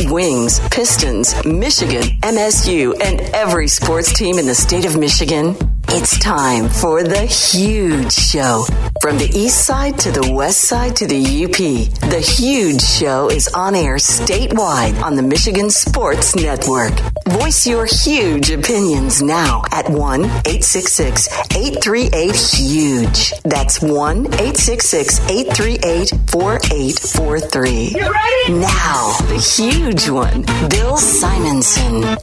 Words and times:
Wings, 0.00 0.60
Pistons, 0.70 1.34
Michigan, 1.44 2.02
MSU, 2.20 2.94
and 3.02 3.20
every 3.34 3.68
sports 3.68 4.12
team 4.12 4.38
in 4.38 4.46
the 4.46 4.54
state 4.54 4.84
of 4.84 4.98
Michigan. 4.98 5.54
It's 5.94 6.18
time 6.18 6.70
for 6.70 7.02
the 7.02 7.26
huge 7.26 8.14
show. 8.14 8.64
From 9.02 9.18
the 9.18 9.30
east 9.34 9.66
side 9.66 9.98
to 9.98 10.10
the 10.10 10.32
west 10.32 10.62
side 10.62 10.96
to 10.96 11.06
the 11.06 11.44
UP, 11.44 11.58
the 12.08 12.18
huge 12.18 12.80
show 12.80 13.28
is 13.28 13.46
on 13.48 13.74
air 13.74 13.96
statewide 13.96 15.02
on 15.02 15.16
the 15.16 15.22
Michigan 15.22 15.68
Sports 15.68 16.34
Network. 16.34 16.94
Voice 17.28 17.66
your 17.66 17.84
huge 17.84 18.50
opinions 18.50 19.20
now 19.20 19.64
at 19.70 19.86
1 19.86 20.24
866 20.24 21.28
838 21.54 22.36
HUGE. 22.36 23.32
That's 23.44 23.82
1 23.82 24.26
866 24.26 25.20
838 25.28 26.08
4843. 26.30 27.92
Now, 28.58 29.12
the 29.28 29.36
huge 29.36 30.08
one, 30.08 30.46
Bill 30.70 30.96
Simonson. 30.96 32.16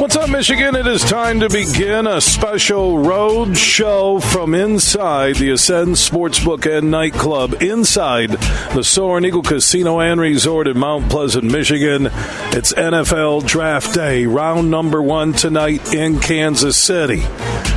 What's 0.00 0.16
up, 0.16 0.30
Michigan? 0.30 0.74
It 0.74 0.86
is 0.86 1.02
time 1.02 1.40
to 1.40 1.48
begin 1.48 2.06
a 2.06 2.20
special 2.22 2.98
road 2.98 3.56
show 3.56 4.20
from 4.20 4.54
inside 4.54 5.36
the 5.36 5.50
Ascend 5.50 5.96
Sportsbook 5.96 6.64
and 6.66 6.90
Nightclub, 6.90 7.60
inside 7.62 8.30
the 8.30 8.84
Soaring 8.84 9.24
Eagle 9.24 9.42
Casino 9.42 9.98
and 9.98 10.20
Resort 10.20 10.68
in 10.68 10.78
Mount 10.78 11.10
Pleasant, 11.10 11.44
Michigan. 11.44 12.08
It's 12.52 12.72
NFL 12.72 13.46
Draft 13.46 13.94
Day, 13.94 14.26
round 14.26 14.70
number 14.70 15.02
one 15.02 15.32
tonight 15.32 15.92
in 15.92 16.20
Kansas 16.20 16.76
City. 16.76 17.22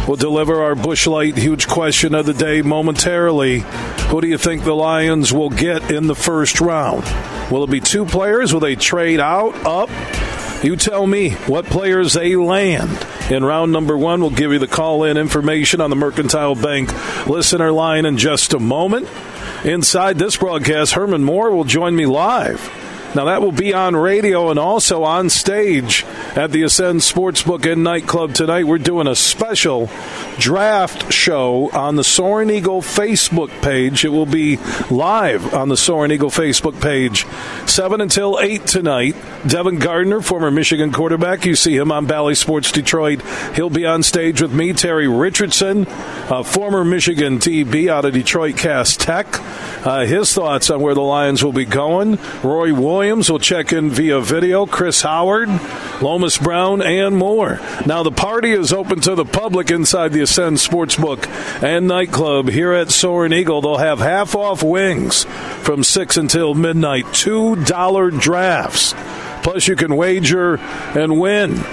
We'll 0.08 0.18
deliver 0.18 0.62
our 0.62 0.76
Busch 0.76 1.08
Light 1.08 1.36
huge 1.36 1.68
question 1.68 2.14
of 2.14 2.28
the 2.28 2.34
day 2.34 2.62
momentarily. 2.62 3.64
Who 4.10 4.22
do 4.22 4.28
you 4.28 4.38
think 4.38 4.64
the 4.64 4.76
Lions 4.76 5.34
will 5.34 5.50
get 5.50 5.92
in 5.92 6.06
the 6.06 6.16
first 6.16 6.62
round? 6.62 7.04
Will 7.52 7.64
it 7.64 7.72
be 7.72 7.80
two 7.80 8.06
players? 8.06 8.54
Will 8.54 8.60
they 8.60 8.76
trade 8.76 9.20
out, 9.20 9.56
up? 9.66 9.90
You 10.66 10.76
tell 10.76 11.06
me 11.06 11.30
what 11.46 11.66
players 11.66 12.14
they 12.14 12.36
land. 12.36 13.06
In 13.30 13.46
round 13.46 13.72
number 13.72 13.96
one, 13.96 14.20
we'll 14.22 14.32
give 14.32 14.52
you 14.52 14.58
the 14.58 14.66
call 14.66 15.04
in 15.04 15.16
information 15.16 15.80
on 15.80 15.92
the 15.92 15.96
Mercantile 15.96 16.56
Bank 16.56 16.92
listener 17.28 17.72
line 17.72 18.08
in 18.08 18.18
just 18.18 18.52
a 18.56 18.60
moment. 18.60 19.08
Inside 19.64 20.18
this 20.18 20.38
broadcast, 20.38 20.94
Herman 20.94 21.24
Moore 21.24 21.52
will 21.52 21.66
join 21.66 21.96
me 21.96 22.08
live. 22.08 22.60
Now, 23.16 23.26
that 23.26 23.42
will 23.42 23.54
be 23.54 23.74
on 23.74 23.96
radio 23.96 24.50
and 24.50 24.60
also 24.60 25.04
on 25.04 25.30
stage 25.30 26.04
at 26.36 26.52
the 26.52 26.64
Ascend 26.64 27.00
Sportsbook 27.00 27.72
and 27.72 27.82
Nightclub 27.82 28.34
tonight. 28.34 28.68
We're 28.68 28.78
doing 28.78 29.08
a 29.08 29.16
special 29.16 29.90
draft 30.38 31.14
show 31.14 31.70
on 31.72 31.96
the 31.96 32.04
Soaring 32.04 32.50
Eagle 32.50 32.82
Facebook 32.82 33.50
page. 33.62 34.04
It 34.04 34.10
will 34.10 34.26
be 34.26 34.58
live 34.92 35.54
on 35.54 35.70
the 35.70 35.78
Soaring 35.78 36.12
Eagle 36.12 36.30
Facebook 36.30 36.82
page, 36.82 37.26
7 37.70 38.02
until 38.02 38.38
8 38.38 38.68
tonight. 38.68 39.16
Devin 39.48 39.80
Gardner, 39.80 40.20
former 40.20 40.52
Michigan 40.52 40.92
quarterback, 40.92 41.46
you 41.46 41.56
see 41.56 41.78
him 41.78 41.94
on 41.94 42.08
Bally 42.08 42.36
Sports 42.36 42.74
Detroit. 42.74 43.22
He'll 43.56 43.70
be 43.70 43.86
on 43.86 44.04
stage 44.04 44.42
with 44.42 44.52
me, 44.52 44.74
Terry 44.74 45.08
Richardson, 45.08 45.88
a 46.30 46.44
former 46.44 46.84
Michigan 46.84 47.40
DB 47.40 47.88
out 47.88 48.04
of 48.04 48.14
Detroit 48.14 48.58
Cass 48.58 48.98
Tech. 48.98 49.28
Uh, 49.86 50.06
his 50.06 50.34
thoughts 50.34 50.70
on 50.70 50.82
where 50.82 50.96
the 50.96 51.02
Lions 51.02 51.46
will 51.46 51.54
be 51.54 51.64
going. 51.64 52.18
Roy 52.44 52.74
Williams 52.74 53.05
will 53.14 53.40
check 53.40 53.72
in 53.72 53.92
via 53.92 54.20
video. 54.20 54.66
Chris 54.66 55.04
Howard, 55.04 55.48
Lomas 56.02 56.38
Brown, 56.40 56.82
and 56.82 57.16
more. 57.16 57.60
Now, 57.86 58.02
the 58.02 58.12
party 58.12 58.52
is 58.52 58.74
open 58.74 59.00
to 59.02 59.14
the 59.14 59.26
public 59.26 59.70
inside 59.70 60.12
the 60.12 60.22
Ascend 60.22 60.58
Sportsbook 60.58 61.28
and 61.64 61.88
Nightclub 61.88 62.50
here 62.50 62.74
at 62.74 62.90
Soaring 62.90 63.32
Eagle. 63.32 63.62
They'll 63.62 63.78
have 63.78 64.00
half 64.00 64.36
off 64.36 64.64
wings 64.64 65.26
from 65.62 65.84
6 65.84 66.18
until 66.18 66.56
midnight. 66.56 67.06
$2 67.06 68.20
drafts. 68.20 68.94
Plus, 69.44 69.68
you 69.68 69.76
can 69.76 69.96
wager 69.96 70.56
and 70.56 71.20
win. 71.20 71.64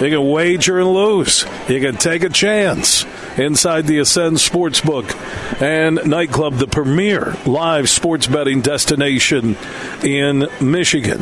You 0.00 0.08
can 0.08 0.30
wager 0.30 0.78
and 0.78 0.88
lose. 0.88 1.44
You 1.68 1.78
can 1.80 1.96
take 1.96 2.22
a 2.22 2.30
chance 2.30 3.04
inside 3.36 3.86
the 3.86 3.98
Ascend 3.98 4.38
Sportsbook 4.38 5.14
and 5.60 6.00
Nightclub, 6.06 6.54
the 6.54 6.66
premier 6.66 7.36
live 7.44 7.90
sports 7.90 8.26
betting 8.26 8.62
destination 8.62 9.56
in 10.02 10.48
Michigan. 10.60 11.20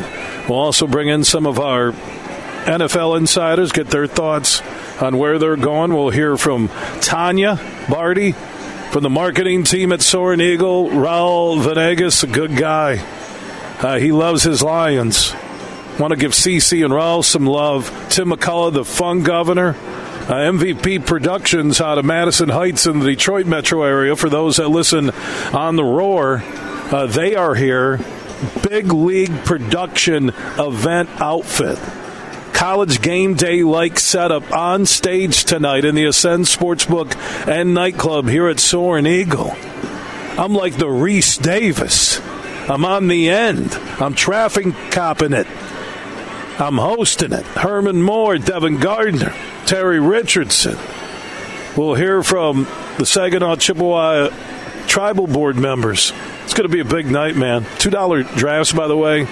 We'll 0.49 0.61
also 0.61 0.87
bring 0.87 1.09
in 1.09 1.25
some 1.25 1.44
of 1.44 1.59
our 1.59 1.91
NFL 1.91 3.19
insiders, 3.19 3.72
get 3.72 3.89
their 3.89 4.06
thoughts 4.06 4.62
on 5.03 5.19
where 5.19 5.39
they're 5.39 5.56
going. 5.56 5.93
We'll 5.93 6.10
hear 6.10 6.37
from 6.37 6.69
Tanya 7.00 7.59
Bardy 7.91 8.33
from 8.93 9.03
the 9.03 9.10
marketing 9.10 9.65
team 9.65 9.93
at 9.93 10.03
Soaring 10.03 10.41
Eagle, 10.41 10.89
Raul 10.89 11.60
Venegas, 11.60 12.22
a 12.22 12.27
good 12.27 12.56
guy. 12.56 13.05
Uh, 13.81 13.99
he 13.99 14.12
loves 14.12 14.45
his 14.45 14.62
Lions. 14.62 15.34
Want 15.98 16.12
to 16.12 16.16
give 16.16 16.31
CC 16.31 16.84
and 16.84 16.94
Raul 16.94 17.25
some 17.25 17.44
love. 17.44 17.88
Tim 18.09 18.28
McCullough, 18.31 18.72
the 18.72 18.84
fun 18.84 19.25
governor. 19.25 19.70
Uh, 19.70 20.34
MVP 20.53 21.04
Productions 21.04 21.81
out 21.81 21.98
of 21.98 22.04
Madison 22.04 22.50
Heights 22.50 22.86
in 22.86 23.00
the 23.00 23.06
Detroit 23.06 23.47
metro 23.47 23.82
area. 23.82 24.14
For 24.14 24.28
those 24.28 24.59
that 24.59 24.69
listen 24.69 25.10
on 25.53 25.75
the 25.75 25.82
Roar, 25.82 26.44
uh, 26.92 27.06
they 27.06 27.34
are 27.34 27.56
here. 27.56 27.98
Big 28.62 28.92
league 28.92 29.44
production 29.44 30.28
event 30.56 31.09
outfit. 31.20 31.78
College 32.53 33.00
game 33.00 33.34
day 33.34 33.65
like 33.65 33.98
setup 33.98 34.53
on 34.53 34.86
stage 34.86 35.44
tonight 35.44 35.84
in 35.84 35.97
the 35.97 36.04
Ascend 36.04 36.44
Sportsbook 36.44 37.16
and 37.48 37.75
Nightclub 37.75 38.28
here 38.28 38.48
at 38.48 38.60
Soaring 38.60 39.06
Eagle. 39.06 39.56
I'm 40.38 40.54
like 40.54 40.76
the 40.76 40.86
Rece 40.86 41.42
Davis. 41.42 42.20
I'm 42.69 42.84
on 42.84 43.09
the 43.09 43.30
end. 43.30 43.72
I'm 43.98 44.15
traffic 44.15 44.66
copping 44.92 45.32
it. 45.32 45.48
I'm 46.60 46.78
hosting 46.78 47.32
it. 47.32 47.44
Herman 47.46 48.02
Moore, 48.02 48.38
Devin 48.38 48.78
Gardner, 48.78 49.34
Terry 49.66 50.00
Richardson. 50.00 50.76
We'll 51.76 51.94
hear 51.94 52.22
from 52.22 52.66
the 52.98 53.06
Saginaw 53.06 53.56
Chippewa 53.56 54.30
Tribal 54.88 55.28
Board 55.28 55.56
members. 55.56 56.12
It's 56.42 56.54
going 56.54 56.68
to 56.68 56.72
be 56.72 56.80
a 56.80 56.84
big 56.84 57.06
night, 57.06 57.36
man. 57.36 57.62
$2 57.62 58.36
drafts, 58.36 58.72
by 58.72 58.88
the 58.88 58.97
way, 58.97 59.26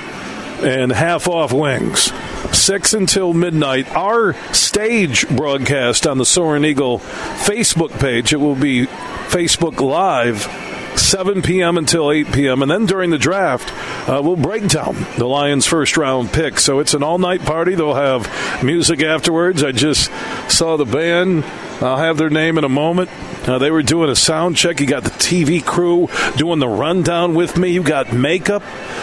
and 0.62 0.92
half 0.92 1.26
off 1.26 1.52
wings. 1.52 2.12
6 2.56 2.94
until 2.94 3.32
midnight. 3.32 3.90
Our 3.96 4.34
stage 4.54 5.28
broadcast 5.28 6.06
on 6.06 6.18
the 6.18 6.24
Soaring 6.24 6.64
Eagle 6.64 7.00
Facebook 7.00 7.98
page. 7.98 8.32
It 8.32 8.36
will 8.36 8.54
be 8.54 8.86
Facebook 8.86 9.80
Live 9.80 10.46
7 10.98 11.42
p.m. 11.42 11.78
until 11.78 12.10
8 12.10 12.32
p.m. 12.32 12.62
And 12.62 12.70
then 12.70 12.86
during 12.86 13.10
the 13.10 13.18
draft, 13.18 13.72
uh, 14.08 14.20
we'll 14.22 14.36
break 14.36 14.68
down 14.68 14.94
the 15.18 15.26
Lions' 15.26 15.66
first 15.66 15.96
round 15.96 16.32
pick. 16.32 16.58
So 16.58 16.78
it's 16.78 16.94
an 16.94 17.02
all 17.02 17.18
night 17.18 17.42
party. 17.42 17.74
They'll 17.74 17.94
have 17.94 18.62
music 18.64 19.02
afterwards. 19.02 19.62
I 19.62 19.72
just 19.72 20.10
saw 20.50 20.76
the 20.76 20.84
band. 20.84 21.44
I'll 21.82 21.98
have 21.98 22.16
their 22.16 22.30
name 22.30 22.58
in 22.58 22.64
a 22.64 22.68
moment. 22.68 23.10
Uh, 23.46 23.58
they 23.58 23.70
were 23.70 23.82
doing 23.82 24.10
a 24.10 24.16
sound 24.16 24.56
check. 24.56 24.80
You 24.80 24.86
got 24.86 25.04
the 25.04 25.10
TV 25.10 25.64
crew 25.64 26.08
doing 26.36 26.58
the 26.58 26.68
rundown 26.68 27.34
with 27.34 27.56
me. 27.56 27.70
You 27.70 27.82
got 27.82 28.12
makeup. 28.12 28.62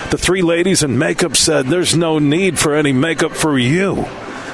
The 0.10 0.18
three 0.18 0.42
ladies 0.42 0.84
in 0.84 0.98
makeup 0.98 1.36
said, 1.36 1.68
There's 1.68 1.96
no 1.96 2.20
need 2.20 2.60
for 2.60 2.76
any 2.76 2.92
makeup 2.92 3.32
for 3.32 3.58
you. 3.58 4.06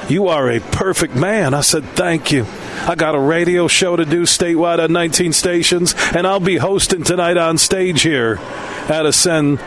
You 0.07 0.27
are 0.27 0.49
a 0.49 0.59
perfect 0.59 1.15
man. 1.15 1.53
I 1.53 1.61
said, 1.61 1.83
Thank 1.85 2.31
you. 2.31 2.45
I 2.87 2.95
got 2.95 3.15
a 3.15 3.19
radio 3.19 3.67
show 3.67 3.95
to 3.95 4.05
do 4.05 4.23
statewide 4.23 4.83
on 4.83 4.91
19 4.91 5.33
stations, 5.33 5.95
and 6.15 6.25
I'll 6.25 6.39
be 6.39 6.57
hosting 6.57 7.03
tonight 7.03 7.37
on 7.37 7.57
stage 7.57 8.01
here 8.01 8.37
at 8.89 9.05
Ascend 9.05 9.59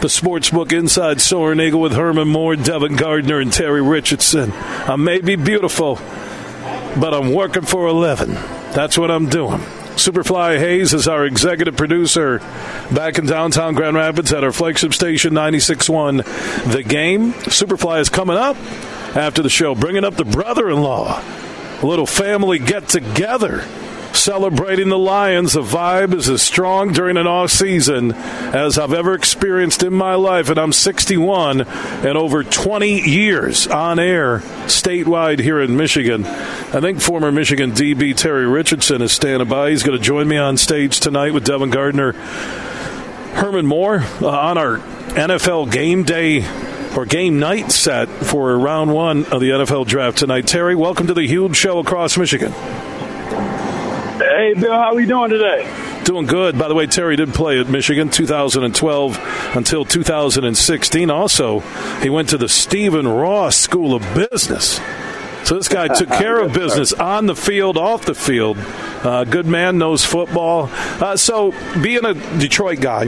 the 0.00 0.08
Sportsbook 0.08 0.72
Inside 0.72 1.20
Soaring 1.20 1.60
Eagle 1.60 1.82
with 1.82 1.92
Herman 1.92 2.28
Moore, 2.28 2.56
Devin 2.56 2.96
Gardner, 2.96 3.38
and 3.38 3.52
Terry 3.52 3.82
Richardson. 3.82 4.50
I 4.54 4.96
may 4.96 5.20
be 5.20 5.36
beautiful, 5.36 5.96
but 6.98 7.12
I'm 7.12 7.34
working 7.34 7.62
for 7.62 7.86
a 7.86 7.92
living. 7.92 8.32
That's 8.72 8.96
what 8.96 9.10
I'm 9.10 9.28
doing. 9.28 9.60
Superfly 10.00 10.58
Hayes 10.58 10.94
is 10.94 11.06
our 11.06 11.26
executive 11.26 11.76
producer 11.76 12.38
back 12.90 13.18
in 13.18 13.26
downtown 13.26 13.74
Grand 13.74 13.94
Rapids 13.96 14.32
at 14.32 14.42
our 14.42 14.52
flagship 14.52 14.94
station 14.94 15.34
96.1 15.34 16.72
The 16.72 16.82
Game. 16.82 17.34
Superfly 17.34 18.00
is 18.00 18.08
coming 18.08 18.38
up 18.38 18.56
after 19.14 19.42
the 19.42 19.50
show, 19.50 19.74
bringing 19.74 20.04
up 20.04 20.14
the 20.14 20.24
brother 20.24 20.70
in 20.70 20.80
law. 20.80 21.22
A 21.82 21.86
little 21.86 22.06
family 22.06 22.58
get 22.58 22.88
together 22.88 23.64
celebrating 24.12 24.88
the 24.88 24.98
Lions. 24.98 25.54
The 25.54 25.62
vibe 25.62 26.14
is 26.14 26.28
as 26.28 26.42
strong 26.42 26.92
during 26.92 27.16
an 27.16 27.26
off 27.26 27.50
season 27.50 28.12
as 28.12 28.78
I've 28.78 28.92
ever 28.92 29.14
experienced 29.14 29.82
in 29.82 29.94
my 29.94 30.14
life, 30.14 30.50
and 30.50 30.58
I'm 30.58 30.72
61 30.72 31.62
and 31.62 32.18
over 32.18 32.44
20 32.44 33.08
years 33.08 33.66
on 33.66 33.98
air 33.98 34.40
statewide 34.66 35.38
here 35.38 35.60
in 35.60 35.76
Michigan. 35.76 36.26
I 36.26 36.80
think 36.80 37.00
former 37.00 37.32
Michigan 37.32 37.72
DB 37.72 38.14
Terry 38.14 38.46
Richardson 38.46 39.00
is 39.02 39.12
standing 39.12 39.48
by. 39.48 39.70
He's 39.70 39.82
going 39.82 39.96
to 39.96 40.04
join 40.04 40.28
me 40.28 40.36
on 40.36 40.56
stage 40.56 41.00
tonight 41.00 41.32
with 41.32 41.44
Devin 41.44 41.70
Gardner, 41.70 42.12
Herman 42.12 43.66
Moore 43.66 44.04
uh, 44.20 44.28
on 44.28 44.58
our 44.58 44.78
NFL 45.14 45.72
game 45.72 46.02
day 46.02 46.40
or 46.96 47.06
game 47.06 47.38
night 47.38 47.70
set 47.70 48.08
for 48.08 48.58
round 48.58 48.92
one 48.92 49.24
of 49.26 49.40
the 49.40 49.50
NFL 49.50 49.86
draft 49.86 50.18
tonight. 50.18 50.46
Terry, 50.46 50.74
welcome 50.74 51.06
to 51.06 51.14
the 51.14 51.26
huge 51.26 51.56
show 51.56 51.78
across 51.78 52.16
Michigan. 52.16 52.52
Hey, 54.20 54.54
Bill, 54.54 54.72
how 54.72 54.92
are 54.92 54.94
we 54.94 55.06
doing 55.06 55.30
today? 55.30 56.00
Doing 56.04 56.26
good. 56.26 56.58
By 56.58 56.68
the 56.68 56.74
way, 56.74 56.86
Terry 56.86 57.16
did 57.16 57.32
play 57.32 57.60
at 57.60 57.68
Michigan 57.68 58.10
2012 58.10 59.18
until 59.56 59.84
2016. 59.84 61.10
Also, 61.10 61.60
he 62.00 62.10
went 62.10 62.30
to 62.30 62.38
the 62.38 62.48
Stephen 62.48 63.06
Ross 63.06 63.56
School 63.56 63.94
of 63.94 64.02
Business. 64.14 64.80
So 65.44 65.56
this 65.56 65.68
guy 65.68 65.88
took 65.88 66.08
care 66.18 66.40
of 66.40 66.52
business 66.52 66.92
on 66.92 67.26
the 67.26 67.36
field, 67.36 67.76
off 67.76 68.04
the 68.04 68.14
field. 68.14 68.58
Uh, 68.58 69.24
good 69.24 69.46
man, 69.46 69.78
knows 69.78 70.04
football. 70.04 70.68
Uh, 70.72 71.16
so 71.16 71.52
being 71.82 72.04
a 72.04 72.14
Detroit 72.38 72.80
guy, 72.80 73.06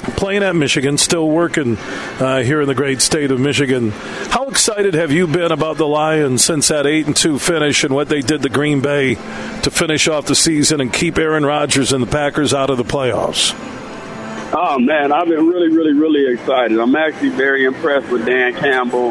playing 0.00 0.42
at 0.42 0.54
Michigan, 0.54 0.98
still 0.98 1.28
working 1.28 1.76
uh, 2.20 2.42
here 2.42 2.60
in 2.60 2.68
the 2.68 2.74
great 2.74 3.00
state 3.00 3.30
of 3.30 3.40
Michigan. 3.40 3.90
How 3.90 4.48
excited 4.48 4.94
have 4.94 5.12
you 5.12 5.26
been 5.26 5.52
about 5.52 5.76
the 5.76 5.86
Lions 5.86 6.44
since 6.44 6.68
that 6.68 6.86
eight 6.86 7.06
and 7.06 7.16
two 7.16 7.38
finish 7.38 7.84
and 7.84 7.94
what 7.94 8.08
they 8.08 8.20
did 8.20 8.42
to 8.42 8.48
Green 8.48 8.80
Bay 8.80 9.14
to 9.14 9.70
finish 9.70 10.08
off 10.08 10.26
the 10.26 10.34
season 10.34 10.80
and 10.80 10.92
keep 10.92 11.18
Aaron 11.18 11.44
Rodgers 11.44 11.92
and 11.92 12.02
the 12.02 12.10
Packers 12.10 12.54
out 12.54 12.70
of 12.70 12.76
the 12.76 12.84
playoffs? 12.84 13.54
Oh 14.56 14.78
man, 14.78 15.10
I've 15.10 15.26
been 15.26 15.48
really, 15.48 15.68
really, 15.68 15.92
really 15.92 16.32
excited. 16.32 16.78
I'm 16.78 16.94
actually 16.94 17.30
very 17.30 17.64
impressed 17.64 18.08
with 18.08 18.24
Dan 18.24 18.54
Campbell 18.54 19.10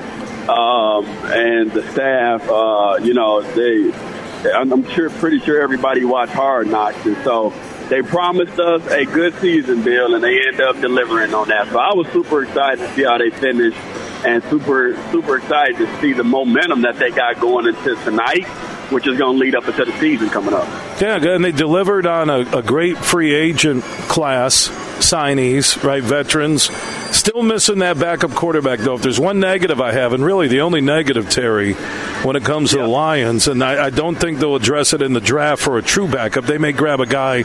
um, 0.49 1.05
and 1.05 1.71
the 1.71 1.89
staff. 1.91 2.47
Uh, 2.47 2.99
you 3.01 3.13
know, 3.13 3.41
they. 3.41 3.91
I'm 4.51 4.89
sure, 4.89 5.09
pretty 5.09 5.39
sure 5.39 5.61
everybody 5.61 6.03
watched 6.03 6.33
Hard 6.33 6.67
Knocks, 6.67 7.05
and 7.05 7.15
so 7.23 7.53
they 7.89 8.01
promised 8.01 8.59
us 8.59 8.85
a 8.87 9.05
good 9.05 9.33
season, 9.35 9.83
Bill, 9.83 10.15
and 10.15 10.23
they 10.23 10.39
end 10.47 10.61
up 10.61 10.79
delivering 10.79 11.33
on 11.33 11.49
that. 11.49 11.69
So 11.69 11.79
I 11.79 11.93
was 11.93 12.07
super 12.07 12.43
excited 12.43 12.79
to 12.79 12.93
see 12.95 13.03
how 13.03 13.17
they 13.17 13.29
finished 13.29 13.77
and 14.25 14.41
super, 14.45 14.95
super 15.11 15.37
excited 15.37 15.77
to 15.77 16.01
see 16.01 16.13
the 16.13 16.23
momentum 16.23 16.81
that 16.83 16.97
they 16.97 17.11
got 17.11 17.39
going 17.39 17.67
into 17.67 17.95
tonight, 18.03 18.45
which 18.89 19.05
is 19.07 19.17
going 19.17 19.37
to 19.37 19.39
lead 19.39 19.55
up 19.55 19.67
into 19.67 19.85
the 19.85 19.99
season 19.99 20.29
coming 20.29 20.53
up. 20.53 20.67
Yeah, 21.01 21.17
and 21.17 21.43
they 21.43 21.51
delivered 21.51 22.05
on 22.05 22.29
a, 22.29 22.39
a 22.57 22.61
great 22.61 22.97
free 22.97 23.33
agent 23.33 23.83
class 23.83 24.69
signees, 25.03 25.83
right? 25.83 26.01
Veterans. 26.01 26.69
Still 27.15 27.43
missing 27.43 27.79
that 27.79 27.99
backup 27.99 28.31
quarterback, 28.31 28.79
though. 28.79 28.95
If 28.95 29.01
there's 29.01 29.19
one 29.19 29.39
negative 29.39 29.79
I 29.79 29.91
have, 29.91 30.13
and 30.13 30.25
really 30.25 30.47
the 30.47 30.61
only 30.61 30.81
negative, 30.81 31.29
Terry, 31.29 31.73
when 32.23 32.35
it 32.35 32.43
comes 32.43 32.71
to 32.71 32.77
yeah. 32.77 32.83
the 32.83 32.89
Lions, 32.89 33.47
and 33.47 33.63
I, 33.63 33.85
I, 33.85 33.89
don't 33.89 34.15
think 34.15 34.39
they'll 34.39 34.55
address 34.55 34.93
it 34.93 35.01
in 35.01 35.13
the 35.13 35.21
draft 35.21 35.61
for 35.61 35.77
a 35.77 35.81
true 35.81 36.07
backup. 36.07 36.45
They 36.45 36.57
may 36.57 36.71
grab 36.71 36.99
a 36.99 37.05
guy 37.05 37.43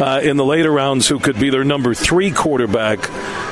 uh, 0.00 0.20
in 0.20 0.36
the 0.36 0.44
later 0.44 0.70
rounds 0.70 1.08
who 1.08 1.18
could 1.18 1.38
be 1.38 1.50
their 1.50 1.64
number 1.64 1.94
three 1.94 2.30
quarterback. 2.30 3.10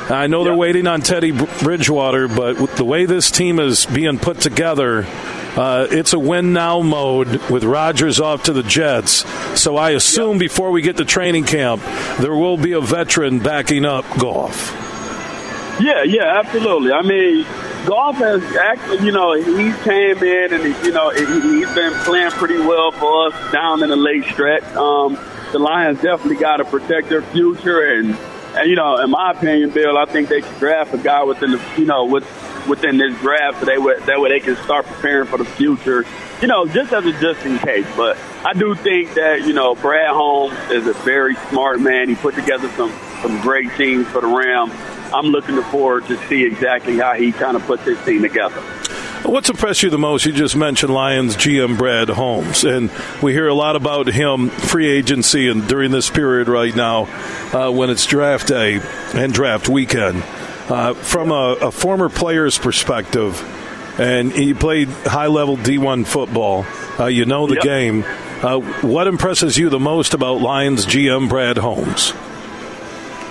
I 0.09 0.27
know 0.27 0.39
yeah. 0.39 0.45
they're 0.45 0.57
waiting 0.57 0.87
on 0.87 1.01
Teddy 1.01 1.31
Bridgewater, 1.31 2.27
but 2.27 2.75
the 2.75 2.85
way 2.85 3.05
this 3.05 3.31
team 3.31 3.59
is 3.59 3.85
being 3.85 4.17
put 4.17 4.39
together, 4.39 5.05
uh, 5.55 5.87
it's 5.91 6.13
a 6.13 6.19
win 6.19 6.53
now 6.53 6.81
mode 6.81 7.49
with 7.49 7.63
Rodgers 7.63 8.19
off 8.19 8.43
to 8.43 8.53
the 8.53 8.63
Jets. 8.63 9.25
So 9.59 9.75
I 9.75 9.91
assume 9.91 10.37
before 10.37 10.71
we 10.71 10.81
get 10.81 10.97
to 10.97 11.05
training 11.05 11.43
camp, 11.43 11.83
there 12.19 12.33
will 12.33 12.57
be 12.57 12.71
a 12.71 12.81
veteran 12.81 13.39
backing 13.43 13.85
up 13.85 14.05
Goff. 14.17 14.77
Yeah, 15.79 16.03
yeah, 16.03 16.39
absolutely. 16.39 16.91
I 16.91 17.01
mean, 17.01 17.43
Goff 17.85 18.15
has 18.17 18.43
actually, 18.55 19.05
you 19.05 19.11
know, 19.11 19.33
he 19.33 19.73
came 19.83 20.17
in 20.17 20.53
and, 20.53 20.63
he, 20.63 20.87
you 20.87 20.91
know, 20.91 21.09
he, 21.09 21.61
has 21.61 21.75
been 21.75 21.93
playing 22.03 22.31
pretty 22.31 22.59
well 22.59 22.91
for 22.91 23.27
us 23.27 23.51
down 23.51 23.81
in 23.81 23.89
the 23.89 23.95
late 23.95 24.25
stretch. 24.25 24.63
Um, 24.75 25.17
the 25.51 25.59
Lions 25.59 26.01
definitely 26.01 26.37
got 26.37 26.57
to 26.57 26.65
protect 26.65 27.09
their 27.09 27.23
future. 27.23 27.81
And, 27.81 28.15
and, 28.55 28.69
you 28.69 28.75
know, 28.75 28.97
in 28.97 29.09
my 29.09 29.31
opinion, 29.31 29.71
Bill, 29.71 29.97
I 29.97 30.05
think 30.05 30.29
they 30.29 30.41
should 30.41 30.59
draft 30.59 30.93
a 30.93 30.97
guy 30.97 31.23
within 31.23 31.51
the, 31.51 31.61
you 31.77 31.85
know, 31.85 32.05
with 32.05 32.25
within 32.67 32.97
this 32.97 33.17
draft 33.19 33.59
so 33.59 33.65
they 33.65 33.77
would, 33.77 34.01
that 34.03 34.19
way 34.19 34.29
they 34.29 34.39
can 34.39 34.55
start 34.57 34.85
preparing 34.85 35.27
for 35.27 35.37
the 35.37 35.45
future, 35.45 36.05
you 36.41 36.47
know, 36.47 36.65
just 36.67 36.93
as 36.93 37.05
a 37.05 37.11
just 37.13 37.45
in 37.45 37.57
case. 37.59 37.87
But 37.95 38.17
I 38.45 38.53
do 38.53 38.75
think 38.75 39.13
that, 39.15 39.45
you 39.45 39.53
know, 39.53 39.75
Brad 39.75 40.09
Holmes 40.09 40.57
is 40.69 40.87
a 40.87 40.93
very 40.93 41.35
smart 41.49 41.79
man. 41.79 42.09
He 42.09 42.15
put 42.15 42.35
together 42.35 42.69
some, 42.77 42.91
some 43.21 43.41
great 43.41 43.71
teams 43.77 44.07
for 44.07 44.21
the 44.21 44.27
Rams. 44.27 44.73
I'm 45.13 45.27
looking 45.27 45.61
forward 45.63 46.05
to 46.07 46.17
see 46.27 46.43
exactly 46.43 46.97
how 46.97 47.13
he 47.13 47.31
kind 47.31 47.55
of 47.55 47.63
puts 47.63 47.83
his 47.83 48.03
team 48.05 48.21
together. 48.21 48.61
What's 49.23 49.49
impressed 49.49 49.83
you 49.83 49.91
the 49.91 49.99
most? 49.99 50.25
You 50.25 50.31
just 50.31 50.55
mentioned 50.55 50.91
Lions 50.93 51.35
GM 51.35 51.77
Brad 51.77 52.09
Holmes, 52.09 52.63
and 52.63 52.89
we 53.21 53.33
hear 53.33 53.47
a 53.47 53.53
lot 53.53 53.75
about 53.75 54.07
him 54.07 54.49
free 54.49 54.89
agency 54.89 55.47
and 55.47 55.67
during 55.67 55.91
this 55.91 56.09
period 56.09 56.47
right 56.47 56.75
now 56.75 57.03
uh, 57.53 57.71
when 57.71 57.91
it's 57.91 58.05
draft 58.07 58.47
day 58.47 58.81
and 59.13 59.31
draft 59.31 59.69
weekend. 59.69 60.23
Uh, 60.69 60.93
from 60.95 61.31
a, 61.31 61.57
a, 61.61 61.71
former 61.71 62.09
player's 62.09 62.57
perspective, 62.57 63.39
and 63.99 64.31
he 64.31 64.53
played 64.53 64.87
high 64.87 65.27
level 65.27 65.55
D1 65.55 66.07
football, 66.07 66.65
uh, 66.99 67.05
you 67.05 67.25
know 67.25 67.45
the 67.45 67.55
yep. 67.55 67.63
game. 67.63 68.03
Uh, 68.41 68.59
what 68.81 69.05
impresses 69.05 69.57
you 69.57 69.69
the 69.69 69.79
most 69.79 70.13
about 70.13 70.41
Lions 70.41 70.85
GM 70.85 71.29
Brad 71.29 71.57
Holmes? 71.57 72.13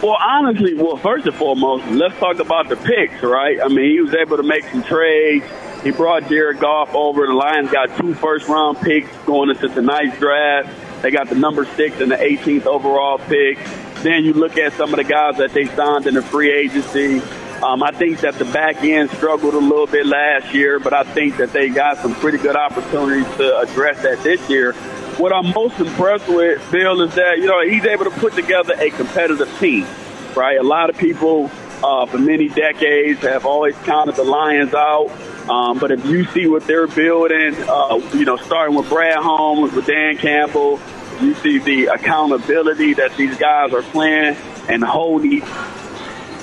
Well, 0.02 0.16
honestly, 0.18 0.72
well, 0.72 0.96
first 0.96 1.26
and 1.26 1.34
foremost, 1.34 1.86
let's 1.88 2.18
talk 2.18 2.38
about 2.38 2.70
the 2.70 2.76
picks, 2.76 3.22
right? 3.22 3.60
I 3.62 3.68
mean, 3.68 3.90
he 3.90 4.00
was 4.00 4.14
able 4.14 4.38
to 4.38 4.42
make 4.42 4.64
some 4.64 4.82
trades. 4.82 5.44
He 5.82 5.90
brought 5.90 6.26
Jared 6.26 6.58
Goff 6.58 6.94
over. 6.94 7.26
The 7.26 7.34
Lions 7.34 7.70
got 7.70 7.98
two 7.98 8.14
first 8.14 8.48
round 8.48 8.78
picks 8.80 9.14
going 9.26 9.50
into 9.50 9.68
tonight's 9.68 10.18
draft. 10.18 11.02
They 11.02 11.10
got 11.10 11.28
the 11.28 11.34
number 11.34 11.66
six 11.66 12.00
and 12.00 12.10
the 12.10 12.16
18th 12.16 12.64
overall 12.64 13.18
pick. 13.18 13.58
Then 14.02 14.24
you 14.24 14.32
look 14.32 14.56
at 14.56 14.72
some 14.72 14.88
of 14.88 14.96
the 14.96 15.04
guys 15.04 15.36
that 15.36 15.52
they 15.52 15.66
signed 15.66 16.06
in 16.06 16.14
the 16.14 16.22
free 16.22 16.50
agency. 16.50 17.20
Um, 17.62 17.82
I 17.82 17.90
think 17.90 18.20
that 18.20 18.36
the 18.36 18.46
back 18.46 18.82
end 18.82 19.10
struggled 19.10 19.52
a 19.52 19.58
little 19.58 19.86
bit 19.86 20.06
last 20.06 20.54
year, 20.54 20.78
but 20.78 20.94
I 20.94 21.02
think 21.04 21.36
that 21.36 21.52
they 21.52 21.68
got 21.68 21.98
some 21.98 22.14
pretty 22.14 22.38
good 22.38 22.56
opportunities 22.56 23.26
to 23.36 23.58
address 23.58 24.02
that 24.02 24.22
this 24.22 24.48
year. 24.48 24.74
What 25.20 25.34
I'm 25.34 25.52
most 25.52 25.78
impressed 25.78 26.28
with, 26.28 26.66
Bill, 26.72 27.02
is 27.02 27.14
that, 27.16 27.36
you 27.36 27.44
know, 27.44 27.60
he's 27.60 27.84
able 27.84 28.06
to 28.06 28.10
put 28.10 28.32
together 28.32 28.72
a 28.78 28.88
competitive 28.88 29.54
team, 29.58 29.86
right? 30.34 30.56
A 30.58 30.62
lot 30.62 30.88
of 30.88 30.96
people 30.96 31.50
uh, 31.84 32.06
for 32.06 32.16
many 32.16 32.48
decades 32.48 33.20
have 33.20 33.44
always 33.44 33.76
counted 33.84 34.16
the 34.16 34.24
Lions 34.24 34.72
out. 34.72 35.10
Um, 35.46 35.78
but 35.78 35.90
if 35.90 36.06
you 36.06 36.24
see 36.28 36.46
what 36.46 36.66
they're 36.66 36.86
building, 36.86 37.54
uh, 37.68 38.00
you 38.14 38.24
know, 38.24 38.38
starting 38.38 38.74
with 38.74 38.88
Brad 38.88 39.18
Holmes, 39.18 39.74
with 39.74 39.84
Dan 39.84 40.16
Campbell, 40.16 40.80
you 41.20 41.34
see 41.34 41.58
the 41.58 41.88
accountability 41.88 42.94
that 42.94 43.14
these 43.18 43.36
guys 43.36 43.74
are 43.74 43.82
playing 43.82 44.38
and 44.70 44.82
holding. 44.82 45.40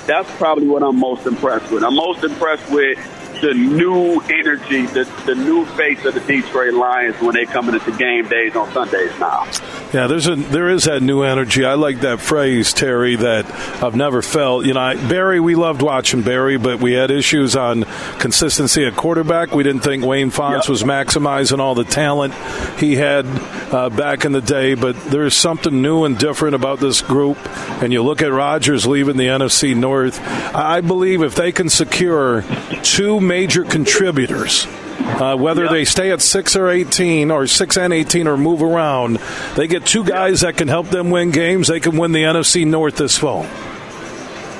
That's 0.06 0.30
probably 0.36 0.68
what 0.68 0.84
I'm 0.84 1.00
most 1.00 1.26
impressed 1.26 1.72
with. 1.72 1.82
I'm 1.82 1.96
most 1.96 2.22
impressed 2.22 2.70
with 2.70 2.96
the 3.40 3.54
new 3.54 4.20
energy, 4.20 4.86
the, 4.86 5.04
the 5.26 5.34
new 5.34 5.64
face 5.64 6.04
of 6.04 6.14
the 6.14 6.20
Detroit 6.20 6.74
Lions 6.74 7.20
when 7.20 7.34
they 7.34 7.44
coming 7.44 7.74
into 7.74 7.96
game 7.96 8.28
days 8.28 8.56
on 8.56 8.70
Sundays 8.72 9.18
now. 9.18 9.46
Yeah, 9.92 10.06
there's 10.06 10.26
a 10.26 10.34
there 10.34 10.68
is 10.68 10.84
that 10.84 11.02
new 11.02 11.22
energy. 11.22 11.64
I 11.64 11.74
like 11.74 12.00
that 12.00 12.20
phrase, 12.20 12.72
Terry, 12.72 13.16
that 13.16 13.50
I've 13.82 13.96
never 13.96 14.20
felt. 14.20 14.66
You 14.66 14.74
know, 14.74 14.80
I, 14.80 14.94
Barry, 15.08 15.40
we 15.40 15.54
loved 15.54 15.80
watching 15.80 16.22
Barry, 16.22 16.58
but 16.58 16.80
we 16.80 16.92
had 16.92 17.10
issues 17.10 17.56
on 17.56 17.84
consistency 18.18 18.84
at 18.84 18.96
quarterback. 18.96 19.52
We 19.52 19.62
didn't 19.62 19.82
think 19.82 20.04
Wayne 20.04 20.30
Fontes 20.30 20.64
yep. 20.64 20.68
was 20.68 20.82
maximizing 20.82 21.58
all 21.58 21.74
the 21.74 21.84
talent 21.84 22.34
he 22.78 22.96
had 22.96 23.24
uh, 23.72 23.88
back 23.88 24.24
in 24.24 24.32
the 24.32 24.42
day. 24.42 24.74
But 24.74 24.96
there's 25.06 25.34
something 25.34 25.80
new 25.80 26.04
and 26.04 26.18
different 26.18 26.54
about 26.54 26.80
this 26.80 27.00
group. 27.00 27.38
And 27.82 27.92
you 27.92 28.02
look 28.02 28.20
at 28.20 28.32
Rodgers 28.32 28.86
leaving 28.86 29.16
the 29.16 29.28
NFC 29.28 29.74
North. 29.74 30.20
I 30.54 30.82
believe 30.82 31.22
if 31.22 31.34
they 31.34 31.52
can 31.52 31.70
secure 31.70 32.42
two 32.82 33.20
major 33.28 33.64
contributors 33.64 34.66
uh, 34.98 35.36
whether 35.36 35.64
yep. 35.64 35.72
they 35.72 35.84
stay 35.84 36.10
at 36.10 36.20
six 36.20 36.54
or 36.54 36.68
eighteen, 36.68 37.30
or 37.30 37.46
six 37.46 37.76
and 37.76 37.92
eighteen, 37.92 38.26
or 38.26 38.36
move 38.36 38.62
around, 38.62 39.18
they 39.56 39.66
get 39.66 39.86
two 39.86 40.04
guys 40.04 40.42
yep. 40.42 40.54
that 40.54 40.58
can 40.58 40.68
help 40.68 40.88
them 40.88 41.10
win 41.10 41.30
games. 41.30 41.68
They 41.68 41.80
can 41.80 41.96
win 41.96 42.12
the 42.12 42.22
NFC 42.22 42.66
North 42.66 42.96
this 42.96 43.16
fall. 43.16 43.44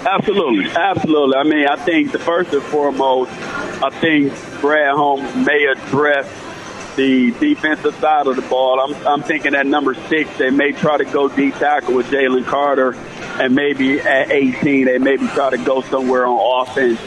Absolutely, 0.06 0.70
absolutely. 0.70 1.36
I 1.36 1.42
mean, 1.44 1.66
I 1.66 1.76
think 1.76 2.12
the 2.12 2.18
first 2.18 2.52
and 2.52 2.62
foremost, 2.62 3.30
I 3.82 3.90
think 3.90 4.32
Brad 4.60 4.94
Holmes 4.94 5.34
may 5.34 5.64
address 5.66 6.26
the 6.96 7.32
defensive 7.32 7.94
side 7.96 8.26
of 8.26 8.36
the 8.36 8.42
ball. 8.42 8.80
I'm, 8.80 9.06
I'm 9.06 9.22
thinking 9.22 9.54
at 9.54 9.66
number 9.66 9.94
six, 9.94 10.36
they 10.38 10.50
may 10.50 10.72
try 10.72 10.96
to 10.96 11.04
go 11.04 11.28
deep 11.28 11.54
tackle 11.56 11.94
with 11.94 12.06
Jalen 12.06 12.44
Carter, 12.46 12.94
and 13.40 13.54
maybe 13.54 14.00
at 14.00 14.30
18, 14.32 14.86
they 14.86 14.98
maybe 14.98 15.26
try 15.28 15.50
to 15.50 15.58
go 15.58 15.82
somewhere 15.82 16.26
on 16.26 16.68
offense 16.68 16.98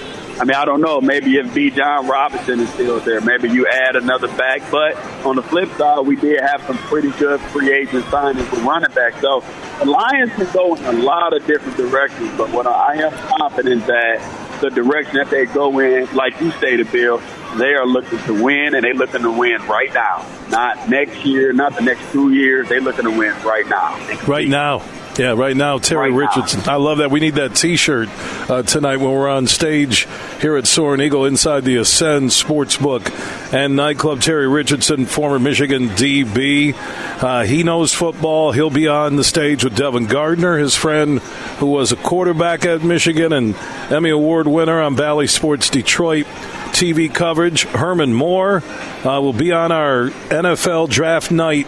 I 0.42 0.44
mean, 0.44 0.56
I 0.56 0.66
don't 0.66 0.82
know. 0.82 1.00
Maybe 1.00 1.36
if 1.36 1.46
Bijan 1.54 2.10
Robinson 2.10 2.62
is 2.62 2.70
still 2.74 3.00
there, 3.00 3.22
maybe 3.22 3.48
you 3.48 3.68
add 3.68 3.96
another 3.96 4.28
back. 4.28 4.64
But 4.72 4.98
on 5.24 5.36
the 5.36 5.44
flip 5.44 5.70
side, 5.78 6.00
we 6.08 6.16
did 6.16 6.42
have 6.42 6.64
some 6.64 6.80
pretty 6.80 7.12
good 7.12 7.40
free 7.52 7.72
agent 7.72 8.04
signings 8.06 8.50
with 8.50 8.64
running 8.64 8.90
back. 8.90 9.22
So 9.22 9.44
the 9.78 9.86
Lions 9.86 10.32
can 10.34 10.52
go 10.52 10.74
in 10.74 10.84
a 10.84 10.94
lot 10.94 11.38
of 11.38 11.46
different 11.46 11.78
directions. 11.78 12.36
But 12.40 12.50
what 12.50 12.66
I 12.66 12.96
am 12.96 13.12
confident 13.38 13.86
that 13.86 14.62
the 14.62 14.72
direction 14.72 15.18
that 15.18 15.30
they 15.30 15.46
go 15.46 15.78
in, 15.78 16.12
like 16.16 16.42
you 16.42 16.50
stated, 16.54 16.92
Bill, 16.92 17.22
they 17.60 17.76
are 17.76 17.86
looking 17.86 18.18
to 18.24 18.44
win, 18.44 18.74
and 18.74 18.84
they're 18.84 18.96
looking 18.96 19.22
to 19.22 19.32
win 19.32 19.62
right 19.68 19.94
now. 19.94 20.26
Not 20.50 20.90
next 20.90 21.24
year, 21.24 21.54
not 21.54 21.76
the 21.76 21.84
next 21.84 22.12
two 22.12 22.34
years. 22.34 22.68
They're 22.68 22.82
looking 22.82 23.06
to 23.06 23.12
win 23.12 23.36
right 23.44 23.68
now. 23.68 23.96
Right 24.26 24.48
now. 24.48 24.82
Yeah, 25.18 25.34
right 25.34 25.56
now, 25.56 25.78
Terry 25.78 26.10
right 26.10 26.18
Richardson. 26.18 26.62
Now. 26.66 26.74
I 26.74 26.76
love 26.78 27.00
that. 27.00 27.12
We 27.12 27.20
need 27.20 27.36
that 27.36 27.54
T-shirt 27.54 28.08
uh, 28.50 28.64
tonight 28.64 28.98
when 28.98 29.12
we're 29.12 29.30
on 29.30 29.46
stage 29.46 30.08
here 30.40 30.56
at 30.56 30.66
Soaring 30.66 31.02
Eagle 31.02 31.26
inside 31.26 31.66
the 31.66 31.76
Ascend 31.78 32.30
Sportsbook 32.30 33.12
and 33.54 33.76
nightclub. 33.76 34.22
Terry 34.22 34.48
Richardson, 34.48 35.06
former 35.06 35.38
Michigan 35.38 35.90
DB, 35.90 36.74
uh, 37.22 37.44
he 37.44 37.64
knows 37.64 37.94
football. 37.94 38.54
He'll 38.54 38.70
be 38.70 38.88
on 38.88 39.18
the 39.18 39.26
stage 39.26 39.66
with 39.66 39.76
Devin 39.76 40.08
Gardner, 40.08 40.58
his 40.58 40.76
friend 40.76 41.20
who 41.60 41.68
was 41.68 41.92
a 41.92 41.98
quarterback 41.98 42.66
at 42.66 42.82
Michigan 42.82 43.34
and 43.34 43.56
Emmy 43.92 44.12
Award 44.12 44.48
winner 44.48 44.82
on 44.82 44.96
Bally 44.96 45.28
Sports 45.28 45.70
Detroit. 45.70 46.26
TV 46.72 47.14
coverage. 47.14 47.64
Herman 47.64 48.14
Moore 48.14 48.64
uh, 49.04 49.20
will 49.22 49.34
be 49.34 49.52
on 49.52 49.74
our 49.74 50.10
NFL 50.30 50.90
draft 50.90 51.30
night 51.30 51.68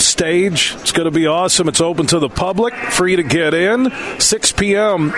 stage. 0.00 0.74
It's 0.80 0.92
going 0.92 1.06
to 1.06 1.10
be 1.10 1.26
awesome. 1.26 1.68
It's 1.68 1.80
open 1.80 2.06
to 2.08 2.18
the 2.18 2.28
public, 2.28 2.74
free 2.74 3.16
to 3.16 3.22
get 3.22 3.54
in. 3.54 3.90
6 4.20 4.52
p.m. 4.52 5.12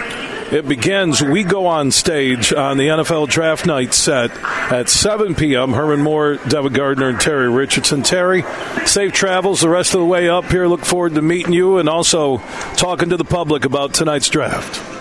It 0.53 0.69
begins. 0.69 1.23
We 1.23 1.43
go 1.43 1.67
on 1.67 1.91
stage 1.91 2.53
on 2.53 2.79
the 2.79 2.89
NFL 2.89 3.29
Draft 3.29 3.67
Night 3.67 3.93
set 3.93 4.31
at 4.73 4.89
7 4.89 5.35
p.m. 5.35 5.73
Herman 5.73 6.03
Moore, 6.03 6.37
Devin 6.49 6.73
Gardner, 6.73 7.09
and 7.09 7.21
Terry 7.21 7.51
Richardson. 7.51 8.03
Terry, 8.03 8.45
safe 8.87 9.13
travels 9.13 9.61
the 9.61 9.69
rest 9.69 9.95
of 9.95 10.01
the 10.01 10.07
way 10.07 10.29
up 10.29 10.45
here. 10.45 10.67
Look 10.67 10.85
forward 10.85 11.15
to 11.15 11.23
meeting 11.23 11.53
you 11.53 11.79
and 11.79 11.89
also 11.89 12.39
talking 12.77 13.09
to 13.09 13.17
the 13.17 13.25
public 13.25 13.65
about 13.65 13.95
tonight's 13.95 14.29
draft. 14.29 14.96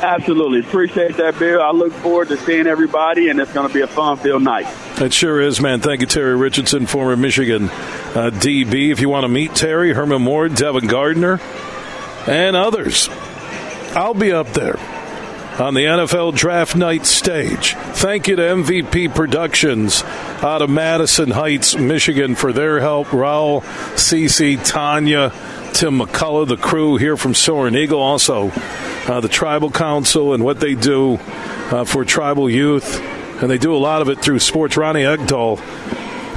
Absolutely. 0.00 0.60
Appreciate 0.60 1.16
that, 1.16 1.38
Bill. 1.38 1.60
I 1.60 1.70
look 1.70 1.92
forward 1.92 2.28
to 2.28 2.36
seeing 2.36 2.66
everybody, 2.66 3.28
and 3.28 3.40
it's 3.40 3.52
going 3.52 3.66
to 3.66 3.74
be 3.74 3.80
a 3.80 3.86
fun-filled 3.86 4.42
night. 4.42 4.66
It 5.00 5.12
sure 5.12 5.40
is, 5.40 5.60
man. 5.60 5.80
Thank 5.80 6.00
you, 6.00 6.06
Terry 6.06 6.36
Richardson, 6.36 6.86
former 6.86 7.16
Michigan 7.16 7.64
uh, 7.64 8.30
DB. 8.32 8.90
If 8.90 9.00
you 9.00 9.08
want 9.08 9.24
to 9.24 9.28
meet 9.28 9.54
Terry, 9.54 9.92
Herman 9.92 10.22
Moore, 10.22 10.48
Devin 10.48 10.86
Gardner, 10.86 11.40
and 12.26 12.56
others, 12.56 13.08
I'll 13.94 14.14
be 14.14 14.32
up 14.32 14.48
there 14.48 14.78
on 15.58 15.74
the 15.74 15.80
NFL 15.80 16.34
Draft 16.34 16.76
Night 16.76 17.04
stage. 17.04 17.74
Thank 17.74 18.28
you 18.28 18.36
to 18.36 18.42
MVP 18.42 19.14
Productions 19.14 20.04
out 20.04 20.62
of 20.62 20.70
Madison 20.70 21.30
Heights, 21.30 21.76
Michigan, 21.76 22.36
for 22.36 22.52
their 22.52 22.78
help. 22.78 23.08
Raul, 23.08 23.62
Cece, 23.94 24.64
Tanya, 24.64 25.30
Tim 25.72 25.98
McCullough, 25.98 26.46
the 26.46 26.56
crew 26.56 26.96
here 26.96 27.16
from 27.16 27.34
Soaring 27.34 27.74
Eagle, 27.74 28.00
also 28.00 28.50
uh, 29.06 29.20
the 29.20 29.28
Tribal 29.28 29.70
Council 29.70 30.32
and 30.32 30.44
what 30.44 30.60
they 30.60 30.74
do 30.74 31.14
uh, 31.70 31.84
for 31.84 32.04
tribal 32.04 32.48
youth. 32.48 33.00
And 33.42 33.50
they 33.50 33.58
do 33.58 33.74
a 33.74 33.78
lot 33.78 34.00
of 34.00 34.08
it 34.08 34.20
through 34.20 34.38
sports. 34.38 34.76
Ronnie 34.76 35.02
Egdahl 35.02 35.58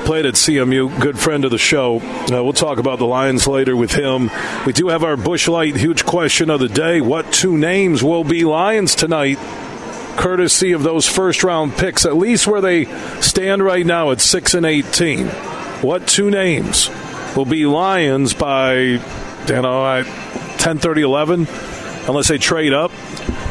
played 0.05 0.25
at 0.25 0.35
CMU, 0.35 0.99
good 0.99 1.19
friend 1.19 1.45
of 1.45 1.51
the 1.51 1.57
show. 1.57 1.99
Uh, 1.99 2.43
we'll 2.43 2.53
talk 2.53 2.77
about 2.77 2.99
the 2.99 3.05
Lions 3.05 3.47
later 3.47 3.75
with 3.75 3.91
him. 3.91 4.29
We 4.65 4.73
do 4.73 4.89
have 4.89 5.03
our 5.03 5.17
Busch 5.17 5.47
Light 5.47 5.75
huge 5.75 6.05
question 6.05 6.49
of 6.49 6.59
the 6.59 6.69
day. 6.69 7.01
What 7.01 7.31
two 7.31 7.57
names 7.57 8.03
will 8.03 8.23
be 8.23 8.43
Lions 8.43 8.95
tonight? 8.95 9.37
Courtesy 10.17 10.73
of 10.73 10.83
those 10.83 11.07
first 11.07 11.43
round 11.43 11.73
picks, 11.73 12.05
at 12.05 12.15
least 12.15 12.47
where 12.47 12.61
they 12.61 12.85
stand 13.21 13.63
right 13.63 13.85
now 13.85 14.11
at 14.11 14.21
6 14.21 14.53
and 14.53 14.65
18. 14.65 15.27
What 15.27 16.07
two 16.07 16.29
names 16.29 16.89
will 17.35 17.45
be 17.45 17.65
Lions 17.65 18.33
by, 18.33 18.73
you 18.73 18.99
know, 19.47 20.03
10 20.57 20.77
30 20.79 21.01
11? 21.01 21.47
Unless 22.07 22.27
they 22.27 22.37
trade 22.37 22.73
up. 22.73 22.91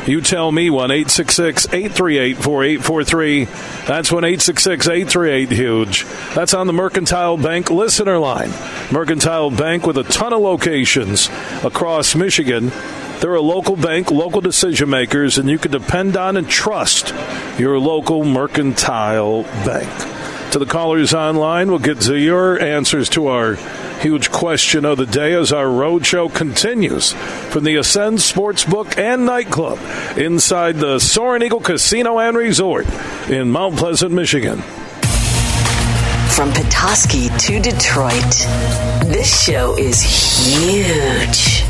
You 0.07 0.21
tell 0.21 0.51
me 0.51 0.71
one 0.71 0.91
eight 0.91 1.11
six 1.11 1.35
six 1.35 1.67
eight 1.73 1.93
three 1.93 2.19
eight 2.19 2.39
four 2.39 2.65
eight 2.65 2.83
four 2.83 3.05
three. 3.05 3.45
That's 3.87 4.11
one 4.11 4.25
eight 4.25 4.41
six 4.41 4.63
six 4.63 4.89
eight 4.89 5.09
three 5.09 5.31
eight 5.31 5.51
huge. 5.51 6.05
That's 6.35 6.55
on 6.55 6.67
the 6.67 6.73
Mercantile 6.73 7.37
Bank 7.37 7.71
listener 7.71 8.19
line. 8.19 8.51
Mercantile 8.91 9.51
Bank 9.51 9.87
with 9.87 9.99
a 9.99 10.05
ton 10.05 10.33
of 10.33 10.41
locations 10.41 11.29
across 11.63 12.15
Michigan. 12.15 12.73
They're 13.21 13.35
a 13.35 13.43
local 13.43 13.77
bank, 13.77 14.11
local 14.11 14.41
decision 14.41 14.89
makers, 14.89 15.37
and 15.37 15.51
you 15.51 15.59
can 15.59 15.71
depend 15.71 16.17
on 16.17 16.39
and 16.39 16.49
trust 16.49 17.15
your 17.59 17.79
local 17.79 18.25
mercantile 18.25 19.43
bank. 19.43 20.20
To 20.53 20.59
the 20.59 20.67
callers 20.67 21.15
online, 21.15 21.71
we'll 21.71 21.79
get 21.79 22.01
to 22.03 22.17
your 22.17 22.61
answers 22.61 23.09
to 23.11 23.29
our 23.29 23.57
Huge 24.01 24.31
question 24.31 24.87
of 24.87 24.97
the 24.97 25.05
day 25.05 25.35
as 25.35 25.53
our 25.53 25.67
roadshow 25.67 26.35
continues 26.35 27.13
from 27.13 27.65
the 27.65 27.77
Ascend 27.77 28.17
Sportsbook 28.17 28.97
and 28.97 29.27
Nightclub 29.27 29.79
inside 30.17 30.77
the 30.77 30.99
Soaring 30.99 31.43
Eagle 31.43 31.61
Casino 31.61 32.19
and 32.19 32.35
Resort 32.35 32.87
in 33.29 33.51
Mount 33.51 33.77
Pleasant, 33.77 34.13
Michigan. 34.13 34.63
From 36.31 36.51
Petoskey 36.55 37.29
to 37.29 37.61
Detroit, 37.61 38.23
this 39.05 39.45
show 39.45 39.77
is 39.77 40.01
huge. 40.01 41.70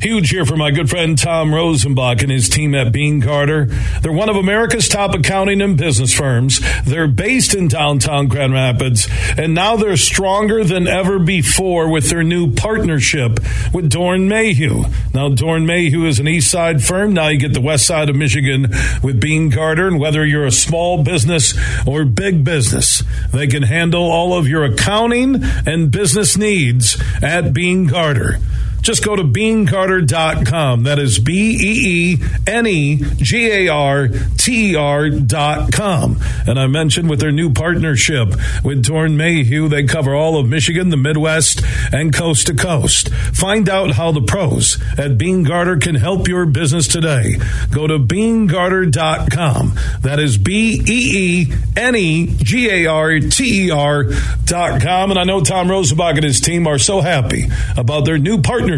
Huge 0.00 0.30
here 0.30 0.46
for 0.46 0.56
my 0.56 0.70
good 0.70 0.88
friend 0.88 1.18
Tom 1.18 1.50
Rosenbach 1.50 2.22
and 2.22 2.30
his 2.30 2.48
team 2.48 2.74
at 2.74 2.90
Beene 2.90 3.20
Garter. 3.20 3.66
They're 4.00 4.10
one 4.10 4.30
of 4.30 4.36
America's 4.36 4.88
top 4.88 5.14
accounting 5.14 5.60
and 5.60 5.76
business 5.76 6.14
firms. 6.14 6.58
They're 6.86 7.06
based 7.06 7.54
in 7.54 7.68
downtown 7.68 8.28
Grand 8.28 8.54
Rapids, 8.54 9.06
and 9.36 9.52
now 9.52 9.76
they're 9.76 9.98
stronger 9.98 10.64
than 10.64 10.86
ever 10.86 11.18
before 11.18 11.90
with 11.90 12.08
their 12.08 12.22
new 12.22 12.50
partnership 12.50 13.40
with 13.74 13.90
Doeren 13.90 14.26
Mayhew. 14.26 14.84
Now, 15.12 15.28
Doeren 15.28 15.66
Mayhew 15.66 16.06
is 16.06 16.18
an 16.18 16.26
east 16.26 16.50
side 16.50 16.82
firm. 16.82 17.12
Now 17.12 17.28
you 17.28 17.38
get 17.38 17.52
the 17.52 17.60
west 17.60 17.84
side 17.84 18.08
of 18.08 18.16
Michigan 18.16 18.68
with 19.02 19.20
Beene 19.20 19.50
Garter, 19.50 19.86
and 19.86 20.00
whether 20.00 20.24
you're 20.24 20.46
a 20.46 20.50
small 20.50 21.04
business 21.04 21.52
or 21.86 22.06
big 22.06 22.42
business, 22.42 23.02
they 23.34 23.46
can 23.46 23.64
handle 23.64 24.10
all 24.10 24.32
of 24.32 24.48
your 24.48 24.64
accounting 24.64 25.44
and 25.66 25.90
business 25.90 26.38
needs 26.38 26.96
at 27.22 27.52
Beene 27.52 27.84
Garter. 27.86 28.38
Just 28.82 29.04
go 29.04 29.14
to 29.14 29.22
beenegarter.com. 29.22 30.84
That 30.84 30.98
is 30.98 31.18
B 31.18 31.56
E 31.60 32.14
E 32.14 32.18
N 32.46 32.66
E 32.66 32.96
G 32.96 33.50
A 33.50 33.68
R 33.68 34.08
T 34.38 34.72
E 34.72 34.76
R.com. 34.76 36.18
And 36.46 36.58
I 36.58 36.66
mentioned 36.66 37.10
with 37.10 37.20
their 37.20 37.32
new 37.32 37.52
partnership 37.52 38.28
with 38.64 38.82
Doeren 38.84 39.16
Mayhew, 39.16 39.68
they 39.68 39.84
cover 39.84 40.14
all 40.14 40.38
of 40.38 40.48
Michigan, 40.48 40.88
the 40.88 40.96
Midwest, 40.96 41.62
and 41.92 42.14
coast 42.14 42.46
to 42.46 42.54
coast. 42.54 43.12
Find 43.12 43.68
out 43.68 43.92
how 43.92 44.12
the 44.12 44.22
pros 44.22 44.78
at 44.98 45.18
Beene 45.18 45.44
Garter 45.44 45.76
can 45.76 45.94
help 45.94 46.26
your 46.26 46.46
business 46.46 46.88
today. 46.88 47.36
Go 47.70 47.86
to 47.86 47.98
beenegarter.com. 47.98 49.74
That 50.00 50.18
is 50.18 50.38
B 50.38 50.82
E 50.86 51.48
E 51.50 51.52
N 51.76 51.96
E 51.96 52.26
G 52.26 52.70
A 52.70 52.86
R 52.86 53.20
T 53.20 53.66
E 53.66 53.70
R.com. 53.70 55.10
And 55.10 55.18
I 55.18 55.24
know 55.24 55.42
Tom 55.42 55.68
Rosenbach 55.68 56.14
and 56.14 56.24
his 56.24 56.40
team 56.40 56.66
are 56.66 56.78
so 56.78 57.00
happy 57.00 57.44
about 57.76 58.04
their 58.04 58.18
new 58.18 58.40
partnership 58.40 58.69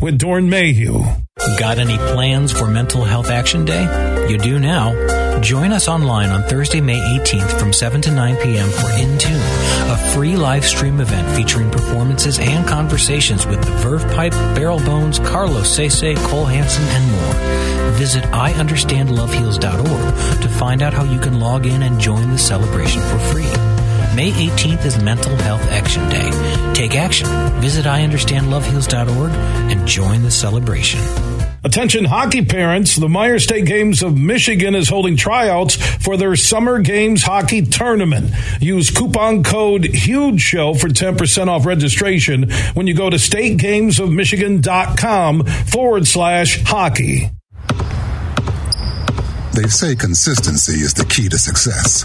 with 0.00 0.18
Doeren 0.18 0.48
Mayhew. 0.48 1.04
Got 1.58 1.78
any 1.78 1.96
plans 1.96 2.52
for 2.52 2.66
Mental 2.66 3.02
Health 3.02 3.30
Action 3.30 3.64
Day? 3.64 4.28
You 4.28 4.36
do 4.36 4.58
now. 4.58 5.40
Join 5.40 5.72
us 5.72 5.88
online 5.88 6.28
on 6.28 6.42
Thursday, 6.42 6.80
May 6.80 6.98
18th 7.18 7.58
from 7.58 7.72
7 7.72 8.02
to 8.02 8.10
9 8.10 8.36
p.m. 8.36 8.68
for 8.68 8.90
In 8.90 9.18
Tune, 9.18 9.40
a 9.90 9.96
free 10.12 10.36
live 10.36 10.64
stream 10.64 11.00
event 11.00 11.36
featuring 11.36 11.70
performances 11.70 12.38
and 12.38 12.68
conversations 12.68 13.46
with 13.46 13.64
the 13.64 13.70
Verve 13.78 14.06
Pipe, 14.12 14.32
Barrel 14.54 14.78
Bones, 14.80 15.18
Carlos 15.18 15.74
Sese, 15.74 16.14
Cole 16.26 16.44
Hanson, 16.44 16.84
and 16.84 17.10
more. 17.10 17.92
Visit 17.92 18.24
IUnderstandLoveHeals.org 18.24 20.42
to 20.42 20.48
find 20.48 20.82
out 20.82 20.92
how 20.92 21.04
you 21.04 21.18
can 21.18 21.40
log 21.40 21.66
in 21.66 21.82
and 21.82 21.98
join 21.98 22.30
the 22.30 22.38
celebration 22.38 23.00
for 23.02 23.18
free. 23.18 23.71
May 24.14 24.30
18th 24.30 24.84
is 24.84 25.02
Mental 25.02 25.34
Health 25.36 25.62
Action 25.70 26.06
Day. 26.10 26.30
Take 26.74 26.94
action. 26.96 27.26
Visit 27.62 27.86
IUnderstandLoveHeals.org 27.86 29.30
and 29.70 29.88
join 29.88 30.20
the 30.22 30.30
celebration. 30.30 31.00
Attention 31.64 32.04
hockey 32.04 32.44
parents, 32.44 32.96
the 32.96 33.06
Meijer 33.06 33.40
State 33.40 33.64
Games 33.64 34.02
of 34.02 34.18
Michigan 34.18 34.74
is 34.74 34.90
holding 34.90 35.16
tryouts 35.16 35.76
for 35.76 36.18
their 36.18 36.36
Summer 36.36 36.80
Games 36.80 37.22
Hockey 37.22 37.62
Tournament. 37.62 38.32
Use 38.60 38.90
coupon 38.90 39.42
code 39.44 39.84
HUGE 39.84 40.40
SHOW 40.40 40.74
for 40.74 40.88
10% 40.88 41.48
off 41.48 41.64
registration 41.64 42.50
when 42.74 42.86
you 42.86 42.92
go 42.94 43.08
to 43.08 43.16
stategamesofmichigan.com 43.16 45.46
forward 45.46 46.06
slash 46.06 46.62
hockey. 46.64 47.30
They 49.54 49.68
say 49.68 49.96
consistency 49.96 50.80
is 50.80 50.92
the 50.92 51.06
key 51.06 51.30
to 51.30 51.38
success. 51.38 52.04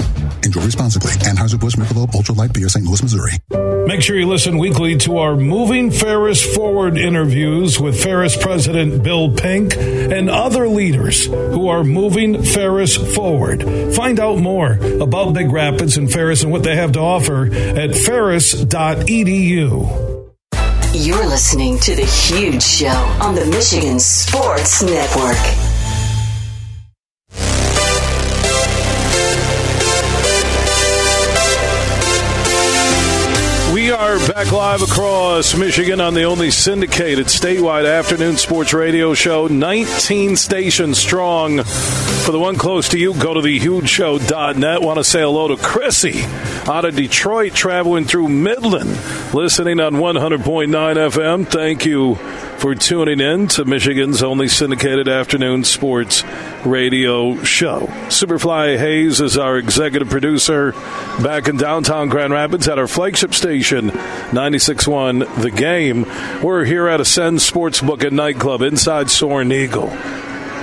Enjoy 0.43 0.61
responsibly. 0.61 1.11
Anheuser-Busch 1.11 1.75
Michelob 1.75 2.13
Ultra 2.13 2.35
Light 2.35 2.53
Beer, 2.53 2.69
St. 2.69 2.85
Louis, 2.85 3.01
Missouri. 3.01 3.33
Make 3.87 4.01
sure 4.01 4.17
you 4.17 4.27
listen 4.27 4.57
weekly 4.57 4.95
to 4.99 5.17
our 5.17 5.35
Moving 5.35 5.91
Ferris 5.91 6.41
Forward 6.55 6.97
interviews 6.97 7.79
with 7.79 8.01
Ferris 8.01 8.37
President 8.37 9.03
Bill 9.03 9.33
Pink 9.33 9.75
and 9.77 10.29
other 10.29 10.67
leaders 10.67 11.25
who 11.25 11.67
are 11.67 11.83
moving 11.83 12.43
Ferris 12.43 12.95
forward. 13.15 13.63
Find 13.95 14.19
out 14.19 14.37
more 14.39 14.73
about 15.01 15.33
Big 15.33 15.51
Rapids 15.51 15.97
and 15.97 16.11
Ferris 16.11 16.43
and 16.43 16.51
what 16.51 16.63
they 16.63 16.75
have 16.75 16.93
to 16.93 16.99
offer 16.99 17.47
at 17.53 17.95
ferris.edu. 17.95 18.61
You're 20.93 21.25
listening 21.25 21.79
to 21.79 21.95
The 21.95 22.05
Huge 22.05 22.61
Show 22.61 22.87
on 22.87 23.33
the 23.33 23.45
Michigan 23.45 23.99
Sports 23.99 24.83
Network. 24.83 25.70
Back 34.27 34.51
live 34.51 34.81
across 34.81 35.55
Michigan 35.55 35.99
on 35.99 36.13
the 36.13 36.23
only 36.23 36.51
syndicated 36.51 37.27
statewide 37.27 37.91
afternoon 37.91 38.37
sports 38.37 38.73
radio 38.73 39.13
show, 39.13 39.47
19 39.47 40.35
stations 40.35 40.97
strong. 40.97 41.63
For 41.63 42.31
the 42.31 42.39
one 42.39 42.55
close 42.55 42.89
to 42.89 42.99
you, 42.99 43.13
go 43.15 43.33
to 43.33 43.39
thehugeshow.net. 43.39 44.81
Want 44.81 44.97
to 44.97 45.03
say 45.03 45.21
hello 45.21 45.47
to 45.47 45.57
Chrissy 45.57 46.21
out 46.67 46.85
of 46.85 46.95
Detroit, 46.95 47.53
traveling 47.53 48.05
through 48.05 48.29
Midland, 48.29 48.91
listening 49.33 49.79
on 49.79 49.95
100.9 49.95 50.67
FM. 50.69 51.47
Thank 51.47 51.85
you 51.85 52.15
for 52.61 52.75
tuning 52.75 53.19
in 53.19 53.47
to 53.47 53.65
Michigan's 53.65 54.21
only 54.21 54.47
syndicated 54.47 55.07
afternoon 55.07 55.63
sports 55.63 56.23
radio 56.63 57.43
show. 57.43 57.87
Superfly 58.07 58.77
Hayes 58.77 59.19
is 59.19 59.35
our 59.35 59.57
executive 59.57 60.11
producer 60.11 60.73
back 61.23 61.47
in 61.47 61.57
downtown 61.57 62.09
Grand 62.09 62.31
Rapids 62.31 62.67
at 62.67 62.77
our 62.77 62.85
flagship 62.85 63.33
station, 63.33 63.89
96.1 64.31 65.41
The 65.41 65.51
Game. 65.51 66.05
We're 66.41 66.65
here 66.65 66.87
at 66.87 67.01
Ascend 67.01 67.39
Sportsbook 67.39 68.05
and 68.05 68.15
Nightclub 68.15 68.61
inside 68.61 69.09
Soaring 69.09 69.51
Eagle. 69.51 69.89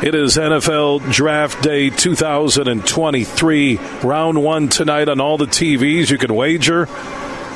It 0.01 0.15
is 0.15 0.37
NFL 0.37 1.11
Draft 1.13 1.63
Day 1.63 1.91
2023, 1.91 3.77
round 4.05 4.43
one 4.43 4.69
tonight 4.69 5.09
on 5.09 5.21
all 5.21 5.37
the 5.37 5.47
TVs. 5.47 6.11
You 6.11 6.19
can 6.19 6.35
wager 6.35 6.89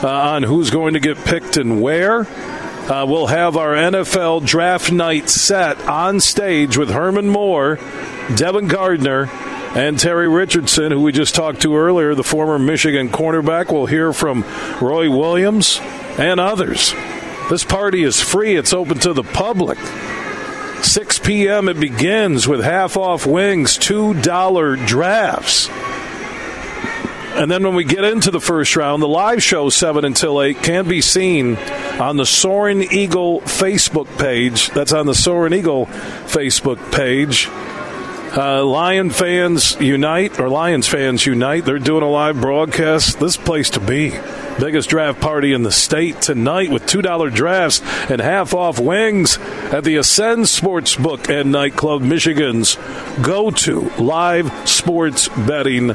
uh, 0.02 0.08
on 0.08 0.42
who's 0.42 0.70
going 0.70 0.94
to 0.94 1.00
get 1.00 1.16
picked 1.18 1.56
and 1.56 1.80
where. 1.80 2.26
Uh, 2.90 3.06
we'll 3.06 3.28
have 3.28 3.56
our 3.56 3.75
NFL 3.75 4.44
draft 4.44 4.90
night 4.90 5.30
set 5.30 5.80
on 5.88 6.18
stage 6.18 6.76
with 6.76 6.90
Herman 6.90 7.28
Moore, 7.28 7.78
Devin 8.34 8.66
Gardner, 8.66 9.26
and 9.75 9.99
Terry 9.99 10.29
Richardson, 10.29 10.93
who 10.93 11.00
we 11.00 11.12
just 11.12 11.35
talked 11.35 11.63
to 11.63 11.76
earlier, 11.76 12.15
the 12.15 12.23
former 12.23 12.58
Michigan 12.58 13.08
cornerback. 13.08 13.73
We'll 13.73 13.87
hear 13.87 14.13
from 14.13 14.45
Roy 14.80 15.11
Williams 15.11 15.80
and 16.19 16.39
others. 16.39 16.93
This 17.49 17.65
party 17.65 18.02
is 18.02 18.21
free, 18.21 18.56
it's 18.56 18.73
open 18.73 18.99
to 19.00 19.13
the 19.13 19.23
public. 19.23 19.78
6 20.85 21.21
p.m. 21.21 21.69
it 21.69 21.78
begins 21.78 22.47
with 22.49 22.63
half 22.63 22.97
off 22.97 23.25
wings, 23.26 23.78
$2 23.78 24.87
drafts. 24.87 25.69
And 27.35 27.50
then 27.50 27.63
when 27.63 27.75
we 27.75 27.85
get 27.85 28.04
into 28.04 28.30
the 28.30 28.41
first 28.41 28.76
round, 28.76 29.02
the 29.02 29.08
live 29.08 29.43
show 29.43 29.71
7 29.71 30.04
until 30.04 30.43
8 30.43 30.63
can 30.63 30.87
be 30.87 31.00
seen 31.00 31.56
on 31.99 32.19
the 32.19 32.26
Soaring 32.26 32.82
Eagle 32.82 33.41
Facebook 33.43 34.06
page. 34.19 34.69
That's 34.71 34.93
on 34.93 35.06
the 35.06 35.15
Soaring 35.15 35.54
Eagle 35.54 35.87
Facebook 35.87 36.93
page. 36.93 37.49
Uh, 38.34 38.64
Lion 38.64 39.10
fans 39.10 39.78
unite, 39.78 40.40
or 40.40 40.49
Lions 40.49 40.88
fans 40.88 41.26
unite. 41.26 41.66
They're 41.66 41.78
doing 41.78 42.02
a 42.02 42.08
live 42.08 42.40
broadcast. 42.40 43.21
This 43.21 43.36
place 43.36 43.68
to 43.71 43.80
be. 43.80 44.18
Biggest 44.58 44.88
draft 44.88 45.21
party 45.21 45.52
in 45.52 45.64
the 45.64 45.71
state 45.71 46.23
tonight 46.23 46.71
with 46.71 46.86
$2 46.86 47.34
drafts 47.34 47.82
and 48.10 48.23
half 48.23 48.54
off 48.54 48.78
wings 48.78 49.36
at 49.71 49.84
the 49.84 49.97
Ascend 49.97 50.45
Sportsbook 50.45 51.28
and 51.28 51.52
Nightclub, 51.52 52.00
Michigan's 52.00 52.76
go 53.21 53.50
to 53.50 53.80
live 53.99 54.50
sports 54.66 55.28
betting 55.28 55.88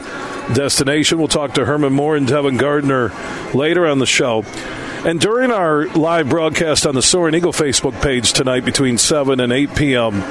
destination. 0.54 1.17
We'll 1.17 1.28
talk 1.28 1.56
to 1.56 1.65
Herman 1.65 1.93
Moore 1.93 2.15
and 2.15 2.28
Devin 2.28 2.58
Gardner 2.58 3.12
later 3.56 3.88
on 3.88 3.97
the 3.97 4.06
show. 4.06 4.43
And 5.04 5.19
during 5.19 5.50
our 5.50 5.88
live 5.88 6.30
broadcast 6.30 6.86
on 6.86 6.93
the 6.93 7.02
Soaring 7.02 7.34
Eagle 7.34 7.54
Facebook 7.54 8.00
page 8.00 8.34
tonight 8.34 8.63
between 8.63 9.00
7 9.00 9.39
and 9.39 9.52
8 9.52 9.76
p.m., 9.76 10.21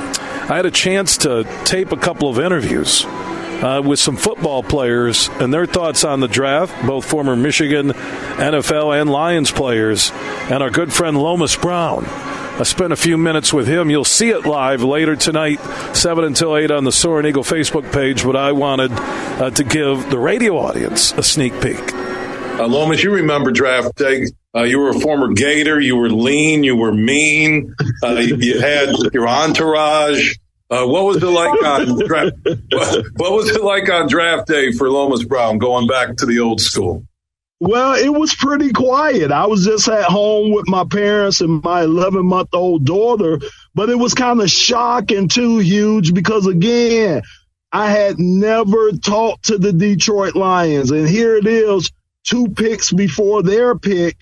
I 0.48 0.54
had 0.54 0.66
a 0.66 0.70
chance 0.70 1.16
to 1.18 1.42
tape 1.64 1.90
a 1.90 1.96
couple 1.96 2.28
of 2.28 2.38
interviews 2.38 3.04
uh, 3.04 3.82
with 3.84 3.98
some 3.98 4.16
football 4.16 4.62
players 4.62 5.28
and 5.40 5.52
their 5.52 5.66
thoughts 5.66 6.04
on 6.04 6.20
the 6.20 6.28
draft, 6.28 6.86
both 6.86 7.04
former 7.04 7.34
Michigan, 7.34 7.88
NFL, 7.88 9.00
and 9.00 9.10
Lions 9.10 9.50
players, 9.50 10.12
and 10.12 10.62
our 10.62 10.70
good 10.70 10.92
friend 10.92 11.18
Lomas 11.18 11.56
Brown. 11.56 12.04
I 12.04 12.62
spent 12.62 12.92
a 12.92 12.96
few 12.96 13.18
minutes 13.18 13.52
with 13.52 13.66
him. 13.66 13.90
You'll 13.90 14.04
see 14.04 14.30
it 14.30 14.46
live 14.46 14.82
later 14.82 15.16
tonight, 15.16 15.58
7 15.94 16.22
until 16.24 16.56
8 16.56 16.70
on 16.70 16.84
the 16.84 16.92
Soaring 16.92 17.26
Eagle 17.26 17.42
Facebook 17.42 17.92
page, 17.92 18.24
but 18.24 18.36
I 18.36 18.52
wanted 18.52 18.92
uh, 18.92 19.50
to 19.50 19.64
give 19.64 20.08
the 20.10 20.18
radio 20.18 20.58
audience 20.58 21.12
a 21.12 21.24
sneak 21.24 21.60
peek. 21.60 21.92
Uh, 21.92 22.68
Lomas, 22.68 23.02
you 23.02 23.12
remember 23.12 23.50
draft 23.50 23.96
day. 23.96 24.26
Uh, 24.56 24.62
you 24.62 24.78
were 24.78 24.88
a 24.88 24.98
former 24.98 25.34
Gator. 25.34 25.78
You 25.78 25.96
were 25.96 26.08
lean. 26.08 26.64
You 26.64 26.76
were 26.76 26.94
mean. 26.94 27.74
Uh, 28.02 28.14
you, 28.14 28.58
had 28.58 28.88
your 29.12 29.28
entourage. 29.28 30.34
Uh, 30.70 30.86
what 30.86 31.04
was 31.04 31.22
it 31.22 31.26
like 31.26 31.62
on 31.62 31.98
draft? 32.06 32.36
What 33.16 33.32
was 33.32 33.50
it 33.50 33.62
like 33.62 33.90
on 33.90 34.08
draft 34.08 34.48
day 34.48 34.72
for 34.72 34.90
Lomas 34.90 35.24
Brown? 35.24 35.58
Going 35.58 35.86
back 35.86 36.16
to 36.16 36.26
the 36.26 36.40
old 36.40 36.60
school. 36.60 37.04
Well, 37.60 37.94
it 37.94 38.12
was 38.12 38.34
pretty 38.34 38.72
quiet. 38.72 39.30
I 39.30 39.46
was 39.46 39.64
just 39.64 39.88
at 39.88 40.04
home 40.04 40.52
with 40.52 40.68
my 40.68 40.84
parents 40.84 41.40
and 41.40 41.62
my 41.62 41.82
11 41.82 42.24
month 42.26 42.50
old 42.52 42.84
daughter, 42.84 43.40
but 43.74 43.88
it 43.88 43.98
was 43.98 44.12
kind 44.14 44.40
of 44.40 44.50
shocking 44.50 45.28
too, 45.28 45.58
huge, 45.58 46.12
because 46.12 46.46
again, 46.46 47.22
I 47.72 47.90
had 47.90 48.18
never 48.18 48.92
talked 48.92 49.46
to 49.46 49.58
the 49.58 49.72
Detroit 49.72 50.34
Lions. 50.34 50.90
And 50.90 51.08
here 51.08 51.36
it 51.36 51.46
is, 51.46 51.90
two 52.24 52.48
picks 52.48 52.92
before 52.92 53.42
their 53.42 53.78
pick. 53.78 54.16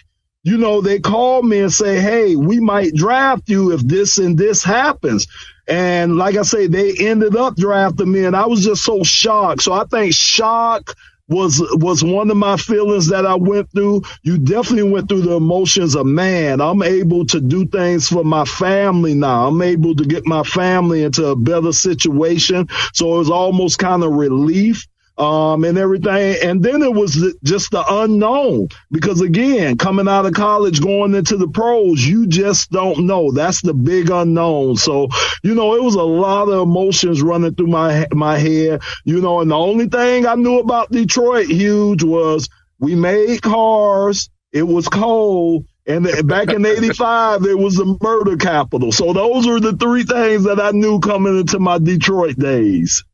You 0.45 0.59
know, 0.59 0.81
they 0.83 1.01
call 1.01 1.43
me 1.43 1.61
and 1.61 1.73
say, 1.73 2.01
Hey, 2.01 2.37
we 2.37 2.61
might 2.61 2.95
draft 2.95 3.49
you 3.49 3.73
if 3.73 3.81
this 3.81 4.19
and 4.19 4.39
this 4.39 4.63
happens. 4.63 5.27
And 5.67 6.17
like 6.17 6.37
I 6.37 6.43
say, 6.43 6.67
they 6.67 6.95
ended 7.01 7.35
up 7.35 7.57
drafting 7.57 8.13
me 8.13 8.27
and 8.27 8.37
I 8.37 8.47
was 8.47 8.63
just 8.65 8.85
so 8.85 9.03
shocked. 9.03 9.63
So 9.63 9.73
I 9.73 9.85
think 9.85 10.15
shock 10.15 10.95
was 11.27 11.59
was 11.77 12.05
one 12.05 12.31
of 12.31 12.37
my 12.37 12.59
feelings 12.59 13.09
that 13.09 13.25
I 13.25 13.35
went 13.35 13.71
through. 13.73 14.03
You 14.23 14.37
definitely 14.39 14.91
went 14.91 15.09
through 15.09 15.23
the 15.23 15.37
emotions 15.37 15.97
of 15.97 16.05
man. 16.05 16.61
I'm 16.61 16.83
able 16.83 17.25
to 17.27 17.41
do 17.41 17.67
things 17.67 18.09
for 18.09 18.25
my 18.25 18.45
family 18.45 19.15
now. 19.15 19.49
I'm 19.49 19.63
able 19.63 19.95
to 19.97 20.05
get 20.05 20.27
my 20.27 20.43
family 20.43 21.03
into 21.03 21.25
a 21.27 21.37
better 21.37 21.73
situation. 21.73 22.69
So 22.93 23.15
it 23.15 23.19
was 23.19 23.31
almost 23.31 23.79
kind 23.79 24.05
of 24.05 24.13
relief 24.13 24.87
um, 25.19 25.65
and 25.65 25.79
everything. 25.79 26.37
And 26.43 26.63
then 26.63 26.83
it 26.83 26.93
was 26.93 27.15
just 27.45 27.71
the 27.71 27.85
unknown 27.89 28.69
because 28.91 29.21
again, 29.21 29.79
coming 29.79 30.09
out 30.09 30.27
of 30.27 30.35
college, 30.35 30.81
going 30.81 31.15
into 31.15 31.37
the 31.37 31.49
pros, 31.49 32.05
you 32.05 32.27
just 32.27 32.71
don't 32.71 33.07
know. 33.07 33.33
That's 33.33 33.63
the 33.63 33.75
big 33.75 34.11
unknown. 34.11 34.77
So, 34.77 35.09
you 35.43 35.55
know, 35.55 35.75
it 35.75 35.83
was 35.83 35.95
a 35.95 36.03
lot 36.03 36.49
of 36.49 36.63
emotions 36.63 37.23
running 37.23 37.55
through 37.55 37.69
my, 37.69 38.07
my 38.13 38.39
head, 38.39 38.83
you 39.05 39.21
know, 39.21 39.41
and 39.41 39.51
the 39.51 39.57
only 39.57 39.87
thing 39.89 40.27
I 40.27 40.35
knew 40.35 40.59
about 40.59 40.91
Detroit 40.91 41.47
huge 41.47 42.03
was 42.03 42.49
we 42.79 42.95
made 42.95 43.43
cars. 43.43 44.31
It 44.53 44.63
was 44.63 44.89
cold 44.89 45.67
And 45.87 46.07
back 46.29 46.53
in 46.53 46.65
85, 46.65 47.45
it 47.45 47.59
was 47.59 47.77
the 47.77 47.99
murder 48.01 48.37
capital. 48.37 48.93
So 48.93 49.13
those 49.13 49.47
are 49.47 49.61
the 49.61 49.75
three 49.75 50.05
things 50.05 50.45
that 50.45 50.61
I 50.61 50.71
knew 50.71 51.01
coming 51.01 51.39
into 51.39 51.59
my 51.59 51.79
Detroit 51.79 52.37
days. 52.39 53.05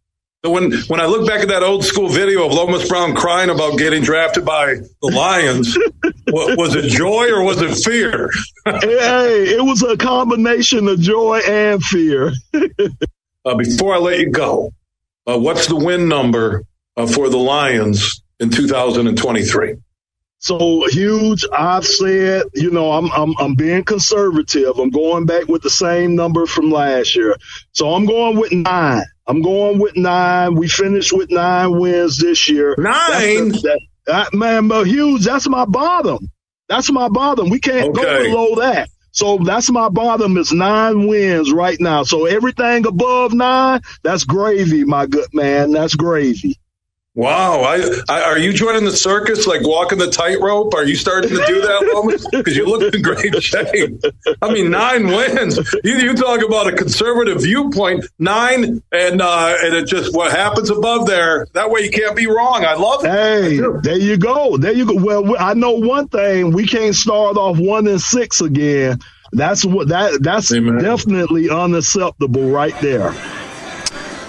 So 0.42 0.50
when 0.52 0.72
when 0.86 1.00
I 1.00 1.04
look 1.04 1.26
back 1.26 1.42
at 1.42 1.48
that 1.48 1.62
old 1.62 1.84
school 1.84 2.08
video 2.08 2.46
of 2.46 2.54
Lomas 2.54 2.88
Brown 2.88 3.14
crying 3.14 3.50
about 3.50 3.76
getting 3.76 4.02
drafted 4.02 4.42
by 4.42 4.76
the 5.02 5.12
Lions, 5.14 5.76
was 6.28 6.74
it 6.76 6.88
joy 6.88 7.30
or 7.30 7.44
was 7.44 7.60
it 7.60 7.74
fear? 7.74 8.30
hey, 8.64 9.54
it 9.54 9.62
was 9.62 9.82
a 9.82 9.98
combination 9.98 10.88
of 10.88 10.98
joy 10.98 11.40
and 11.46 11.82
fear. 11.82 12.32
uh, 13.44 13.54
before 13.54 13.94
I 13.94 13.98
let 13.98 14.18
you 14.18 14.30
go, 14.30 14.72
uh, 15.26 15.38
what's 15.38 15.66
the 15.66 15.76
win 15.76 16.08
number 16.08 16.64
uh, 16.96 17.06
for 17.06 17.28
the 17.28 17.36
Lions 17.36 18.22
in 18.38 18.48
2023? 18.48 19.76
So 20.38 20.86
huge. 20.88 21.44
I've 21.52 21.84
said, 21.84 22.44
you 22.54 22.70
know, 22.70 22.92
I'm, 22.92 23.12
I'm, 23.12 23.34
I'm 23.38 23.54
being 23.56 23.84
conservative. 23.84 24.78
I'm 24.78 24.88
going 24.88 25.26
back 25.26 25.48
with 25.48 25.60
the 25.60 25.68
same 25.68 26.16
number 26.16 26.46
from 26.46 26.70
last 26.70 27.14
year. 27.14 27.36
So 27.72 27.92
I'm 27.92 28.06
going 28.06 28.38
with 28.38 28.50
nine. 28.50 29.04
I'm 29.30 29.42
going 29.42 29.78
with 29.78 29.96
nine. 29.96 30.56
We 30.56 30.66
finished 30.66 31.12
with 31.12 31.30
nine 31.30 31.78
wins 31.78 32.18
this 32.18 32.48
year. 32.48 32.74
Nine? 32.76 33.50
The, 33.50 33.80
that, 34.06 34.34
man, 34.34 34.66
but 34.66 34.88
huge. 34.88 35.24
That's 35.24 35.48
my 35.48 35.66
bottom. 35.66 36.28
That's 36.68 36.90
my 36.90 37.08
bottom. 37.08 37.48
We 37.48 37.60
can't 37.60 37.96
okay. 37.96 38.02
go 38.02 38.22
below 38.24 38.54
that. 38.56 38.88
So 39.12 39.38
that's 39.38 39.70
my 39.70 39.88
bottom 39.88 40.36
is 40.36 40.50
nine 40.50 41.06
wins 41.06 41.52
right 41.52 41.80
now. 41.80 42.02
So 42.02 42.26
everything 42.26 42.84
above 42.86 43.32
nine, 43.32 43.82
that's 44.02 44.24
gravy, 44.24 44.82
my 44.82 45.06
good 45.06 45.28
man. 45.32 45.70
That's 45.70 45.94
gravy. 45.94 46.58
Wow. 47.14 47.62
I, 47.62 48.02
I, 48.08 48.22
are 48.22 48.38
you 48.38 48.52
joining 48.52 48.84
the 48.84 48.92
circus, 48.92 49.46
like 49.46 49.62
walking 49.62 49.98
the 49.98 50.10
tightrope? 50.10 50.74
Are 50.74 50.84
you 50.84 50.94
starting 50.94 51.30
to 51.30 51.44
do 51.44 51.60
that, 51.60 52.30
Because 52.30 52.56
you 52.56 52.66
look 52.66 52.94
in 52.94 53.02
great 53.02 53.42
shape. 53.42 54.00
I 54.40 54.52
mean, 54.52 54.70
nine 54.70 55.06
wins. 55.08 55.58
You, 55.82 55.94
you 55.96 56.14
talk 56.14 56.42
about 56.42 56.68
a 56.68 56.76
conservative 56.76 57.42
viewpoint. 57.42 58.04
Nine, 58.18 58.82
and 58.92 59.20
uh, 59.20 59.56
and 59.60 59.74
it 59.74 59.88
just 59.88 60.14
what 60.14 60.30
happens 60.30 60.70
above 60.70 61.06
there. 61.06 61.46
That 61.52 61.70
way 61.70 61.80
you 61.80 61.90
can't 61.90 62.14
be 62.14 62.28
wrong. 62.28 62.64
I 62.64 62.74
love 62.74 63.04
it. 63.04 63.10
Hey, 63.10 63.60
there 63.82 63.98
you 63.98 64.16
go. 64.16 64.56
There 64.56 64.72
you 64.72 64.86
go. 64.86 64.94
Well, 64.94 65.36
I 65.38 65.54
know 65.54 65.72
one 65.72 66.08
thing. 66.08 66.52
We 66.52 66.66
can't 66.66 66.94
start 66.94 67.36
off 67.36 67.58
one 67.58 67.88
and 67.88 68.00
six 68.00 68.40
again. 68.40 69.00
That's 69.32 69.64
what 69.64 69.88
that 69.88 70.22
that's 70.22 70.52
Amen. 70.52 70.78
definitely 70.78 71.50
unacceptable 71.50 72.50
right 72.50 72.78
there. 72.80 73.12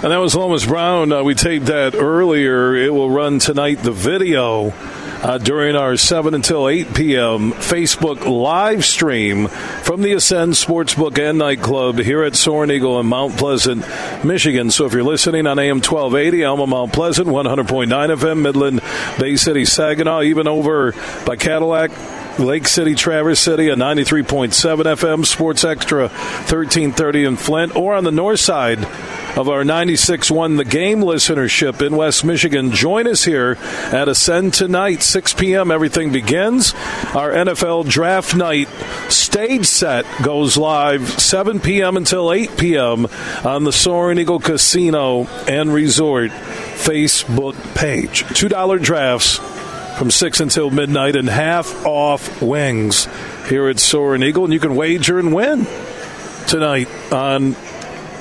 And 0.04 0.12
that 0.12 0.18
was 0.18 0.34
Lomas 0.34 0.66
Brown. 0.66 1.12
Uh, 1.12 1.22
we 1.22 1.36
taped 1.36 1.68
that 1.68 1.94
earlier. 1.94 2.76
It 2.76 2.92
will 2.92 3.12
run 3.12 3.38
tonight, 3.38 3.84
the 3.84 3.92
video. 3.92 4.74
Uh, 5.22 5.38
during 5.38 5.76
our 5.76 5.96
7 5.96 6.34
until 6.34 6.68
8 6.68 6.96
p.m. 6.96 7.52
Facebook 7.52 8.26
live 8.26 8.84
stream 8.84 9.48
from 9.84 10.02
the 10.02 10.14
Ascend 10.14 10.54
Sportsbook 10.54 11.20
and 11.20 11.38
Nightclub 11.38 12.00
here 12.00 12.24
at 12.24 12.36
Soaring 12.36 12.72
Eagle 12.72 13.00
in 13.00 13.06
Mount 13.06 13.38
Pleasant, 13.38 13.86
Michigan. 14.26 14.72
So 14.72 14.88
if 14.88 14.94
you're 14.94 15.04
listening 15.04 15.46
on 15.46 15.60
AM 15.60 15.78
1280, 15.78 16.46
Alma 16.46 16.66
Mount 16.66 16.94
Pleasant, 16.94 17.28
100.9 17.28 17.88
FM, 17.88 18.42
Midland, 18.42 18.82
Bay 19.20 19.36
City, 19.36 19.66
Saginaw, 19.66 20.24
even 20.24 20.48
over 20.48 20.94
by 21.28 21.36
Cadillac, 21.36 21.92
Lake 22.42 22.68
City, 22.68 22.96
Traverse 22.96 23.40
City, 23.40 23.70
a 23.70 23.76
93.7 23.76 24.52
FM, 24.84 25.26
Sports 25.26 25.64
Extra, 25.64 26.08
1330 26.10 27.26
in 27.26 27.38
Flint, 27.38 27.76
or 27.76 27.94
on 27.94 28.04
the 28.04 28.12
north 28.12 28.40
side 28.40 28.80
of 29.38 29.48
our 29.48 29.64
96.1 29.64 30.58
The 30.58 30.66
Game 30.66 31.02
listenership 31.02 31.86
in 31.86 31.96
West 31.96 32.26
Michigan. 32.26 32.72
Join 32.72 33.08
us 33.08 33.24
here 33.24 33.58
at 33.92 34.10
Ascend 34.10 34.54
tonight, 34.54 35.04
6 35.04 35.34
p.m. 35.36 35.72
Everything 35.72 36.12
begins. 36.12 36.74
Our 37.14 37.32
NFL 37.32 37.88
Draft 37.88 38.36
Night 38.36 38.68
stage 39.10 39.66
set 39.66 40.06
goes 40.22 40.58
live 40.58 41.08
7 41.22 41.60
p.m. 41.60 41.96
until 41.96 42.32
8 42.32 42.58
p.m. 42.58 43.08
on 43.46 43.64
the 43.64 43.72
Soaring 43.72 44.18
Eagle 44.18 44.40
Casino 44.40 45.28
and 45.48 45.74
Resort 45.74 46.32
Facebook 46.32 47.56
page. 47.76 48.24
$2 48.24 48.82
drafts 48.82 49.40
from 49.98 50.12
6 50.12 50.40
until 50.40 50.70
midnight 50.70 51.16
and 51.16 51.30
half 51.30 51.86
off 51.86 52.42
wings 52.42 53.08
here 53.48 53.68
at 53.68 53.80
Soaring 53.80 54.24
Eagle. 54.24 54.46
And 54.46 54.54
you 54.54 54.60
can 54.60 54.76
wager 54.76 55.20
and 55.20 55.34
win 55.34 55.68
tonight 56.48 56.90
on 57.12 57.54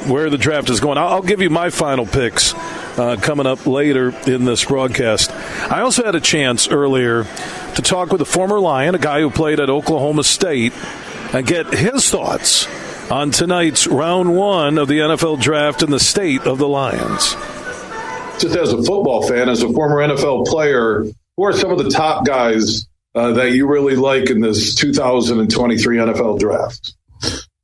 where 0.06 0.30
the 0.30 0.38
draft 0.38 0.70
is 0.70 0.80
going. 0.80 0.98
I'll, 0.98 1.22
give 1.22 1.40
you 1.40 1.50
my 1.50 1.70
final 1.70 2.06
picks 2.06 2.54
uh, 2.54 3.16
coming 3.20 3.46
up 3.46 3.66
later 3.66 4.14
in 4.26 4.44
this 4.44 4.64
broadcast. 4.64 5.30
I 5.70 5.80
also 5.80 6.04
had 6.04 6.14
a 6.14 6.20
chance 6.20 6.68
earlier 6.68 7.24
to 7.24 7.82
talk 7.82 8.10
with 8.10 8.20
a 8.20 8.26
former 8.26 8.58
Lion, 8.58 8.94
a 8.94 8.98
guy 8.98 9.20
who 9.20 9.30
played 9.30 9.60
at 9.60 9.68
Oklahoma 9.70 10.24
State, 10.24 10.72
and 11.32 11.46
get 11.46 11.72
his 11.72 12.08
thoughts 12.08 12.66
on 13.10 13.30
tonight's 13.30 13.86
round 13.86 14.34
one 14.34 14.78
of 14.78 14.88
the 14.88 14.98
NFL 14.98 15.40
draft 15.40 15.82
and 15.82 15.92
the 15.92 16.00
state 16.00 16.42
of 16.42 16.58
the 16.58 16.68
Lions. 16.68 17.34
Just 18.40 18.56
as 18.56 18.72
a 18.72 18.82
football 18.82 19.26
fan, 19.26 19.48
as 19.48 19.62
a 19.62 19.72
former 19.72 19.96
NFL 19.96 20.46
player, 20.46 21.04
who 21.40 21.46
are 21.46 21.54
some 21.54 21.70
of 21.70 21.78
the 21.78 21.88
top 21.88 22.26
guys 22.26 22.86
uh, 23.14 23.32
that 23.32 23.52
you 23.52 23.66
really 23.66 23.96
like 23.96 24.28
in 24.28 24.42
this 24.42 24.74
2023 24.74 25.96
NFL 25.96 26.38
draft? 26.38 26.92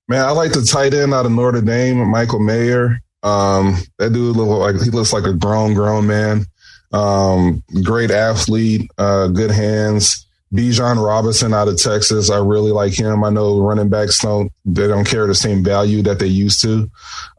Man, 0.09 0.25
I 0.25 0.31
like 0.31 0.53
the 0.53 0.63
tight 0.63 0.95
end 0.95 1.13
out 1.13 1.27
of 1.27 1.33
Notre 1.33 1.61
Dame, 1.61 1.99
Michael 2.09 2.39
Mayer. 2.39 3.01
Um, 3.23 3.77
that 3.99 4.15
dude 4.15 4.35
look 4.35 4.49
like 4.49 4.83
he 4.83 4.89
looks 4.89 5.13
like 5.13 5.25
a 5.25 5.35
grown, 5.35 5.75
grown 5.75 6.07
man. 6.07 6.47
Um, 6.91 7.63
great 7.83 8.11
athlete, 8.11 8.91
uh, 8.97 9.29
good 9.29 9.51
hands. 9.51 10.27
Bijan 10.55 11.05
Robinson 11.05 11.53
out 11.53 11.69
of 11.69 11.77
Texas. 11.77 12.31
I 12.31 12.39
really 12.39 12.73
like 12.73 12.99
him. 12.99 13.25
I 13.25 13.29
know 13.29 13.61
running 13.61 13.91
backs 13.91 14.19
don't 14.21 14.51
they 14.65 14.87
don't 14.89 15.05
carry 15.05 15.27
the 15.27 15.35
same 15.35 15.63
value 15.63 16.01
that 16.05 16.19
they 16.19 16.29
used 16.29 16.63
to. 16.63 16.91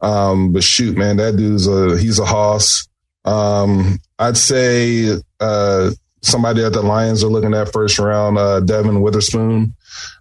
Um, 0.02 0.52
but 0.52 0.62
shoot, 0.62 0.96
man, 0.96 1.16
that 1.16 1.36
dude's 1.36 1.66
a 1.66 1.98
he's 1.98 2.20
a 2.20 2.24
hoss. 2.24 2.86
Um, 3.24 3.98
I'd 4.20 4.36
say 4.36 5.16
uh, 5.40 5.90
somebody 6.22 6.62
that 6.62 6.72
the 6.72 6.82
Lions 6.82 7.22
are 7.22 7.28
looking 7.28 7.54
at 7.54 7.72
first 7.72 7.98
round, 7.98 8.38
uh, 8.38 8.60
Devon 8.60 9.00
Witherspoon. 9.00 9.74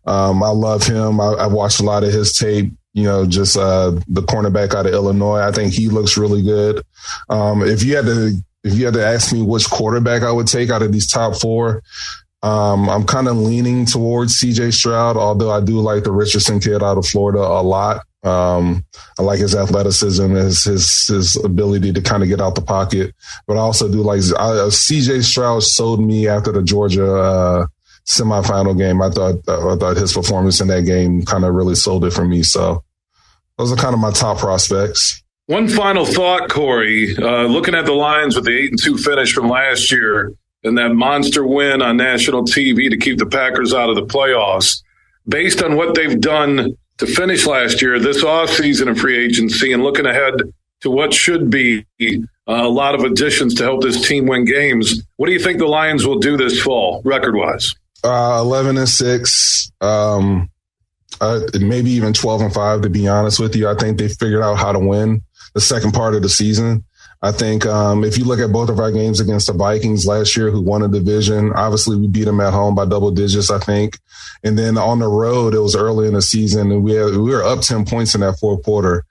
Um, 0.05 0.43
I 0.43 0.49
love 0.49 0.85
him. 0.85 1.19
I, 1.19 1.43
have 1.43 1.53
watched 1.53 1.79
a 1.79 1.83
lot 1.83 2.03
of 2.03 2.13
his 2.13 2.37
tape. 2.37 2.71
You 2.93 3.03
know, 3.03 3.25
just 3.27 3.57
uh, 3.57 3.91
the 4.07 4.21
cornerback 4.21 4.73
out 4.73 4.87
of 4.87 4.93
Illinois. 4.93 5.39
I 5.39 5.51
think 5.51 5.73
he 5.73 5.87
looks 5.87 6.17
really 6.17 6.41
good. 6.41 6.81
Um, 7.29 7.61
if 7.61 7.83
you 7.83 7.95
had 7.95 8.05
to, 8.05 8.33
if 8.63 8.73
you 8.73 8.85
had 8.85 8.95
to 8.95 9.05
ask 9.05 9.31
me 9.31 9.43
which 9.43 9.69
quarterback 9.69 10.23
I 10.23 10.31
would 10.31 10.47
take 10.47 10.71
out 10.71 10.81
of 10.81 10.91
these 10.91 11.05
top 11.05 11.35
four, 11.35 11.83
um, 12.43 12.89
I'm 12.89 13.03
kind 13.03 13.27
of 13.27 13.37
leaning 13.37 13.85
towards 13.85 14.39
CJ 14.39 14.73
Stroud, 14.73 15.17
although 15.17 15.51
I 15.51 15.61
do 15.61 15.79
like 15.79 16.03
the 16.03 16.11
Richardson 16.11 16.59
kid 16.59 16.83
out 16.83 16.97
of 16.97 17.05
Florida 17.05 17.39
a 17.39 17.63
lot. 17.63 18.03
Um, 18.23 18.83
I 19.17 19.23
like 19.23 19.39
his 19.39 19.55
athleticism, 19.55 20.31
his 20.31 20.63
his 20.63 21.07
his 21.07 21.35
ability 21.43 21.93
to 21.93 22.01
kind 22.01 22.23
of 22.23 22.29
get 22.29 22.41
out 22.41 22.55
the 22.55 22.61
pocket, 22.61 23.15
but 23.47 23.55
I 23.55 23.59
also 23.59 23.89
do 23.91 24.01
like 24.01 24.19
uh, 24.19 24.69
CJ 24.69 25.23
Stroud 25.23 25.63
sold 25.63 26.03
me 26.03 26.27
after 26.27 26.51
the 26.51 26.61
Georgia 26.61 27.15
uh, 27.15 27.67
semifinal 28.05 28.77
game. 28.77 29.01
I 29.01 29.09
thought 29.09 29.35
I 29.47 29.75
thought 29.75 29.97
his 29.97 30.13
performance 30.13 30.61
in 30.61 30.67
that 30.67 30.85
game 30.85 31.23
kind 31.23 31.45
of 31.45 31.53
really 31.53 31.75
sold 31.75 32.05
it 32.05 32.11
for 32.11 32.25
me. 32.25 32.43
So 32.43 32.83
those 33.57 33.71
are 33.71 33.77
kind 33.77 33.93
of 33.93 33.99
my 33.99 34.11
top 34.11 34.37
prospects. 34.37 35.23
One 35.47 35.69
final 35.69 36.05
thought, 36.05 36.49
Corey. 36.49 37.15
Uh, 37.17 37.43
looking 37.43 37.73
at 37.73 37.85
the 37.85 37.93
Lions 37.93 38.35
with 38.35 38.45
the 38.45 38.51
eight 38.51 38.71
and 38.71 38.81
two 38.81 38.97
finish 38.97 39.33
from 39.33 39.47
last 39.47 39.91
year 39.91 40.33
and 40.67 40.77
that 40.77 40.93
monster 40.93 41.45
win 41.45 41.81
on 41.81 41.97
national 41.97 42.43
TV 42.43 42.89
to 42.89 42.97
keep 42.97 43.17
the 43.17 43.25
Packers 43.25 43.73
out 43.73 43.89
of 43.89 43.95
the 43.95 44.05
playoffs, 44.05 44.83
based 45.27 45.63
on 45.63 45.75
what 45.75 45.95
they've 45.95 46.19
done 46.19 46.77
to 46.97 47.07
finish 47.07 47.45
last 47.45 47.81
year, 47.81 47.99
this 47.99 48.23
offseason 48.23 48.89
of 48.89 48.99
free 48.99 49.23
agency, 49.23 49.73
and 49.73 49.83
looking 49.83 50.05
ahead 50.05 50.33
to 50.81 50.91
what 50.91 51.13
should 51.13 51.49
be 51.49 51.85
uh, 52.01 52.23
a 52.47 52.69
lot 52.69 52.95
of 52.95 53.01
additions 53.01 53.55
to 53.55 53.63
help 53.63 53.81
this 53.81 54.07
team 54.07 54.27
win 54.27 54.45
games. 54.45 55.01
What 55.15 55.27
do 55.27 55.33
you 55.33 55.39
think 55.39 55.59
the 55.59 55.67
Lions 55.67 56.05
will 56.05 56.19
do 56.19 56.37
this 56.37 56.61
fall, 56.61 57.01
record 57.03 57.35
wise? 57.35 57.73
Uh, 58.03 58.39
11 58.41 58.77
and 58.77 58.89
6. 58.89 59.71
Um, 59.81 60.49
uh, 61.19 61.41
maybe 61.59 61.89
even 61.91 62.13
12 62.13 62.41
and 62.41 62.53
5, 62.53 62.81
to 62.81 62.89
be 62.89 63.07
honest 63.07 63.39
with 63.39 63.55
you. 63.55 63.67
I 63.67 63.75
think 63.75 63.97
they 63.97 64.07
figured 64.07 64.43
out 64.43 64.55
how 64.55 64.71
to 64.71 64.79
win 64.79 65.21
the 65.53 65.61
second 65.61 65.93
part 65.93 66.13
of 66.13 66.21
the 66.21 66.29
season. 66.29 66.83
I 67.19 67.31
think 67.31 67.65
um, 67.65 68.03
if 68.03 68.15
you 68.15 68.25
look 68.25 68.39
at 68.39 68.51
both 68.51 68.69
of 68.69 68.79
our 68.79 68.91
games 68.91 69.19
against 69.19 69.47
the 69.47 69.53
Vikings 69.53 70.05
last 70.05 70.37
year, 70.37 70.51
who 70.51 70.61
won 70.61 70.83
a 70.83 70.87
division, 70.87 71.51
obviously 71.53 71.97
we 71.97 72.07
beat 72.07 72.25
them 72.25 72.39
at 72.39 72.53
home 72.53 72.75
by 72.75 72.85
double 72.85 73.09
digits, 73.09 73.49
I 73.49 73.57
think. 73.57 73.97
And 74.43 74.57
then 74.57 74.77
on 74.77 74.99
the 74.99 75.07
road, 75.07 75.55
it 75.55 75.59
was 75.59 75.75
early 75.75 76.07
in 76.07 76.13
the 76.13 76.21
season, 76.21 76.71
and 76.71 76.83
we 76.83 76.93
had, 76.93 77.15
we 77.15 77.31
were 77.31 77.43
up 77.43 77.61
ten 77.61 77.85
points 77.85 78.13
in 78.13 78.21
that 78.21 78.37
fourth 78.37 78.63
quarter, 78.63 79.03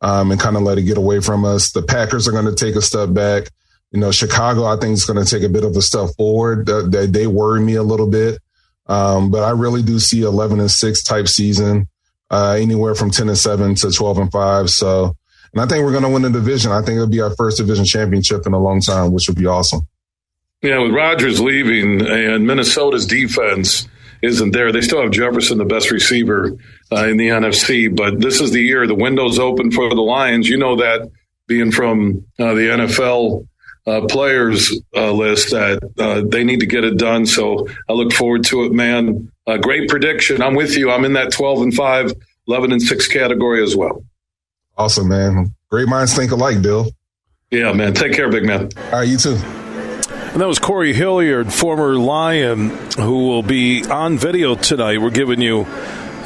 um, 0.00 0.32
and 0.32 0.40
kind 0.40 0.56
of 0.56 0.62
let 0.62 0.76
it 0.78 0.82
get 0.82 0.98
away 0.98 1.20
from 1.20 1.44
us. 1.44 1.70
The 1.70 1.82
Packers 1.82 2.26
are 2.26 2.32
going 2.32 2.46
to 2.46 2.54
take 2.54 2.74
a 2.74 2.82
step 2.82 3.12
back. 3.12 3.48
You 3.92 4.00
know, 4.00 4.10
Chicago, 4.10 4.64
I 4.64 4.76
think 4.76 4.94
is 4.94 5.04
going 5.04 5.24
to 5.24 5.30
take 5.30 5.44
a 5.44 5.52
bit 5.52 5.64
of 5.64 5.76
a 5.76 5.82
step 5.82 6.08
forward. 6.16 6.66
They, 6.66 7.06
they 7.06 7.26
worry 7.28 7.60
me 7.60 7.76
a 7.76 7.84
little 7.84 8.10
bit, 8.10 8.40
um, 8.86 9.30
but 9.30 9.44
I 9.44 9.50
really 9.50 9.84
do 9.84 10.00
see 10.00 10.22
eleven 10.22 10.58
and 10.58 10.70
six 10.70 11.04
type 11.04 11.28
season, 11.28 11.86
uh, 12.28 12.56
anywhere 12.58 12.96
from 12.96 13.12
ten 13.12 13.28
and 13.28 13.38
seven 13.38 13.76
to 13.76 13.92
twelve 13.92 14.18
and 14.18 14.32
five. 14.32 14.68
So. 14.68 15.14
And 15.52 15.60
I 15.60 15.66
think 15.66 15.84
we're 15.84 15.92
going 15.92 16.04
to 16.04 16.08
win 16.08 16.22
the 16.22 16.30
division. 16.30 16.72
I 16.72 16.80
think 16.80 16.96
it'll 16.96 17.06
be 17.06 17.20
our 17.20 17.34
first 17.36 17.58
division 17.58 17.84
championship 17.84 18.46
in 18.46 18.54
a 18.54 18.58
long 18.58 18.80
time, 18.80 19.12
which 19.12 19.28
would 19.28 19.36
be 19.36 19.46
awesome. 19.46 19.86
Yeah, 20.62 20.78
with 20.78 20.92
Rodgers 20.92 21.40
leaving 21.40 22.06
and 22.06 22.46
Minnesota's 22.46 23.06
defense 23.06 23.88
isn't 24.22 24.52
there. 24.52 24.70
They 24.70 24.80
still 24.80 25.02
have 25.02 25.10
Jefferson, 25.10 25.58
the 25.58 25.64
best 25.64 25.90
receiver 25.90 26.56
uh, 26.92 27.06
in 27.08 27.16
the 27.16 27.28
NFC, 27.28 27.94
but 27.94 28.20
this 28.20 28.40
is 28.40 28.52
the 28.52 28.62
year 28.62 28.86
the 28.86 28.94
window's 28.94 29.38
open 29.38 29.72
for 29.72 29.88
the 29.88 30.00
Lions. 30.00 30.48
You 30.48 30.56
know 30.56 30.76
that 30.76 31.10
being 31.48 31.72
from 31.72 32.24
uh, 32.38 32.54
the 32.54 32.68
NFL 32.68 33.46
uh, 33.86 34.06
players 34.08 34.80
uh, 34.94 35.10
list 35.10 35.50
that 35.50 35.82
uh, 35.98 36.22
they 36.24 36.44
need 36.44 36.60
to 36.60 36.66
get 36.66 36.84
it 36.84 36.96
done. 36.96 37.26
So 37.26 37.66
I 37.88 37.92
look 37.92 38.12
forward 38.12 38.44
to 38.44 38.64
it, 38.64 38.72
man. 38.72 39.30
great 39.60 39.88
prediction. 39.88 40.40
I'm 40.40 40.54
with 40.54 40.78
you. 40.78 40.92
I'm 40.92 41.04
in 41.04 41.14
that 41.14 41.32
12 41.32 41.62
and 41.62 41.74
5, 41.74 42.12
11 42.46 42.72
and 42.72 42.80
6 42.80 43.08
category 43.08 43.62
as 43.64 43.74
well. 43.74 44.04
Awesome, 44.76 45.08
man. 45.08 45.54
Great 45.68 45.88
minds 45.88 46.14
think 46.14 46.32
alike, 46.32 46.62
Bill. 46.62 46.90
Yeah, 47.50 47.72
man. 47.72 47.92
Take 47.92 48.14
care, 48.14 48.30
big 48.30 48.44
man. 48.44 48.70
All 48.76 48.92
right, 48.92 49.08
you 49.08 49.18
too. 49.18 49.36
And 49.36 50.40
that 50.40 50.48
was 50.48 50.58
Corey 50.58 50.94
Hilliard, 50.94 51.52
former 51.52 51.96
Lion, 51.96 52.70
who 52.96 53.28
will 53.28 53.42
be 53.42 53.84
on 53.84 54.16
video 54.16 54.54
tonight. 54.54 55.02
We're 55.02 55.10
giving 55.10 55.42
you 55.42 55.66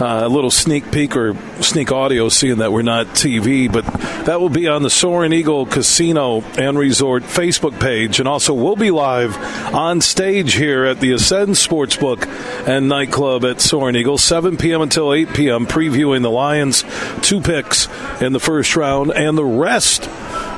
uh, 0.00 0.22
a 0.24 0.28
little 0.28 0.50
sneak 0.50 0.90
peek 0.92 1.16
or 1.16 1.35
sneak 1.62 1.90
audio, 1.90 2.28
seeing 2.28 2.59
that 2.59 2.72
we're 2.72 2.82
not 2.82 3.06
TV, 3.09 3.72
but 3.72 3.85
that 4.26 4.40
will 4.40 4.50
be 4.50 4.68
on 4.68 4.82
the 4.82 4.90
Soaring 4.90 5.32
Eagle 5.32 5.64
Casino 5.64 6.42
and 6.59 6.78
Resort 6.78 7.22
Facebook 7.22 7.80
page, 7.80 8.18
and 8.18 8.28
also 8.28 8.52
we'll 8.52 8.76
be 8.76 8.90
live 8.90 9.37
on 9.74 10.00
stage 10.00 10.54
here 10.54 10.85
at 10.85 11.00
the 11.00 11.12
Ascend 11.12 11.50
Sportsbook 11.50 12.26
and 12.66 12.88
Nightclub 12.88 13.44
at 13.44 13.61
Soaring 13.61 13.96
Eagle, 13.96 14.18
7 14.18 14.56
p.m. 14.56 14.82
until 14.82 15.14
8 15.14 15.32
p.m., 15.32 15.66
previewing 15.66 16.22
the 16.22 16.30
Lions' 16.30 16.85
two 17.22 17.40
picks 17.40 17.88
in 18.20 18.32
the 18.32 18.40
first 18.40 18.76
round 18.76 19.12
and 19.12 19.38
the 19.38 19.44
rest 19.44 20.09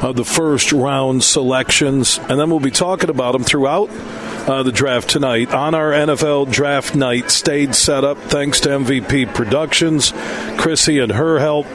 of 0.03 0.17
the 0.17 0.25
first 0.25 0.73
round 0.73 1.23
selections, 1.23 2.19
and 2.19 2.41
then 2.41 2.51
we'll 2.51 2.61
be 2.61 2.71
talking 2.71 3.11
about 3.11 3.33
them 3.33 3.45
throughout 3.45 3.89
uh, 4.49 4.63
the 4.63 4.73
draft 4.73 5.11
tonight 5.11 5.53
on 5.53 5.75
our 5.75 5.91
NFL 5.93 6.51
draft 6.51 6.95
night 6.95 7.31
stage 7.31 7.75
setup. 7.75 8.17
Thanks 8.19 8.61
to 8.61 8.71
MVP 8.71 9.35
Productions, 9.35 10.13
Chrissy 10.57 10.99
and 10.99 11.13
her 11.13 11.39
help. 11.39 11.67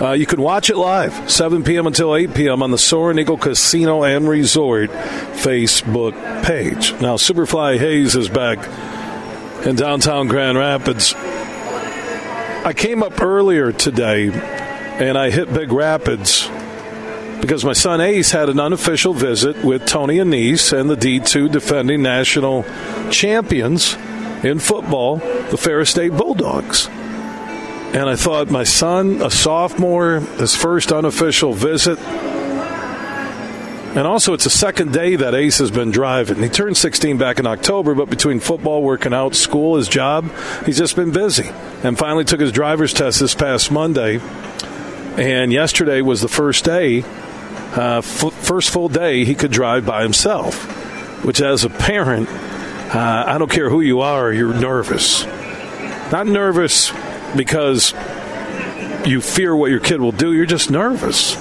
Uh, 0.00 0.12
you 0.12 0.24
can 0.24 0.40
watch 0.40 0.70
it 0.70 0.76
live, 0.76 1.30
7 1.30 1.64
p.m. 1.64 1.86
until 1.86 2.14
8 2.14 2.34
p.m. 2.34 2.62
on 2.62 2.70
the 2.70 2.78
Soaring 2.78 3.18
Eagle 3.18 3.36
Casino 3.36 4.04
and 4.04 4.28
Resort 4.28 4.90
Facebook 4.90 6.44
page. 6.44 6.92
Now, 7.00 7.16
Superfly 7.16 7.78
Hayes 7.78 8.14
is 8.14 8.28
back 8.28 8.58
in 9.66 9.74
downtown 9.76 10.28
Grand 10.28 10.56
Rapids. 10.56 11.14
I 11.14 12.72
came 12.76 13.02
up 13.02 13.20
earlier 13.22 13.72
today 13.72 14.30
and 14.32 15.18
I 15.18 15.30
hit 15.30 15.52
Big 15.52 15.72
Rapids 15.72 16.48
because 17.44 17.62
my 17.62 17.74
son 17.74 18.00
Ace 18.00 18.30
had 18.30 18.48
an 18.48 18.58
unofficial 18.58 19.12
visit 19.12 19.62
with 19.62 19.84
Tony 19.84 20.16
Annese 20.16 20.72
and 20.72 20.88
the 20.88 20.96
D2 20.96 21.52
defending 21.52 22.00
national 22.00 22.64
champions 23.10 23.98
in 24.42 24.58
football, 24.58 25.16
the 25.50 25.58
Ferris 25.58 25.90
State 25.90 26.12
Bulldogs. 26.12 26.86
And 26.88 28.08
I 28.08 28.16
thought, 28.16 28.50
my 28.50 28.64
son, 28.64 29.20
a 29.20 29.30
sophomore, 29.30 30.20
his 30.20 30.56
first 30.56 30.90
unofficial 30.90 31.52
visit. 31.52 31.98
And 33.90 34.06
also, 34.06 34.32
it's 34.32 34.44
the 34.44 34.50
second 34.50 34.94
day 34.94 35.14
that 35.16 35.34
Ace 35.34 35.58
has 35.58 35.70
been 35.70 35.90
driving. 35.90 36.42
He 36.42 36.48
turned 36.48 36.78
16 36.78 37.18
back 37.18 37.38
in 37.38 37.46
October, 37.46 37.94
but 37.94 38.08
between 38.08 38.40
football, 38.40 38.82
working 38.82 39.12
out, 39.12 39.34
school, 39.34 39.76
his 39.76 39.86
job, 39.86 40.30
he's 40.64 40.78
just 40.78 40.96
been 40.96 41.10
busy. 41.10 41.50
And 41.82 41.98
finally 41.98 42.24
took 42.24 42.40
his 42.40 42.52
driver's 42.52 42.94
test 42.94 43.20
this 43.20 43.34
past 43.34 43.70
Monday. 43.70 44.18
And 45.18 45.52
yesterday 45.52 46.00
was 46.00 46.22
the 46.22 46.28
first 46.28 46.64
day 46.64 47.04
uh, 47.76 47.98
f- 47.98 48.32
first 48.32 48.70
full 48.70 48.88
day 48.88 49.24
he 49.24 49.34
could 49.34 49.50
drive 49.50 49.84
by 49.84 50.02
himself, 50.02 51.24
which 51.24 51.40
as 51.40 51.64
a 51.64 51.70
parent, 51.70 52.28
uh, 52.28 53.24
I 53.26 53.38
don't 53.38 53.50
care 53.50 53.68
who 53.68 53.80
you 53.80 54.00
are, 54.00 54.32
you're 54.32 54.54
nervous. 54.54 55.24
Not 56.12 56.26
nervous 56.26 56.92
because 57.36 57.92
you 59.06 59.20
fear 59.20 59.54
what 59.54 59.70
your 59.70 59.80
kid 59.80 60.00
will 60.00 60.12
do, 60.12 60.32
you're 60.32 60.46
just 60.46 60.70
nervous 60.70 61.36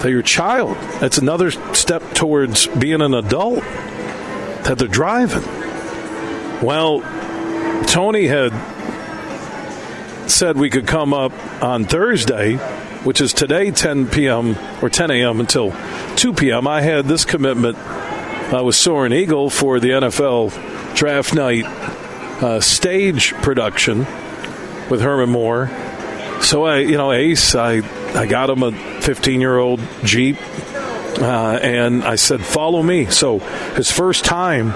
that 0.00 0.10
your 0.10 0.22
child, 0.22 0.76
that's 1.00 1.18
another 1.18 1.50
step 1.74 2.02
towards 2.14 2.66
being 2.68 3.00
an 3.00 3.14
adult, 3.14 3.62
that 4.64 4.76
they're 4.78 4.86
driving. 4.86 5.42
Well, 6.64 7.00
Tony 7.86 8.26
had 8.26 8.52
said 10.28 10.56
we 10.56 10.70
could 10.70 10.86
come 10.86 11.12
up 11.12 11.32
on 11.62 11.84
Thursday 11.84 12.58
which 13.08 13.22
is 13.22 13.32
today 13.32 13.70
10 13.70 14.08
p.m. 14.08 14.54
or 14.82 14.90
10 14.90 15.10
a.m. 15.10 15.40
until 15.40 15.74
2 16.16 16.34
p.m. 16.34 16.68
I 16.68 16.82
had 16.82 17.06
this 17.06 17.24
commitment 17.24 17.78
uh, 17.78 18.62
with 18.62 18.74
Soaring 18.74 19.14
Eagle 19.14 19.48
for 19.48 19.80
the 19.80 19.88
NFL 19.88 20.94
Draft 20.94 21.32
Night 21.32 21.64
uh, 21.64 22.60
stage 22.60 23.32
production 23.36 24.00
with 24.90 25.00
Herman 25.00 25.30
Moore. 25.30 25.70
So 26.42 26.66
I, 26.66 26.80
you 26.80 26.98
know, 26.98 27.10
Ace, 27.10 27.54
I 27.54 27.76
I 28.14 28.26
got 28.26 28.50
him 28.50 28.62
a 28.62 28.72
15 29.00 29.40
year 29.40 29.56
old 29.56 29.80
Jeep, 30.04 30.36
uh, 31.18 31.58
and 31.62 32.04
I 32.04 32.16
said, 32.16 32.44
"Follow 32.44 32.82
me." 32.82 33.06
So 33.06 33.38
his 33.38 33.90
first 33.90 34.26
time 34.26 34.74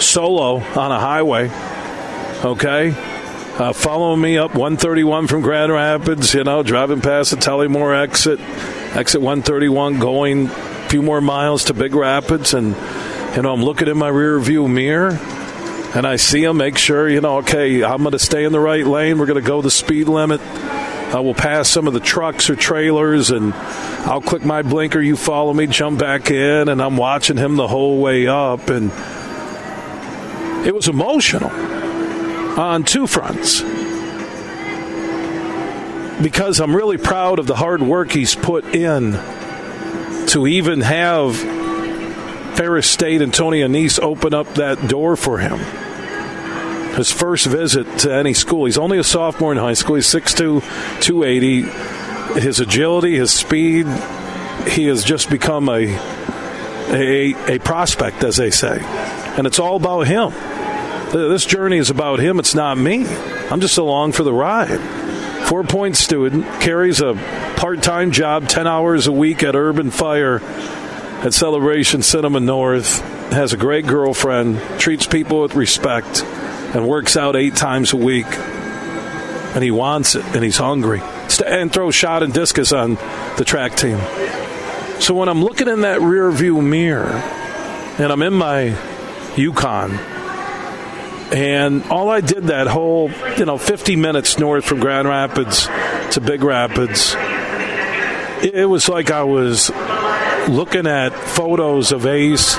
solo 0.00 0.56
on 0.56 0.90
a 0.90 0.98
highway. 0.98 1.48
Okay, 2.44 2.90
uh, 3.58 3.72
following 3.72 4.20
me 4.20 4.36
up 4.36 4.50
131 4.50 5.28
from 5.28 5.40
Grand 5.40 5.72
Rapids, 5.72 6.34
you 6.34 6.44
know, 6.44 6.62
driving 6.62 7.00
past 7.00 7.30
the 7.30 7.36
Tullymore 7.36 7.98
exit, 7.98 8.38
exit 8.94 9.22
131, 9.22 9.98
going 9.98 10.48
a 10.48 10.88
few 10.90 11.00
more 11.00 11.22
miles 11.22 11.64
to 11.64 11.74
Big 11.74 11.94
Rapids, 11.94 12.52
and 12.52 12.76
you 13.34 13.42
know, 13.42 13.54
I'm 13.54 13.64
looking 13.64 13.88
in 13.88 13.96
my 13.96 14.08
rear 14.08 14.38
view 14.38 14.68
mirror, 14.68 15.18
and 15.94 16.06
I 16.06 16.16
see 16.16 16.44
him. 16.44 16.58
Make 16.58 16.76
sure, 16.76 17.08
you 17.08 17.22
know, 17.22 17.38
okay, 17.38 17.82
I'm 17.82 18.02
going 18.02 18.12
to 18.12 18.18
stay 18.18 18.44
in 18.44 18.52
the 18.52 18.60
right 18.60 18.86
lane. 18.86 19.18
We're 19.18 19.26
going 19.26 19.42
to 19.42 19.48
go 19.48 19.62
the 19.62 19.70
speed 19.70 20.06
limit. 20.08 20.42
I 20.42 21.20
will 21.20 21.34
pass 21.34 21.66
some 21.66 21.86
of 21.86 21.94
the 21.94 22.00
trucks 22.00 22.50
or 22.50 22.56
trailers, 22.56 23.30
and 23.30 23.54
I'll 23.54 24.20
click 24.20 24.44
my 24.44 24.60
blinker. 24.60 25.00
You 25.00 25.16
follow 25.16 25.54
me, 25.54 25.66
jump 25.66 25.98
back 25.98 26.30
in, 26.30 26.68
and 26.68 26.82
I'm 26.82 26.98
watching 26.98 27.38
him 27.38 27.56
the 27.56 27.68
whole 27.68 28.02
way 28.02 28.26
up, 28.26 28.68
and 28.68 28.92
it 30.66 30.74
was 30.74 30.88
emotional 30.88 31.85
on 32.56 32.84
two 32.84 33.06
fronts. 33.06 33.62
Because 36.22 36.60
I'm 36.60 36.74
really 36.74 36.96
proud 36.96 37.38
of 37.38 37.46
the 37.46 37.56
hard 37.56 37.82
work 37.82 38.10
he's 38.10 38.34
put 38.34 38.64
in 38.74 39.12
to 40.28 40.46
even 40.46 40.80
have 40.80 41.36
Ferris 42.56 42.88
State 42.88 43.20
and 43.20 43.32
Tony 43.32 43.60
Annese 43.60 44.00
open 44.00 44.32
up 44.32 44.54
that 44.54 44.88
door 44.88 45.16
for 45.16 45.38
him. 45.38 45.58
His 46.94 47.12
first 47.12 47.44
visit 47.46 47.98
to 48.00 48.14
any 48.14 48.32
school. 48.32 48.64
He's 48.64 48.78
only 48.78 48.96
a 48.96 49.04
sophomore 49.04 49.52
in 49.52 49.58
high 49.58 49.74
school. 49.74 49.96
He's 49.96 50.06
6'2, 50.06 50.62
280. 51.02 52.40
His 52.40 52.60
agility, 52.60 53.16
his 53.16 53.30
speed, 53.30 53.86
he 54.66 54.86
has 54.86 55.04
just 55.04 55.28
become 55.28 55.68
a, 55.68 55.94
a, 56.88 57.34
a 57.56 57.58
prospect, 57.58 58.24
as 58.24 58.38
they 58.38 58.50
say. 58.50 58.78
And 59.36 59.46
it's 59.46 59.58
all 59.58 59.76
about 59.76 60.06
him. 60.06 60.32
This 61.12 61.46
journey 61.46 61.78
is 61.78 61.88
about 61.88 62.18
him. 62.18 62.38
It's 62.38 62.54
not 62.54 62.76
me. 62.76 63.06
I'm 63.06 63.60
just 63.60 63.78
along 63.78 64.12
for 64.12 64.24
the 64.24 64.32
ride. 64.32 64.80
Four 65.46 65.62
point 65.62 65.96
student 65.96 66.44
carries 66.60 67.00
a 67.00 67.14
part 67.56 67.82
time 67.82 68.10
job, 68.10 68.48
10 68.48 68.66
hours 68.66 69.06
a 69.06 69.12
week 69.12 69.44
at 69.44 69.54
Urban 69.54 69.92
Fire 69.92 70.40
at 71.22 71.32
Celebration 71.32 72.02
Cinema 72.02 72.40
North. 72.40 73.00
Has 73.30 73.52
a 73.52 73.56
great 73.56 73.86
girlfriend, 73.86 74.60
treats 74.80 75.06
people 75.06 75.42
with 75.42 75.54
respect, 75.54 76.24
and 76.24 76.88
works 76.88 77.16
out 77.16 77.36
eight 77.36 77.54
times 77.54 77.92
a 77.92 77.96
week. 77.96 78.26
And 78.26 79.62
he 79.62 79.70
wants 79.70 80.16
it, 80.16 80.24
and 80.34 80.42
he's 80.42 80.56
hungry. 80.56 81.00
And 81.46 81.72
throws 81.72 81.94
shot 81.94 82.24
and 82.24 82.32
discus 82.32 82.72
on 82.72 82.96
the 83.36 83.44
track 83.46 83.76
team. 83.76 83.98
So 85.00 85.14
when 85.14 85.28
I'm 85.28 85.42
looking 85.42 85.68
in 85.68 85.82
that 85.82 86.00
rear 86.00 86.30
view 86.32 86.60
mirror, 86.60 87.10
and 87.98 88.12
I'm 88.12 88.22
in 88.22 88.34
my 88.34 88.76
Yukon, 89.36 89.98
and 91.32 91.82
all 91.84 92.08
I 92.08 92.20
did 92.20 92.44
that 92.44 92.68
whole, 92.68 93.10
you 93.36 93.44
know, 93.44 93.58
50 93.58 93.96
minutes 93.96 94.38
north 94.38 94.64
from 94.64 94.78
Grand 94.78 95.08
Rapids 95.08 95.66
to 96.12 96.20
Big 96.20 96.42
Rapids, 96.44 97.16
it 98.42 98.68
was 98.68 98.88
like 98.88 99.10
I 99.10 99.24
was 99.24 99.70
looking 100.48 100.86
at 100.86 101.10
photos 101.10 101.90
of 101.90 102.06
Ace 102.06 102.54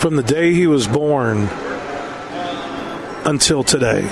from 0.00 0.14
the 0.14 0.22
day 0.22 0.54
he 0.54 0.68
was 0.68 0.86
born 0.86 1.48
until 3.24 3.64
today. 3.64 4.02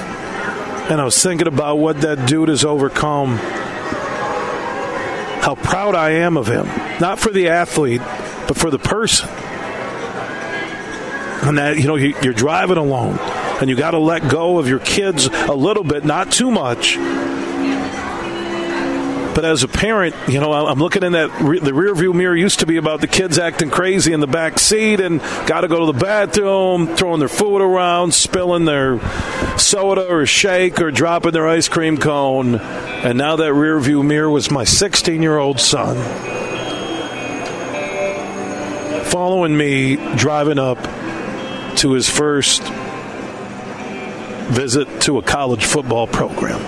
And 0.90 1.00
I 1.00 1.04
was 1.04 1.22
thinking 1.22 1.46
about 1.46 1.76
what 1.76 2.00
that 2.00 2.26
dude 2.26 2.48
has 2.48 2.64
overcome. 2.64 3.36
How 5.40 5.54
proud 5.54 5.94
I 5.94 6.10
am 6.10 6.36
of 6.36 6.48
him. 6.48 6.66
Not 7.00 7.20
for 7.20 7.30
the 7.30 7.50
athlete, 7.50 8.00
but 8.48 8.56
for 8.56 8.70
the 8.70 8.78
person 8.78 9.28
and 11.44 11.58
that 11.58 11.78
you 11.78 11.86
know 11.86 11.96
you're 11.96 12.32
driving 12.32 12.76
alone 12.76 13.18
and 13.60 13.70
you 13.70 13.76
got 13.76 13.92
to 13.92 13.98
let 13.98 14.28
go 14.28 14.58
of 14.58 14.68
your 14.68 14.80
kids 14.80 15.26
a 15.26 15.54
little 15.54 15.84
bit 15.84 16.04
not 16.04 16.32
too 16.32 16.50
much 16.50 16.96
But 19.34 19.44
as 19.44 19.64
a 19.64 19.68
parent, 19.68 20.14
you 20.28 20.38
know, 20.38 20.52
I'm 20.52 20.78
looking 20.78 21.02
in 21.02 21.12
that 21.12 21.40
re- 21.40 21.58
the 21.58 21.74
rear 21.74 21.92
view 21.92 22.12
mirror 22.12 22.36
used 22.36 22.60
to 22.60 22.66
be 22.66 22.76
about 22.76 23.00
the 23.00 23.08
kids 23.08 23.36
acting 23.36 23.68
crazy 23.68 24.12
in 24.12 24.20
the 24.20 24.28
back 24.28 24.60
seat 24.60 25.00
and 25.00 25.18
got 25.48 25.62
to 25.62 25.68
go 25.68 25.84
to 25.84 25.92
the 25.92 25.98
bathroom, 25.98 26.94
throwing 26.94 27.18
their 27.18 27.28
food 27.28 27.60
around, 27.60 28.14
spilling 28.14 28.64
their 28.64 29.00
soda 29.58 30.06
or 30.08 30.24
shake 30.24 30.80
or 30.80 30.92
dropping 30.92 31.32
their 31.32 31.48
ice 31.48 31.66
cream 31.68 31.98
cone. 31.98 32.54
And 32.54 33.18
now 33.18 33.34
that 33.34 33.52
rear 33.52 33.80
view 33.80 34.04
mirror 34.04 34.30
was 34.30 34.52
my 34.52 34.62
16 34.62 35.20
year 35.20 35.36
old 35.36 35.58
son 35.58 35.96
following 39.06 39.56
me 39.56 39.96
driving 40.16 40.58
up 40.58 40.78
to 41.84 41.92
his 41.92 42.08
first 42.08 42.62
visit 44.52 45.02
to 45.02 45.18
a 45.18 45.22
college 45.22 45.66
football 45.66 46.06
program. 46.06 46.62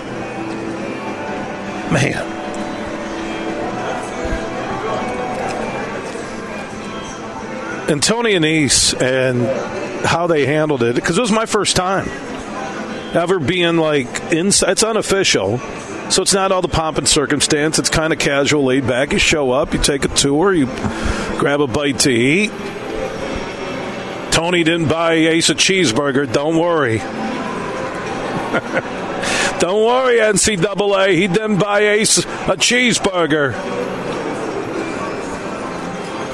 Man. 1.91 2.21
And 7.89 8.03
Tony 8.03 8.35
and 8.35 8.45
Annese 8.45 8.93
and 9.01 10.05
how 10.05 10.27
they 10.27 10.45
handled 10.45 10.83
it, 10.83 10.93
because 10.93 11.17
it 11.17 11.21
was 11.21 11.31
my 11.31 11.47
first 11.47 11.75
time 11.75 12.07
ever 13.15 13.39
being 13.39 13.77
like 13.77 14.31
inside. 14.31 14.73
It's 14.73 14.83
unofficial, 14.83 15.57
so 16.11 16.21
it's 16.21 16.35
not 16.35 16.51
all 16.51 16.61
the 16.61 16.67
pomp 16.67 16.99
and 16.99 17.07
circumstance. 17.07 17.79
It's 17.79 17.89
kind 17.89 18.13
of 18.13 18.19
casual, 18.19 18.65
laid 18.65 18.85
back. 18.85 19.13
You 19.13 19.17
show 19.17 19.49
up, 19.49 19.73
you 19.73 19.81
take 19.81 20.05
a 20.05 20.09
tour, 20.09 20.53
you 20.53 20.67
grab 21.39 21.59
a 21.59 21.65
bite 21.65 22.01
to 22.01 22.11
eat. 22.11 22.51
Tony 24.37 24.63
didn't 24.63 24.87
buy 24.87 25.13
Ace 25.13 25.49
a 25.49 25.55
cheeseburger. 25.55 26.31
Don't 26.31 26.59
worry. 26.59 26.99
Don't 29.59 29.83
worry, 29.83 30.19
NCAA. 30.19 31.15
He 31.15 31.25
didn't 31.25 31.57
buy 31.57 31.79
Ace 31.79 32.19
a 32.19 32.55
cheeseburger. 32.55 33.53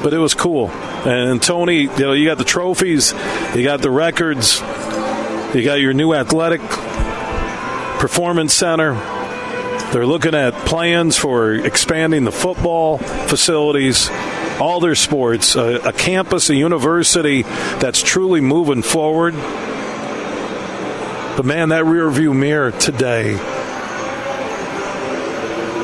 But 0.03 0.13
it 0.13 0.17
was 0.17 0.33
cool. 0.33 0.69
And 0.69 1.41
Tony, 1.41 1.83
you 1.83 1.97
know, 1.97 2.11
you 2.11 2.25
got 2.25 2.37
the 2.37 2.43
trophies, 2.43 3.13
you 3.55 3.63
got 3.63 3.81
the 3.81 3.89
records, 3.89 4.59
you 5.55 5.63
got 5.63 5.79
your 5.79 5.93
new 5.93 6.13
athletic 6.13 6.59
performance 8.01 8.53
center. 8.53 8.95
They're 9.93 10.07
looking 10.07 10.33
at 10.33 10.55
plans 10.65 11.17
for 11.17 11.53
expanding 11.53 12.23
the 12.23 12.31
football 12.31 12.97
facilities, 12.97 14.09
all 14.59 14.79
their 14.79 14.95
sports, 14.95 15.55
a, 15.55 15.75
a 15.87 15.93
campus, 15.93 16.49
a 16.49 16.55
university 16.55 17.43
that's 17.43 18.01
truly 18.01 18.41
moving 18.41 18.81
forward. 18.81 19.35
But 21.35 21.45
man, 21.45 21.69
that 21.69 21.85
rear 21.85 22.09
view 22.09 22.33
mirror 22.33 22.71
today 22.71 23.35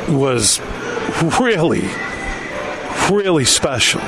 was 0.09 0.59
really, 1.39 1.87
really 3.11 3.45
special. 3.45 4.01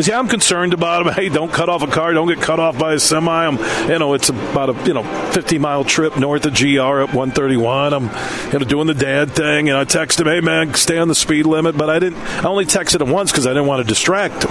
Because 0.00 0.08
yeah, 0.08 0.18
I'm 0.18 0.28
concerned 0.28 0.72
about 0.72 1.06
him. 1.06 1.12
Hey, 1.12 1.28
don't 1.28 1.52
cut 1.52 1.68
off 1.68 1.82
a 1.82 1.86
car. 1.86 2.14
Don't 2.14 2.26
get 2.26 2.40
cut 2.40 2.58
off 2.58 2.78
by 2.78 2.94
a 2.94 2.98
semi. 2.98 3.44
I'm, 3.46 3.58
you 3.86 3.98
know, 3.98 4.14
it's 4.14 4.30
about 4.30 4.70
a 4.70 4.86
you 4.86 4.94
know 4.94 5.02
50 5.32 5.58
mile 5.58 5.84
trip 5.84 6.16
north 6.16 6.46
of 6.46 6.54
GR 6.54 7.02
at 7.02 7.12
131. 7.12 7.92
I'm, 7.92 8.04
you 8.50 8.58
know, 8.58 8.64
doing 8.64 8.86
the 8.86 8.94
dad 8.94 9.32
thing, 9.32 9.68
and 9.68 9.76
I 9.76 9.84
text 9.84 10.18
him, 10.18 10.26
hey 10.26 10.40
man, 10.40 10.72
stay 10.72 10.96
on 10.96 11.08
the 11.08 11.14
speed 11.14 11.44
limit. 11.44 11.76
But 11.76 11.90
I 11.90 11.98
didn't. 11.98 12.16
I 12.16 12.44
only 12.44 12.64
texted 12.64 13.02
him 13.02 13.10
once 13.10 13.30
because 13.30 13.46
I 13.46 13.50
didn't 13.50 13.66
want 13.66 13.86
to 13.86 13.88
distract 13.88 14.44
him. 14.44 14.50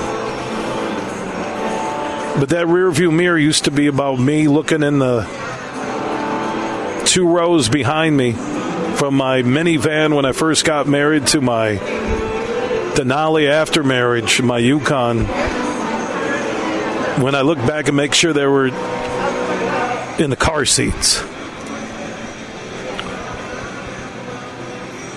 But 2.39 2.49
that 2.49 2.67
rear 2.67 2.91
view 2.91 3.09
mirror 3.09 3.39
used 3.39 3.63
to 3.63 3.71
be 3.71 3.87
about 3.87 4.19
me 4.19 4.47
looking 4.47 4.83
in 4.83 4.99
the 4.99 5.23
two 7.07 7.27
rows 7.27 7.69
behind 7.69 8.15
me 8.15 8.33
from 8.33 9.15
my 9.15 9.41
minivan 9.41 10.15
when 10.15 10.25
I 10.25 10.31
first 10.31 10.63
got 10.63 10.87
married 10.87 11.25
to 11.27 11.41
my 11.41 12.28
Denali 12.99 13.49
after 13.49 13.81
marriage, 13.81 14.41
my 14.41 14.57
Yukon. 14.57 15.19
When 17.23 17.33
I 17.33 17.43
look 17.43 17.57
back 17.59 17.87
and 17.87 17.95
make 17.95 18.13
sure 18.13 18.33
they 18.33 18.45
were 18.45 18.67
in 20.21 20.29
the 20.29 20.35
car 20.37 20.65
seats. 20.65 21.19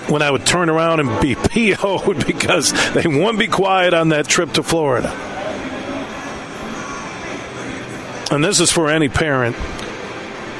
When 0.09 0.21
I 0.21 0.31
would 0.31 0.45
turn 0.45 0.69
around 0.69 1.01
and 1.01 1.19
be 1.19 1.35
PO'd 1.75 2.25
because 2.25 2.71
they 2.93 3.05
wouldn't 3.05 3.39
be 3.39 3.47
quiet 3.47 3.93
on 3.93 4.09
that 4.09 4.29
trip 4.29 4.53
to 4.53 4.63
Florida. 4.63 5.09
And 8.31 8.41
this 8.41 8.61
is 8.61 8.71
for 8.71 8.89
any 8.89 9.09
parent. 9.09 9.57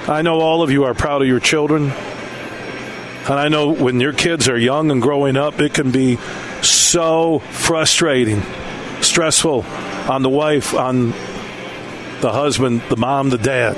I 0.09 0.23
know 0.23 0.41
all 0.41 0.61
of 0.61 0.71
you 0.71 0.83
are 0.83 0.93
proud 0.93 1.21
of 1.21 1.29
your 1.29 1.39
children. 1.39 1.83
And 1.83 3.39
I 3.39 3.47
know 3.47 3.73
when 3.73 4.01
your 4.01 4.11
kids 4.11 4.49
are 4.49 4.57
young 4.57 4.91
and 4.91 5.01
growing 5.01 5.37
up, 5.37 5.61
it 5.61 5.73
can 5.73 5.91
be 5.91 6.17
frustrating, 6.93 8.41
stressful 9.01 9.65
on 10.09 10.21
the 10.21 10.29
wife, 10.29 10.73
on 10.73 11.09
the 12.21 12.31
husband, 12.31 12.81
the 12.89 12.95
mom, 12.95 13.29
the 13.29 13.37
dad. 13.37 13.75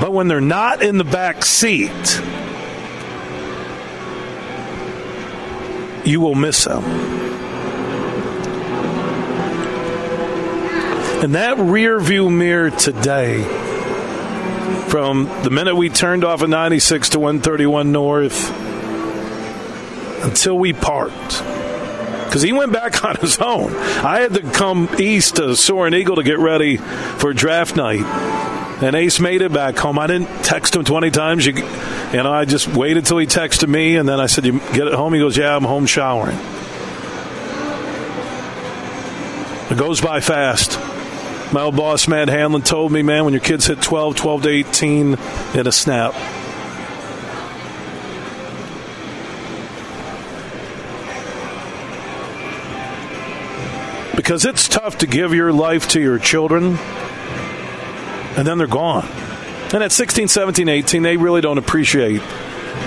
But 0.00 0.12
when 0.12 0.28
they're 0.28 0.40
not 0.40 0.82
in 0.82 0.98
the 0.98 1.04
back 1.04 1.44
seat, 1.44 2.20
you 6.04 6.20
will 6.20 6.34
miss 6.34 6.64
them. 6.64 6.84
And 11.22 11.34
that 11.36 11.58
rear 11.58 12.00
view 12.00 12.28
mirror 12.28 12.70
today, 12.70 13.42
from 14.88 15.24
the 15.42 15.50
minute 15.50 15.76
we 15.76 15.88
turned 15.88 16.24
off 16.24 16.42
at 16.42 16.48
96 16.48 17.10
to 17.10 17.20
131 17.20 17.92
North 17.92 18.63
until 20.24 20.58
we 20.58 20.72
parked, 20.72 21.42
because 22.24 22.42
he 22.42 22.52
went 22.52 22.72
back 22.72 23.04
on 23.06 23.16
his 23.16 23.38
own. 23.38 23.74
I 23.76 24.20
had 24.20 24.34
to 24.34 24.42
come 24.42 24.88
east 24.98 25.36
to 25.36 25.54
Soaring 25.54 25.94
Eagle 25.94 26.16
to 26.16 26.22
get 26.22 26.38
ready 26.38 26.78
for 26.78 27.32
draft 27.32 27.76
night. 27.76 28.04
And 28.82 28.96
Ace 28.96 29.20
made 29.20 29.40
it 29.40 29.52
back 29.52 29.76
home. 29.76 29.98
I 30.00 30.08
didn't 30.08 30.44
text 30.44 30.74
him 30.74 30.84
20 30.84 31.10
times. 31.12 31.46
You, 31.46 31.54
you 31.54 32.22
know, 32.22 32.32
I 32.32 32.44
just 32.44 32.66
waited 32.66 33.06
till 33.06 33.18
he 33.18 33.26
texted 33.26 33.68
me, 33.68 33.96
and 33.96 34.08
then 34.08 34.18
I 34.18 34.26
said, 34.26 34.44
"You 34.44 34.58
get 34.58 34.88
it 34.88 34.94
home?" 34.94 35.14
He 35.14 35.20
goes, 35.20 35.36
"Yeah, 35.36 35.54
I'm 35.54 35.62
home 35.62 35.86
showering." 35.86 36.36
It 39.70 39.78
goes 39.78 40.00
by 40.00 40.20
fast. 40.20 40.78
My 41.52 41.62
old 41.62 41.76
boss, 41.76 42.08
Matt 42.08 42.28
Hanlon, 42.28 42.62
told 42.62 42.90
me, 42.92 43.02
man, 43.02 43.24
when 43.24 43.32
your 43.32 43.40
kids 43.40 43.66
hit 43.66 43.80
12, 43.80 44.16
12 44.16 44.42
to 44.42 44.48
18, 44.48 45.16
in 45.54 45.66
a 45.66 45.72
snap. 45.72 46.14
Because 54.24 54.46
it's 54.46 54.68
tough 54.70 54.96
to 55.00 55.06
give 55.06 55.34
your 55.34 55.52
life 55.52 55.90
to 55.90 56.00
your 56.00 56.18
children, 56.18 56.78
and 58.38 58.46
then 58.46 58.56
they're 58.56 58.66
gone. 58.66 59.06
And 59.70 59.82
at 59.82 59.92
16, 59.92 60.28
17, 60.28 60.66
18, 60.66 61.02
they 61.02 61.18
really 61.18 61.42
don't 61.42 61.58
appreciate 61.58 62.22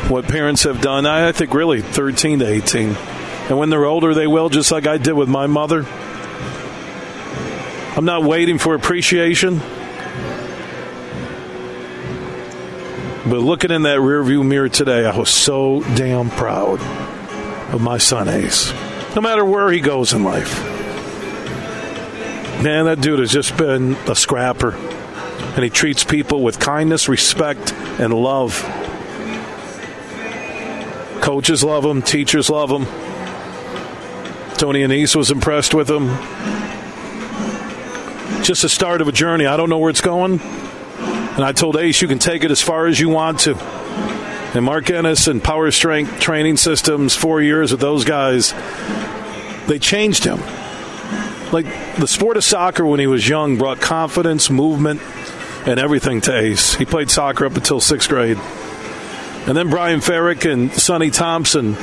what 0.09 0.25
parents 0.25 0.63
have 0.63 0.81
done. 0.81 1.05
I 1.05 1.31
think 1.33 1.53
really 1.53 1.83
13 1.83 2.39
to 2.39 2.47
18. 2.47 2.89
And 3.49 3.57
when 3.59 3.69
they're 3.69 3.85
older, 3.85 4.15
they 4.15 4.25
will, 4.25 4.49
just 4.49 4.71
like 4.71 4.87
I 4.87 4.97
did 4.97 5.13
with 5.13 5.29
my 5.29 5.45
mother. 5.45 5.85
I'm 7.95 8.05
not 8.05 8.23
waiting 8.23 8.57
for 8.57 8.73
appreciation. 8.73 9.59
But 13.29 13.41
looking 13.41 13.69
in 13.69 13.83
that 13.83 13.99
rearview 13.99 14.43
mirror 14.43 14.69
today, 14.69 15.05
I 15.05 15.15
was 15.15 15.29
so 15.29 15.81
damn 15.93 16.31
proud 16.31 16.81
of 17.71 17.79
my 17.79 17.99
son 17.99 18.27
Ace. 18.27 18.73
No 19.15 19.21
matter 19.21 19.45
where 19.45 19.69
he 19.69 19.81
goes 19.81 20.13
in 20.13 20.23
life. 20.23 20.76
Man, 22.63 22.85
that 22.85 23.01
dude 23.01 23.19
has 23.19 23.31
just 23.31 23.55
been 23.57 23.93
a 24.07 24.15
scrapper. 24.15 24.73
And 24.73 25.63
he 25.63 25.69
treats 25.69 26.03
people 26.03 26.43
with 26.43 26.59
kindness, 26.59 27.07
respect, 27.07 27.73
and 27.73 28.13
love. 28.13 28.61
Coaches 31.21 31.63
love 31.63 31.85
him, 31.85 32.01
teachers 32.01 32.49
love 32.49 32.69
him. 32.69 32.85
Tony 34.57 34.81
Annese 34.81 35.15
was 35.15 35.29
impressed 35.29 35.73
with 35.73 35.89
him 35.89 36.09
just 38.47 38.61
the 38.61 38.69
start 38.69 39.01
of 39.01 39.09
a 39.09 39.11
journey. 39.11 39.45
I 39.45 39.57
don't 39.57 39.69
know 39.69 39.77
where 39.77 39.89
it's 39.89 39.99
going. 39.99 40.39
And 40.39 41.43
I 41.43 41.51
told 41.51 41.75
Ace, 41.75 42.01
you 42.01 42.07
can 42.07 42.17
take 42.17 42.45
it 42.45 42.51
as 42.51 42.61
far 42.61 42.87
as 42.87 42.97
you 42.97 43.09
want 43.09 43.39
to. 43.41 43.55
And 43.55 44.63
Mark 44.63 44.89
Ennis 44.89 45.27
and 45.27 45.43
Power 45.43 45.69
Strength 45.69 46.21
Training 46.21 46.55
Systems, 46.55 47.13
four 47.13 47.41
years 47.41 47.73
with 47.73 47.81
those 47.81 48.05
guys, 48.05 48.53
they 49.67 49.79
changed 49.79 50.23
him. 50.23 50.39
Like 51.51 51.65
the 51.97 52.07
sport 52.07 52.37
of 52.37 52.43
soccer 52.43 52.85
when 52.85 52.99
he 52.99 53.07
was 53.07 53.27
young 53.27 53.57
brought 53.57 53.79
confidence, 53.79 54.49
movement, 54.49 55.01
and 55.65 55.79
everything 55.79 56.21
to 56.21 56.37
Ace. 56.37 56.75
He 56.75 56.85
played 56.85 57.09
soccer 57.09 57.45
up 57.45 57.55
until 57.55 57.79
sixth 57.79 58.09
grade. 58.09 58.37
And 59.47 59.55
then 59.55 59.69
Brian 59.69 60.01
Ferrick 60.01 60.51
and 60.51 60.73
Sonny 60.73 61.09
Thompson 61.09 61.77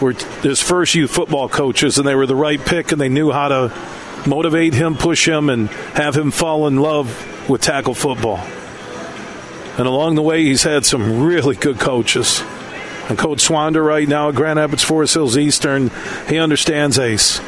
were 0.00 0.12
his 0.42 0.60
first 0.60 0.94
youth 0.94 1.10
football 1.10 1.48
coaches, 1.48 1.98
and 1.98 2.06
they 2.06 2.14
were 2.14 2.26
the 2.26 2.36
right 2.36 2.60
pick, 2.60 2.92
and 2.92 3.00
they 3.00 3.08
knew 3.08 3.30
how 3.30 3.48
to 3.48 3.72
motivate 4.26 4.74
him, 4.74 4.96
push 4.96 5.26
him, 5.26 5.48
and 5.48 5.68
have 5.68 6.14
him 6.14 6.30
fall 6.30 6.66
in 6.66 6.76
love 6.76 7.48
with 7.48 7.62
tackle 7.62 7.94
football. 7.94 8.38
And 9.78 9.86
along 9.86 10.14
the 10.14 10.22
way, 10.22 10.44
he's 10.44 10.62
had 10.62 10.84
some 10.84 11.22
really 11.22 11.56
good 11.56 11.78
coaches. 11.78 12.42
And 13.08 13.18
Coach 13.18 13.46
Swander 13.46 13.84
right 13.84 14.06
now 14.06 14.28
at 14.28 14.34
Grand 14.34 14.58
Rapids 14.58 14.84
Forest 14.84 15.14
Hills 15.14 15.38
Eastern, 15.38 15.90
he 16.28 16.38
understands 16.38 16.98
Ace. 16.98 17.40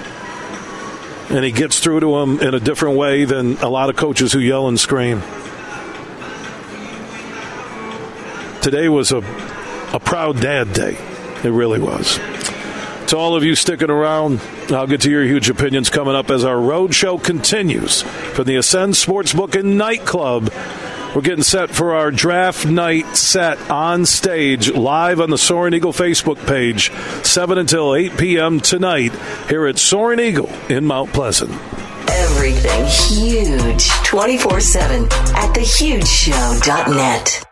And 1.32 1.44
he 1.44 1.50
gets 1.50 1.80
through 1.80 2.00
to 2.00 2.18
him 2.18 2.40
in 2.40 2.54
a 2.54 2.60
different 2.60 2.98
way 2.98 3.24
than 3.24 3.56
a 3.56 3.68
lot 3.68 3.88
of 3.88 3.96
coaches 3.96 4.32
who 4.32 4.38
yell 4.38 4.68
and 4.68 4.78
scream. 4.78 5.22
Today 8.60 8.88
was 8.88 9.12
a, 9.12 9.18
a 9.92 9.98
proud 9.98 10.40
dad 10.40 10.72
day. 10.74 10.96
It 11.42 11.50
really 11.50 11.80
was. 11.80 12.20
To 13.08 13.16
all 13.16 13.34
of 13.34 13.44
you 13.44 13.54
sticking 13.54 13.90
around, 13.90 14.40
I'll 14.68 14.86
get 14.86 15.00
to 15.02 15.10
your 15.10 15.24
huge 15.24 15.50
opinions 15.50 15.90
coming 15.90 16.14
up 16.14 16.30
as 16.30 16.44
our 16.44 16.60
road 16.60 16.94
show 16.94 17.18
continues 17.18 18.02
from 18.02 18.44
the 18.44 18.56
Ascend 18.56 18.94
Sportsbook 18.94 19.58
and 19.58 19.76
Nightclub 19.76 20.52
we're 21.14 21.22
getting 21.22 21.42
set 21.42 21.70
for 21.70 21.94
our 21.94 22.10
draft 22.10 22.66
night 22.66 23.16
set 23.16 23.58
on 23.70 24.06
stage 24.06 24.72
live 24.72 25.20
on 25.20 25.30
the 25.30 25.38
Soaring 25.38 25.74
Eagle 25.74 25.92
Facebook 25.92 26.44
page, 26.46 26.90
7 27.24 27.58
until 27.58 27.94
8 27.94 28.16
p.m. 28.16 28.60
tonight 28.60 29.12
here 29.48 29.66
at 29.66 29.78
Soaring 29.78 30.20
Eagle 30.20 30.50
in 30.68 30.86
Mount 30.86 31.12
Pleasant. 31.12 31.52
Everything 32.08 32.84
huge 32.86 33.88
24 34.04 34.60
7 34.60 35.04
at 35.04 35.54
thehugeshow.net. 35.54 37.51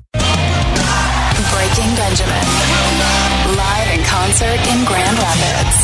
Breaking 1.71 1.95
Benjamin. 1.95 2.43
Live 3.55 3.89
in 3.95 4.03
concert 4.03 4.59
in 4.67 4.83
Grand 4.83 5.15
Rapids. 5.15 5.77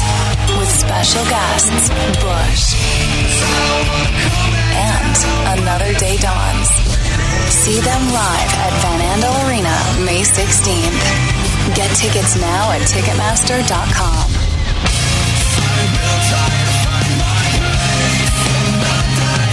With 0.59 0.67
special 0.67 1.23
guests, 1.31 1.87
Bush. 2.19 2.75
And 4.75 5.59
Another 5.59 5.93
Day 5.93 6.17
Dawns. 6.17 6.67
See 7.55 7.79
them 7.79 8.03
live 8.11 8.51
at 8.67 8.73
Van 8.83 8.99
Andel 9.15 9.31
Arena 9.47 9.71
May 10.03 10.23
16th. 10.27 10.99
Get 11.73 11.89
tickets 11.95 12.35
now 12.35 12.71
at 12.71 12.81
Ticketmaster.com. 12.81 14.27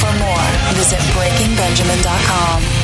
For 0.03 0.13
more, 0.19 0.51
visit 0.75 0.99
BreakingBenjamin.com. 1.15 2.84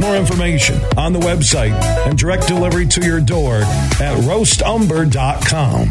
More 0.00 0.16
information 0.16 0.80
on 0.96 1.12
the 1.12 1.20
website 1.20 1.72
and 2.06 2.18
direct 2.18 2.48
delivery 2.48 2.86
to 2.86 3.04
your 3.04 3.20
door 3.20 3.56
at 3.56 4.16
roastumber.com. 4.24 5.82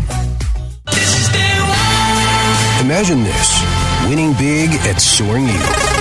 Imagine 2.85 3.23
this 3.23 3.61
winning 4.09 4.33
big 4.33 4.69
at 4.87 4.99
Soaring 4.99 5.47
Eagle. 5.47 6.00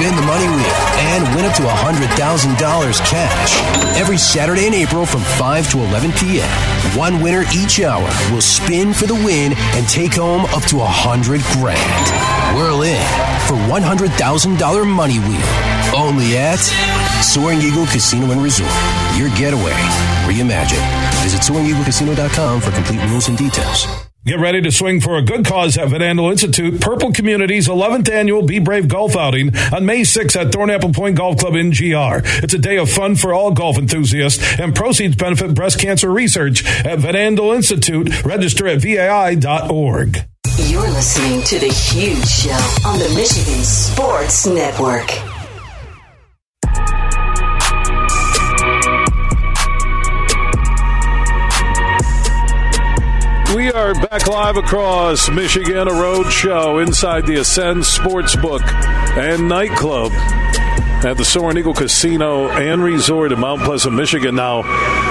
Spin 0.00 0.16
the 0.16 0.22
money 0.22 0.46
wheel 0.46 0.74
and 1.12 1.36
win 1.36 1.44
up 1.44 1.54
to 1.56 1.62
$100,000 1.62 2.56
cash. 3.04 4.00
Every 4.00 4.16
Saturday 4.16 4.66
in 4.66 4.72
April 4.72 5.04
from 5.04 5.20
5 5.20 5.70
to 5.72 5.78
11 5.78 6.12
p.m. 6.12 6.48
One 6.96 7.22
winner 7.22 7.44
each 7.54 7.80
hour 7.82 8.08
will 8.32 8.40
spin 8.40 8.94
for 8.94 9.06
the 9.06 9.14
win 9.14 9.52
and 9.76 9.86
take 9.90 10.14
home 10.14 10.46
up 10.56 10.62
to 10.72 10.78
100 10.78 11.42
grand. 11.52 12.56
Whirl 12.56 12.80
in 12.80 12.96
for 13.44 13.60
$100,000 13.68 14.86
money 14.86 15.18
wheel. 15.18 15.94
Only 15.94 16.38
at 16.38 16.60
Soaring 17.22 17.60
Eagle 17.60 17.84
Casino 17.84 18.32
and 18.32 18.42
Resort. 18.42 18.72
Your 19.18 19.28
getaway 19.36 19.76
reimagined. 20.24 20.80
Visit 21.20 21.42
SoaringEagleCasino.com 21.42 22.62
for 22.62 22.70
complete 22.70 23.06
rules 23.10 23.28
and 23.28 23.36
details. 23.36 24.09
Get 24.26 24.38
ready 24.38 24.60
to 24.60 24.70
swing 24.70 25.00
for 25.00 25.16
a 25.16 25.22
good 25.22 25.46
cause 25.46 25.78
at 25.78 25.88
Van 25.88 26.18
Institute, 26.18 26.78
Purple 26.78 27.10
Community's 27.10 27.68
11th 27.68 28.10
annual 28.10 28.42
Be 28.42 28.58
Brave 28.58 28.86
golf 28.86 29.16
outing 29.16 29.56
on 29.72 29.86
May 29.86 30.02
6th 30.02 30.38
at 30.38 30.52
Thornapple 30.52 30.94
Point 30.94 31.16
Golf 31.16 31.38
Club 31.38 31.54
in 31.54 31.70
GR. 31.70 32.20
It's 32.44 32.52
a 32.52 32.58
day 32.58 32.76
of 32.76 32.90
fun 32.90 33.16
for 33.16 33.32
all 33.32 33.50
golf 33.50 33.78
enthusiasts, 33.78 34.60
and 34.60 34.74
proceeds 34.74 35.16
benefit 35.16 35.54
breast 35.54 35.80
cancer 35.80 36.10
research 36.10 36.66
at 36.84 36.98
Van 36.98 37.38
Institute. 37.38 38.22
Register 38.22 38.68
at 38.68 38.82
vai.org. 38.82 40.18
You're 40.66 40.90
listening 40.90 41.42
to 41.44 41.58
The 41.58 41.72
Huge 41.72 42.28
Show 42.28 42.86
on 42.86 42.98
the 42.98 43.08
Michigan 43.16 43.64
Sports 43.64 44.46
Network. 44.46 45.29
We 53.54 53.72
are 53.72 53.94
back 53.94 54.28
live 54.28 54.56
across 54.56 55.28
Michigan, 55.28 55.88
a 55.88 55.92
road 55.92 56.30
show 56.30 56.78
inside 56.78 57.26
the 57.26 57.40
Ascend 57.40 57.78
Sportsbook 57.82 58.62
and 59.18 59.48
Nightclub 59.48 60.12
at 61.02 61.16
the 61.16 61.24
Soaring 61.24 61.56
Eagle 61.56 61.72
Casino 61.72 62.48
and 62.48 62.84
Resort 62.84 63.32
in 63.32 63.40
Mount 63.40 63.62
Pleasant, 63.62 63.94
Michigan. 63.94 64.34
Now, 64.34 64.62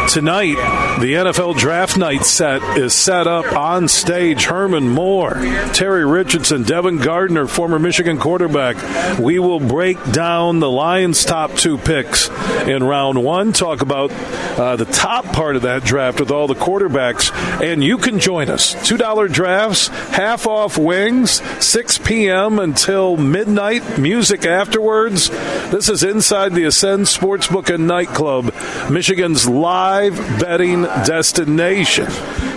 tonight, 0.07 0.55
the 0.99 1.13
NFL 1.13 1.57
Draft 1.57 1.97
Night 1.97 2.25
set 2.25 2.61
is 2.77 2.93
set 2.93 3.25
up 3.25 3.51
on 3.55 3.87
stage. 3.87 4.45
Herman 4.45 4.89
Moore, 4.89 5.33
Terry 5.73 6.05
Richardson, 6.05 6.61
Devin 6.61 6.97
Gardner, 6.97 7.47
former 7.47 7.79
Michigan 7.79 8.19
quarterback. 8.19 9.17
We 9.17 9.39
will 9.39 9.59
break 9.59 9.97
down 10.11 10.59
the 10.59 10.69
Lions' 10.69 11.25
top 11.25 11.55
two 11.55 11.79
picks 11.79 12.29
in 12.67 12.83
round 12.83 13.23
one, 13.23 13.51
talk 13.51 13.81
about 13.81 14.11
uh, 14.59 14.75
the 14.75 14.85
top 14.85 15.25
part 15.25 15.55
of 15.55 15.63
that 15.63 15.83
draft 15.83 16.19
with 16.19 16.29
all 16.29 16.47
the 16.47 16.53
quarterbacks, 16.53 17.31
and 17.63 17.83
you 17.83 17.97
can 17.97 18.19
join 18.19 18.49
us. 18.49 18.75
$2 18.75 19.31
drafts, 19.31 19.87
half 19.87 20.45
off 20.45 20.77
wings, 20.77 21.41
6 21.65 21.97
p.m. 21.99 22.59
until 22.59 23.17
midnight, 23.17 23.97
music 23.97 24.45
afterwards. 24.45 25.29
This 25.29 25.78
is 25.87 26.03
inside 26.03 26.53
the 26.53 26.65
Ascend 26.65 27.05
Sportsbook 27.05 27.73
and 27.73 27.87
Nightclub, 27.87 28.53
Michigan's 28.89 29.47
live 29.47 30.17
betting 30.39 30.81
destination. 30.81 32.07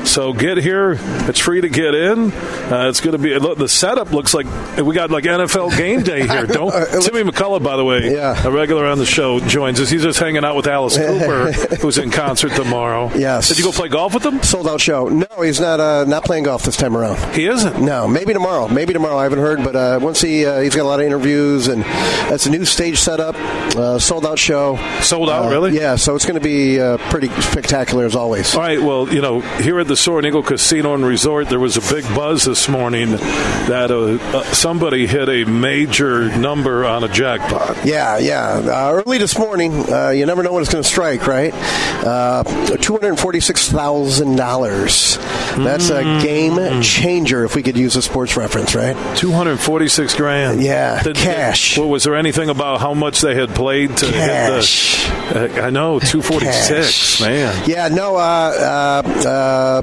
So 0.04 0.32
get 0.32 0.58
here. 0.58 0.96
It's 1.28 1.38
free 1.38 1.60
to 1.60 1.68
get 1.68 1.94
in. 1.94 2.32
Uh, 2.32 2.88
it's 2.88 3.00
going 3.00 3.12
to 3.12 3.18
be 3.18 3.38
look, 3.38 3.56
the 3.56 3.68
setup 3.68 4.10
looks 4.12 4.34
like 4.34 4.46
we 4.76 4.94
got 4.94 5.10
like 5.10 5.24
NFL 5.24 5.76
game 5.76 6.02
day 6.02 6.26
here. 6.26 6.46
Don't 6.46 6.70
Timmy 7.02 7.22
McCullough, 7.30 7.62
by 7.62 7.76
the 7.76 7.84
way, 7.84 8.12
Yeah. 8.12 8.46
a 8.46 8.50
regular 8.50 8.84
on 8.86 8.98
the 8.98 9.06
show, 9.06 9.40
joins 9.40 9.80
us. 9.80 9.88
He's 9.90 10.02
just 10.02 10.18
hanging 10.18 10.44
out 10.44 10.56
with 10.56 10.66
Alice 10.66 10.96
Cooper, 10.98 11.52
who's 11.76 11.98
in 11.98 12.10
concert 12.10 12.52
tomorrow. 12.52 13.10
Yes. 13.14 13.48
Did 13.48 13.58
you 13.58 13.64
go 13.64 13.72
play 13.72 13.88
golf 13.88 14.12
with 14.14 14.24
him? 14.26 14.42
Sold 14.42 14.68
out 14.68 14.80
show. 14.80 15.08
No, 15.08 15.26
he's 15.42 15.60
not. 15.60 15.80
Uh, 15.80 16.04
not 16.04 16.24
playing 16.24 16.44
golf 16.44 16.62
this 16.64 16.76
time 16.76 16.96
around. 16.96 17.34
He 17.34 17.46
isn't. 17.46 17.80
No, 17.80 18.06
maybe 18.08 18.32
tomorrow. 18.32 18.68
Maybe 18.68 18.92
tomorrow. 18.92 19.16
I 19.16 19.22
haven't 19.24 19.38
heard, 19.38 19.62
but 19.64 19.76
uh, 19.76 19.98
once 20.02 20.20
he 20.20 20.44
uh, 20.44 20.60
he's 20.60 20.74
got 20.74 20.82
a 20.82 20.88
lot 20.88 21.00
of 21.00 21.06
interviews 21.06 21.68
and 21.68 21.82
that's 21.84 22.46
a 22.46 22.50
new 22.50 22.64
stage 22.64 22.98
setup, 22.98 23.34
uh, 23.76 23.98
sold 23.98 24.26
out 24.26 24.38
show. 24.38 24.76
Sold 25.00 25.30
out, 25.30 25.46
Uh, 25.46 25.50
really? 25.50 25.76
Yeah. 25.76 25.96
So 25.96 26.14
it's 26.16 26.24
going 26.26 26.38
to 26.38 26.44
be 26.44 26.80
uh, 26.80 26.98
pretty 27.10 27.28
spectacular 27.40 28.04
as 28.04 28.14
always. 28.16 28.54
All 28.54 28.60
right. 28.60 28.80
Well, 28.82 29.08
you 29.12 29.20
know, 29.22 29.40
here 29.40 29.78
at 29.78 29.86
the 29.86 29.91
Soaring 29.96 30.26
Eagle 30.26 30.42
Casino 30.42 30.94
and 30.94 31.04
Resort, 31.04 31.48
there 31.48 31.58
was 31.60 31.76
a 31.76 31.94
big 31.94 32.04
buzz 32.14 32.44
this 32.44 32.68
morning 32.68 33.10
that 33.12 33.90
uh, 33.90 34.18
uh, 34.36 34.42
somebody 34.52 35.06
hit 35.06 35.28
a 35.28 35.44
major 35.44 36.36
number 36.36 36.84
on 36.84 37.04
a 37.04 37.08
jackpot. 37.08 37.84
Yeah, 37.84 38.18
yeah. 38.18 38.60
Uh, 38.64 38.92
early 39.04 39.18
this 39.18 39.38
morning, 39.38 39.72
uh, 39.92 40.10
you 40.10 40.26
never 40.26 40.42
know 40.42 40.52
when 40.52 40.62
it's 40.62 40.72
going 40.72 40.82
to 40.82 40.88
strike, 40.88 41.26
right? 41.26 41.52
Uh, 42.04 42.42
Two 42.76 42.94
hundred 42.94 43.16
forty-six 43.18 43.70
thousand 43.70 44.36
dollars. 44.36 45.16
That's 45.56 45.90
a 45.90 46.02
Mm. 46.02 46.22
game 46.22 46.82
changer. 46.82 47.44
If 47.44 47.54
we 47.54 47.62
could 47.62 47.76
use 47.76 47.94
a 47.96 48.02
sports 48.02 48.36
reference, 48.36 48.74
right? 48.74 48.96
Two 49.16 49.30
hundred 49.32 49.58
forty-six 49.60 50.14
grand. 50.16 50.62
Yeah, 50.62 51.00
cash. 51.14 51.76
well, 51.78 51.88
was 51.88 52.04
there 52.04 52.16
anything 52.16 52.48
about 52.48 52.80
how 52.80 52.94
much 52.94 53.20
they 53.20 53.34
had 53.34 53.50
played 53.50 53.96
to 53.98 54.06
Cash. 54.06 54.96
hit 55.04 55.32
the? 55.34 55.62
Uh, 55.62 55.66
I 55.66 55.70
know, 55.70 55.98
two 56.00 56.22
forty-six. 56.22 57.18
Cash. 57.18 57.20
Man. 57.20 57.64
Yeah, 57.68 57.88
no, 57.88 58.16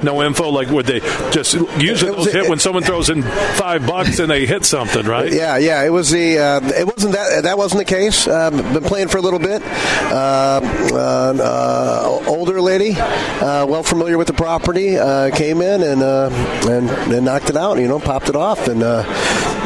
uh, 0.02 0.04
No 0.04 0.22
info. 0.24 0.50
Like, 0.50 0.70
would 0.70 0.86
they 0.86 1.00
just 1.32 1.54
usually 1.80 2.12
those 2.12 2.32
hit 2.32 2.50
when 2.50 2.60
someone 2.60 2.84
throws 2.84 3.10
in 3.10 3.24
five 3.24 3.86
bucks 3.86 4.20
and 4.20 4.30
they 4.30 4.46
hit 4.46 4.66
something, 4.66 5.06
right? 5.06 5.32
Yeah, 5.32 5.58
yeah. 5.58 5.84
It 5.84 5.90
was 5.90 6.10
the. 6.10 6.40
Uh, 6.40 6.62
it 6.78 6.86
wasn't 6.86 7.14
that. 7.14 7.44
That 7.44 7.58
wasn't 7.58 7.80
the 7.80 7.86
case. 7.86 8.28
Um, 8.28 8.58
been 8.74 8.84
playing 8.84 9.08
for 9.10 9.18
a 9.18 9.22
little 9.22 9.40
bit. 9.40 9.62
Uh, 9.64 10.60
uh, 10.94 11.34
uh, 11.40 12.24
older 12.28 12.62
lady, 12.62 12.94
uh, 12.98 13.66
well 13.68 13.84
familiar 13.84 14.18
with 14.18 14.28
the 14.28 14.34
property, 14.34 14.98
uh, 14.98 15.30
came 15.36 15.62
in 15.62 15.82
and, 15.84 16.02
uh, 16.02 16.30
and 16.70 16.90
and 16.90 17.26
knocked 17.26 17.50
it 17.50 17.58
out. 17.58 17.78
You 17.78 17.88
know, 17.88 18.00
popped 18.00 18.30
it 18.30 18.36
off 18.36 18.68
and 18.68 18.84
uh, 18.84 19.04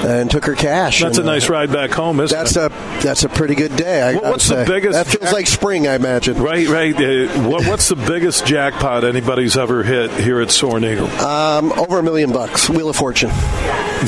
and 0.04 0.30
took 0.30 0.45
her 0.45 0.56
cash. 0.56 1.01
That's 1.01 1.18
a 1.18 1.22
And, 1.22 1.30
uh, 1.30 1.34
nice 1.34 1.49
ride 1.49 1.72
back 1.72 1.91
home, 1.91 2.20
isn't 2.20 2.38
That's 2.38 2.56
it? 2.56 2.72
a 2.72 3.04
that's 3.04 3.24
a 3.24 3.30
pretty 3.30 3.56
good 3.56 3.76
day. 3.76 4.01
I, 4.01 4.10
I'd 4.10 4.16
what's 4.22 4.47
the 4.47 4.66
say. 4.66 4.72
biggest 4.72 4.93
That 4.93 5.08
feels 5.08 5.24
jack- 5.24 5.34
like 5.34 5.47
spring, 5.47 5.88
I 5.88 5.95
imagine. 5.95 6.41
Right, 6.41 6.68
right. 6.68 6.95
Uh, 6.95 7.28
what, 7.49 7.66
what's 7.68 7.88
the 7.89 7.95
biggest 7.95 8.45
jackpot 8.45 9.04
anybody's 9.04 9.58
ever 9.58 9.84
hit 9.84 10.12
here 10.12 10.39
at 10.41 10.51
Soaring 10.51 10.84
Eagle? 10.84 11.08
Um, 11.22 11.72
over 11.74 11.99
a 11.99 12.04
million 12.04 12.32
bucks. 12.32 12.70
Wheel 12.70 12.89
of 12.89 12.95
Fortune. 12.95 13.32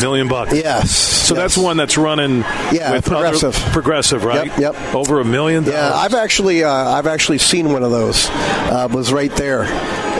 Million 0.01 0.27
bucks. 0.27 0.53
Yes. 0.53 0.91
So 0.91 1.33
that's 1.35 1.57
one 1.57 1.77
that's 1.77 1.97
running. 1.97 2.39
Yeah, 2.71 2.91
with 2.91 3.09
other- 3.11 3.31
progressive. 3.31 3.55
progressive, 3.71 4.23
right? 4.25 4.45
Yep, 4.47 4.59
yep. 4.75 4.93
Over 4.95 5.19
a 5.21 5.25
million. 5.25 5.63
Yeah. 5.63 5.93
I've 5.93 6.13
actually 6.13 6.63
uh, 6.63 6.69
I've 6.71 7.07
actually 7.07 7.37
seen 7.37 7.71
one 7.71 7.83
of 7.83 7.91
those. 7.91 8.27
Uh, 8.29 8.87
was 8.91 9.13
right 9.13 9.31
there, 9.35 9.63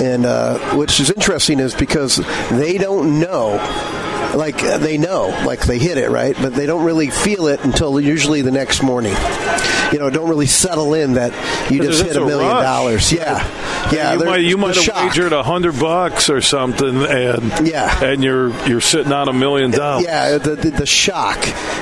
and 0.01 0.26
uh, 0.26 0.57
which 0.76 0.99
is 0.99 1.09
interesting 1.11 1.59
is 1.59 1.73
because 1.76 2.17
they 2.51 2.78
don't 2.78 3.19
know. 3.19 3.57
Like 4.36 4.61
uh, 4.63 4.77
they 4.77 4.97
know, 4.97 5.27
like 5.45 5.61
they 5.65 5.79
hit 5.79 5.97
it 5.97 6.09
right, 6.09 6.36
but 6.39 6.53
they 6.53 6.65
don't 6.65 6.83
really 6.83 7.09
feel 7.09 7.47
it 7.47 7.63
until 7.63 7.99
usually 7.99 8.41
the 8.41 8.51
next 8.51 8.83
morning. 8.83 9.13
You 9.91 9.99
know, 9.99 10.09
don't 10.09 10.27
really 10.29 10.47
settle 10.47 10.93
in 10.93 11.13
that 11.13 11.31
you 11.71 11.81
just 11.81 12.03
hit 12.03 12.15
a 12.17 12.23
a 12.23 12.25
million 12.25 12.49
rush. 12.51 12.63
dollars. 12.63 13.11
Yeah, 13.13 13.91
yeah. 13.93 14.13
you 14.13 14.25
might, 14.25 14.41
you 14.41 14.57
might 14.57 14.75
have 14.75 14.83
shock. 14.83 15.09
wagered 15.09 15.31
a 15.31 15.43
hundred 15.43 15.79
bucks 15.79 16.29
or 16.29 16.41
something, 16.41 17.03
and 17.03 17.67
Yeah. 17.67 18.03
and 18.03 18.23
you're 18.23 18.49
you're 18.67 18.81
sitting 18.81 19.11
on 19.13 19.29
a 19.29 19.33
million 19.33 19.71
dollars. 19.71 20.05
Yeah, 20.05 20.38
the, 20.38 20.55
the, 20.55 20.69
the 20.71 20.86
shock 20.86 21.38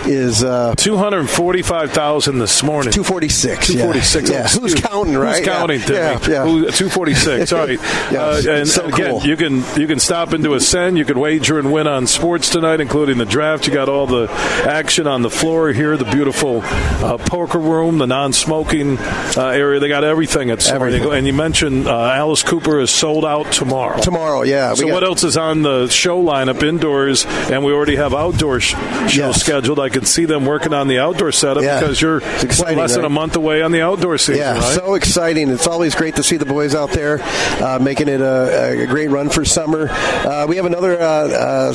is 0.06 0.44
uh, 0.44 0.76
two 0.78 0.98
hundred 0.98 1.30
forty-five 1.30 1.92
thousand 1.92 2.40
this 2.40 2.62
morning. 2.62 2.92
two 2.92 3.04
forty 3.06 3.30
six. 3.30 3.68
Two 3.68 3.80
forty-six. 3.80 4.30
Yeah, 4.30 4.48
who's 4.48 4.76
counting? 4.76 5.16
Right? 5.18 5.38
Who's 5.38 5.46
counting? 5.48 5.82
Yeah, 5.90 6.20
yeah. 6.30 6.44
Who- 6.44 6.70
Two 6.72 6.90
forty-six. 6.90 7.52
All 7.54 7.60
right. 7.66 7.80
Yeah, 8.12 8.22
uh, 8.26 8.42
and 8.48 8.68
so 8.68 8.86
again, 8.86 9.12
cool. 9.12 9.22
you 9.24 9.38
can 9.38 9.64
you 9.80 9.88
can 9.88 9.98
stop 10.00 10.34
into 10.34 10.54
Ascend. 10.54 10.98
You 10.98 11.06
can 11.06 11.18
wager 11.20 11.58
and 11.58 11.72
win 11.72 11.88
on 11.88 12.06
sports 12.06 12.43
tonight, 12.50 12.82
including 12.82 13.18
the 13.18 13.26
draft. 13.26 13.68
You 13.68 13.74
got 13.74 13.90
all 13.90 14.08
the 14.08 14.30
action 14.32 15.08
on 15.08 15.22
the 15.22 15.30
floor 15.30 15.72
here. 15.74 15.98
The 15.98 16.06
beautiful 16.06 16.62
uh, 16.64 17.18
poker 17.18 17.60
room, 17.60 17.98
the 17.98 18.08
non-smoking 18.08 18.98
uh, 19.00 19.48
area. 19.54 19.80
They 19.80 19.88
got 19.88 20.04
everything 20.04 20.50
at 20.52 20.64
Everything. 20.70 21.04
And 21.14 21.28
you 21.28 21.34
mentioned 21.34 21.88
uh, 21.88 22.12
Alice 22.12 22.42
Cooper 22.44 22.80
is 22.80 22.90
sold 22.92 23.26
out 23.26 23.52
tomorrow. 23.52 24.00
Tomorrow, 24.02 24.44
yeah. 24.44 24.74
So 24.74 24.86
got- 24.88 24.94
what 24.94 25.04
else 25.04 25.24
is 25.24 25.38
on 25.38 25.62
the 25.62 25.88
show 25.88 26.24
lineup 26.24 26.64
indoors? 26.64 27.26
And 27.26 27.64
we 27.64 27.74
already 27.74 27.96
have 27.98 28.14
outdoor 28.14 28.60
sh- 28.60 28.72
shows 28.72 29.16
Yes. 29.18 29.40
scheduled. 29.42 29.80
I 29.80 29.90
can 29.90 30.06
see 30.06 30.26
them 30.26 30.46
working 30.46 30.74
on 30.74 30.88
the 30.88 31.00
outdoor 31.00 31.32
setup 31.32 31.64
Yeah. 31.64 31.80
because 31.80 32.02
you're 32.02 32.18
exciting, 32.42 32.78
less 32.78 32.96
than 32.96 33.06
a 33.06 33.10
month 33.10 33.36
away 33.36 33.62
on 33.62 33.72
the 33.72 33.82
outdoor 33.82 34.18
season. 34.18 34.38
Yeah, 34.38 34.54
right? 34.54 34.64
so 34.76 34.94
exciting. 34.96 35.50
It's 35.50 35.68
always 35.68 35.96
great 35.96 36.16
to 36.16 36.24
see 36.24 36.38
the 36.38 36.46
boys 36.46 36.74
out 36.76 36.92
there 36.92 37.20
uh, 37.22 37.80
making 37.82 38.08
it 38.08 38.22
a, 38.22 38.82
a 38.84 38.88
great 38.88 39.10
run 39.10 39.30
for 39.30 39.44
summer. 39.46 39.90
Uh, 39.92 40.46
we 40.48 40.56
have 40.56 40.66
another, 40.66 41.00
uh, 41.00 41.04
uh, 41.04 41.74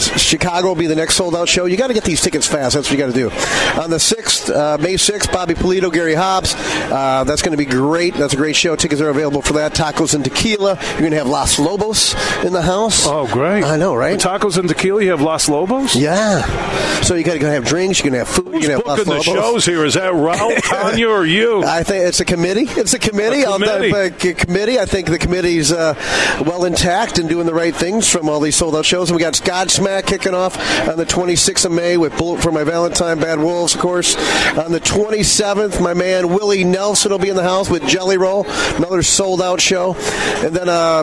Chicago 0.58 0.70
will 0.74 0.80
be 0.80 0.88
the 0.88 0.96
next 0.96 1.14
sold 1.14 1.36
out 1.36 1.48
show. 1.48 1.66
You 1.66 1.76
got 1.76 1.86
to 1.86 1.94
get 1.94 2.02
these 2.02 2.20
tickets 2.20 2.44
fast. 2.48 2.74
That's 2.74 2.88
what 2.90 2.98
you 2.98 2.98
got 2.98 3.12
to 3.12 3.12
do. 3.12 3.30
On 3.80 3.90
the 3.90 3.98
6th, 3.98 4.52
uh, 4.52 4.76
May 4.78 4.94
6th, 4.94 5.32
Bobby 5.32 5.54
Pulido, 5.54 5.92
Gary 5.92 6.14
Hobbs. 6.14 6.54
Uh, 6.56 7.22
that's 7.22 7.42
going 7.42 7.52
to 7.52 7.56
be 7.56 7.64
great. 7.64 8.14
That's 8.14 8.34
a 8.34 8.36
great 8.36 8.56
show. 8.56 8.74
Tickets 8.74 9.00
are 9.00 9.08
available 9.08 9.40
for 9.40 9.52
that. 9.52 9.72
Tacos 9.74 10.14
and 10.16 10.24
tequila. 10.24 10.74
You're 10.90 10.98
going 10.98 11.10
to 11.12 11.18
have 11.18 11.28
Los 11.28 11.60
Lobos 11.60 12.14
in 12.44 12.52
the 12.52 12.62
house. 12.62 13.06
Oh, 13.06 13.28
great! 13.32 13.62
I 13.62 13.76
know, 13.76 13.94
right? 13.94 14.18
Tacos 14.18 14.58
and 14.58 14.68
tequila. 14.68 15.00
You 15.04 15.10
have 15.10 15.20
Los 15.22 15.48
Lobos. 15.48 15.94
Yeah. 15.94 16.42
So 17.02 17.14
you 17.14 17.22
got 17.22 17.38
to 17.38 17.46
have 17.50 17.64
drinks. 17.64 18.00
You're 18.02 18.10
going 18.10 18.18
to 18.24 18.26
have 18.26 18.28
food. 18.28 18.52
Who's 18.52 18.66
you're 18.66 18.72
going 18.78 18.82
to 18.82 18.88
have 18.88 18.96
booking 18.98 19.12
Los 19.14 19.24
the 19.26 19.30
Lobos. 19.30 19.44
shows 19.44 19.66
here? 19.66 19.84
Is 19.84 19.94
that 19.94 20.12
Ralph, 20.12 20.60
Tanya, 20.64 21.08
or 21.08 21.24
you? 21.24 21.62
I 21.62 21.84
think 21.84 22.04
it's 22.08 22.18
a 22.18 22.24
committee. 22.24 22.66
It's 22.68 22.94
a 22.94 22.98
committee. 22.98 23.42
A 23.42 23.50
I'll- 23.50 23.58
committee. 23.60 23.94
uh, 23.94 24.18
c- 24.18 24.34
committee. 24.34 24.80
I 24.80 24.86
think 24.86 25.06
the 25.06 25.18
committee's 25.20 25.70
uh, 25.70 25.94
well 26.44 26.64
intact 26.64 27.18
and 27.20 27.28
doing 27.28 27.46
the 27.46 27.54
right 27.54 27.74
things 27.76 28.10
from 28.10 28.28
all 28.28 28.40
these 28.40 28.56
sold 28.56 28.74
out 28.74 28.84
shows. 28.84 29.08
And 29.10 29.16
we 29.16 29.22
got 29.22 29.34
Godsmack 29.34 30.06
kicking 30.06 30.34
off 30.34 30.37
on 30.38 30.96
the 30.96 31.04
26th 31.04 31.64
of 31.64 31.72
May 31.72 31.96
with 31.96 32.16
Bullet 32.16 32.42
for 32.42 32.52
My 32.52 32.64
Valentine, 32.64 33.18
Bad 33.18 33.38
Wolves, 33.38 33.74
of 33.74 33.80
course. 33.80 34.16
On 34.56 34.72
the 34.72 34.80
27th, 34.80 35.80
my 35.82 35.94
man 35.94 36.28
Willie 36.28 36.64
Nelson 36.64 37.10
will 37.10 37.18
be 37.18 37.28
in 37.28 37.36
the 37.36 37.42
house 37.42 37.68
with 37.68 37.86
Jelly 37.86 38.16
Roll, 38.16 38.46
another 38.76 39.02
sold 39.02 39.42
out 39.42 39.60
show. 39.60 39.94
And 40.44 40.54
then 40.54 40.68
uh, 40.68 41.02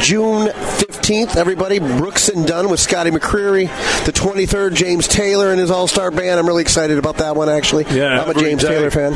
June 0.00 0.48
15th, 0.48 0.85
everybody, 1.10 1.78
Brooks 1.78 2.28
and 2.28 2.44
Dunn 2.46 2.68
with 2.68 2.80
Scotty 2.80 3.10
McCreery. 3.10 3.66
The 4.06 4.12
23rd, 4.12 4.74
James 4.74 5.06
Taylor 5.06 5.50
and 5.52 5.60
his 5.60 5.70
all 5.70 5.86
star 5.86 6.10
band. 6.10 6.40
I'm 6.40 6.46
really 6.46 6.62
excited 6.62 6.98
about 6.98 7.18
that 7.18 7.36
one, 7.36 7.48
actually. 7.48 7.84
Yeah, 7.90 8.20
I'm 8.22 8.28
a 8.30 8.34
James 8.34 8.62
day. 8.62 8.68
Taylor 8.68 8.90
fan. 8.90 9.14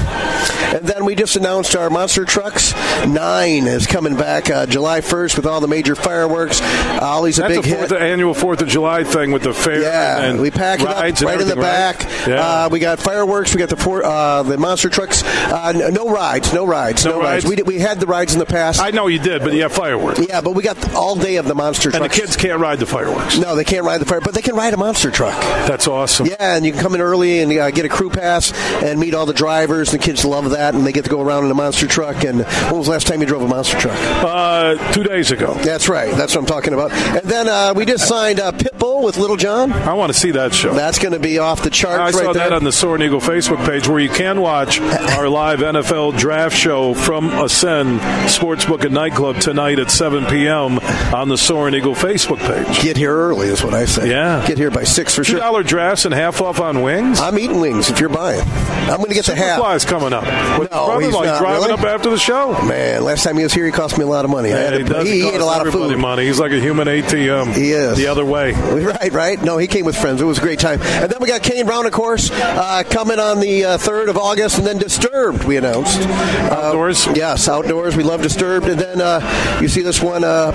And 0.77 0.87
then 0.87 1.05
we 1.05 1.17
just 1.17 1.35
announced 1.35 1.75
our 1.75 1.91
Monster 1.91 2.25
Trucks 2.25 2.75
9 3.07 3.67
is 3.67 3.87
coming 3.89 4.15
back 4.17 4.49
uh, 4.51 4.67
July 4.67 5.01
1st 5.01 5.37
with 5.37 5.47
all 5.47 5.61
the 5.61 5.67
major 5.67 5.97
fireworks. 5.97 6.61
Ollie's 6.63 7.39
a 7.39 7.43
That's 7.43 7.57
big 7.57 7.65
a 7.65 7.69
hit. 7.69 7.89
fourth, 7.89 7.93
annual 8.01 8.35
Fourth 8.35 8.63
of 8.63 8.69
July 8.69 9.03
thing 9.03 9.33
with 9.33 9.43
the 9.43 9.53
fair. 9.53 9.83
Yeah, 9.83 10.23
and 10.25 10.41
we 10.41 10.51
pack 10.53 10.81
it 10.81 10.87
up 10.87 10.97
right 11.03 11.41
in 11.41 11.49
the 11.49 11.57
back. 11.57 12.05
right? 12.05 12.29
Yeah. 12.29 12.41
Uh, 12.65 12.69
we 12.71 12.79
got 12.79 13.01
fireworks. 13.01 13.53
We 13.53 13.59
got 13.59 13.69
the 13.69 13.77
four, 13.77 14.05
uh, 14.05 14.45
the 14.45 14.57
monster 14.59 14.89
trucks. 14.91 15.25
Uh, 15.25 15.73
no 15.93 16.09
rides, 16.09 16.53
no 16.55 16.65
rides, 16.67 17.05
No 17.05 17.13
no, 17.13 17.19
rides. 17.21 17.45
rides? 17.45 17.47
We, 17.47 17.57
did, 17.57 17.67
we 17.67 17.79
had 17.81 17.99
the 17.99 18.07
rides 18.07 18.33
in 18.33 18.39
the 18.39 18.47
past. 18.47 18.81
I 18.81 18.91
know 18.93 19.09
you 19.09 19.19
did, 19.19 19.43
but 19.43 19.55
you 19.55 19.63
have 19.63 19.73
fireworks. 19.73 20.21
yeah, 20.29 20.41
but 20.41 20.53
we 20.53 20.63
got 20.63 20.95
all 20.95 21.17
day 21.17 21.37
of 21.37 21.47
the 21.47 21.55
monster 21.55 21.80
And 21.89 22.05
the 22.05 22.09
kids 22.09 22.37
can't 22.37 22.61
ride 22.61 22.79
the 22.79 22.87
fireworks. 22.87 23.39
no, 23.39 23.55
they 23.57 23.65
can't 23.65 23.85
ride 23.85 24.01
the 24.01 24.05
fire, 24.05 24.21
but 24.21 24.35
they 24.35 24.43
can 24.43 24.55
ride 24.55 24.75
a 24.75 24.77
monster 24.77 25.11
truck. 25.11 25.39
That's 25.67 25.87
awesome. 25.89 26.27
Yeah, 26.27 26.37
and 26.39 26.65
you 26.67 26.73
can 26.73 26.81
come 26.81 26.95
in 26.95 27.01
early 27.01 27.41
and 27.41 27.53
uh, 27.53 27.71
get 27.71 27.85
a 27.85 27.89
crew 27.89 28.11
pass 28.11 28.53
and 28.83 28.99
meet 29.01 29.15
all 29.15 29.27
the 29.27 29.33
drivers. 29.33 29.91
The 29.91 29.99
kids 29.99 30.25
love 30.25 30.51
that, 30.51 30.75
and 30.75 30.87
they 30.87 30.93
get 30.93 31.05
to 31.05 31.11
go 31.11 31.21
around 31.21 31.45
in 31.45 31.51
a 31.51 31.55
monster 31.55 31.87
truck. 31.87 32.25
And 32.25 32.45
when 32.45 32.77
was 32.77 32.87
the 32.87 32.93
last 32.93 33.07
time 33.07 33.21
you 33.21 33.27
drove 33.27 33.43
a 33.43 33.49
monster 33.49 33.79
truck? 33.79 33.97
Uh, 33.97 34.93
two 34.93 35.03
days 35.05 35.31
ago. 35.31 35.55
That's 35.55 35.89
right. 35.89 36.15
That's 36.15 36.35
what 36.35 36.43
I'm 36.43 36.47
talking 36.47 36.75
about. 36.75 36.93
And 36.93 37.23
then 37.29 37.49
uh, 37.49 37.73
we 37.75 37.85
just 37.87 38.07
signed 38.07 38.41
uh, 38.41 38.53
Pitbull 38.53 39.03
with 39.05 39.17
Lil 39.17 39.37
Jon. 39.37 39.73
I 39.73 39.95
want 39.95 40.13
to 40.13 40.19
see 40.19 40.31
that 40.33 40.55
show. 40.55 40.75
That's 40.75 40.99
going 40.99 41.13
to 41.13 41.19
be 41.19 41.39
off 41.39 41.63
the 41.63 41.71
charts 41.71 42.15
I 42.15 42.19
right 42.19 42.27
saw 42.27 42.33
there. 42.33 42.51
that 42.51 42.53
on 42.53 42.65
the 42.65 42.73
Soaring 42.73 43.03
Eagle 43.03 43.21
Facebook 43.21 43.65
page 43.67 43.89
where 43.89 44.01
you 44.01 44.11
can 44.11 44.41
watch 44.41 44.81
our 44.81 45.29
live 45.29 45.61
NFL 45.61 46.19
draft 46.19 46.57
show 46.57 46.95
from 46.95 47.31
Ascend 47.31 48.01
Sportsbook 48.29 48.85
and 48.85 48.95
Nightclub 48.95 49.39
tonight 49.41 49.79
at 49.79 49.91
7 49.91 50.27
p.m. 50.27 50.79
on 51.15 51.29
the 51.29 51.39
Soaring 51.39 51.70
Soaring 51.71 51.83
Eagle 51.83 51.95
Facebook 51.95 52.39
page. 52.39 52.83
Get 52.83 52.97
here 52.97 53.13
early 53.15 53.49
is 53.49 53.63
what 53.63 53.75
I 53.75 53.85
say. 53.85 54.09
Yeah. 54.11 54.45
Get 54.47 54.59
here 54.59 54.71
by 54.71 54.85
six 54.85 55.15
for 55.15 55.23
Two 55.23 55.33
sure. 55.33 55.41
dollar 55.41 55.63
drafts 55.63 56.05
and 56.05 56.13
half 56.15 56.41
off 56.41 56.61
on 56.61 56.83
wings. 56.83 57.21
I'm 57.21 57.39
eating 57.39 57.61
wings 57.61 57.91
if 57.91 58.01
you're 58.01 58.09
buying. 58.09 58.41
I'm 58.41 58.97
going 58.97 59.09
to 59.11 59.15
get 59.15 59.27
the 59.27 59.37
half. 59.37 59.61
Superfly's 59.61 59.85
coming 59.85 60.13
up. 60.13 60.25
What, 60.59 60.71
No, 60.71 60.99
he's 60.99 61.15
like 61.15 61.27
not, 61.27 61.39
driving 61.41 61.69
really? 61.69 61.73
up 61.73 61.81
after 61.85 62.11
the 62.11 62.19
show. 62.19 62.53
Man, 62.65 63.05
last 63.05 63.23
time 63.25 63.37
he 63.37 63.43
was 63.45 63.53
here, 63.53 63.65
he 63.67 63.71
cost 63.73 63.99
me 63.99 64.05
a 64.05 64.07
lot 64.07 64.25
of 64.25 64.31
money. 64.31 64.53
I 64.53 64.57
Yeah, 64.57 64.71
had 64.71 64.81
he 64.81 64.85
to, 64.89 65.05
he, 65.05 65.29
ate 65.29 65.41
a 65.41 65.45
lot 65.45 65.65
of 65.67 65.73
food. 65.73 65.97
money. 65.99 66.27
He's 66.27 66.41
like 66.41 66.51
a 66.53 66.59
human 66.61 66.89
ATM. 66.89 67.55
He 67.55 67.71
is. 67.71 67.97
The 67.99 68.07
other 68.09 68.25
way. 68.25 68.55
Right, 68.91 69.13
right. 69.13 69.43
No, 69.43 69.57
he 69.59 69.67
came 69.67 69.85
with 69.85 69.97
friends. 69.97 70.21
It 70.21 70.25
was 70.25 70.39
a 70.39 70.41
great 70.41 70.59
time. 70.59 70.81
And 70.83 71.11
then 71.11 71.19
we 71.21 71.29
got 71.29 71.43
Kane 71.43 71.65
Brown, 71.67 71.87
of 71.87 71.93
course, 71.93 72.31
uh, 72.31 72.83
coming 72.91 73.19
on 73.19 73.39
the 73.41 73.65
uh, 73.65 73.79
3rd 73.79 74.09
of 74.09 74.17
August, 74.17 74.59
and 74.59 74.67
then 74.67 74.79
Disturbed, 74.79 75.45
we 75.45 75.57
announced. 75.57 76.01
Outdoors? 76.01 77.07
Uh, 77.07 77.13
yes, 77.15 77.49
outdoors. 77.49 77.97
We 77.97 78.03
love 78.03 78.23
Disturbed. 78.23 78.67
And 78.69 78.81
then 78.81 79.01
uh, 79.01 79.59
you 79.61 79.69
see 79.69 79.83
this 79.83 80.03
one, 80.03 80.25
uh, 80.25 80.51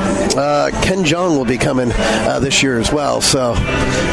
uh, 1.13 1.25
Ken 1.25 1.37
will 1.37 1.45
be 1.45 1.57
coming 1.57 1.91
uh, 1.93 2.39
this 2.39 2.63
year 2.63 2.79
as 2.79 2.91
well. 2.91 3.21
So, 3.21 3.53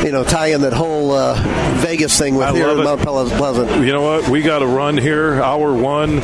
you 0.05 0.13
know, 0.13 0.25
tie 0.25 0.49
in 0.49 0.63
that 0.63 0.73
whole 0.73 1.13
uh, 1.13 1.35
Vegas 1.79 2.19
thing 2.19 2.35
with 2.37 2.49
I 2.49 2.53
here 2.53 2.69
love 2.69 3.01
in 3.01 3.09
it. 3.09 3.13
Mount 3.13 3.29
Pleasant. 3.33 3.85
You 3.85 3.93
know 3.93 4.03
what? 4.03 4.29
We 4.29 4.43
got 4.43 4.61
to 4.61 4.67
run 4.67 4.97
here. 4.97 5.43
Hour 5.43 5.73
one 5.75 6.19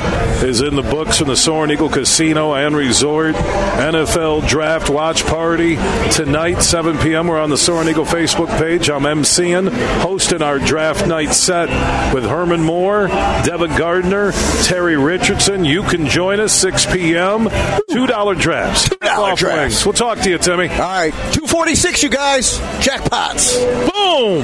is 0.45 0.61
in 0.61 0.77
the 0.77 0.83
books 0.83 1.19
from 1.19 1.29
the 1.29 1.37
Soaring 1.37 1.71
Eagle 1.71 1.89
Casino 1.89 2.55
and 2.55 2.77
Resort. 2.77 3.35
NFL 3.35 4.49
Draft 4.49 4.91
Watch 4.91 5.25
Party 5.25 5.77
tonight, 6.13 6.61
7 6.61 6.99
p.m. 6.99 7.29
We're 7.29 7.41
on 7.41 7.51
the 7.51 7.59
Soaring 7.59 7.89
Eagle 7.89 8.05
Facebook 8.05 8.49
page. 8.59 8.91
I'm 8.91 9.03
MCing, 9.03 9.71
hosting 10.01 10.43
our 10.43 10.59
draft 10.59 11.07
night 11.07 11.33
set 11.33 11.69
with 12.15 12.25
Herman 12.25 12.63
Moore, 12.63 13.09
Devin 13.09 13.77
Gardner, 13.77 14.33
Terry 14.65 14.97
Richardson. 14.97 15.65
You 15.65 15.83
can 15.83 16.07
join 16.07 16.41
us 16.41 16.53
6 16.55 16.87
p.m. 16.87 17.47
$2 17.47 18.41
drafts. 18.41 18.89
$2 18.89 19.37
drafts. 19.37 19.85
We'll 19.85 19.93
talk 19.93 20.19
to 20.21 20.31
you, 20.31 20.39
Timmy. 20.59 20.81
All 20.81 20.89
right, 20.89 21.13
246, 21.13 22.03
you 22.03 22.09
guys. 22.09 22.59
Jackpots. 22.81 23.55
Boom! 23.93 24.43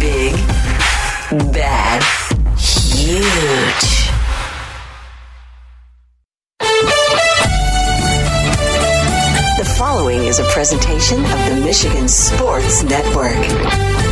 Big, 0.00 1.52
bad, 1.52 2.02
huge. 2.58 3.91
Presentation 10.62 11.18
of 11.18 11.44
the 11.48 11.60
Michigan 11.64 12.06
Sports 12.06 12.84
Network. 12.84 14.11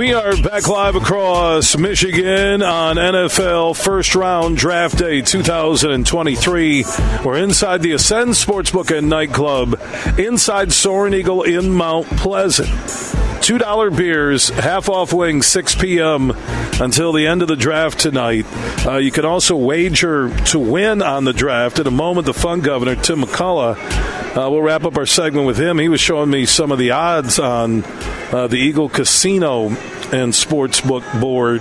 We 0.00 0.14
are 0.14 0.34
back 0.40 0.66
live 0.66 0.94
across 0.96 1.76
Michigan 1.76 2.62
on 2.62 2.96
NFL 2.96 3.76
First 3.76 4.14
Round 4.14 4.56
Draft 4.56 4.96
Day 4.96 5.20
2023. 5.20 6.86
We're 7.22 7.36
inside 7.36 7.82
the 7.82 7.92
Ascend 7.92 8.30
Sportsbook 8.30 8.96
and 8.96 9.10
Nightclub, 9.10 9.78
inside 10.18 10.72
Soaring 10.72 11.12
Eagle 11.12 11.42
in 11.42 11.70
Mount 11.70 12.06
Pleasant. 12.16 12.70
$2 13.50 13.96
beers, 13.96 14.48
half 14.50 14.88
off 14.88 15.12
wings, 15.12 15.44
6 15.48 15.74
p.m. 15.74 16.30
until 16.80 17.12
the 17.12 17.26
end 17.26 17.42
of 17.42 17.48
the 17.48 17.56
draft 17.56 17.98
tonight. 17.98 18.46
Uh, 18.86 18.98
you 18.98 19.10
can 19.10 19.24
also 19.24 19.56
wager 19.56 20.32
to 20.44 20.58
win 20.60 21.02
on 21.02 21.24
the 21.24 21.32
draft. 21.32 21.80
In 21.80 21.86
a 21.88 21.90
moment, 21.90 22.26
the 22.26 22.32
fun 22.32 22.60
governor, 22.60 22.94
Tim 22.94 23.22
McCullough, 23.22 23.76
uh, 24.36 24.48
we'll 24.48 24.62
wrap 24.62 24.84
up 24.84 24.96
our 24.96 25.04
segment 25.04 25.48
with 25.48 25.58
him. 25.58 25.80
He 25.80 25.88
was 25.88 26.00
showing 26.00 26.30
me 26.30 26.46
some 26.46 26.70
of 26.70 26.78
the 26.78 26.92
odds 26.92 27.40
on 27.40 27.82
uh, 28.30 28.46
the 28.46 28.54
Eagle 28.54 28.88
Casino 28.88 29.66
and 29.66 30.32
Sportsbook 30.32 31.20
board 31.20 31.60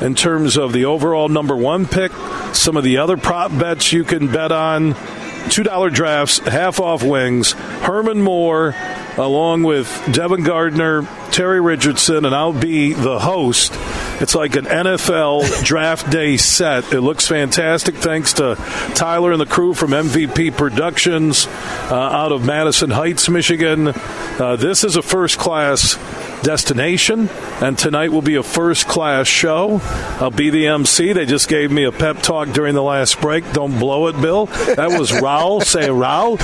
in 0.00 0.16
terms 0.16 0.56
of 0.56 0.72
the 0.72 0.86
overall 0.86 1.28
number 1.28 1.56
one 1.56 1.86
pick, 1.86 2.10
some 2.52 2.76
of 2.76 2.82
the 2.82 2.98
other 2.98 3.16
prop 3.16 3.56
bets 3.56 3.92
you 3.92 4.02
can 4.02 4.26
bet 4.26 4.50
on. 4.50 4.94
$2 4.94 5.92
drafts, 5.92 6.38
half 6.38 6.80
off 6.80 7.04
wings. 7.04 7.52
Herman 7.52 8.22
Moore, 8.22 8.72
along 9.16 9.62
with 9.62 9.88
Devin 10.12 10.42
Gardner, 10.42 11.02
Terry 11.30 11.60
Richardson, 11.60 12.24
and 12.24 12.34
I'll 12.34 12.52
be 12.52 12.92
the 12.92 13.18
host. 13.18 13.72
It's 14.20 14.34
like 14.34 14.56
an 14.56 14.66
NFL 14.66 15.64
draft 15.64 16.10
day 16.10 16.36
set. 16.36 16.92
It 16.92 17.00
looks 17.00 17.26
fantastic. 17.26 17.94
Thanks 17.96 18.34
to 18.34 18.56
Tyler 18.94 19.32
and 19.32 19.40
the 19.40 19.46
crew 19.46 19.74
from 19.74 19.90
MVP 19.90 20.56
Productions 20.56 21.46
uh, 21.46 21.94
out 21.94 22.32
of 22.32 22.44
Madison 22.44 22.90
Heights, 22.90 23.28
Michigan. 23.28 23.88
Uh, 23.88 24.56
this 24.56 24.84
is 24.84 24.96
a 24.96 25.02
first 25.02 25.38
class 25.38 25.94
destination, 26.42 27.28
and 27.60 27.78
tonight 27.78 28.12
will 28.12 28.22
be 28.22 28.36
a 28.36 28.42
first 28.42 28.86
class 28.86 29.26
show. 29.26 29.80
I'll 30.20 30.30
be 30.30 30.50
the 30.50 30.66
MC. 30.66 31.12
They 31.12 31.26
just 31.26 31.48
gave 31.48 31.70
me 31.70 31.84
a 31.84 31.92
pep 31.92 32.18
talk 32.18 32.50
during 32.50 32.74
the 32.74 32.82
last 32.82 33.20
break. 33.20 33.50
Don't 33.52 33.78
blow 33.78 34.08
it, 34.08 34.20
Bill. 34.20 34.46
That 34.46 34.98
was 34.98 35.10
Raul. 35.10 35.62
Say 35.72 35.88
Raul. 35.88 36.38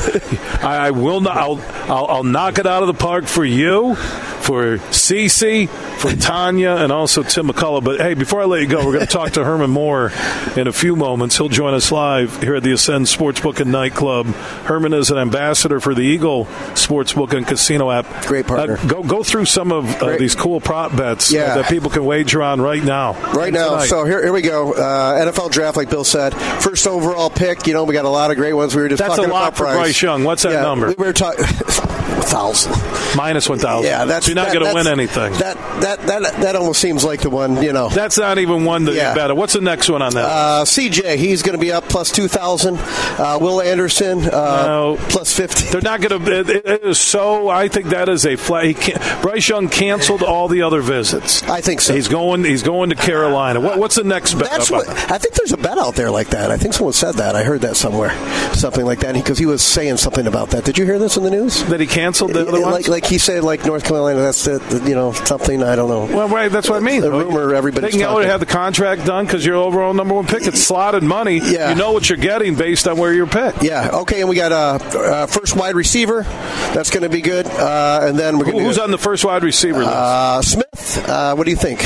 I, 0.65 0.89
I 0.89 0.91
will 0.93 1.21
not. 1.21 1.37
I'll, 1.37 1.61
I'll, 1.91 2.07
I'll 2.07 2.25
knock 2.25 2.59
it 2.59 2.67
out 2.67 2.83
of 2.83 2.87
the 2.87 2.95
park 2.95 3.27
for 3.27 3.45
you, 3.45 3.95
for 3.95 4.79
Cece, 4.79 5.69
for 5.69 6.13
Tanya, 6.15 6.77
and 6.77 6.93
also 6.93 7.23
Tim 7.23 7.49
McCullough. 7.49 7.85
But 7.85 8.01
hey, 8.01 8.15
before 8.15 8.41
I 8.41 8.45
let 8.45 8.61
you 8.63 8.69
go, 8.69 8.85
we're 8.85 8.95
going 8.95 9.07
to 9.07 9.13
talk 9.13 9.33
to 9.33 9.45
Herman 9.45 9.71
Moore 9.71 10.13
in 10.57 10.67
a 10.67 10.73
few 10.73 10.97
moments. 10.97 11.37
He'll 11.37 11.49
join 11.49 11.75
us 11.75 11.93
live 11.93 12.43
here 12.43 12.57
at 12.57 12.63
the 12.63 12.73
Ascend 12.73 13.07
Sportsbook 13.07 13.61
and 13.61 13.73
Nightclub. 13.73 14.27
Herman 14.27 14.95
is 14.95 15.11
an 15.11 15.19
ambassador 15.19 15.81
for 15.81 15.95
the 15.95 16.03
Eagle 16.03 16.47
Sportsbook 16.75 17.33
and 17.33 17.47
Casino 17.47 17.91
app. 17.91 18.27
Great 18.27 18.47
partner. 18.47 18.79
Uh, 18.79 18.87
go 18.87 19.03
go 19.03 19.23
through 19.23 19.45
some 19.47 19.73
of 19.73 19.88
uh, 20.03 20.17
these 20.17 20.35
cool 20.35 20.61
prop 20.61 20.97
bets 20.97 21.33
Yeah. 21.33 21.55
that 21.57 21.69
people 21.69 21.91
can 21.91 22.05
wager 22.05 22.43
on 22.43 22.61
right 22.61 22.83
now. 22.83 23.13
Right 23.33 23.53
now, 23.53 23.71
Tonight. 23.71 23.87
so 23.87 24.05
here, 24.05 24.23
here 24.23 24.33
we 24.33 24.43
go. 24.43 24.73
Uh, 24.75 25.25
NFL 25.31 25.51
draft, 25.51 25.77
like 25.77 25.91
Bill 25.91 26.05
said, 26.05 26.35
first 26.63 26.87
overall 26.87 27.31
pick. 27.31 27.67
You 27.67 27.75
know, 27.75 27.85
we 27.85 27.95
got 27.95 28.05
a 28.05 28.09
lot 28.11 28.31
of 28.31 28.37
great 28.37 28.53
ones. 28.55 28.75
We 28.75 28.83
were 28.83 28.89
just 28.89 29.01
That's 29.01 29.17
talking 29.17 29.31
a 29.31 29.33
lot 29.33 29.49
about 29.49 29.57
for 29.57 29.65
Bryce. 29.65 29.77
Bryce 29.77 30.03
Young. 30.03 30.25
What's 30.25 30.43
that 30.45 30.53
Yeah, 30.53 30.63
number? 30.63 30.89
We 30.97 31.07
were 31.07 31.13
talking 31.13 31.45
thousand. 32.29 32.73
minus 33.17 33.49
one 33.49 33.59
thousand. 33.59 33.91
Yeah, 33.91 34.05
that's 34.05 34.27
so 34.27 34.31
you're 34.31 34.37
not 34.37 34.49
that- 34.49 34.55
going 34.59 34.67
to 34.69 34.75
win 34.75 34.87
anything. 34.87 35.33
That 35.35 35.57
that 35.83 36.01
that 36.07 36.23
that 36.43 36.57
almost 36.57 36.81
seems 36.81 37.05
like 37.05 37.21
the 37.23 37.31
one. 37.31 37.63
You 37.63 37.73
know, 37.73 37.89
That's 37.89 38.19
not 38.19 38.39
even 38.39 38.65
one 38.65 38.85
that 38.85 38.95
Yeah. 38.95 39.11
you 39.11 39.15
bet. 39.17 39.37
What's 39.37 39.53
the 39.55 39.61
next 39.61 39.89
one 39.89 40.03
on 40.03 40.13
that? 40.15 40.25
uh, 40.25 40.65
CJ, 40.65 41.17
he's 41.17 41.43
going 41.43 41.57
to 41.59 41.61
be 41.61 41.73
up 41.73 41.85
plus 41.89 42.11
two 42.13 42.29
thousand. 42.29 42.79
Uh, 42.79 43.39
Will 43.41 43.61
Anderson, 43.61 44.25
uh, 44.25 44.67
No. 44.67 44.97
plus 45.09 45.33
fifty. 45.35 45.65
They're 45.69 45.81
not 45.81 46.01
going 46.01 46.25
to. 46.25 46.39
It, 46.41 46.51
it 46.67 46.85
is 46.85 46.99
so. 46.99 47.49
I 47.49 47.69
think 47.69 47.87
that 47.89 48.09
is 48.09 48.27
a 48.27 48.37
flat. 48.37 48.65
He 48.65 48.75
can't, 48.75 49.01
Bryce 49.23 49.49
Young 49.49 49.69
canceled 49.69 50.23
all 50.23 50.49
the 50.49 50.63
other 50.63 50.81
visits. 50.83 51.43
I 51.45 51.61
think 51.61 51.81
so. 51.81 51.95
He's 51.95 52.09
going. 52.09 52.45
He's 52.45 52.63
going 52.63 52.91
to 52.91 52.97
Carolina. 52.97 53.61
What, 53.61 53.79
what's 53.79 53.95
the 53.97 54.05
next 54.05 54.35
bet? 54.35 54.51
That's 54.51 54.71
what 54.71 54.89
I 54.89 55.19
think. 55.19 55.35
There's 55.35 55.53
a 55.53 55.57
bet 55.57 55.79
out 55.79 55.95
there 55.95 56.11
like 56.11 56.29
that. 56.29 56.51
I 56.51 56.57
think 56.57 56.75
someone 56.75 56.93
said 56.93 57.17
that. 57.17 57.35
I 57.37 57.43
heard 57.45 57.63
that 57.63 57.77
somewhere, 57.77 58.11
something 58.55 58.85
like 58.85 59.01
that. 59.01 59.15
Because 59.15 59.39
he 59.39 59.47
was 59.47 59.63
saying 59.63 59.97
something 59.99 60.27
about 60.27 60.51
that. 60.51 60.65
Did 60.65 60.77
you 60.79 60.85
hear 60.85 60.99
this 60.99 61.17
in 61.17 61.23
the 61.25 61.31
news? 61.31 61.63
that 61.69 61.81
he 61.81 61.87
canceled 61.87 62.18
the 62.27 62.41
other 62.49 62.61
ones. 62.61 62.73
Like, 62.73 62.89
like 62.89 63.07
he 63.07 63.19
said, 63.19 63.45
like 63.45 63.65
North 63.65 63.85
Carolina. 63.85 64.21
That's 64.21 64.45
the, 64.45 64.59
the 64.59 64.89
you 64.89 64.95
know 64.95 65.13
something. 65.13 65.63
I 65.63 65.77
don't 65.77 65.89
know. 65.89 66.17
Well, 66.17 66.29
right. 66.29 66.51
That's 66.51 66.69
what 66.69 66.77
I 66.77 66.81
mean. 66.81 67.03
The 67.03 67.11
rumor 67.13 67.55
everybody's 67.55 67.93
They 67.93 67.99
can 67.99 68.07
talking. 68.09 68.29
have 68.29 68.41
the 68.41 68.47
contract 68.47 69.05
done 69.07 69.25
because 69.27 69.47
you're 69.47 69.57
overall 69.57 69.95
number 69.95 70.15
one 70.15 70.27
pick. 70.27 70.47
It's 70.47 70.61
slotted 70.63 71.03
money. 71.03 71.39
Yeah. 71.39 71.71
You 71.71 71.77
know 71.77 71.93
what 71.93 72.09
you're 72.09 72.19
getting 72.19 72.55
based 72.57 72.89
on 72.89 72.97
where 72.99 73.13
you're 73.15 73.27
picked. 73.27 73.63
Yeah. 73.63 73.91
Okay. 73.93 74.21
And 74.21 74.29
we 74.29 74.37
got 74.37 74.53
a 74.53 74.57
uh, 74.99 74.99
uh, 74.99 75.27
first 75.27 75.55
wide 75.57 75.75
receiver. 75.77 76.23
That's 76.23 76.91
going 76.91 77.03
to 77.05 77.09
be 77.09 77.21
good. 77.21 77.47
Uh, 77.47 78.01
and 78.03 78.19
then 78.19 78.39
we're 78.39 78.45
going 78.47 78.59
to 78.59 78.65
who's 78.65 78.79
on 78.79 78.91
the 78.91 78.99
first 78.99 79.25
wide 79.25 79.43
receiver 79.45 79.79
list? 79.79 79.91
uh, 79.91 80.43
Smith. 80.43 81.09
Uh, 81.09 81.35
what 81.37 81.45
do 81.45 81.51
you 81.51 81.57
think? 81.57 81.83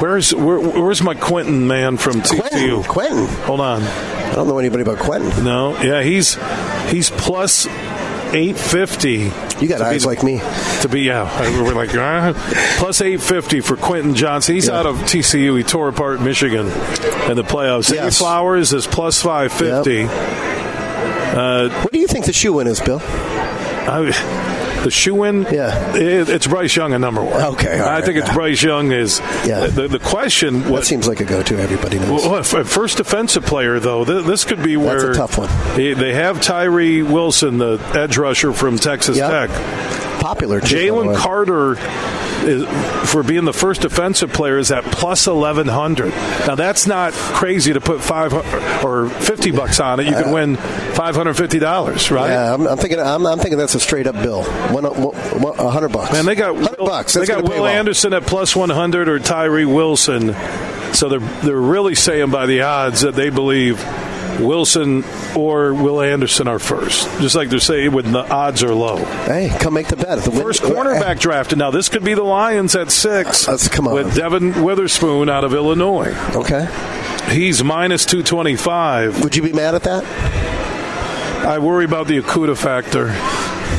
Where's 0.00 0.34
where, 0.34 0.58
where's 0.60 1.02
my 1.02 1.14
Quentin 1.14 1.66
man 1.66 1.96
from 1.96 2.20
Quentin. 2.20 2.48
TCU? 2.58 2.86
Quentin. 2.88 3.26
Hold 3.44 3.60
on. 3.60 3.82
I 3.82 4.32
don't 4.34 4.48
know 4.48 4.58
anybody 4.58 4.82
about 4.82 4.98
Quentin. 4.98 5.44
No, 5.44 5.80
yeah, 5.80 6.02
he's 6.02 6.34
he's 6.90 7.10
plus 7.10 7.66
eight 8.34 8.58
fifty. 8.58 9.30
You 9.60 9.68
got 9.68 9.80
eyes 9.80 10.04
like 10.04 10.22
me. 10.22 10.38
To 10.82 10.88
be 10.90 11.02
yeah, 11.02 11.62
we're 11.62 11.74
like 11.74 11.94
uh, 11.94 12.32
plus 12.78 13.00
eight 13.00 13.22
fifty 13.22 13.60
for 13.60 13.76
Quentin 13.76 14.14
Johnston. 14.14 14.54
He's 14.56 14.68
Yeah. 14.68 14.80
out 14.80 14.86
of 14.86 14.96
TCU. 14.98 15.56
He 15.56 15.62
tore 15.62 15.88
apart 15.88 16.20
Michigan 16.20 16.66
in 17.30 17.36
the 17.36 17.44
playoffs. 17.44 17.92
Yes. 17.92 18.18
Flowers 18.18 18.72
is 18.72 18.86
plus 18.86 19.22
five 19.22 19.52
fifty. 19.52 20.04
Uh, 20.08 21.68
What 21.82 21.92
do 21.92 21.98
you 21.98 22.06
think 22.06 22.26
the 22.26 22.32
shoe 22.32 22.58
in 22.60 22.66
is, 22.66 22.80
Bill? 22.80 23.00
I, 23.02 24.10
the 24.84 24.90
shoe 24.90 25.24
in, 25.24 25.42
Yeah. 25.50 25.96
it, 25.96 26.28
it's 26.28 26.46
Bryce 26.46 26.76
Young 26.76 26.92
at 26.92 27.00
number 27.00 27.22
one. 27.22 27.42
Okay, 27.54 27.80
I 27.80 27.94
right, 27.96 28.04
think 28.04 28.18
it's 28.18 28.28
yeah. 28.28 28.34
Bryce 28.34 28.62
Young 28.62 28.92
is 28.92 29.20
Yeah. 29.44 29.66
the, 29.66 29.88
the 29.88 29.98
question. 29.98 30.60
That 30.62 30.70
What, 30.70 30.84
seems 30.86 31.08
like 31.08 31.20
a 31.20 31.24
go-to. 31.24 31.58
Everybody 31.58 31.98
knows. 31.98 32.24
well, 32.26 32.42
first 32.44 32.98
defensive 32.98 33.44
player 33.44 33.80
though, 33.80 34.04
th- 34.04 34.24
this 34.26 34.44
could 34.44 34.62
be 34.62 34.76
where 34.76 35.00
That's 35.00 35.16
a 35.18 35.20
tough 35.20 35.38
one. 35.38 35.50
They, 35.76 36.14
have 36.14 36.40
Tyree 36.40 37.02
Wilson, 37.02 37.58
the 37.58 37.80
edge 37.94 38.16
rusher 38.16 38.52
from 38.52 38.78
Texas 38.78 39.16
Yeah. 39.16 39.46
Tech. 39.46 40.03
Popular. 40.24 40.60
too, 40.60 40.66
by 40.66 40.80
the 40.80 40.88
Jalen. 40.88 41.16
Carter 41.16 41.76
is, 42.46 43.10
for 43.10 43.22
being 43.22 43.44
the 43.44 43.52
first 43.52 43.82
defensive 43.82 44.32
player 44.32 44.58
is 44.58 44.70
at 44.72 44.84
plus 44.84 45.26
eleven 45.26 45.68
hundred. 45.68 46.10
Now 46.46 46.54
that's 46.54 46.86
not 46.86 47.12
crazy 47.12 47.74
to 47.74 47.80
put 47.80 48.00
five 48.00 48.32
or 48.84 49.08
fifty 49.08 49.50
bucks 49.50 49.80
on 49.80 50.00
it. 50.00 50.06
You 50.06 50.14
could 50.14 50.28
uh, 50.28 50.32
win 50.32 50.56
five 50.56 51.14
hundred 51.14 51.34
fifty 51.34 51.58
dollars, 51.58 52.10
right? 52.10 52.30
Yeah, 52.30 52.54
I'm, 52.54 52.66
I'm 52.66 52.78
thinking. 52.78 53.00
I'm, 53.00 53.26
I'm 53.26 53.38
thinking 53.38 53.58
that's 53.58 53.74
a 53.74 53.80
straight 53.80 54.06
up 54.06 54.14
bill. 54.14 54.44
One, 54.44 54.84
one, 54.84 55.56
hundred 55.56 55.90
bucks. 55.90 56.12
Man, 56.12 56.24
they 56.24 56.34
got 56.34 56.56
hundred 56.56 56.78
bucks. 56.78 57.12
They 57.12 57.26
got 57.26 57.42
Will 57.42 57.62
well. 57.62 57.66
Anderson 57.66 58.14
at 58.14 58.22
plus 58.24 58.56
one 58.56 58.70
hundred 58.70 59.08
or 59.08 59.18
Tyree 59.18 59.66
Wilson. 59.66 60.34
So 60.94 61.08
they're 61.08 61.20
they're 61.42 61.56
really 61.56 61.94
saying 61.94 62.30
by 62.30 62.46
the 62.46 62.62
odds 62.62 63.02
that 63.02 63.14
they 63.14 63.28
believe 63.28 63.78
Wilson 64.40 65.04
or 65.36 65.74
Will 65.74 66.00
Anderson 66.00 66.48
are 66.48 66.58
first. 66.58 67.04
Just 67.20 67.34
like 67.34 67.48
they're 67.50 67.58
saying 67.60 67.92
when 67.92 68.12
the 68.12 68.28
odds 68.30 68.62
are 68.62 68.74
low. 68.74 68.96
Hey, 68.96 69.54
come 69.60 69.74
make 69.74 69.88
the 69.88 69.96
bet. 69.96 70.18
The 70.22 70.30
win- 70.30 70.42
First 70.42 70.62
cornerback 70.62 71.18
drafted. 71.20 71.58
Now 71.58 71.70
this 71.70 71.88
could 71.88 72.04
be 72.04 72.14
the 72.14 72.22
Lions 72.24 72.74
at 72.74 72.90
six. 72.90 73.46
Let's 73.48 73.68
come 73.68 73.86
on. 73.88 73.94
with 73.94 74.14
Devon 74.14 74.62
Witherspoon 74.64 75.28
out 75.28 75.44
of 75.44 75.54
Illinois. 75.54 76.14
Okay. 76.34 76.66
He's 77.30 77.62
minus 77.64 78.04
two 78.04 78.22
twenty 78.22 78.56
five. 78.56 79.22
Would 79.22 79.36
you 79.36 79.42
be 79.42 79.52
mad 79.52 79.74
at 79.74 79.82
that? 79.84 80.04
I 81.46 81.58
worry 81.58 81.84
about 81.84 82.06
the 82.06 82.20
Okudah 82.20 82.56
factor. 82.56 83.06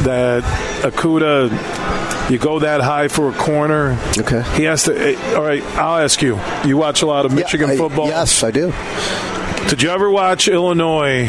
That 0.03 0.43
Okudah, 0.83 2.29
you 2.29 2.37
go 2.37 2.59
that 2.59 2.81
high 2.81 3.07
for 3.07 3.29
a 3.29 3.33
corner. 3.33 3.97
Okay. 4.17 4.43
He 4.55 4.63
has 4.63 4.83
to. 4.83 4.95
eh, 4.97 5.35
All 5.35 5.41
right, 5.43 5.63
I'll 5.77 6.03
ask 6.03 6.21
you. 6.21 6.39
You 6.65 6.77
watch 6.77 7.01
a 7.01 7.05
lot 7.05 7.25
of 7.25 7.31
Michigan 7.33 7.69
I- 7.69 7.77
football. 7.77 8.07
Yes, 8.07 8.43
I 8.43 8.51
do. 8.51 8.71
Did 9.67 9.81
you 9.81 9.89
ever 9.89 10.09
watch 10.11 10.47
Illinois 10.47 11.27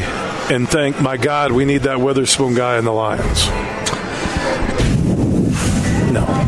and 0.51 0.69
think, 0.69 1.01
"My 1.01 1.17
God, 1.17 1.53
we 1.53 1.65
need 1.65 1.83
that 1.85 2.01
Witherspoon 2.01 2.55
guy 2.55 2.77
in 2.79 2.85
the 2.85 2.93
Lions"? 2.93 3.49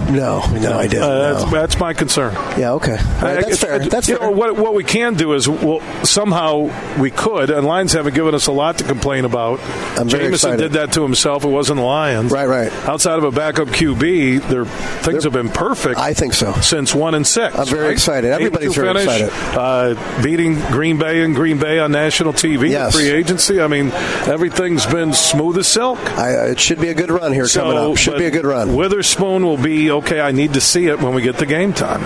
No. 0.08 0.40
No, 0.52 0.78
I 0.78 0.86
didn't. 0.86 1.02
Uh, 1.02 1.32
that's, 1.32 1.44
no. 1.44 1.50
that's 1.50 1.78
my 1.78 1.92
concern. 1.92 2.32
Yeah, 2.58 2.72
okay. 2.72 2.92
All 2.92 2.96
right, 3.22 3.38
Uh, 3.38 3.40
that's 3.42 3.60
fair. 3.60 3.78
That's 3.78 4.06
fair. 4.08 4.18
know, 4.18 4.30
what, 4.30 4.56
what 4.56 4.74
we 4.74 4.84
can 4.84 5.14
do 5.14 5.34
is, 5.34 5.48
well, 5.48 5.80
somehow 6.04 6.70
we 6.98 7.10
could, 7.10 7.50
and 7.50 7.66
Lions 7.66 7.92
haven't 7.92 8.14
given 8.14 8.34
us 8.34 8.46
a 8.46 8.52
lot 8.52 8.78
to 8.78 8.84
complain 8.84 9.24
about. 9.24 9.60
I'm 9.98 10.08
Jameson 10.08 10.32
excited. 10.34 10.58
did 10.58 10.72
that 10.72 10.92
to 10.94 11.02
himself. 11.02 11.44
It 11.44 11.48
wasn't 11.48 11.78
the 11.78 11.84
Lions. 11.84 12.32
Right, 12.32 12.46
right. 12.48 12.72
Outside 12.88 13.18
of 13.18 13.24
a 13.24 13.30
backup 13.30 13.68
QB, 13.68 14.48
their 14.48 14.64
things 14.64 15.24
have 15.24 15.32
been 15.32 15.48
perfect. 15.50 15.98
I 15.98 16.14
think 16.14 16.32
so. 16.34 16.52
Since 16.54 16.94
one 16.94 17.14
and 17.14 17.26
six. 17.26 17.56
I'm 17.56 17.66
very 17.66 17.84
right? 17.84 17.92
excited. 17.92 18.30
Everybody's 18.30 18.72
8-2 18.74 18.74
very 18.74 19.06
finish, 19.06 19.32
Uh, 19.56 20.22
beating 20.22 20.54
Green 20.70 20.98
Bay 20.98 21.22
and 21.22 21.34
Green 21.34 21.58
Bay 21.58 21.78
on 21.78 21.92
national 21.92 22.32
TV, 22.32 22.70
Yes. 22.70 22.94
free 22.94 23.10
agency. 23.10 23.60
I 23.60 23.66
mean, 23.66 23.90
everything's 24.26 24.86
been 24.86 25.12
smooth 25.12 25.58
as 25.58 25.66
silk. 25.68 25.98
I, 26.18 26.34
uh, 26.36 26.44
it 26.46 26.60
should 26.60 26.80
be 26.80 26.88
a 26.88 26.94
good 26.94 27.10
run 27.10 27.32
here 27.32 27.46
coming 27.46 27.76
up. 27.76 27.96
Should 27.96 28.18
be 28.18 28.26
a 28.26 28.30
good 28.30 28.46
run. 28.46 28.74
Witherspoon 28.74 29.44
will 29.44 29.56
be 29.56 29.90
okay. 29.98 30.20
I 30.20 30.32
need 30.32 30.54
to 30.54 30.60
see 30.60 30.86
it 30.86 31.00
when 31.00 31.14
we 31.14 31.22
get 31.22 31.36
the 31.36 31.46
game 31.46 31.72
time, 31.72 32.02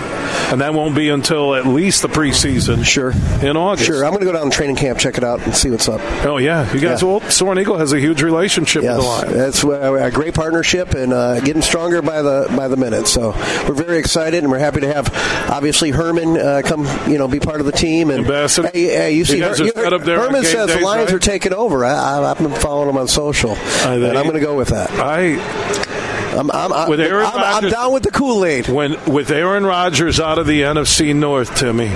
and 0.51 0.61
that 0.61 0.73
won't 0.73 0.95
be 0.95 1.09
until 1.09 1.55
at 1.55 1.65
least 1.65 2.01
the 2.01 2.07
preseason. 2.07 2.83
Sure. 2.85 3.11
in 3.41 3.57
August. 3.57 3.85
Sure, 3.87 4.03
I'm 4.05 4.11
going 4.11 4.21
to 4.21 4.25
go 4.25 4.31
down 4.33 4.49
to 4.49 4.55
training 4.55 4.75
camp, 4.75 4.99
check 4.99 5.17
it 5.17 5.23
out, 5.23 5.41
and 5.41 5.55
see 5.55 5.69
what's 5.69 5.87
up. 5.87 6.01
Oh 6.25 6.37
yeah, 6.37 6.71
you 6.73 6.79
guys. 6.79 7.01
Yeah. 7.01 7.07
Well, 7.07 7.21
Soaring 7.29 7.59
Eagle 7.59 7.77
has 7.77 7.93
a 7.93 7.99
huge 7.99 8.21
relationship 8.21 8.83
Yes, 8.83 8.97
with 8.97 9.05
the 9.05 9.09
Lions. 9.35 9.61
that's 9.61 9.63
a 9.63 10.11
great 10.11 10.33
partnership 10.33 10.93
and 10.93 11.13
uh, 11.13 11.39
getting 11.41 11.61
stronger 11.61 12.01
by 12.01 12.21
the 12.21 12.47
by 12.55 12.67
the 12.67 12.77
minute. 12.77 13.07
So 13.07 13.31
we're 13.67 13.73
very 13.73 13.97
excited 13.97 14.43
and 14.43 14.51
we're 14.51 14.59
happy 14.59 14.81
to 14.81 14.93
have 14.93 15.09
obviously 15.49 15.91
Herman 15.91 16.37
uh, 16.37 16.61
come, 16.65 16.85
you 17.09 17.17
know, 17.17 17.27
be 17.27 17.39
part 17.39 17.59
of 17.59 17.65
the 17.65 17.71
team. 17.71 18.09
And 18.09 18.19
Ambassador. 18.21 18.69
Hey, 18.73 18.83
hey, 18.85 19.11
you 19.13 19.25
see, 19.25 19.39
Her- 19.39 19.55
you 19.55 19.71
there 19.73 20.19
Herman 20.19 20.43
says 20.43 20.73
the 20.73 20.79
Lions 20.79 21.11
right? 21.11 21.15
are 21.15 21.19
taking 21.19 21.53
over. 21.53 21.85
I, 21.85 21.93
I, 21.93 22.31
I've 22.31 22.37
been 22.37 22.51
following 22.51 22.89
him 22.89 22.97
on 22.97 23.07
social, 23.07 23.51
and 23.55 24.05
I'm 24.05 24.23
going 24.23 24.33
to 24.35 24.39
go 24.39 24.55
with 24.57 24.69
that. 24.69 24.89
I 24.91 25.92
I'm, 26.33 26.51
I'm, 26.51 26.73
I'm, 26.73 26.89
With 26.89 26.99
Aaron 26.99 27.25
I'm, 27.25 27.63
I'm 27.63 27.69
down 27.69 27.93
with 27.93 28.03
the 28.03 28.11
Kool 28.11 28.45
Aid. 28.45 28.67
when 28.67 28.97
with 29.05 29.31
Aaron 29.31 29.65
Rodgers 29.65 30.19
out 30.19 30.39
of 30.39 30.47
the 30.47 30.61
NFC 30.61 31.15
North, 31.15 31.55
Timmy. 31.55 31.91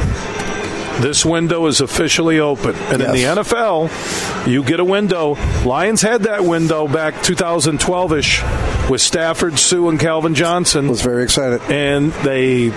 This 1.02 1.24
window 1.24 1.68
is 1.68 1.80
officially 1.80 2.40
open. 2.40 2.76
And 2.76 3.04
in 3.04 3.12
the 3.12 3.24
NFL, 3.24 4.48
you 4.48 4.64
get 4.64 4.80
a 4.80 4.86
window. 4.86 5.36
Lions 5.64 6.02
had 6.02 6.24
that 6.24 6.44
window 6.44 6.88
back 6.88 7.22
2012 7.22 8.14
ish 8.14 8.42
with 8.90 9.00
Stafford, 9.00 9.60
Suh, 9.60 9.90
and 9.90 10.00
Calvin 10.00 10.34
Johnson. 10.34 10.88
Was 10.88 11.04
very 11.04 11.24
excited. 11.24 11.62
And 11.72 12.12
they 12.24 12.70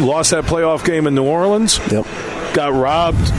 lost 0.00 0.32
that 0.32 0.44
playoff 0.44 0.84
game 0.84 1.06
in 1.06 1.14
New 1.14 1.24
Orleans. 1.24 1.78
Yep. 1.90 2.04
Got 2.52 2.72
robbed 2.72 3.30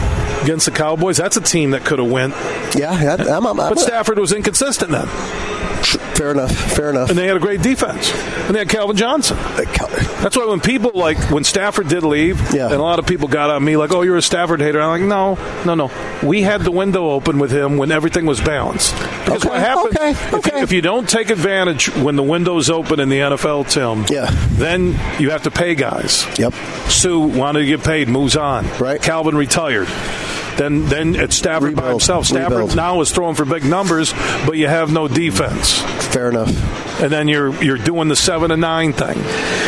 against 0.44 0.68
the 0.68 0.72
Cowboys. 0.72 1.18
That's 1.18 1.36
a 1.36 1.42
team 1.42 1.72
that 1.72 1.84
could 1.84 2.00
have 2.00 2.10
went. 2.10 2.34
Yeah, 2.76 2.92
I'm, 3.20 3.46
I'm, 3.46 3.60
I'm, 3.60 3.70
But 3.70 3.80
Stafford 3.80 4.20
was 4.20 4.32
inconsistent 4.32 4.92
then. 4.92 5.08
Fair 6.20 6.32
enough. 6.32 6.52
Fair 6.52 6.90
enough. 6.90 7.10
And 7.10 7.18
they 7.18 7.28
had 7.28 7.38
a 7.38 7.40
great 7.40 7.62
defense. 7.62 8.12
And 8.46 8.54
they 8.54 8.60
had 8.60 8.68
Calvin 8.70 8.98
Johnson. 8.98 9.38
Uh, 9.38 9.64
That's 10.22 10.36
why 10.36 10.46
when 10.48 10.60
people 10.60 10.92
like 10.94 11.18
when 11.32 11.46
Stafford 11.46 11.88
did 11.88 12.04
leave, 12.04 12.54
Yeah. 12.54 12.66
and 12.66 12.74
a 12.76 12.82
lot 12.82 13.00
of 13.00 13.06
people 13.08 13.30
got 13.30 13.50
on 13.50 13.64
me 13.64 13.78
like, 13.78 13.94
"Oh, 13.94 14.02
you're 14.02 14.18
a 14.18 14.22
Stafford 14.22 14.60
hater." 14.60 14.82
I'm 14.82 14.90
like, 14.90 15.02
"No, 15.08 15.38
no, 15.66 15.76
no. 15.76 15.92
We 16.22 16.42
had 16.42 16.62
the 16.62 16.72
window 16.72 17.10
open 17.12 17.40
with 17.40 17.52
him 17.52 17.78
when 17.78 17.90
everything 17.92 18.26
was 18.26 18.42
balanced." 18.42 18.94
Because 19.24 19.46
Okay, 19.46 19.50
what 19.50 19.60
happens 19.60 19.96
okay, 19.96 20.10
if, 20.12 20.32
you, 20.32 20.38
okay. 20.40 20.62
if 20.62 20.72
you 20.74 20.82
don't 20.82 21.08
take 21.08 21.30
advantage 21.30 21.88
when 21.96 22.18
the 22.18 22.24
window's 22.24 22.70
open 22.70 23.00
in 23.00 23.08
the 23.08 23.20
NFL, 23.20 23.64
Tim, 23.64 24.06
Yeah. 24.10 24.30
then 24.58 25.00
you 25.20 25.30
have 25.30 25.44
to 25.44 25.52
pay 25.52 25.74
guys. 25.74 26.28
Yep. 26.38 26.54
Suh 26.90 27.18
wanted 27.18 27.60
to 27.60 27.66
get 27.66 27.82
paid, 27.84 28.10
moves 28.10 28.36
on. 28.36 28.68
Right. 28.78 29.02
Calvin 29.02 29.38
retired. 29.38 29.88
Then, 30.60 30.86
then 30.88 31.16
it's 31.16 31.36
Stafford 31.38 31.76
by 31.76 31.90
himself. 31.90 32.26
Stafford 32.28 32.52
Rebuild. 32.52 32.76
now 32.76 33.00
is 33.02 33.12
throwing 33.12 33.34
for 33.36 33.46
big 33.46 33.64
numbers, 33.64 34.14
but 34.46 34.58
you 34.58 34.68
have 34.68 34.92
no 34.92 35.08
defense 35.08 35.80
Fair 36.14 36.30
enough. 36.30 37.02
and 37.02 37.10
then 37.12 37.28
you're 37.30 37.54
you're 37.64 37.78
doing 37.78 38.10
the 38.10 38.16
seven 38.16 38.52
and 38.52 38.60
nine 38.62 38.92
thing, 38.92 39.18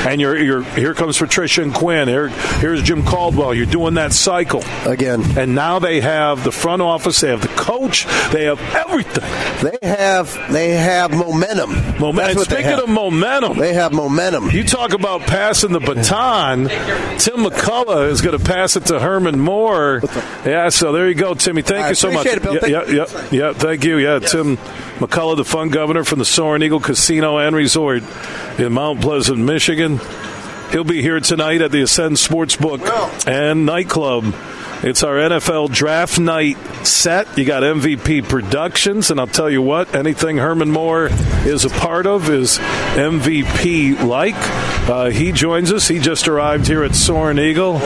and 0.06 0.20
you're 0.20 0.38
you're 0.38 0.64
here 0.64 0.94
comes 0.94 1.18
Patricia 1.18 1.62
and 1.62 1.74
Quinn. 1.74 2.08
Here 2.10 2.28
here's 2.28 2.84
Jim 2.84 3.04
Caldwell. 3.06 3.54
You're 3.54 3.66
doing 3.68 3.94
that 3.94 4.12
cycle 4.12 4.64
Again. 4.86 5.24
and 5.38 5.56
now 5.56 5.80
they 5.80 6.02
have 6.02 6.44
the 6.44 6.52
front 6.52 6.82
office, 6.82 7.22
they 7.22 7.30
have 7.30 7.42
the 7.42 7.48
coach, 7.50 8.06
they 8.34 8.44
have 8.46 8.60
everything. 8.76 9.24
They 9.64 9.88
have 9.88 10.52
they 10.52 10.72
have 10.72 11.12
momentum. 11.12 11.70
Momentum. 12.00 12.16
That's 12.16 12.30
And 12.30 12.38
what 12.38 12.50
speaking 12.50 12.80
of 12.80 12.89
momentum, 12.89 13.58
They 13.58 13.74
have 13.76 13.94
momentum. 13.94 14.50
you 14.50 14.64
talk 14.66 14.92
about 14.94 15.22
passing 15.22 15.72
the 15.72 15.80
baton. 15.80 16.68
Tim 17.18 17.46
McCullough 17.46 18.10
is 18.10 18.22
going 18.22 18.38
to 18.38 18.44
pass 18.44 18.76
it 18.76 18.88
to 18.88 19.00
Herman 19.00 19.39
Moore. 19.39 20.02
Yeah, 20.46 20.70
so 20.82 20.91
there 20.91 21.07
you 21.07 21.13
go, 21.13 21.36
Timmy. 21.36 21.61
Thank 21.61 21.86
I 21.86 21.89
you 21.89 21.95
so 21.95 22.09
much. 22.09 22.25
appreciate 22.25 22.38
it, 22.38 22.61
Bill. 22.61 22.69
Yeah, 22.71 22.84
yeah, 22.88 23.05
yeah, 23.05 23.27
yeah, 23.32 23.53
thank 23.53 23.84
you. 23.84 23.97
Yeah, 23.97 24.17
Tim 24.17 24.57
McCullough, 24.97 25.38
the 25.38 25.45
fun 25.45 25.69
governor 25.69 26.03
from 26.03 26.17
the 26.17 26.25
Soaring 26.25 26.63
Eagle 26.63 26.79
Casino 26.79 27.38
and 27.38 27.55
Resort 27.55 28.01
in 28.57 28.73
Mount 28.73 28.99
Pleasant, 28.99 29.38
Michigan. 29.38 29.99
He'll 30.71 30.84
be 30.84 31.03
here 31.03 31.19
tonight 31.19 31.61
at 31.61 31.69
the 31.71 31.84
Ascend 31.84 32.15
Sportsbook 32.15 33.27
and 33.27 33.63
Nightclub. 33.63 34.34
It's 34.84 35.03
our 35.03 35.15
NFL 35.17 35.71
draft 35.71 36.19
night 36.19 36.57
set. 36.88 37.38
You 37.38 37.45
got 37.45 37.61
MVP 37.61 38.27
Productions, 38.27 39.11
and 39.11 39.19
I'll 39.19 39.27
tell 39.27 39.47
you 39.47 39.61
what, 39.61 39.93
anything 39.93 40.38
Herman 40.38 40.71
Moore 40.71 41.09
is 41.45 41.65
a 41.65 41.69
part 41.69 42.07
of 42.07 42.32
is 42.32 42.57
MVP 42.57 44.03
like. 44.03 44.34
Uh, 44.89 45.11
he 45.11 45.32
joins 45.32 45.71
us. 45.71 45.88
He 45.88 45.99
just 45.99 46.27
arrived 46.27 46.65
here 46.65 46.84
at 46.84 46.95
Soaring 46.95 47.38
Eagle. 47.38 47.79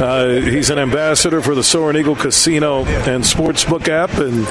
Uh, 0.00 0.40
he's 0.40 0.70
an 0.70 0.78
ambassador 0.78 1.42
for 1.42 1.54
the 1.54 1.62
Soaring 1.62 1.96
Eagle 1.96 2.16
Casino 2.16 2.84
and 2.84 3.22
Sportsbook 3.22 3.86
app, 3.88 4.10
and 4.14 4.46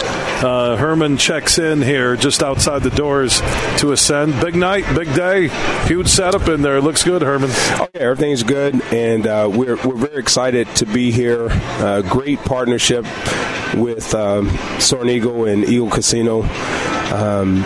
uh, 0.45 0.77
Herman 0.77 1.17
checks 1.17 1.57
in 1.57 1.81
here 1.81 2.15
just 2.15 2.43
outside 2.43 2.83
the 2.83 2.91
doors 2.91 3.41
to 3.79 3.91
ascend. 3.91 4.39
Big 4.39 4.55
night, 4.55 4.85
big 4.95 5.13
day, 5.15 5.47
huge 5.87 6.07
setup 6.07 6.47
in 6.47 6.61
there. 6.61 6.79
Looks 6.81 7.03
good, 7.03 7.23
Herman. 7.23 7.49
Oh 7.51 7.87
yeah, 7.95 8.01
everything's 8.01 8.43
good, 8.43 8.81
and 8.93 9.25
uh, 9.25 9.49
we're 9.51 9.75
we're 9.77 9.95
very 9.97 10.19
excited 10.21 10.67
to 10.75 10.85
be 10.85 11.11
here. 11.11 11.48
Great 12.09 12.39
partnership 12.39 13.05
with 13.75 14.13
um, 14.15 14.49
Soaring 14.79 15.09
Eagle 15.09 15.45
and 15.45 15.63
Eagle 15.63 15.89
Casino. 15.89 16.43
Um, 17.13 17.63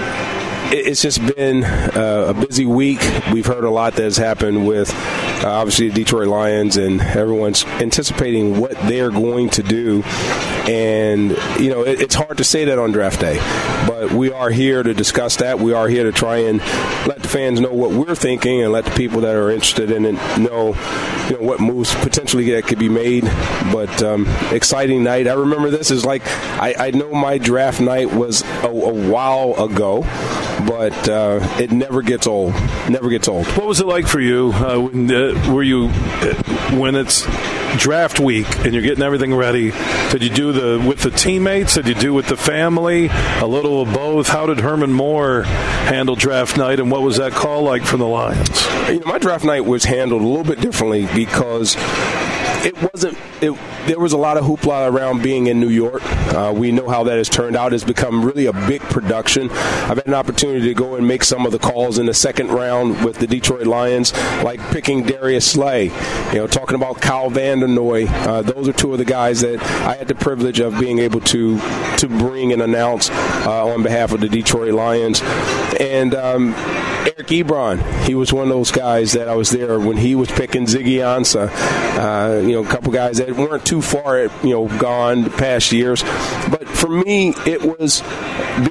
it- 0.72 0.88
it's 0.88 1.02
just 1.02 1.24
been 1.36 1.64
uh, 1.64 2.34
a 2.36 2.46
busy 2.46 2.66
week. 2.66 3.00
We've 3.32 3.46
heard 3.46 3.64
a 3.64 3.70
lot 3.70 3.94
that 3.96 4.04
has 4.04 4.18
happened 4.18 4.66
with 4.68 4.92
uh, 5.44 5.50
obviously 5.50 5.90
the 5.90 5.96
Detroit 5.96 6.28
Lions, 6.28 6.78
and 6.78 7.00
everyone's 7.02 7.64
anticipating 7.66 8.60
what 8.60 8.72
they're 8.88 9.12
going 9.12 9.50
to 9.52 9.64
do 9.64 10.02
And, 10.68 11.32
you 11.60 11.70
know, 11.70 11.84
it, 11.84 12.00
it's 12.00 12.16
hard 12.16 12.38
to 12.38 12.44
say 12.44 12.66
that 12.66 12.80
on 12.80 12.92
draft 12.94 13.20
day, 13.20 13.38
but 13.86 14.12
we 14.12 14.32
are 14.32 14.50
here 14.50 14.82
to 14.82 14.94
discuss 14.94 15.38
that. 15.38 15.60
We 15.60 15.74
are 15.74 15.90
here 15.90 16.04
to 16.06 16.12
try 16.14 16.38
and 16.38 16.60
let 17.06 17.22
the 17.22 17.28
fans 17.28 17.60
know 17.60 17.74
what 17.74 17.92
we're 17.92 18.16
thinking 18.16 18.62
and 18.62 18.72
let 18.72 18.86
the 18.86 18.92
people 18.92 19.22
that 19.22 19.36
are 19.36 19.52
interested 19.52 19.92
in 19.92 20.06
it 20.06 20.14
know, 20.40 20.68
you 21.30 21.38
know 21.38 21.44
what 21.46 21.60
moves 21.60 21.94
potentially 21.96 22.52
that 22.52 22.64
could 22.64 22.80
be 22.80 22.88
made. 22.88 23.26
But 23.74 24.02
um, 24.04 24.26
exciting 24.52 25.04
night. 25.04 25.28
I 25.28 25.34
remember 25.34 25.70
this 25.70 25.92
is 25.92 26.06
like, 26.06 26.22
I, 26.26 26.76
I 26.78 26.92
know 26.92 27.12
my 27.12 27.38
draft 27.38 27.82
night 27.82 28.14
was 28.14 28.44
a, 28.64 28.68
a 28.68 29.10
while 29.12 29.56
ago, 29.62 30.02
but 30.66 31.10
uh, 31.10 31.40
it 31.60 31.72
never 31.72 32.02
gets 32.02 32.26
old. 32.26 32.54
Never 32.90 33.10
gets 33.10 33.28
old. 33.28 33.48
What 33.48 33.68
was 33.68 33.82
it 33.82 33.88
like 33.88 34.08
for 34.08 34.22
you? 34.22 34.52
Uh, 34.54 34.80
when, 34.80 35.12
uh, 35.12 35.54
were 35.54 35.64
you 35.64 35.88
uh, 35.88 36.76
when 36.78 36.96
it's 36.96 37.26
draft 37.78 38.20
week 38.20 38.48
and 38.60 38.74
you're 38.74 38.84
getting 38.84 39.04
everything 39.04 39.34
ready? 39.34 39.72
Did 40.12 40.24
you 40.24 40.30
do 40.30 40.52
the 40.52 40.86
with 40.86 41.00
the 41.00 41.12
teammates? 41.12 41.76
Did 41.76 41.88
you 41.88 41.96
do 41.96 42.14
with 42.14 42.28
the 42.28 42.38
family? 42.38 43.08
A 43.12 43.46
little 43.46 43.82
of 43.82 43.94
both. 43.94 44.28
How 44.28 44.46
did 44.46 44.60
Herman 44.60 44.94
Moore 44.94 45.44
handle 45.44 46.16
draft 46.16 46.58
night, 46.58 46.80
and 46.80 46.92
what 46.92 47.02
was 47.02 47.18
that 47.18 47.32
call 47.34 47.64
like 47.64 47.84
from 47.84 48.00
the 48.00 48.08
Lions? 48.08 48.66
You 48.88 49.00
know, 49.00 49.08
my 49.08 49.18
draft 49.18 49.46
night 49.46 49.62
was 49.62 49.86
handled 49.86 50.22
a 50.22 50.28
little 50.28 50.44
bit 50.44 50.60
differently 50.60 51.08
because 51.14 51.76
it 52.64 52.94
wasn't. 52.94 53.18
It, 53.42 53.52
there 53.88 54.00
was 54.00 54.14
a 54.14 54.18
lot 54.18 54.38
of 54.38 54.46
hoopla 54.46 54.90
around 54.90 55.22
being 55.22 55.48
in 55.48 55.60
New 55.60 55.70
York. 55.70 56.02
Uh, 56.34 56.54
we 56.56 56.72
know 56.72 56.88
how 56.88 57.04
that 57.04 57.18
has 57.18 57.28
turned 57.28 57.56
out. 57.56 57.74
It's 57.74 57.84
become 57.84 58.24
really 58.24 58.46
a 58.46 58.54
big 58.54 58.82
production. 58.84 59.50
I've 59.52 59.98
had 59.98 60.08
an 60.08 60.14
opportunity 60.14 60.68
to 60.68 60.74
go 60.74 60.96
and 60.96 61.06
make 61.08 61.24
some 61.24 61.46
of 61.46 61.52
the 61.52 61.60
calls 61.60 61.98
in 61.98 62.06
the 62.06 62.14
second 62.14 62.50
round 62.50 63.04
with 63.04 63.18
the 63.18 63.28
Detroit 63.28 63.68
Lions, 63.68 64.14
like 64.44 64.62
picking 64.72 65.04
Darius 65.04 65.52
Slay. 65.52 65.86
You 66.32 66.36
know, 66.36 66.48
talking 66.48 66.76
about 66.76 67.02
Kyle 67.02 67.30
Van 67.30 67.60
Noy. 67.60 68.06
Uh, 68.08 68.42
those 68.42 68.68
are 68.68 68.74
two 68.74 68.94
of 68.94 68.98
the 68.98 69.06
guys 69.06 69.42
that 69.42 69.62
I 69.62 69.96
had 69.96 70.08
the 70.08 70.16
privilege 70.16 70.60
of 70.60 70.80
being 70.80 71.00
able 71.00 71.20
to 71.22 71.60
to 71.98 72.08
bring 72.08 72.54
and 72.54 72.62
announce 72.62 73.10
uh, 73.10 73.66
on 73.66 73.84
behalf 73.84 74.14
of 74.14 74.22
the 74.22 74.30
Detroit 74.30 74.74
Lions. 74.74 75.22
And 75.80 76.16
um, 76.16 76.54
Eric 77.04 77.28
Ebron, 77.28 78.06
he 78.06 78.16
was 78.16 78.32
one 78.32 78.44
of 78.44 78.50
those 78.50 78.72
guys 78.72 79.12
that 79.14 79.28
I 79.28 79.36
was 79.36 79.50
there 79.50 79.78
when 79.80 79.98
he 79.98 80.16
was 80.16 80.32
picking 80.32 80.66
Ziggy 80.66 81.00
Ansah. 81.00 81.50
Uh, 81.98 82.40
you 82.40 82.54
know, 82.54 82.64
a 82.64 82.68
couple 82.68 82.94
guys 82.94 83.18
that 83.18 83.32
weren't 83.36 83.66
too 83.66 83.82
far, 83.82 84.20
you 84.22 84.30
know, 84.44 84.68
gone 84.80 85.30
past 85.30 85.72
years. 85.74 86.02
But 86.50 86.68
for 86.68 86.90
me, 86.90 87.34
it 87.46 87.62
was 87.62 88.02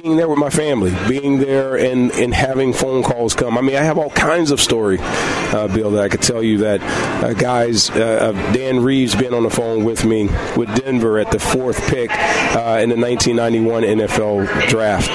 being 0.01 0.17
there 0.17 0.27
with 0.27 0.39
my 0.39 0.49
family, 0.49 0.95
being 1.07 1.39
there 1.39 1.77
and, 1.77 2.11
and 2.13 2.33
having 2.33 2.73
phone 2.73 3.03
calls 3.03 3.35
come. 3.35 3.57
I 3.57 3.61
mean, 3.61 3.75
I 3.75 3.83
have 3.83 3.97
all 3.97 4.09
kinds 4.09 4.49
of 4.49 4.59
story, 4.59 4.97
uh, 4.99 5.67
Bill, 5.67 5.91
that 5.91 6.03
I 6.03 6.09
could 6.09 6.21
tell 6.23 6.41
you 6.41 6.59
that 6.59 6.81
uh, 7.23 7.33
guys, 7.33 7.91
uh, 7.91 8.31
Dan 8.53 8.79
Reeves 8.79 9.15
been 9.15 9.33
on 9.33 9.43
the 9.43 9.51
phone 9.51 9.83
with 9.83 10.05
me 10.05 10.29
with 10.57 10.73
Denver 10.83 11.19
at 11.19 11.31
the 11.31 11.39
fourth 11.39 11.87
pick 11.87 12.09
uh, 12.11 12.79
in 12.81 12.89
the 12.89 12.97
1991 12.97 13.83
NFL 13.83 14.69
draft 14.69 15.09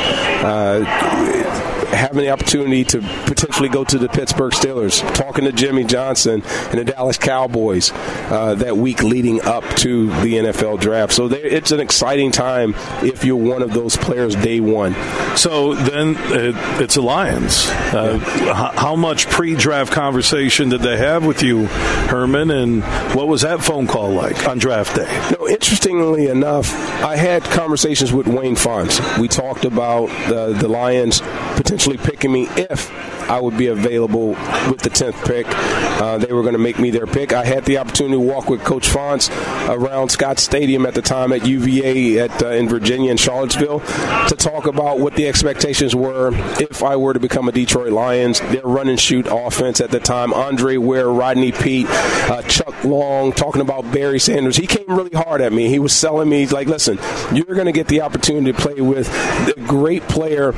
uh, 0.44 1.47
having 1.90 2.18
the 2.18 2.30
opportunity 2.30 2.84
to 2.84 3.00
potentially 3.26 3.68
go 3.68 3.84
to 3.84 3.98
the 3.98 4.08
Pittsburgh 4.08 4.52
Steelers, 4.52 5.00
talking 5.14 5.44
to 5.44 5.52
Jimmy 5.52 5.84
Johnson 5.84 6.42
and 6.44 6.78
the 6.78 6.84
Dallas 6.84 7.18
Cowboys 7.18 7.90
uh, 7.94 8.54
that 8.56 8.76
week 8.76 9.02
leading 9.02 9.40
up 9.42 9.64
to 9.76 10.06
the 10.20 10.34
NFL 10.34 10.80
draft. 10.80 11.12
So 11.12 11.28
there, 11.28 11.44
it's 11.44 11.72
an 11.72 11.80
exciting 11.80 12.30
time 12.30 12.74
if 13.02 13.24
you're 13.24 13.36
one 13.36 13.62
of 13.62 13.72
those 13.72 13.96
players 13.96 14.34
day 14.36 14.60
one. 14.60 14.94
So 15.36 15.74
then 15.74 16.16
it, 16.18 16.54
it's 16.80 16.96
a 16.96 17.02
Lions. 17.02 17.66
Uh, 17.68 18.20
yeah. 18.40 18.72
How 18.72 18.94
much 18.94 19.28
pre-draft 19.28 19.92
conversation 19.92 20.68
did 20.68 20.82
they 20.82 20.96
have 20.98 21.24
with 21.24 21.42
you, 21.42 21.66
Herman, 21.66 22.50
and 22.50 22.82
what 23.14 23.28
was 23.28 23.42
that 23.42 23.62
phone 23.62 23.86
call 23.86 24.10
like 24.10 24.46
on 24.46 24.58
draft 24.58 24.96
day? 24.96 25.34
No, 25.38 25.48
interestingly 25.48 26.26
enough, 26.26 26.72
I 27.02 27.16
had 27.16 27.44
conversations 27.44 28.12
with 28.12 28.26
Wayne 28.26 28.56
Fontes. 28.56 29.00
We 29.18 29.28
talked 29.28 29.64
about 29.64 30.10
uh, 30.30 30.52
the 30.52 30.68
Lions 30.68 31.20
potentially 31.56 31.77
potentially 31.78 32.10
picking 32.10 32.32
me 32.32 32.48
if 32.56 32.90
I 33.30 33.40
would 33.40 33.56
be 33.56 33.68
available 33.68 34.30
with 34.68 34.80
the 34.80 34.90
10th 34.90 35.24
pick. 35.26 35.46
Uh, 35.48 36.18
they 36.18 36.32
were 36.32 36.42
going 36.42 36.54
to 36.54 36.58
make 36.58 36.78
me 36.78 36.90
their 36.90 37.06
pick. 37.06 37.32
I 37.32 37.44
had 37.44 37.64
the 37.66 37.78
opportunity 37.78 38.14
to 38.14 38.20
walk 38.20 38.48
with 38.48 38.64
Coach 38.64 38.88
Fontes 38.88 39.30
around 39.68 40.08
Scott 40.08 40.40
Stadium 40.40 40.86
at 40.86 40.94
the 40.94 41.02
time 41.02 41.32
at 41.32 41.46
UVA 41.46 42.18
at, 42.20 42.42
uh, 42.42 42.48
in 42.48 42.68
Virginia 42.68 43.10
and 43.10 43.20
Charlottesville 43.20 43.80
to 43.80 44.34
talk 44.36 44.66
about 44.66 44.98
what 44.98 45.14
the 45.14 45.28
expectations 45.28 45.94
were 45.94 46.30
if 46.60 46.82
I 46.82 46.96
were 46.96 47.12
to 47.12 47.20
become 47.20 47.48
a 47.48 47.52
Detroit 47.52 47.92
Lions. 47.92 48.40
Their 48.40 48.62
run 48.62 48.88
and 48.88 48.98
shoot 48.98 49.28
offense 49.30 49.80
at 49.80 49.90
the 49.90 50.00
time, 50.00 50.32
Andre 50.32 50.78
Ware, 50.78 51.10
Rodney 51.10 51.52
Peete, 51.52 51.86
uh, 51.88 52.42
Chuck 52.42 52.82
Long, 52.82 53.32
talking 53.32 53.60
about 53.60 53.92
Barry 53.92 54.18
Sanders. 54.18 54.56
He 54.56 54.66
came 54.66 54.86
really 54.88 55.16
hard 55.16 55.42
at 55.42 55.52
me. 55.52 55.68
He 55.68 55.78
was 55.78 55.92
selling 55.92 56.28
me, 56.28 56.46
like, 56.46 56.66
listen, 56.66 56.98
you're 57.32 57.44
going 57.44 57.66
to 57.66 57.72
get 57.72 57.88
the 57.88 58.00
opportunity 58.00 58.52
to 58.52 58.58
play 58.58 58.80
with 58.80 59.06
the 59.46 59.54
great 59.66 60.02
player 60.08 60.54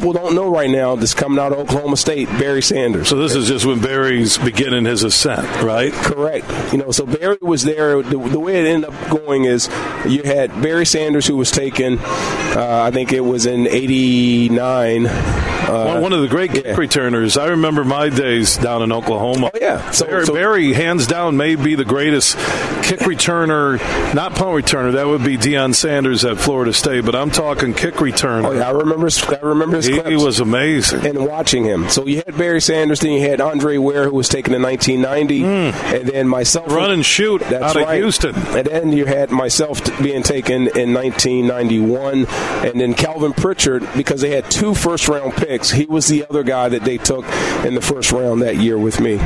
people 0.00 0.12
don't 0.12 0.34
know 0.34 0.50
right 0.50 0.59
now 0.68 0.96
that's 0.96 1.14
coming 1.14 1.38
out 1.38 1.52
of 1.52 1.58
Oklahoma 1.58 1.96
State 1.96 2.28
Barry 2.30 2.60
Sanders. 2.62 3.08
So 3.08 3.16
this 3.16 3.34
is 3.34 3.46
just 3.46 3.64
when 3.64 3.80
Barry's 3.80 4.36
beginning 4.36 4.84
his 4.84 5.04
ascent, 5.04 5.46
right? 5.62 5.92
Correct. 5.92 6.46
You 6.72 6.78
know, 6.78 6.90
so 6.90 7.06
Barry 7.06 7.38
was 7.40 7.62
there. 7.62 8.02
The, 8.02 8.18
the 8.18 8.40
way 8.40 8.60
it 8.60 8.66
ended 8.66 8.90
up 8.90 9.10
going 9.10 9.44
is 9.44 9.68
you 10.06 10.22
had 10.24 10.50
Barry 10.60 10.86
Sanders, 10.86 11.26
who 11.26 11.36
was 11.36 11.50
taken, 11.50 11.98
uh, 12.00 12.82
I 12.84 12.90
think 12.90 13.12
it 13.12 13.20
was 13.20 13.46
in 13.46 13.66
'89. 13.68 15.06
Uh, 15.06 16.00
one 16.00 16.12
of 16.12 16.20
the 16.20 16.28
great 16.28 16.50
kick 16.50 16.64
yeah. 16.64 16.74
returners. 16.74 17.36
I 17.36 17.48
remember 17.48 17.84
my 17.84 18.08
days 18.08 18.56
down 18.56 18.82
in 18.82 18.90
Oklahoma. 18.90 19.50
Oh 19.54 19.58
yeah, 19.60 19.90
so 19.92 20.06
Barry, 20.06 20.26
so, 20.26 20.34
Barry, 20.34 20.72
hands 20.72 21.06
down, 21.06 21.36
may 21.36 21.54
be 21.54 21.76
the 21.76 21.84
greatest 21.84 22.36
kick 22.82 23.00
returner, 23.00 23.78
not 24.14 24.34
punt 24.34 24.64
returner. 24.64 24.94
That 24.94 25.06
would 25.06 25.22
be 25.22 25.36
Deion 25.36 25.74
Sanders 25.74 26.24
at 26.24 26.38
Florida 26.38 26.72
State. 26.72 27.04
But 27.04 27.14
I'm 27.14 27.30
talking 27.30 27.72
kick 27.72 27.94
returner. 27.94 28.46
Oh 28.46 28.52
yeah, 28.52 28.68
I 28.68 28.72
remember. 28.72 29.08
I 29.28 29.46
remember 29.46 29.76
his. 29.76 29.86
He, 29.86 30.00
he 30.02 30.16
was 30.16 30.40
amazing. 30.50 31.06
And 31.06 31.26
watching 31.26 31.64
him. 31.64 31.88
So 31.88 32.06
you 32.06 32.22
had 32.26 32.36
Barry 32.36 32.60
Sanders, 32.60 33.00
then 33.00 33.12
you 33.12 33.28
had 33.28 33.40
Andre 33.40 33.76
Ware, 33.76 34.04
who 34.04 34.14
was 34.14 34.28
taken 34.28 34.54
in 34.54 34.62
1990, 34.62 35.40
mm. 35.40 35.94
and 35.94 36.08
then 36.08 36.28
myself. 36.28 36.68
Run 36.68 36.90
and 36.90 37.04
shoot 37.04 37.40
that's 37.42 37.76
out 37.76 37.76
right. 37.76 38.00
Houston. 38.00 38.34
And 38.34 38.66
then 38.66 38.92
you 38.92 39.06
had 39.06 39.30
myself 39.30 39.82
being 40.02 40.22
taken 40.22 40.68
in 40.76 40.92
1991, 40.94 42.26
and 42.66 42.80
then 42.80 42.94
Kelvin 42.94 43.32
Pritchett 43.32 43.82
because 43.96 44.20
they 44.20 44.30
had 44.30 44.50
two 44.50 44.74
first 44.74 45.08
round 45.08 45.34
picks. 45.34 45.70
He 45.70 45.86
was 45.86 46.08
the 46.08 46.26
other 46.28 46.42
guy 46.42 46.68
that 46.68 46.82
they 46.82 46.98
took 46.98 47.24
in 47.64 47.74
the 47.74 47.80
first 47.80 48.12
round 48.12 48.42
that 48.42 48.56
year 48.56 48.78
with 48.78 49.00
me. 49.00 49.18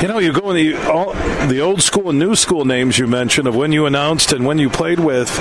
You 0.00 0.06
know, 0.06 0.20
you 0.20 0.32
go 0.32 0.50
in 0.50 0.56
the 0.56 0.76
all, 0.88 1.12
the 1.48 1.60
old 1.60 1.82
school 1.82 2.10
and 2.10 2.20
new 2.20 2.36
school 2.36 2.64
names 2.64 2.96
you 2.96 3.08
mentioned 3.08 3.48
of 3.48 3.56
when 3.56 3.72
you 3.72 3.84
announced 3.84 4.32
and 4.32 4.46
when 4.46 4.58
you 4.58 4.70
played 4.70 5.00
with, 5.00 5.36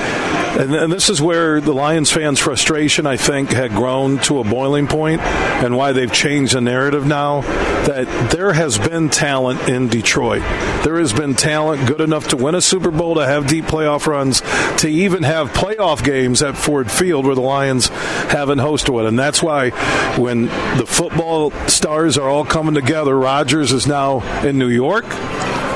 and, 0.58 0.74
and 0.74 0.92
this 0.92 1.10
is 1.10 1.22
where 1.22 1.62
the 1.62 1.74
Lions 1.74 2.12
fans' 2.12 2.40
frustration, 2.40 3.06
I 3.06 3.18
think, 3.18 3.52
had 3.52 3.70
grown 3.72 4.18
to 4.22 4.40
a 4.40 4.44
boiling 4.44 4.88
point, 4.88 5.22
and 5.22 5.78
why 5.78 5.92
they've 5.92 6.12
changed 6.12 6.56
the 6.56 6.62
narrative 6.62 7.06
now. 7.06 7.42
That 7.42 8.32
there 8.32 8.52
has 8.52 8.80
been 8.80 9.10
talent 9.10 9.70
in 9.70 9.88
Detroit. 9.88 10.42
There 10.84 10.98
has 10.98 11.14
been 11.14 11.36
talent 11.36 11.88
good 11.88 12.02
enough 12.02 12.30
to 12.30 12.38
win 12.38 12.56
a 12.56 12.62
Super 12.62 12.92
Bowl, 12.92 13.16
to 13.16 13.26
have 13.26 13.48
deep 13.48 13.66
playoff 13.66 14.08
runs, 14.08 14.42
to 14.82 14.88
even 14.88 15.24
have 15.24 15.54
playoff 15.54 16.04
games 16.04 16.42
at 16.42 16.58
Ford 16.58 16.92
Field 16.92 17.26
where 17.26 17.36
the 17.36 17.42
Lions 17.42 17.88
haven't 17.88 18.58
hosted 18.58 18.90
one. 18.90 19.06
And 19.06 19.18
that's 19.18 19.42
why 19.42 19.70
when 20.18 20.48
the 20.78 20.86
football 20.86 21.52
stars 21.68 22.18
are 22.18 22.28
all 22.28 22.44
coming 22.44 22.74
together, 22.74 23.18
Rodgers 23.18 23.72
is 23.72 23.88
now 23.88 24.20
in 24.48 24.58
New 24.58 24.70
York. 24.70 25.06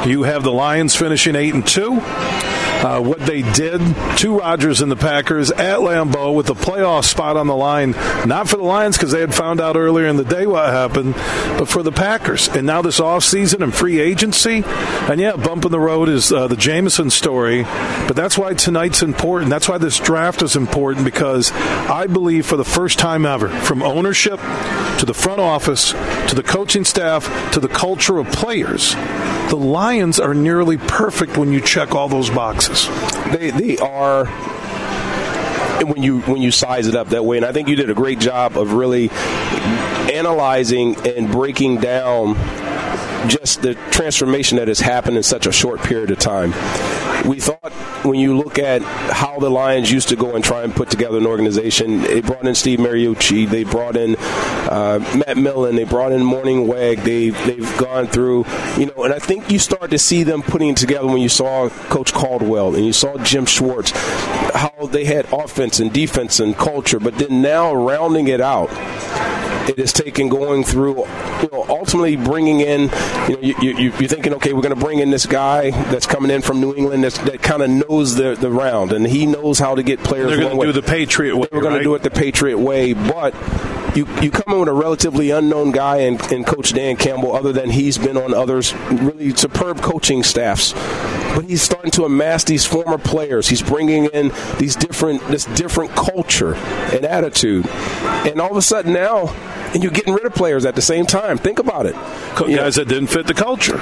You 0.06 0.24
have 0.24 0.44
the 0.44 0.52
Lions 0.52 0.96
finishing 0.96 1.36
eight 1.36 1.54
and 1.54 1.68
two 1.68 2.02
uh, 2.84 3.02
what 3.02 3.20
they 3.20 3.42
did 3.42 3.80
to 4.18 4.38
Rodgers 4.38 4.82
and 4.82 4.92
the 4.92 4.96
Packers 4.96 5.52
at 5.52 5.80
Lambeau 5.80 6.36
with 6.36 6.50
a 6.50 6.54
playoff 6.54 7.06
spot 7.06 7.38
on 7.38 7.48
the 7.48 7.56
line, 7.56 7.92
not 8.26 8.50
for 8.50 8.58
the 8.58 8.64
Lions 8.64 8.98
because 8.98 9.12
they 9.12 9.20
had 9.20 9.34
found 9.34 9.62
out 9.62 9.76
earlier 9.76 10.08
in 10.08 10.18
the 10.18 10.24
day 10.24 10.46
what 10.48 10.70
happened, 10.70 11.14
but 11.58 11.68
for 11.68 11.84
the 11.84 11.92
Packers. 11.92 12.48
And 12.48 12.66
now 12.66 12.82
this 12.82 13.00
offseason 13.00 13.62
and 13.62 13.74
free 13.74 14.00
agency, 14.00 14.64
and 14.66 15.20
yeah, 15.20 15.36
bump 15.36 15.66
in 15.66 15.72
the 15.72 15.80
road 15.80 16.10
is 16.10 16.32
uh, 16.32 16.48
the 16.48 16.58
Jameson 16.58 17.10
story, 17.10 17.64
but 17.64 18.16
that's 18.16 18.38
why 18.38 18.54
tonight's 18.54 19.02
important. 19.02 19.50
That's 19.50 19.70
why 19.70 19.78
this 19.78 20.00
draft 20.00 20.42
is 20.42 20.56
important 20.56 21.06
because 21.06 21.52
I 21.52 22.08
believe 22.08 22.46
for 22.46 22.58
the 22.58 22.66
first 22.66 23.00
time 23.00 23.26
ever, 23.26 23.50
from 23.50 23.84
ownership 23.84 24.40
to 24.40 25.06
the 25.06 25.14
front 25.14 25.40
office 25.40 25.92
to 25.92 26.36
the 26.36 26.44
coaching 26.44 26.86
staff 26.86 27.52
to 27.54 27.60
the 27.60 27.68
culture 27.68 28.18
of 28.18 28.28
players, 28.28 28.94
the 29.50 29.58
Lions 29.58 30.20
are 30.20 30.34
nearly 30.34 30.78
perfect 30.78 31.38
when 31.38 31.52
you 31.52 31.60
check 31.60 31.94
all 31.94 32.08
those 32.08 32.30
boxes. 32.30 32.71
They 33.32 33.52
they 33.52 33.78
are 33.78 34.26
when 35.84 36.04
you 36.04 36.22
when 36.22 36.42
you 36.42 36.52
size 36.52 36.88
it 36.88 36.96
up 36.96 37.10
that 37.10 37.26
way 37.26 37.38
and 37.38 37.46
I 37.46 37.52
think 37.52 37.68
you 37.68 37.76
did 37.76 37.90
a 37.90 37.94
great 37.94 38.20
job 38.20 38.58
of 38.58 38.74
really 38.74 39.10
analyzing 40.14 40.96
and 41.08 41.32
breaking 41.32 41.78
down 41.78 42.36
just 43.28 43.62
the 43.62 43.76
transformation 43.92 44.58
that 44.58 44.68
has 44.68 44.80
happened 44.80 45.18
in 45.18 45.24
such 45.24 45.46
a 45.46 45.52
short 45.52 45.82
period 45.82 46.12
of 46.12 46.20
time. 46.20 46.52
We 47.28 47.40
thought 47.40 47.72
when 48.04 48.20
you 48.20 48.36
look 48.36 48.58
at 48.58 48.82
how 48.82 49.40
the 49.40 49.50
Lions 49.50 49.92
used 49.92 50.10
to 50.10 50.16
go 50.16 50.36
and 50.36 50.44
try 50.44 50.64
and 50.64 50.74
put 50.74 50.90
together 50.90 51.18
an 51.18 51.28
organization, 51.28 52.02
they 52.02 52.22
brought 52.22 52.48
in 52.48 52.56
Steve 52.56 52.80
Mariucci, 52.80 53.48
they 53.48 53.64
brought 53.64 53.96
in 53.96 54.16
uh, 54.18 55.00
Matt 55.26 55.38
Millen, 55.38 55.76
they 55.76 55.84
brought 55.84 56.12
in 56.12 56.22
Mornhinweg, 56.22 57.04
they 57.04 57.30
they've 57.30 57.78
gone 57.78 58.08
through, 58.08 58.46
you 58.78 58.88
know, 58.88 59.04
and 59.04 59.14
I 59.14 59.20
think 59.20 59.52
you 59.52 59.60
start 59.60 59.92
to 59.92 60.00
see 60.00 60.24
them 60.24 60.42
putting 60.42 60.74
together 60.74 61.08
when 61.08 61.22
you 61.22 61.30
saw 61.30 61.70
Coach 61.90 62.12
Caldwell 62.14 62.76
and 62.76 62.86
you 62.86 62.94
saw 62.94 63.18
Jim 63.20 63.46
Schwartz, 63.46 63.92
how 63.92 64.88
they 64.92 65.06
had 65.06 65.32
offense 65.32 65.80
and 65.80 65.94
defense 65.94 66.40
and 66.40 66.58
culture, 66.58 67.00
but 67.00 67.18
then 67.18 67.42
now 67.42 67.74
rounding 67.74 68.28
it 68.28 68.42
out 68.42 68.70
it 69.70 69.78
has 69.78 69.94
taken 69.94 70.30
going 70.30 70.64
through, 70.64 71.06
you 71.42 71.50
know, 71.52 71.66
ultimately 71.70 72.16
bringing 72.16 72.60
in, 72.62 72.82
you 73.30 73.36
know, 73.36 73.40
you, 73.42 73.56
you, 73.62 73.74
you're 73.80 74.08
thinking, 74.08 74.34
okay, 74.36 74.54
we're 74.54 74.62
going 74.62 74.76
to 74.76 74.80
bring 74.80 75.00
in 75.00 75.10
this 75.10 75.26
guy 75.26 75.72
that's 75.92 76.06
coming 76.06 76.32
in 76.32 76.42
from 76.42 76.60
New 76.62 76.74
England 76.76 77.04
that's, 77.04 77.18
that 77.20 77.42
kind 77.42 77.62
of 77.62 77.70
knows 77.70 78.16
the, 78.16 78.36
the 78.36 78.50
round 78.50 78.92
and 78.92 79.08
he 79.08 79.26
knows 79.26 79.60
how 79.60 79.76
to 79.76 79.84
get 79.84 80.04
players. 80.04 80.30
They're 80.30 80.40
going 80.40 80.60
to 80.60 80.66
do 80.66 80.74
the 80.74 80.82
Patriot 80.82 81.36
way. 81.36 81.48
They 81.52 81.58
are 81.58 81.62
going 81.62 81.74
right? 81.74 81.80
to 81.80 81.84
do 81.84 81.96
it 81.96 82.04
the 82.04 82.12
Patriot 82.12 82.58
way, 82.58 82.94
but 82.94 83.34
you 83.96 84.08
you 84.22 84.32
come 84.32 84.54
in 84.54 84.60
with 84.60 84.70
a 84.70 84.74
relatively 84.74 85.32
unknown 85.32 85.72
guy 85.72 85.98
in, 85.98 86.20
in 86.32 86.44
Coach 86.44 86.74
Dan 86.74 86.96
Campbell, 86.96 87.36
other 87.36 87.52
than 87.52 87.70
he's 87.70 87.98
been 87.98 88.18
on 88.18 88.34
others 88.34 88.74
really 88.92 89.36
superb 89.36 89.82
coaching 89.82 90.24
staffs. 90.24 90.74
But 91.36 91.46
he's 91.46 91.62
starting 91.62 91.92
to 91.92 92.04
amass 92.04 92.44
these 92.44 92.66
former 92.66 92.98
players. 92.98 93.48
He's 93.48 93.62
bringing 93.62 94.06
in 94.06 94.32
these 94.60 94.76
different 94.76 95.26
this 95.28 95.46
different 95.46 95.92
culture 95.92 96.56
and 96.56 97.06
attitude, 97.06 97.68
and 97.70 98.40
all 98.40 98.52
of 98.52 98.58
a 98.58 98.62
sudden 98.62 98.94
now 98.94 99.34
and 99.74 99.84
you're 99.84 99.92
getting 99.92 100.14
rid 100.14 100.26
of 100.26 100.34
players 100.34 100.66
at 100.66 100.76
the 100.76 100.82
same 100.82 101.06
time. 101.06 101.38
Think 101.38 101.60
about 101.60 101.86
it. 101.86 101.96
guys 102.36 102.78
know, 102.78 102.84
that 102.84 102.88
didn't 102.88 103.08
fit 103.08 103.28
the 103.28 103.34
culture. 103.34 103.78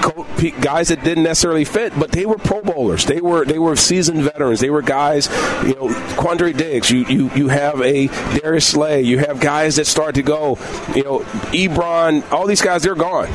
Guys 0.62 0.90
that 0.90 1.04
didn't 1.04 1.24
necessarily 1.24 1.66
fit, 1.66 1.98
but 2.00 2.12
they 2.12 2.26
were 2.26 2.38
Pro 2.38 2.62
Bowlers. 2.62 3.06
They 3.06 3.22
were 3.22 3.46
they 3.46 3.60
were 3.60 3.76
seasoned 3.76 4.24
veterans. 4.24 4.60
They 4.60 4.70
were 4.70 4.82
guys. 4.82 5.28
You 5.64 5.76
know, 5.76 5.88
Quandre 6.16 6.56
Diggs. 6.56 6.90
You 6.90 7.06
you 7.06 7.30
you 7.36 7.48
have 7.50 7.82
a 7.82 8.08
Darius 8.40 8.68
Slay. 8.68 9.02
You 9.02 9.20
have 9.20 9.40
guys 9.40 9.78
that 9.78 9.86
start 9.86 10.16
to 10.16 10.24
go. 10.24 10.58
You 10.96 11.04
know, 11.04 11.20
Ebron. 11.52 12.30
All 12.32 12.48
these 12.48 12.62
guys, 12.62 12.84
they're 12.84 12.96
gone 12.96 13.30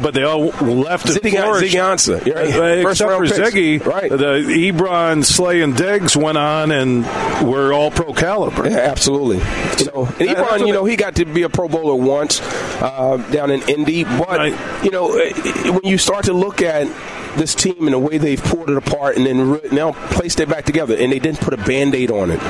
but 0.00 0.14
they 0.14 0.22
all 0.22 0.46
left 0.46 1.06
Ziggy, 1.06 1.32
Ziggy 1.32 1.80
Ansah. 1.80 2.24
Right. 2.24 2.84
Uh, 2.84 2.88
except 2.88 3.12
for 3.12 3.26
Ziggy, 3.26 3.84
right. 3.84 4.10
the 4.10 4.42
Ebron, 4.72 5.24
Slay, 5.24 5.62
and 5.62 5.76
Diggs 5.76 6.16
went 6.16 6.38
on 6.38 6.70
and 6.70 7.04
were 7.46 7.72
all 7.72 7.90
pro 7.90 8.12
caliber. 8.12 8.68
Yeah, 8.68 8.78
absolutely. 8.78 9.38
You 9.78 9.90
know, 9.92 10.06
and 10.06 10.28
Ebron, 10.28 10.66
you 10.66 10.72
know, 10.72 10.84
he 10.84 10.96
got 10.96 11.16
to 11.16 11.24
be 11.24 11.42
a 11.42 11.48
Pro 11.48 11.68
Bowler 11.68 11.94
once 11.94 12.40
uh, 12.80 13.16
down 13.30 13.50
in 13.50 13.62
Indy, 13.68 14.04
but 14.04 14.28
right. 14.28 14.84
you 14.84 14.90
know, 14.90 15.18
uh, 15.18 15.72
when 15.72 15.84
you 15.84 15.98
start 15.98 16.26
to 16.26 16.32
look 16.32 16.62
at 16.62 16.86
this 17.36 17.54
team 17.54 17.86
and 17.86 17.92
the 17.92 17.98
way 17.98 18.18
they've 18.18 18.42
pulled 18.42 18.70
it 18.70 18.76
apart 18.76 19.16
and 19.16 19.26
then 19.26 19.50
re- 19.52 19.60
now 19.72 19.92
placed 19.92 20.40
it 20.40 20.48
back 20.48 20.64
together, 20.64 20.96
and 20.96 21.12
they 21.12 21.18
didn't 21.18 21.40
put 21.40 21.54
a 21.54 21.56
band 21.56 21.94
aid 21.94 22.10
on 22.10 22.30
it. 22.30 22.40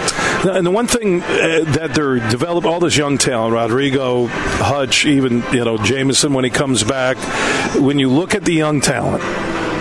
And 0.45 0.66
the 0.66 0.70
one 0.70 0.87
thing 0.87 1.22
uh, 1.22 1.64
that 1.74 1.93
they're 1.95 2.18
developing 2.30 2.70
all 2.70 2.80
this 2.80 2.97
young 2.97 3.18
talent, 3.18 3.55
Rodrigo, 3.55 4.26
Hutch, 4.26 5.07
even 5.07 5.43
you 5.53 5.64
know 5.64 5.78
Jameson 5.78 6.33
when 6.33 6.45
he 6.45 6.51
comes 6.51 6.85
back. 6.85 7.16
When 7.80 7.99
you 7.99 8.11
look 8.11 8.35
at 8.35 8.45
the 8.45 8.53
young 8.53 8.80
talent, 8.80 9.22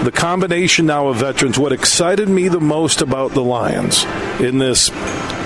the 0.03 0.11
combination 0.11 0.87
now 0.87 1.09
of 1.09 1.17
veterans, 1.17 1.59
what 1.59 1.71
excited 1.71 2.27
me 2.27 2.47
the 2.47 2.59
most 2.59 3.01
about 3.01 3.31
the 3.31 3.43
Lions 3.43 4.03
in 4.39 4.57
this 4.57 4.89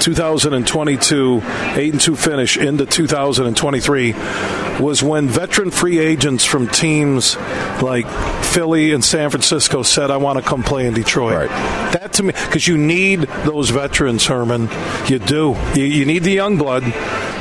2022 0.02 1.42
8 1.44 1.92
and 1.94 2.02
2 2.02 2.16
finish 2.16 2.58
into 2.58 2.86
2023 2.86 4.14
was 4.80 5.02
when 5.02 5.28
veteran 5.28 5.72
free 5.72 6.00
agents 6.00 6.46
from 6.46 6.68
teams 6.68 7.36
like 7.82 8.08
Philly 8.44 8.92
and 8.94 9.04
San 9.04 9.30
Francisco 9.30 9.84
said, 9.84 10.12
I 10.12 10.18
want 10.18 10.38
to 10.40 10.44
come 10.44 10.64
play 10.64 10.88
in 10.88 10.94
Detroit. 10.94 11.50
Right. 11.50 11.94
That 11.94 12.14
to 12.14 12.24
me, 12.24 12.34
because 12.34 12.68
you 12.68 12.78
need 12.78 13.22
those 13.22 13.70
veterans, 13.70 14.26
Herman. 14.26 14.70
You 15.08 15.20
do. 15.20 15.56
You, 15.76 15.84
you 15.84 16.06
need 16.06 16.24
the 16.24 16.32
young 16.32 16.58
blood 16.58 16.84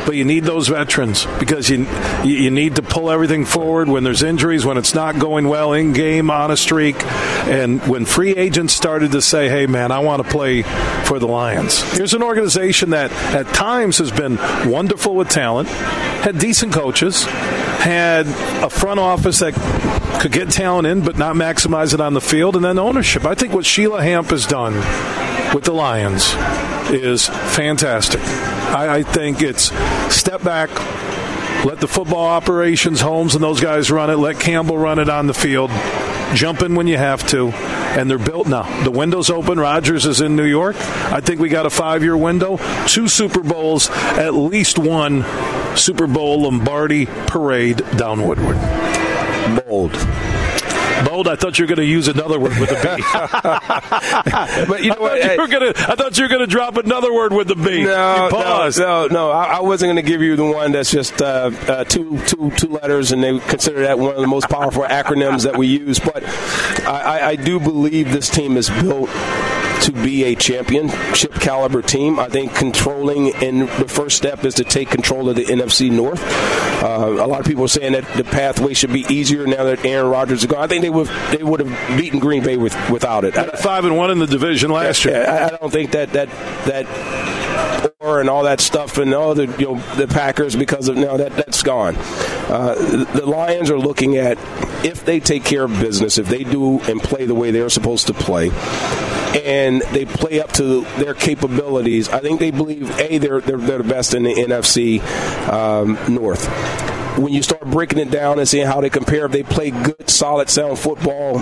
but 0.05 0.16
you 0.16 0.24
need 0.24 0.44
those 0.44 0.68
veterans 0.68 1.26
because 1.38 1.68
you 1.68 1.86
you 2.24 2.50
need 2.50 2.76
to 2.76 2.82
pull 2.82 3.11
everything 3.11 3.44
forward 3.44 3.88
when 3.88 4.05
there's 4.05 4.22
injuries, 4.22 4.64
when 4.64 4.76
it's 4.76 4.94
not 4.94 5.18
going 5.18 5.48
well 5.48 5.72
in 5.72 5.92
game, 5.92 6.30
on 6.30 6.50
a 6.50 6.57
streak, 6.57 7.02
and 7.46 7.80
when 7.86 8.05
free 8.05 8.32
agents 8.32 8.74
started 8.74 9.12
to 9.12 9.22
say, 9.22 9.48
"Hey, 9.48 9.66
man, 9.66 9.92
I 9.92 10.00
want 10.00 10.22
to 10.22 10.28
play 10.28 10.62
for 11.05 11.18
the 11.18 11.26
Lions." 11.26 11.82
Here's 11.92 12.14
an 12.14 12.22
organization 12.22 12.90
that 12.90 13.12
at 13.34 13.46
times 13.55 13.98
has 13.98 14.11
been 14.11 14.36
wonderful 14.70 15.14
with 15.14 15.28
talent, 15.28 15.68
had 15.68 16.38
decent 16.38 16.72
coaches, 16.72 17.24
had 17.24 18.26
a 18.62 18.70
front 18.70 19.00
office 19.00 19.40
that 19.40 19.55
could 20.20 20.32
get 20.32 20.50
talent 20.50 20.86
in 20.86 21.02
but 21.02 21.18
not 21.18 21.36
maximize 21.36 21.92
it 21.92 22.00
on 22.00 22.14
the 22.14 22.20
field, 22.20 22.57
and 22.57 22.64
then 22.64 22.78
ownership. 22.78 23.24
I 23.24 23.34
think 23.34 23.52
what 23.52 23.64
Sheila 23.64 24.02
Hamp 24.02 24.30
has 24.30 24.46
done 24.46 24.74
with 25.55 25.64
the 25.64 25.72
Lions 25.72 26.34
is 26.90 27.28
fantastic. 27.28 28.20
I, 28.20 28.96
I 28.96 29.02
think 29.05 29.40
it's 29.40 29.72
step 30.14 30.42
back, 30.42 30.68
let 31.64 31.80
the 31.80 31.86
football 31.86 32.26
operations, 32.26 33.00
Holmes 33.00 33.34
and 33.34 33.42
those 33.42 33.61
guys 33.61 33.90
run 33.90 34.11
it, 34.11 34.16
let 34.16 34.40
Campbell 34.40 34.76
run 34.76 34.98
it 34.98 35.09
on 35.09 35.28
the 35.28 35.34
field, 35.34 35.70
jump 36.34 36.61
in 36.62 36.74
when 36.74 36.88
you 36.88 36.96
have 36.96 37.26
to, 37.28 37.50
and 37.50 38.11
they're 38.11 38.18
built 38.18 38.48
now. 38.48 38.82
The 38.82 38.90
window's 38.90 39.30
open. 39.30 39.61
Rodgers 39.61 40.05
is 40.05 40.20
in 40.20 40.34
New 40.34 40.44
York. 40.44 40.74
I 41.12 41.20
think 41.20 41.40
we 41.40 41.48
got 41.48 41.66
a 41.66 41.70
five 41.70 42.02
year 42.02 42.16
window, 42.16 42.59
two 42.88 43.07
Super 43.07 43.40
Bowls, 43.40 43.88
at 43.90 44.34
least 44.34 44.78
one 44.78 45.24
Super 45.76 46.09
Bowl 46.09 46.42
Lombardi 46.42 47.07
parade 47.07 47.78
down 47.96 48.26
Woodward. 48.26 48.57
Bold. 49.64 49.92
Bold. 51.05 51.28
I 51.28 51.36
thought 51.36 51.59
you 51.59 51.64
were 51.64 51.68
going 51.68 51.78
to 51.78 51.84
use 51.84 52.09
another 52.09 52.38
word 52.38 52.59
with 52.59 52.70
a 52.70 52.97
B. 52.97 54.66
but 54.68 54.82
you 54.82 54.90
know 54.90 55.01
what? 55.01 55.22
You 55.22 55.49
gonna, 55.49 55.72
I 55.76 55.95
thought 55.95 56.16
you 56.18 56.24
were 56.24 56.28
going 56.28 56.40
to 56.40 56.47
drop 56.47 56.76
another 56.76 57.12
word 57.12 57.32
with 57.32 57.49
the 57.49 57.57
B. 57.57 57.84
No, 57.84 58.28
no, 58.30 58.70
no, 58.76 59.07
no. 59.07 59.30
I, 59.30 59.57
I 59.57 59.61
wasn't 59.61 59.88
going 59.88 60.05
to 60.05 60.11
give 60.11 60.22
you 60.22 60.36
the 60.36 60.45
one 60.45 60.72
that's 60.72 60.90
just 60.90 61.20
uh, 61.20 61.51
uh, 61.68 61.84
two, 61.84 62.20
two, 62.26 62.51
two 62.53 62.68
letters, 62.68 63.12
and 63.12 63.22
they 63.22 63.38
consider 63.40 63.82
that 63.82 63.99
one 63.99 64.14
of 64.14 64.20
the 64.20 64.26
most 64.26 64.49
powerful 64.49 64.84
acronyms 64.84 65.45
that 65.45 65.57
we 65.57 65.66
use. 65.66 65.99
But 65.99 66.24
I, 66.86 67.30
I 67.30 67.36
do 67.36 67.59
believe 67.59 68.12
this 68.12 68.28
team 68.28 68.57
is 68.57 68.70
built 68.70 69.11
to 69.85 69.93
be 69.93 70.24
a 70.24 70.35
championship 70.35 71.32
caliber 71.35 71.82
team. 71.82 72.18
I 72.18 72.28
think 72.28 72.55
controlling 72.55 73.35
and 73.37 73.62
the 73.62 73.89
first 73.89 74.16
step 74.16 74.45
is 74.45 74.55
to 74.55 74.64
take 74.64 74.89
control 74.89 75.28
of 75.28 75.37
the 75.37 75.45
NFC 75.45 75.91
North. 75.91 76.22
Uh, 76.82 77.16
a 77.18 77.26
lot 77.26 77.41
of 77.41 77.47
people 77.47 77.64
are 77.64 77.68
saying 77.68 77.93
that 77.93 78.05
the 78.14 78.24
pathway 78.24 78.74
should 78.74 78.93
be 78.93 79.05
easier 79.09 79.47
now 79.47 79.64
that 79.64 79.85
Aaron 79.85 80.11
Rodgers 80.11 80.41
is 80.41 80.47
gone. 80.47 80.62
I 80.62 80.66
think 80.66 80.82
they 80.82 80.91
would 80.91 81.09
they 81.30 81.43
would 81.43 81.61
have 81.61 81.99
beaten 81.99 82.18
Green 82.18 82.43
Bay 82.43 82.57
with, 82.57 82.74
without 82.91 83.24
it. 83.24 83.35
Five 83.59 83.85
and 83.85 83.97
one 83.97 84.11
in 84.11 84.18
the 84.18 84.26
division 84.26 84.70
last 84.70 85.05
year. 85.05 85.26
I, 85.26 85.47
I 85.47 85.51
don't 85.51 85.70
think 85.70 85.93
that 85.93 86.12
that 86.12 86.28
that 86.66 86.87
and 88.20 88.28
all 88.28 88.44
that 88.44 88.61
stuff 88.61 88.98
and 88.98 89.14
all 89.14 89.34
the 89.34 89.46
you 89.59 89.74
know 89.74 89.94
the 89.96 90.07
Packers 90.07 90.57
because 90.57 90.88
of 90.88 90.96
now 90.96 91.16
that 91.16 91.32
that's 91.32 91.62
gone. 91.62 91.96
Uh, 91.96 92.74
the 93.14 93.26
Lions 93.26 93.70
are 93.70 93.78
looking 93.78 94.16
at 94.16 94.38
if 94.84 95.05
they 95.05 95.20
take 95.20 95.44
care 95.44 95.64
of 95.64 95.80
business, 95.80 96.18
if 96.18 96.28
they 96.28 96.44
do 96.44 96.80
and 96.82 97.00
play 97.00 97.26
the 97.26 97.34
way 97.34 97.50
they're 97.50 97.70
supposed 97.70 98.07
to 98.09 98.14
play, 98.14 98.50
and 99.44 99.82
they 99.92 100.05
play 100.05 100.40
up 100.40 100.52
to 100.52 100.82
their 100.98 101.14
capabilities. 101.14 102.09
I 102.09 102.20
think 102.20 102.40
they 102.40 102.50
believe 102.50 102.90
a 102.98 103.18
they're 103.18 103.40
they're, 103.40 103.59
they're 103.59 103.78
the 103.78 103.84
best 103.84 104.14
in 104.14 104.24
the 104.24 104.34
NFC 104.34 105.00
um, 105.48 105.98
North 106.12 106.48
when 107.18 107.32
you 107.32 107.42
start 107.42 107.64
breaking 107.70 107.98
it 107.98 108.11
down 108.11 108.38
and 108.38 108.48
seeing 108.48 108.66
how 108.66 108.80
they 108.80 108.90
compare, 108.90 109.26
if 109.26 109.32
they 109.32 109.42
play 109.42 109.70
good, 109.70 110.11
solid, 110.11 110.48
sound 110.48 110.78
football, 110.78 111.38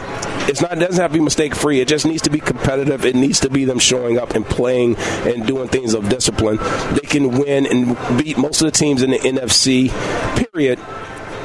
it's 0.49 0.61
not 0.61 0.72
it 0.72 0.80
doesn't 0.80 1.01
have 1.01 1.12
to 1.12 1.18
be 1.18 1.24
mistake 1.24 1.55
free. 1.55 1.80
It 1.80 1.88
just 1.88 2.07
needs 2.07 2.22
to 2.22 2.30
be 2.30 2.40
competitive. 2.40 3.05
It 3.05 3.14
needs 3.14 3.40
to 3.40 3.51
be 3.51 3.64
them 3.64 3.78
showing 3.78 4.18
up 4.18 4.34
and 4.34 4.45
playing 4.45 4.97
and 4.97 5.47
doing 5.47 5.68
things 5.68 5.95
of 5.95 6.09
discipline. 6.09 6.59
They 6.95 7.07
can 7.07 7.38
win 7.38 7.66
and 7.66 7.97
beat 8.18 8.38
most 8.38 8.61
of 8.62 8.66
the 8.66 8.76
teams 8.76 9.03
in 9.03 9.11
the 9.11 9.18
NFC. 9.18 9.90
Period 10.53 10.78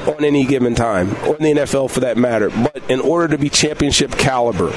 on 0.07 0.23
any 0.23 0.45
given 0.45 0.75
time, 0.75 1.15
or 1.25 1.35
in 1.37 1.43
the 1.43 1.61
NFL 1.61 1.91
for 1.91 2.01
that 2.01 2.17
matter. 2.17 2.49
But 2.49 2.81
in 2.89 2.99
order 2.99 3.29
to 3.29 3.37
be 3.37 3.49
championship 3.49 4.11
caliber, 4.11 4.71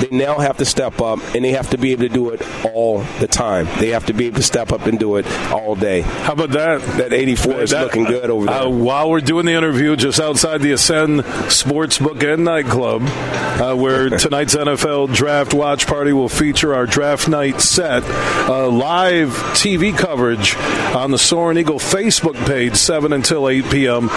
they 0.00 0.08
now 0.10 0.38
have 0.38 0.56
to 0.58 0.64
step 0.64 1.00
up 1.00 1.20
and 1.34 1.44
they 1.44 1.52
have 1.52 1.70
to 1.70 1.78
be 1.78 1.92
able 1.92 2.02
to 2.02 2.08
do 2.08 2.30
it 2.30 2.42
all 2.64 3.02
the 3.20 3.26
time. 3.26 3.66
They 3.78 3.90
have 3.90 4.06
to 4.06 4.12
be 4.12 4.26
able 4.26 4.36
to 4.36 4.42
step 4.42 4.72
up 4.72 4.86
and 4.86 4.98
do 4.98 5.16
it 5.16 5.26
all 5.52 5.74
day. 5.74 6.00
How 6.00 6.32
about 6.32 6.50
that? 6.50 6.80
That 6.98 7.12
84 7.12 7.60
is 7.60 7.72
looking 7.72 8.04
good 8.04 8.30
over 8.30 8.46
there. 8.46 8.62
Uh, 8.62 8.68
while 8.68 9.10
we're 9.10 9.20
doing 9.20 9.46
the 9.46 9.52
interview 9.52 9.96
just 9.96 10.20
outside 10.20 10.60
the 10.60 10.72
Ascend 10.72 11.20
Sportsbook 11.20 12.22
and 12.32 12.44
Nightclub, 12.44 13.02
uh, 13.02 13.76
where 13.76 14.08
tonight's 14.18 14.54
NFL 14.54 15.14
Draft 15.14 15.54
Watch 15.54 15.86
Party 15.86 16.12
will 16.12 16.28
feature 16.28 16.74
our 16.74 16.86
draft 16.86 17.28
night 17.28 17.60
set, 17.60 18.02
uh, 18.48 18.68
live 18.68 19.28
TV 19.54 19.96
coverage 19.96 20.56
on 20.94 21.10
the 21.10 21.18
Soaring 21.18 21.58
Eagle 21.58 21.78
Facebook 21.78 22.34
page, 22.46 22.76
7 22.76 23.12
until 23.12 23.48
8 23.48 23.64
p.m. 23.70 24.08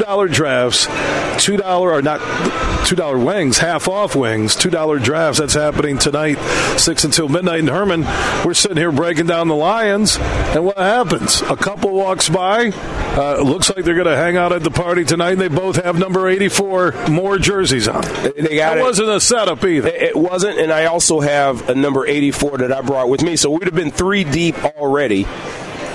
$2 0.00 0.32
drafts, 0.32 0.86
$2 0.86 1.80
or 1.80 2.02
not 2.02 2.20
$2 2.20 3.24
wings, 3.24 3.58
half 3.58 3.88
off 3.88 4.16
wings, 4.16 4.56
$2 4.56 5.02
drafts. 5.02 5.38
That's 5.38 5.54
happening 5.54 5.98
tonight, 5.98 6.38
6 6.78 7.04
until 7.04 7.28
midnight. 7.28 7.60
And 7.60 7.68
Herman, 7.68 8.02
we're 8.44 8.54
sitting 8.54 8.76
here 8.76 8.92
breaking 8.92 9.26
down 9.26 9.48
the 9.48 9.54
Lions, 9.54 10.16
and 10.18 10.64
what 10.64 10.78
happens? 10.78 11.42
A 11.42 11.56
couple 11.56 11.92
walks 11.92 12.28
by. 12.28 12.70
Uh, 12.70 13.42
looks 13.42 13.68
like 13.74 13.84
they're 13.84 13.94
going 13.94 14.06
to 14.06 14.16
hang 14.16 14.36
out 14.36 14.52
at 14.52 14.62
the 14.62 14.70
party 14.70 15.04
tonight, 15.04 15.32
and 15.32 15.40
they 15.40 15.48
both 15.48 15.76
have 15.76 15.98
number 15.98 16.28
84 16.28 17.08
more 17.08 17.38
jerseys 17.38 17.88
on. 17.88 18.02
They 18.02 18.56
got 18.56 18.74
that 18.74 18.78
it. 18.78 18.82
wasn't 18.82 19.10
a 19.10 19.20
setup 19.20 19.64
either. 19.64 19.88
It 19.88 20.16
wasn't, 20.16 20.58
and 20.58 20.72
I 20.72 20.86
also 20.86 21.20
have 21.20 21.68
a 21.68 21.74
number 21.74 22.06
84 22.06 22.58
that 22.58 22.72
I 22.72 22.80
brought 22.82 23.08
with 23.08 23.22
me, 23.22 23.36
so 23.36 23.50
we'd 23.50 23.64
have 23.64 23.74
been 23.74 23.90
three 23.90 24.24
deep 24.24 24.56
already. 24.76 25.26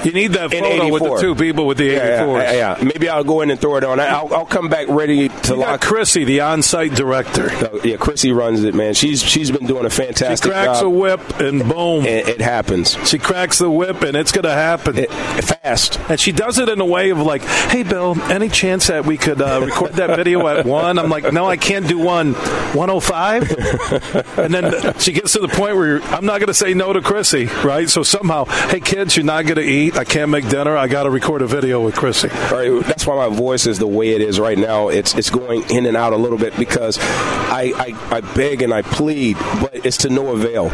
You 0.05 0.11
need 0.11 0.33
that 0.33 0.51
photo 0.51 0.91
with 0.91 1.03
the 1.03 1.17
two 1.19 1.35
people 1.35 1.67
with 1.67 1.77
the 1.77 1.89
84s. 1.89 1.97
Yeah, 1.97 2.51
yeah, 2.51 2.77
yeah. 2.77 2.83
Maybe 2.83 3.09
I'll 3.09 3.23
go 3.23 3.41
in 3.41 3.51
and 3.51 3.59
throw 3.59 3.77
it 3.77 3.83
on. 3.83 3.99
I'll, 3.99 4.33
I'll 4.33 4.45
come 4.45 4.69
back 4.69 4.87
ready 4.87 5.29
to 5.29 5.53
You 5.53 5.59
lock. 5.59 5.81
Chrissy, 5.81 6.23
the 6.25 6.41
on-site 6.41 6.93
director. 6.93 7.49
Uh, 7.49 7.79
yeah, 7.83 7.97
Chrissy 7.97 8.31
runs 8.31 8.63
it, 8.63 8.75
man. 8.75 8.93
She's 8.93 9.23
she's 9.23 9.51
been 9.51 9.65
doing 9.65 9.85
a 9.85 9.89
fantastic. 9.89 10.45
She 10.45 10.51
cracks 10.51 10.79
job. 10.79 10.87
a 10.87 10.89
whip 10.89 11.39
and 11.39 11.67
boom. 11.67 12.05
It, 12.05 12.27
it 12.29 12.41
happens. 12.41 12.97
She 13.09 13.17
cracks 13.17 13.57
the 13.57 13.69
whip 13.69 14.01
and 14.03 14.15
it's 14.15 14.31
going 14.31 14.43
to 14.43 14.51
happen. 14.51 14.95
fast. 15.41 15.99
And 16.09 16.19
she 16.19 16.31
does 16.31 16.59
it 16.59 16.69
in 16.69 16.79
a 16.79 16.85
way 16.85 17.09
of 17.09 17.19
like, 17.19 17.41
hey, 17.41 17.83
Bill, 17.83 18.19
any 18.31 18.49
chance 18.49 18.87
that 18.87 19.05
we 19.05 19.17
could 19.17 19.41
uh, 19.41 19.61
record 19.65 19.93
that 19.93 20.15
video 20.15 20.47
at 20.47 20.65
1? 20.65 20.99
I'm 20.99 21.09
like, 21.09 21.31
no, 21.33 21.47
I 21.47 21.57
can't 21.57 21.87
do 21.87 21.97
1. 21.97 22.33
105? 22.33 24.37
and 24.37 24.53
then 24.53 24.93
she 24.99 25.13
gets 25.13 25.33
to 25.33 25.39
the 25.39 25.47
point 25.47 25.75
where 25.75 26.01
I'm 26.03 26.25
not 26.25 26.39
going 26.39 26.47
to 26.47 26.53
say 26.53 26.73
no 26.73 26.93
to 26.93 27.01
Chrissy, 27.01 27.45
right? 27.63 27.89
So 27.89 28.03
somehow, 28.03 28.45
hey, 28.45 28.79
kids, 28.79 29.17
you're 29.17 29.25
not 29.25 29.45
going 29.45 29.55
to 29.55 29.63
I 29.95 30.03
can't 30.03 30.29
make 30.29 30.49
dinner. 30.49 30.75
I 30.75 30.87
got 30.87 31.03
to 31.03 31.09
record 31.09 31.41
a 31.41 31.47
video 31.47 31.81
with 31.81 31.95
Chrissy. 31.95 32.27
Right, 32.27 32.83
that's 32.85 33.07
why 33.07 33.15
my 33.15 33.33
voice 33.33 33.65
is 33.65 33.79
the 33.79 33.87
way 33.87 34.09
it 34.09 34.21
is 34.21 34.39
right 34.39 34.57
now. 34.57 34.89
It's 34.89 35.15
it's 35.15 35.29
going 35.29 35.69
in 35.69 35.85
and 35.85 35.95
out 35.95 36.11
a 36.11 36.17
little 36.17 36.37
bit 36.37 36.57
because 36.57 36.97
I, 36.99 37.71
I, 37.77 38.15
I 38.17 38.21
beg 38.21 38.61
and 38.61 38.73
I 38.73 38.81
plead, 38.81 39.37
but 39.61 39.85
it's 39.85 39.97
to 39.99 40.09
no 40.09 40.33
avail. 40.33 40.69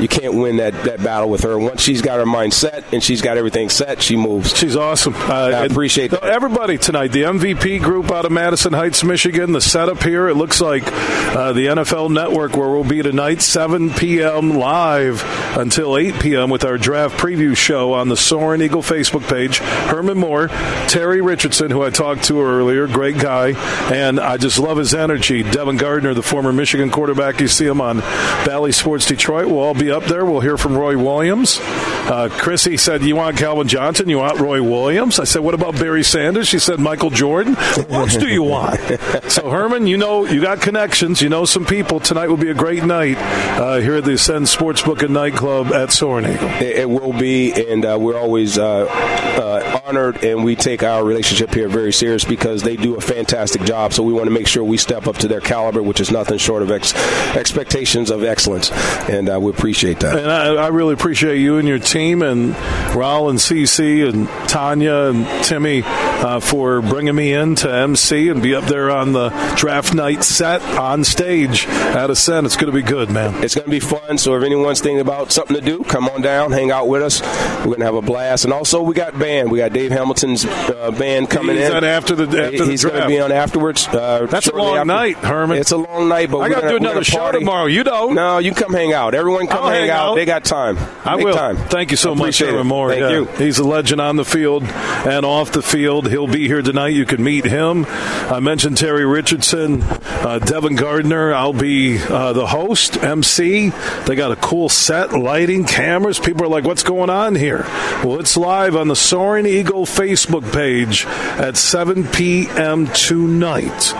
You 0.00 0.08
can't 0.08 0.34
win 0.34 0.56
that, 0.56 0.72
that 0.84 1.02
battle 1.02 1.28
with 1.28 1.42
her. 1.42 1.58
Once 1.58 1.82
she's 1.82 2.00
got 2.00 2.18
her 2.18 2.26
mind 2.26 2.54
set 2.54 2.84
and 2.92 3.02
she's 3.02 3.20
got 3.20 3.36
everything 3.36 3.68
set, 3.68 4.00
she 4.02 4.16
moves. 4.16 4.56
She's 4.56 4.74
awesome. 4.74 5.14
Uh, 5.14 5.52
I 5.54 5.66
appreciate 5.66 6.10
that. 6.12 6.22
Everybody 6.24 6.78
tonight, 6.78 7.08
the 7.08 7.24
MVP 7.24 7.82
group 7.82 8.10
out 8.10 8.24
of 8.24 8.32
Madison 8.32 8.72
Heights, 8.72 9.04
Michigan, 9.04 9.52
the 9.52 9.60
setup 9.60 10.02
here, 10.02 10.28
it 10.28 10.36
looks 10.36 10.60
like 10.60 10.84
uh, 10.86 11.52
the 11.52 11.66
NFL 11.66 12.10
Network, 12.12 12.56
where 12.56 12.70
we'll 12.70 12.82
be 12.82 13.02
tonight, 13.02 13.42
7 13.42 13.90
p.m. 13.90 14.50
live 14.58 15.22
until 15.58 15.98
8 15.98 16.18
p.m. 16.18 16.48
with 16.48 16.64
our 16.64 16.78
draft 16.78 17.18
preview 17.18 17.54
show 17.54 17.92
on 17.92 18.08
the 18.08 18.16
Soaring 18.16 18.62
Eagle 18.62 18.82
Facebook 18.82 19.28
page. 19.28 19.58
Herman 19.58 20.16
Moore, 20.16 20.48
Terry 20.88 21.20
Richardson, 21.20 21.70
who 21.70 21.82
I 21.82 21.90
talked 21.90 22.24
to 22.24 22.40
earlier, 22.40 22.86
great 22.86 23.18
guy, 23.18 23.50
and 23.92 24.18
I 24.18 24.38
just 24.38 24.58
love 24.58 24.78
his 24.78 24.94
energy. 24.94 25.42
Devin 25.42 25.76
Gardner, 25.76 26.14
the 26.14 26.22
former 26.22 26.52
Michigan 26.52 26.90
quarterback, 26.90 27.40
you 27.40 27.48
see 27.48 27.66
him 27.66 27.82
on 27.82 28.00
Bally 28.46 28.72
Sports 28.72 29.04
Detroit. 29.06 29.46
We'll 29.46 29.58
all 29.58 29.74
be 29.74 29.89
up 29.90 30.04
there. 30.04 30.24
We'll 30.24 30.40
hear 30.40 30.56
from 30.56 30.76
Roy 30.76 30.96
Williams. 30.96 31.58
Uh, 31.60 32.28
Chrissy 32.30 32.76
said, 32.76 33.02
You 33.02 33.16
want 33.16 33.36
Calvin 33.36 33.68
Johnson? 33.68 34.08
You 34.08 34.18
want 34.18 34.38
Roy 34.40 34.62
Williams? 34.62 35.18
I 35.20 35.24
said, 35.24 35.42
What 35.42 35.54
about 35.54 35.74
Barry 35.74 36.02
Sanders? 36.02 36.48
She 36.48 36.58
said, 36.58 36.80
Michael 36.80 37.10
Jordan. 37.10 37.54
What 37.54 37.92
else 37.92 38.16
do 38.16 38.28
you 38.28 38.42
want? 38.42 38.80
so, 39.28 39.50
Herman, 39.50 39.86
you 39.86 39.96
know, 39.96 40.24
you 40.24 40.40
got 40.40 40.60
connections. 40.60 41.22
You 41.22 41.28
know 41.28 41.44
some 41.44 41.64
people. 41.64 42.00
Tonight 42.00 42.28
will 42.28 42.36
be 42.36 42.50
a 42.50 42.54
great 42.54 42.84
night 42.84 43.16
uh, 43.18 43.78
here 43.78 43.96
at 43.96 44.04
the 44.04 44.14
Ascend 44.14 44.46
Sportsbook 44.46 45.02
and 45.02 45.14
Nightclub 45.14 45.68
at 45.68 45.92
Soaring 45.92 46.32
Eagle. 46.32 46.48
It, 46.48 46.76
it 46.80 46.90
will 46.90 47.12
be, 47.12 47.52
and 47.52 47.84
uh, 47.84 47.98
we're 48.00 48.18
always 48.18 48.58
uh, 48.58 48.86
uh, 48.86 49.80
honored, 49.84 50.24
and 50.24 50.44
we 50.44 50.56
take 50.56 50.82
our 50.82 51.04
relationship 51.04 51.52
here 51.54 51.68
very 51.68 51.92
serious 51.92 52.24
because 52.24 52.62
they 52.62 52.76
do 52.76 52.96
a 52.96 53.00
fantastic 53.00 53.62
job. 53.62 53.92
So 53.92 54.02
we 54.02 54.12
want 54.12 54.26
to 54.26 54.30
make 54.30 54.46
sure 54.46 54.62
we 54.62 54.76
step 54.76 55.06
up 55.06 55.16
to 55.18 55.28
their 55.28 55.40
caliber, 55.40 55.82
which 55.82 56.00
is 56.00 56.10
nothing 56.10 56.38
short 56.38 56.62
of 56.62 56.70
ex- 56.70 56.94
expectations 57.34 58.10
of 58.10 58.24
excellence, 58.24 58.70
and 59.08 59.28
uh, 59.28 59.38
we 59.40 59.50
appreciate 59.50 59.79
that. 59.80 60.18
And 60.18 60.30
I, 60.30 60.54
I 60.54 60.68
really 60.68 60.94
appreciate 60.94 61.38
you 61.38 61.56
and 61.58 61.66
your 61.66 61.78
team, 61.78 62.22
and 62.22 62.54
Raul 62.94 63.30
and 63.30 63.38
CC 63.38 64.08
and 64.08 64.28
Tanya 64.48 65.08
and 65.10 65.44
Timmy 65.44 65.82
uh, 65.84 66.40
for 66.40 66.80
bringing 66.82 67.14
me 67.14 67.32
in 67.32 67.54
to 67.56 67.72
MC 67.72 68.28
and 68.28 68.42
be 68.42 68.54
up 68.54 68.64
there 68.64 68.90
on 68.90 69.12
the 69.12 69.30
draft 69.56 69.94
night 69.94 70.22
set 70.22 70.62
on 70.78 71.02
stage 71.04 71.66
at 71.66 72.10
Ascend. 72.10 72.46
It's 72.46 72.56
going 72.56 72.72
to 72.72 72.76
be 72.76 72.82
good, 72.82 73.10
man. 73.10 73.42
It's 73.42 73.54
going 73.54 73.64
to 73.64 73.70
be 73.70 73.80
fun. 73.80 74.18
So 74.18 74.34
if 74.36 74.44
anyone's 74.44 74.80
thinking 74.80 75.00
about 75.00 75.32
something 75.32 75.56
to 75.56 75.62
do, 75.62 75.82
come 75.84 76.08
on 76.08 76.20
down, 76.22 76.52
hang 76.52 76.70
out 76.70 76.88
with 76.88 77.02
us. 77.02 77.20
We're 77.60 77.64
going 77.66 77.78
to 77.80 77.84
have 77.86 77.94
a 77.94 78.02
blast. 78.02 78.44
And 78.44 78.52
also, 78.52 78.82
we 78.82 78.94
got 78.94 79.18
band. 79.18 79.50
We 79.50 79.58
got 79.58 79.72
Dave 79.72 79.90
Hamilton's 79.90 80.44
uh, 80.44 80.90
band 80.98 81.30
coming 81.30 81.56
He's 81.56 81.66
in. 81.68 81.76
on 81.76 81.84
after 81.84 82.14
the- 82.14 82.20
after 82.44 82.64
the 82.64 82.70
He's 82.70 82.84
going 82.84 83.00
to 83.00 83.06
be 83.08 83.18
on 83.20 83.32
afterwards. 83.32 83.88
Uh, 83.88 84.26
That's 84.30 84.46
a 84.48 84.54
long 84.54 84.76
after. 84.76 84.84
night, 84.86 85.16
Herman. 85.16 85.58
It's 85.58 85.72
a 85.72 85.76
long 85.76 86.08
night, 86.08 86.30
but 86.30 86.38
I 86.38 86.48
we're 86.48 86.54
got 86.54 86.60
to 86.62 86.68
do 86.70 86.76
another 86.76 87.04
show 87.04 87.18
party. 87.18 87.38
tomorrow. 87.38 87.66
You 87.66 87.82
don't. 87.84 88.14
No, 88.14 88.38
you 88.38 88.52
come 88.52 88.72
hang 88.72 88.92
out. 88.92 89.14
Everyone 89.14 89.46
come 89.46 89.64
I'll 89.64 89.69
hang, 89.70 89.80
hang 89.82 89.90
out. 89.90 90.08
out. 90.10 90.14
They 90.16 90.24
got 90.24 90.44
time. 90.44 90.78
I 91.04 91.16
Big 91.16 91.24
will. 91.26 91.34
time. 91.34 91.56
Thank 91.56 91.90
you 91.90 91.96
so 91.96 92.14
much, 92.14 92.40
it. 92.40 92.64
Moore. 92.64 92.90
Thank 92.90 93.00
Yeah. 93.00 93.10
you. 93.10 93.24
He's 93.38 93.58
a 93.58 93.64
legend 93.64 94.00
on 94.00 94.16
the 94.16 94.24
field 94.24 94.64
and 94.64 95.24
off 95.24 95.52
the 95.52 95.62
field. 95.62 96.08
He'll 96.08 96.26
be 96.26 96.46
here 96.46 96.62
tonight. 96.62 96.88
You 96.94 97.04
can 97.06 97.22
meet 97.22 97.44
him. 97.44 97.86
I 97.88 98.40
mentioned 98.40 98.76
Terry 98.78 99.04
Richardson, 99.06 99.82
uh, 99.82 100.38
Devin 100.38 100.76
Gardner. 100.76 101.32
I'll 101.34 101.52
be 101.52 101.98
uh, 102.02 102.32
the 102.32 102.46
host, 102.46 103.02
MC. 103.02 103.70
They 104.06 104.14
got 104.14 104.30
a 104.32 104.36
cool 104.36 104.68
set, 104.68 105.12
lighting, 105.12 105.64
cameras. 105.64 106.18
People 106.18 106.44
are 106.44 106.48
like, 106.48 106.64
"What's 106.64 106.82
going 106.82 107.10
on 107.10 107.34
here?" 107.34 107.64
Well, 108.04 108.20
it's 108.20 108.36
live 108.36 108.76
on 108.76 108.88
the 108.88 108.96
Soaring 108.96 109.46
Eagle 109.46 109.86
Facebook 109.86 110.52
page 110.52 111.06
at 111.06 111.56
7 111.56 112.06
p.m. 112.08 112.86
tonight. 112.88 113.92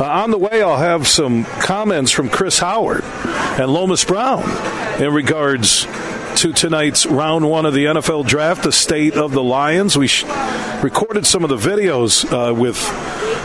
Uh, 0.00 0.04
on 0.04 0.30
the 0.30 0.38
way, 0.38 0.62
I'll 0.62 0.76
have 0.76 1.06
some 1.08 1.44
comments 1.44 2.10
from 2.10 2.28
Chris 2.28 2.58
Howard 2.60 3.02
and 3.04 3.72
Lomas 3.72 4.04
Brown 4.04 4.42
in 5.08 5.14
regards 5.14 5.86
to 6.36 6.52
tonight's 6.52 7.06
round 7.06 7.48
one 7.48 7.64
of 7.64 7.72
the 7.72 7.86
NFL 7.86 8.26
draft, 8.26 8.62
the 8.62 8.70
state 8.70 9.14
of 9.14 9.32
the 9.32 9.42
Lions. 9.42 9.96
We 9.96 10.06
sh- 10.06 10.24
recorded 10.82 11.26
some 11.26 11.42
of 11.44 11.48
the 11.48 11.56
videos 11.56 12.30
uh, 12.30 12.54
with 12.54 12.76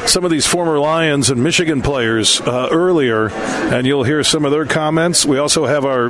some 0.08 0.26
of 0.26 0.32
these 0.32 0.46
former 0.46 0.80
Lions 0.80 1.30
and 1.30 1.44
Michigan 1.44 1.82
players 1.82 2.42
uh, 2.42 2.70
earlier, 2.72 3.30
and 3.30 3.88
you'll 3.88 4.04
hear 4.04 4.24
some 4.24 4.46
of 4.46 4.52
their 4.52 4.66
comments. 4.66 5.26
We 5.26 5.38
also 5.38 5.66
have 5.66 5.86
our 5.86 6.10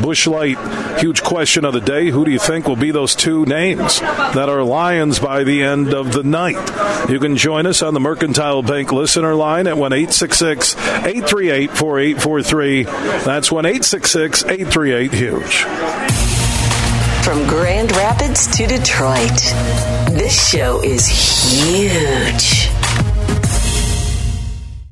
Busch 0.00 0.26
Light 0.26 0.58
huge 1.00 1.22
question 1.22 1.64
of 1.64 1.72
the 1.72 1.80
day. 1.80 2.10
Who 2.10 2.24
do 2.24 2.30
you 2.30 2.38
think 2.38 2.68
will 2.68 2.76
be 2.76 2.90
those 2.90 3.14
two 3.14 3.44
names 3.44 4.00
that 4.00 4.48
are 4.48 4.62
Lions 4.62 5.18
by 5.18 5.44
the 5.44 5.62
end 5.62 5.92
of 5.92 6.12
the 6.12 6.22
night? 6.22 6.56
You 7.10 7.18
can 7.18 7.36
join 7.36 7.66
us 7.66 7.82
on 7.82 7.94
the 7.94 8.00
Mercantile 8.00 8.62
Bank 8.62 8.92
listener 8.92 9.34
line 9.34 9.66
at 9.66 9.76
1 9.76 9.92
838 9.92 11.70
4843. 11.70 12.82
That's 12.84 13.50
1 13.52 13.66
838 13.66 15.12
Huge. 15.12 15.64
From 17.22 17.46
Grand 17.46 17.92
Rapids 17.92 18.46
to 18.56 18.66
Detroit, 18.66 19.30
this 20.10 20.50
show 20.50 20.82
is 20.82 21.06
huge. 21.06 22.71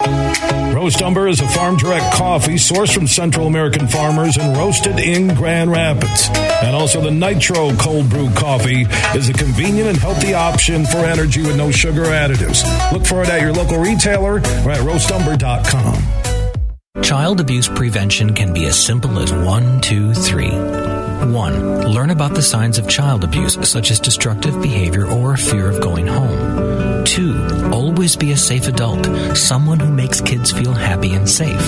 Roast 0.00 1.02
Umber 1.02 1.28
is 1.28 1.40
a 1.40 1.48
farm 1.48 1.76
direct 1.76 2.14
coffee 2.14 2.54
sourced 2.54 2.94
from 2.94 3.06
Central 3.06 3.46
American 3.46 3.88
farmers 3.88 4.36
and 4.36 4.56
roasted 4.56 4.98
in 4.98 5.34
Grand 5.34 5.72
Rapids. 5.72 6.28
And 6.62 6.76
also 6.76 7.00
the 7.00 7.10
Nitro 7.10 7.74
Cold 7.76 8.08
Brew 8.08 8.30
Coffee 8.30 8.82
is 9.16 9.28
a 9.28 9.32
convenient 9.32 9.88
and 9.88 9.98
healthy 9.98 10.34
option 10.34 10.86
for 10.86 10.98
energy 10.98 11.42
with 11.42 11.56
no 11.56 11.70
sugar 11.70 12.04
additives. 12.04 12.62
Look 12.92 13.06
for 13.06 13.22
it 13.22 13.28
at 13.28 13.40
your 13.40 13.52
local 13.52 13.78
retailer 13.78 14.34
or 14.34 14.70
at 14.70 14.80
roastumber.com. 14.80 17.02
Child 17.02 17.40
abuse 17.40 17.68
prevention 17.68 18.34
can 18.34 18.52
be 18.52 18.66
as 18.66 18.82
simple 18.82 19.18
as 19.18 19.32
one, 19.32 19.80
two, 19.80 20.14
three. 20.14 20.50
One, 20.50 21.88
learn 21.88 22.10
about 22.10 22.34
the 22.34 22.42
signs 22.42 22.78
of 22.78 22.88
child 22.88 23.24
abuse, 23.24 23.54
such 23.68 23.90
as 23.90 23.98
destructive 23.98 24.60
behavior 24.62 25.06
or 25.06 25.36
fear 25.36 25.68
of 25.68 25.80
going 25.80 26.06
home. 26.06 26.67
Two, 27.08 27.70
always 27.72 28.16
be 28.16 28.32
a 28.32 28.36
safe 28.36 28.68
adult, 28.68 29.06
someone 29.34 29.80
who 29.80 29.90
makes 29.90 30.20
kids 30.20 30.52
feel 30.52 30.74
happy 30.74 31.14
and 31.14 31.28
safe. 31.28 31.58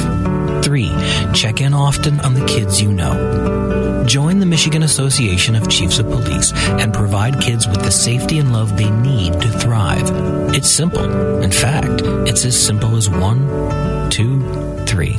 Three, 0.62 0.90
check 1.32 1.62
in 1.62 1.72
often 1.72 2.20
on 2.20 2.34
the 2.34 2.44
kids 2.44 2.82
you 2.82 2.92
know. 2.92 4.04
Join 4.06 4.38
the 4.38 4.46
Michigan 4.46 4.82
Association 4.82 5.56
of 5.56 5.66
Chiefs 5.70 5.98
of 5.98 6.10
Police 6.10 6.52
and 6.52 6.92
provide 6.92 7.40
kids 7.40 7.66
with 7.66 7.82
the 7.82 7.90
safety 7.90 8.38
and 8.38 8.52
love 8.52 8.76
they 8.76 8.90
need 8.90 9.32
to 9.40 9.48
thrive. 9.48 10.10
It's 10.54 10.68
simple. 10.68 11.40
In 11.42 11.50
fact, 11.50 12.02
it's 12.28 12.44
as 12.44 12.62
simple 12.62 12.96
as 12.96 13.08
one, 13.08 14.10
two, 14.10 14.84
three. 14.84 15.18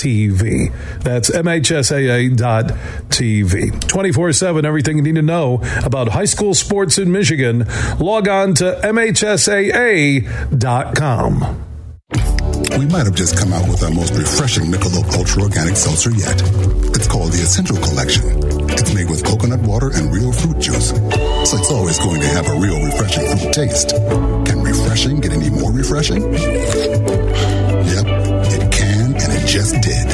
TV. 0.00 0.72
That's 1.02 1.30
MHSAA.tv. 1.30 2.38
24 3.86 4.32
7, 4.32 4.64
everything 4.64 4.96
you 4.96 5.02
need 5.02 5.16
to 5.16 5.22
know 5.22 5.60
about 5.84 6.08
high 6.08 6.24
school 6.24 6.54
sports 6.54 6.96
in 6.96 7.12
Michigan. 7.12 7.66
Log 7.98 8.26
on 8.28 8.54
to 8.54 8.80
MHSAA.com. 8.82 10.26
We 12.78 12.86
might 12.86 13.04
have 13.04 13.14
just 13.14 13.36
come 13.36 13.52
out 13.52 13.68
with 13.68 13.82
our 13.82 13.90
most 13.90 14.14
refreshing 14.14 14.64
Michelob 14.64 15.12
Ultra 15.18 15.42
Organic 15.42 15.76
Seltzer 15.76 16.12
yet. 16.12 16.40
It's 16.96 17.06
called 17.06 17.32
the 17.32 17.40
Essential 17.42 17.76
Collection. 17.76 18.24
It's 18.70 18.94
made 18.94 19.10
with 19.10 19.22
coconut 19.24 19.60
water 19.60 19.90
and 19.92 20.14
real 20.14 20.32
fruit 20.32 20.58
juice, 20.60 20.88
so 20.88 21.56
it's 21.58 21.70
always 21.70 21.98
going 21.98 22.20
to 22.20 22.28
have 22.28 22.48
a 22.48 22.54
real 22.58 22.82
refreshing 22.82 23.26
fruit 23.36 23.52
taste. 23.52 23.90
Can 24.46 24.62
refreshing 24.62 25.20
get 25.20 25.32
any 25.32 25.50
more 25.50 25.72
refreshing? 25.72 27.59
Just 29.50 29.74
did. 29.82 30.06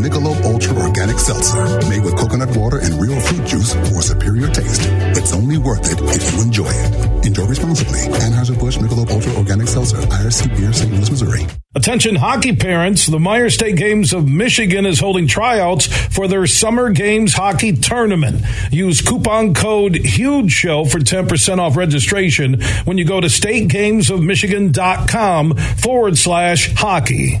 Michelob 0.00 0.44
Ultra 0.44 0.72
Organic 0.76 1.18
Seltzer, 1.18 1.64
made 1.88 2.04
with 2.04 2.16
coconut 2.16 2.56
water 2.56 2.78
and 2.78 2.94
real 2.94 3.18
fruit 3.18 3.44
juice 3.44 3.74
for 3.74 4.00
superior 4.00 4.46
taste. 4.46 4.82
It's 5.18 5.32
only 5.32 5.58
worth 5.58 5.92
it 5.92 5.98
if 6.14 6.32
you 6.32 6.42
enjoy 6.42 6.68
it. 6.68 7.26
Enjoy 7.26 7.44
responsibly. 7.44 7.98
Anheuser-Busch 7.98 8.78
Michelob 8.78 9.10
Ultra 9.10 9.32
Organic 9.32 9.66
Seltzer, 9.66 9.96
IRC 9.96 10.56
Beer, 10.56 10.72
St. 10.72 10.92
Louis, 10.92 11.10
Missouri. 11.10 11.44
Attention 11.74 12.14
hockey 12.14 12.54
parents, 12.54 13.08
the 13.08 13.18
Meijer 13.18 13.50
State 13.50 13.74
Games 13.74 14.12
of 14.12 14.28
Michigan 14.28 14.86
is 14.86 15.00
holding 15.00 15.26
tryouts 15.26 15.88
for 15.88 16.28
their 16.28 16.46
Summer 16.46 16.90
Games 16.90 17.34
Hockey 17.34 17.72
Tournament. 17.72 18.44
Use 18.70 19.02
coupon 19.02 19.54
code 19.54 19.96
HUGE 19.96 20.52
SHOW 20.52 20.84
for 20.84 21.00
10% 21.00 21.58
off 21.58 21.76
registration 21.76 22.62
when 22.84 22.96
you 22.96 23.04
go 23.04 23.20
to 23.20 23.26
stategamesofmichigan.com 23.26 25.56
forward 25.56 26.16
slash 26.16 26.72
hockey. 26.74 27.40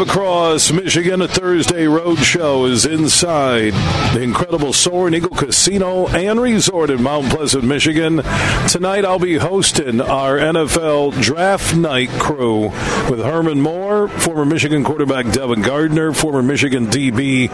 Across 0.00 0.72
Michigan. 0.72 1.22
A 1.22 1.28
Thursday 1.28 1.86
road 1.86 2.18
show 2.18 2.66
is 2.66 2.84
inside 2.84 3.72
the 4.14 4.20
incredible 4.22 4.72
Soaring 4.72 5.14
Eagle 5.14 5.36
Casino 5.36 6.08
and 6.08 6.40
Resort 6.40 6.90
in 6.90 7.02
Mount 7.02 7.30
Pleasant, 7.30 7.64
Michigan. 7.64 8.22
Tonight 8.68 9.04
I'll 9.04 9.18
be 9.18 9.36
hosting 9.36 10.00
our 10.00 10.36
NFL 10.36 11.20
Draft 11.22 11.76
Night 11.76 12.10
crew 12.10 12.64
with 13.10 13.20
Herman 13.20 13.60
Moore, 13.60 14.08
former 14.08 14.44
Michigan 14.44 14.84
quarterback 14.84 15.32
Devin 15.32 15.62
Gardner, 15.62 16.12
former 16.12 16.42
Michigan 16.42 16.86
DB 16.86 17.48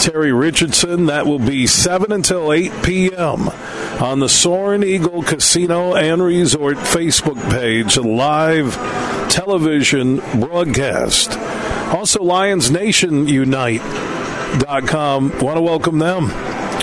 Terry 0.00 0.32
Richardson. 0.32 1.06
That 1.06 1.26
will 1.26 1.38
be 1.38 1.66
7 1.66 2.12
until 2.12 2.52
8 2.52 2.72
p.m. 2.82 3.48
on 4.00 4.20
the 4.20 4.28
Soaring 4.28 4.82
Eagle 4.82 5.22
Casino 5.22 5.94
and 5.94 6.22
Resort 6.22 6.76
Facebook 6.76 7.40
page, 7.50 7.96
live 7.96 8.74
television 9.30 10.16
broadcast. 10.38 11.38
Also, 11.92 12.22
Lions 12.22 12.70
Nation 12.70 13.28
Unite.com. 13.28 15.38
Want 15.40 15.56
to 15.56 15.62
welcome 15.62 15.98
them. 15.98 16.30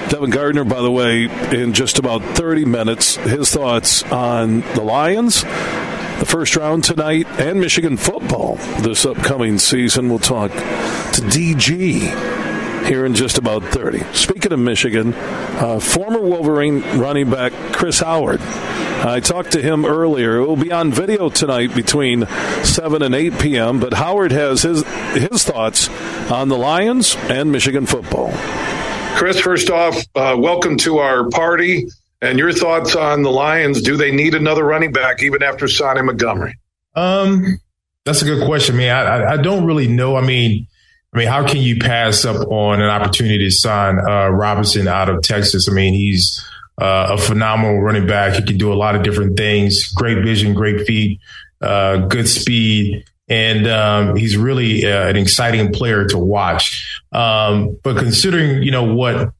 Devin 0.09 0.29
Gardner, 0.29 0.63
by 0.63 0.81
the 0.81 0.91
way, 0.91 1.23
in 1.59 1.73
just 1.73 1.97
about 1.97 2.21
30 2.21 2.65
minutes, 2.65 3.15
his 3.15 3.49
thoughts 3.49 4.03
on 4.03 4.61
the 4.75 4.83
Lions 4.83 5.43
the 6.19 6.25
first 6.25 6.55
round 6.55 6.83
tonight 6.83 7.27
and 7.39 7.59
Michigan 7.59 7.97
football 7.97 8.55
this 8.81 9.05
upcoming 9.05 9.57
season. 9.57 10.09
We'll 10.09 10.19
talk 10.19 10.51
to 10.51 11.21
DG 11.21 12.85
here 12.85 13.05
in 13.05 13.15
just 13.15 13.37
about 13.37 13.63
30. 13.63 14.03
Speaking 14.13 14.51
of 14.51 14.59
Michigan, 14.59 15.13
uh, 15.13 15.79
former 15.79 16.21
Wolverine 16.21 16.81
running 16.99 17.29
back 17.29 17.53
Chris 17.73 17.99
Howard. 17.99 18.41
I 18.41 19.19
talked 19.19 19.51
to 19.51 19.61
him 19.61 19.85
earlier. 19.85 20.37
It 20.37 20.47
will 20.47 20.55
be 20.55 20.71
on 20.71 20.91
video 20.91 21.29
tonight 21.29 21.75
between 21.75 22.25
7 22.63 23.01
and 23.01 23.13
8 23.13 23.39
p.m., 23.39 23.79
but 23.79 23.93
Howard 23.93 24.31
has 24.31 24.61
his, 24.61 24.83
his 25.13 25.43
thoughts 25.43 25.89
on 26.31 26.47
the 26.47 26.57
Lions 26.57 27.15
and 27.23 27.51
Michigan 27.51 27.85
football. 27.85 28.31
Chris, 29.15 29.39
first 29.39 29.69
off, 29.69 29.95
uh, 30.15 30.35
welcome 30.37 30.77
to 30.77 30.99
our 30.99 31.29
party. 31.29 31.87
And 32.23 32.39
your 32.39 32.53
thoughts 32.53 32.95
on 32.95 33.21
the 33.21 33.29
Lions? 33.29 33.81
Do 33.81 33.97
they 33.97 34.11
need 34.11 34.33
another 34.33 34.63
running 34.63 34.93
back 34.93 35.21
even 35.21 35.43
after 35.43 35.67
signing 35.67 36.05
Montgomery? 36.05 36.57
Um, 36.95 37.59
that's 38.05 38.21
a 38.21 38.25
good 38.25 38.45
question, 38.45 38.77
man. 38.77 38.95
I, 38.95 39.01
I, 39.01 39.33
I 39.33 39.37
don't 39.37 39.65
really 39.65 39.89
know. 39.89 40.15
I 40.15 40.21
mean, 40.21 40.67
I 41.13 41.17
mean, 41.17 41.27
how 41.27 41.45
can 41.45 41.57
you 41.57 41.79
pass 41.79 42.23
up 42.23 42.47
on 42.47 42.81
an 42.81 42.89
opportunity 42.89 43.39
to 43.39 43.51
sign 43.51 43.99
uh, 43.99 44.29
Robinson 44.29 44.87
out 44.87 45.09
of 45.09 45.21
Texas? 45.21 45.67
I 45.69 45.73
mean, 45.73 45.93
he's 45.93 46.41
uh, 46.81 47.09
a 47.11 47.17
phenomenal 47.17 47.81
running 47.81 48.07
back. 48.07 48.35
He 48.35 48.43
can 48.43 48.57
do 48.57 48.71
a 48.71 48.75
lot 48.75 48.95
of 48.95 49.03
different 49.03 49.35
things. 49.35 49.91
Great 49.91 50.23
vision, 50.23 50.53
great 50.53 50.87
feet, 50.87 51.19
uh, 51.61 51.97
good 52.07 52.29
speed, 52.29 53.03
and 53.27 53.67
um, 53.67 54.15
he's 54.15 54.37
really 54.37 54.85
uh, 54.85 55.07
an 55.07 55.17
exciting 55.17 55.73
player 55.73 56.07
to 56.07 56.17
watch. 56.17 57.01
Um, 57.11 57.77
but 57.83 57.97
considering, 57.97 58.63
you 58.63 58.71
know, 58.71 58.93
what 58.95 59.33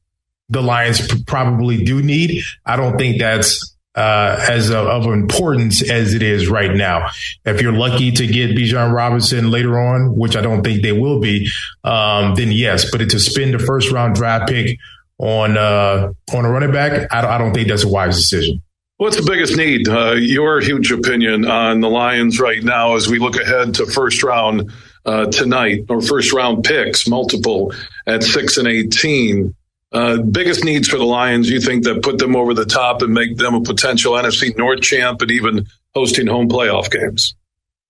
the 0.48 0.62
Lions 0.62 1.06
p- 1.06 1.22
probably 1.26 1.84
do 1.84 2.02
need. 2.02 2.42
I 2.64 2.76
don't 2.76 2.98
think 2.98 3.18
that's 3.18 3.74
uh, 3.94 4.44
as 4.50 4.70
of, 4.70 4.86
of, 4.86 5.06
importance 5.06 5.88
as 5.88 6.14
it 6.14 6.22
is 6.22 6.48
right 6.48 6.74
now. 6.74 7.08
If 7.44 7.62
you're 7.62 7.72
lucky 7.72 8.10
to 8.10 8.26
get 8.26 8.50
Bijan 8.50 8.92
Robinson 8.92 9.50
later 9.50 9.78
on, 9.78 10.16
which 10.16 10.36
I 10.36 10.40
don't 10.40 10.64
think 10.64 10.82
they 10.82 10.92
will 10.92 11.20
be, 11.20 11.48
um, 11.84 12.34
then 12.34 12.50
yes. 12.50 12.90
But 12.90 13.08
to 13.08 13.20
spend 13.20 13.54
the 13.54 13.60
first 13.60 13.92
round 13.92 14.16
draft 14.16 14.48
pick 14.48 14.78
on 15.18 15.56
uh, 15.56 16.12
on 16.34 16.44
a 16.44 16.50
running 16.50 16.72
back, 16.72 17.06
I 17.12 17.20
don't, 17.20 17.30
I 17.30 17.38
don't 17.38 17.54
think 17.54 17.68
that's 17.68 17.84
a 17.84 17.88
wise 17.88 18.16
decision. 18.16 18.60
What's 18.96 19.16
the 19.16 19.28
biggest 19.28 19.56
need? 19.56 19.88
Uh, 19.88 20.12
your 20.12 20.60
huge 20.60 20.90
opinion 20.90 21.46
on 21.46 21.80
the 21.80 21.88
Lions 21.88 22.40
right 22.40 22.62
now 22.62 22.94
as 22.94 23.08
we 23.08 23.18
look 23.18 23.36
ahead 23.36 23.74
to 23.74 23.86
first 23.86 24.22
round 24.22 24.72
uh, 25.04 25.26
tonight 25.26 25.84
or 25.88 26.00
first 26.00 26.32
round 26.32 26.64
picks, 26.64 27.06
multiple 27.08 27.72
at 28.06 28.22
six 28.22 28.56
and 28.56 28.68
18. 28.68 29.54
Uh, 29.94 30.18
biggest 30.18 30.64
needs 30.64 30.88
for 30.88 30.98
the 30.98 31.04
Lions, 31.04 31.48
you 31.48 31.60
think 31.60 31.84
that 31.84 32.02
put 32.02 32.18
them 32.18 32.34
over 32.34 32.52
the 32.52 32.64
top 32.64 33.00
and 33.00 33.14
make 33.14 33.36
them 33.36 33.54
a 33.54 33.62
potential 33.62 34.14
NFC 34.14 34.56
North 34.58 34.80
champ 34.80 35.22
and 35.22 35.30
even 35.30 35.66
hosting 35.94 36.26
home 36.26 36.48
playoff 36.48 36.90
games? 36.90 37.36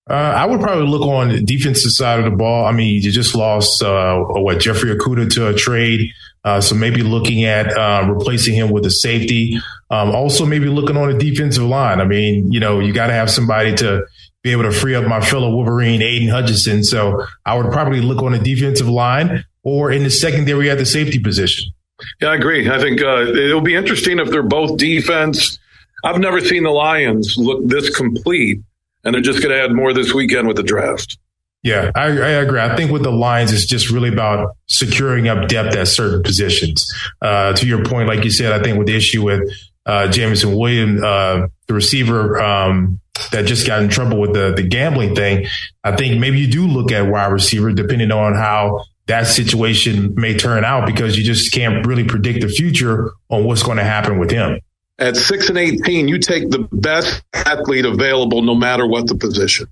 Uh, 0.07 0.13
I 0.13 0.45
would 0.45 0.61
probably 0.61 0.87
look 0.87 1.01
on 1.01 1.29
the 1.29 1.41
defensive 1.41 1.91
side 1.91 2.19
of 2.19 2.25
the 2.25 2.37
ball. 2.37 2.65
I 2.65 2.71
mean, 2.73 3.01
you 3.01 3.11
just 3.11 3.33
lost 3.33 3.81
uh, 3.81 4.19
what 4.19 4.59
Jeffrey 4.59 4.95
Okudah 4.95 5.31
to 5.31 5.47
a 5.47 5.53
trade. 5.55 6.11
Uh, 6.43 6.61
so 6.61 6.75
maybe 6.75 7.01
looking 7.01 7.43
at 7.45 7.75
uh, 7.75 8.05
replacing 8.07 8.53
him 8.53 8.69
with 8.69 8.85
a 8.85 8.91
safety. 8.91 9.57
Um, 9.89 10.11
also, 10.11 10.45
maybe 10.45 10.67
looking 10.67 10.95
on 10.95 11.11
the 11.11 11.17
defensive 11.17 11.63
line. 11.63 11.99
I 11.99 12.05
mean, 12.05 12.51
you 12.51 12.59
know, 12.59 12.79
you 12.79 12.93
got 12.93 13.07
to 13.07 13.13
have 13.13 13.31
somebody 13.31 13.73
to 13.77 14.05
be 14.43 14.51
able 14.51 14.61
to 14.61 14.71
free 14.71 14.93
up 14.93 15.05
my 15.05 15.21
fellow 15.21 15.49
Wolverine, 15.49 16.03
Aidan 16.03 16.29
Hutchinson. 16.29 16.83
So 16.83 17.25
I 17.47 17.57
would 17.57 17.71
probably 17.71 17.99
look 17.99 18.21
on 18.21 18.33
the 18.33 18.37
defensive 18.37 18.87
line 18.87 19.43
or 19.63 19.91
in 19.91 20.03
the 20.03 20.11
secondary 20.11 20.69
at 20.69 20.77
the 20.77 20.85
safety 20.85 21.17
position. 21.17 21.73
Yeah, 22.21 22.29
I 22.29 22.35
agree. 22.35 22.69
I 22.69 22.79
think 22.79 23.01
uh, 23.01 23.21
it'll 23.21 23.61
be 23.61 23.75
interesting 23.75 24.19
if 24.19 24.29
they're 24.29 24.43
both 24.43 24.77
defense. 24.77 25.59
I've 26.03 26.19
never 26.19 26.39
seen 26.39 26.63
the 26.63 26.71
Lions 26.71 27.35
look 27.37 27.67
this 27.67 27.95
complete, 27.95 28.61
and 29.03 29.13
they're 29.13 29.21
just 29.21 29.41
going 29.41 29.55
to 29.55 29.61
add 29.61 29.73
more 29.73 29.93
this 29.93 30.13
weekend 30.13 30.47
with 30.47 30.57
the 30.57 30.63
draft. 30.63 31.17
Yeah, 31.63 31.89
I, 31.95 32.03
I, 32.03 32.29
agree. 32.29 32.59
I 32.59 32.75
think 32.75 32.91
with 32.91 33.01
the 33.01 33.11
Lions, 33.11 33.51
it's 33.51 33.65
just 33.65 33.89
really 33.89 34.09
about 34.09 34.55
securing 34.67 35.27
up 35.27 35.47
depth 35.47 35.75
at 35.75 35.87
certain 35.87 36.21
positions. 36.21 36.85
Uh, 37.23 37.53
to 37.53 37.65
your 37.65 37.83
point, 37.83 38.07
like 38.07 38.23
you 38.23 38.29
said, 38.29 38.51
I 38.51 38.61
think 38.61 38.77
with 38.77 38.85
the 38.85 38.95
issue 38.95 39.23
with 39.23 39.51
uh, 39.87 40.07
Jameson 40.07 40.55
Williams, 40.55 41.01
uh, 41.01 41.47
the 41.65 41.73
receiver 41.73 42.39
um, 42.39 42.99
that 43.31 43.47
just 43.47 43.65
got 43.65 43.81
in 43.81 43.89
trouble 43.89 44.19
with 44.19 44.33
the 44.33 44.53
the 44.55 44.61
gambling 44.61 45.15
thing, 45.15 45.47
I 45.83 45.95
think 45.95 46.19
maybe 46.19 46.37
you 46.39 46.47
do 46.47 46.67
look 46.67 46.91
at 46.91 47.07
wide 47.07 47.31
receiver 47.31 47.71
depending 47.71 48.11
on 48.11 48.35
how 48.35 48.85
that 49.07 49.27
situation 49.27 50.13
may 50.15 50.35
turn 50.35 50.65
out 50.65 50.85
because 50.85 51.17
you 51.17 51.23
just 51.23 51.51
can't 51.51 51.85
really 51.85 52.03
predict 52.03 52.41
the 52.41 52.49
future 52.49 53.11
on 53.29 53.45
what's 53.45 53.63
going 53.63 53.77
to 53.77 53.83
happen 53.83 54.17
with 54.17 54.31
him. 54.31 54.59
At 54.97 55.17
six 55.17 55.49
and 55.49 55.57
eighteen, 55.57 56.07
you 56.07 56.19
take 56.19 56.49
the 56.49 56.67
best 56.71 57.21
athlete 57.33 57.85
available, 57.85 58.41
no 58.41 58.55
matter 58.55 58.87
what 58.87 59.07
the 59.07 59.15
position. 59.15 59.67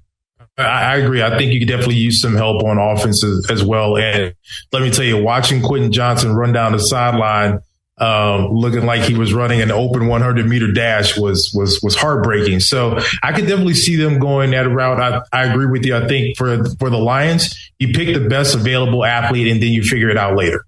I, 0.58 0.98
agree. 0.98 1.24
I 1.24 1.36
think 1.38 1.52
you 1.52 1.60
could 1.60 1.68
definitely 1.68 1.96
use 1.96 2.22
some 2.22 2.36
help 2.36 2.64
on 2.64 2.78
offense 2.78 3.24
as, 3.24 3.50
as, 3.50 3.64
well. 3.64 3.98
And 3.98 4.36
let 4.72 4.84
me 4.84 4.92
tell 4.92 5.06
you, 5.06 5.22
watching 5.22 5.64
Quentin 5.64 5.92
Johnston 5.92 6.34
run 6.34 6.54
down 6.54 6.74
the 6.74 6.80
sideline, 6.80 7.60
um, 7.98 8.50
looking 8.52 8.86
like 8.86 9.04
he 9.04 9.14
was 9.14 9.34
running 9.34 9.62
an 9.62 9.72
open 9.72 10.08
100 10.08 10.48
meter 10.48 10.72
dash 10.72 11.18
was 11.18 11.52
was 11.54 11.80
was 11.84 11.96
heartbreaking. 11.96 12.60
So 12.60 13.00
I 13.22 13.32
could 13.34 13.48
definitely 13.48 13.76
see 13.76 13.96
them 13.96 14.20
going 14.20 14.52
that 14.52 14.70
route. 14.70 15.00
I, 15.00 15.22
I 15.32 15.46
agree 15.46 15.68
with 15.68 15.86
you. 15.86 15.96
I 15.96 16.08
think 16.08 16.38
for 16.38 16.64
for 16.80 16.90
the 16.90 16.98
Lions, 16.98 17.72
you 17.80 17.94
pick 17.94 18.14
the 18.14 18.28
best 18.28 18.56
available 18.56 19.06
athlete 19.06 19.48
and 19.48 19.62
then 19.62 19.70
you 19.70 19.84
figure 19.84 20.10
it 20.10 20.18
out 20.18 20.36
later. 20.36 20.66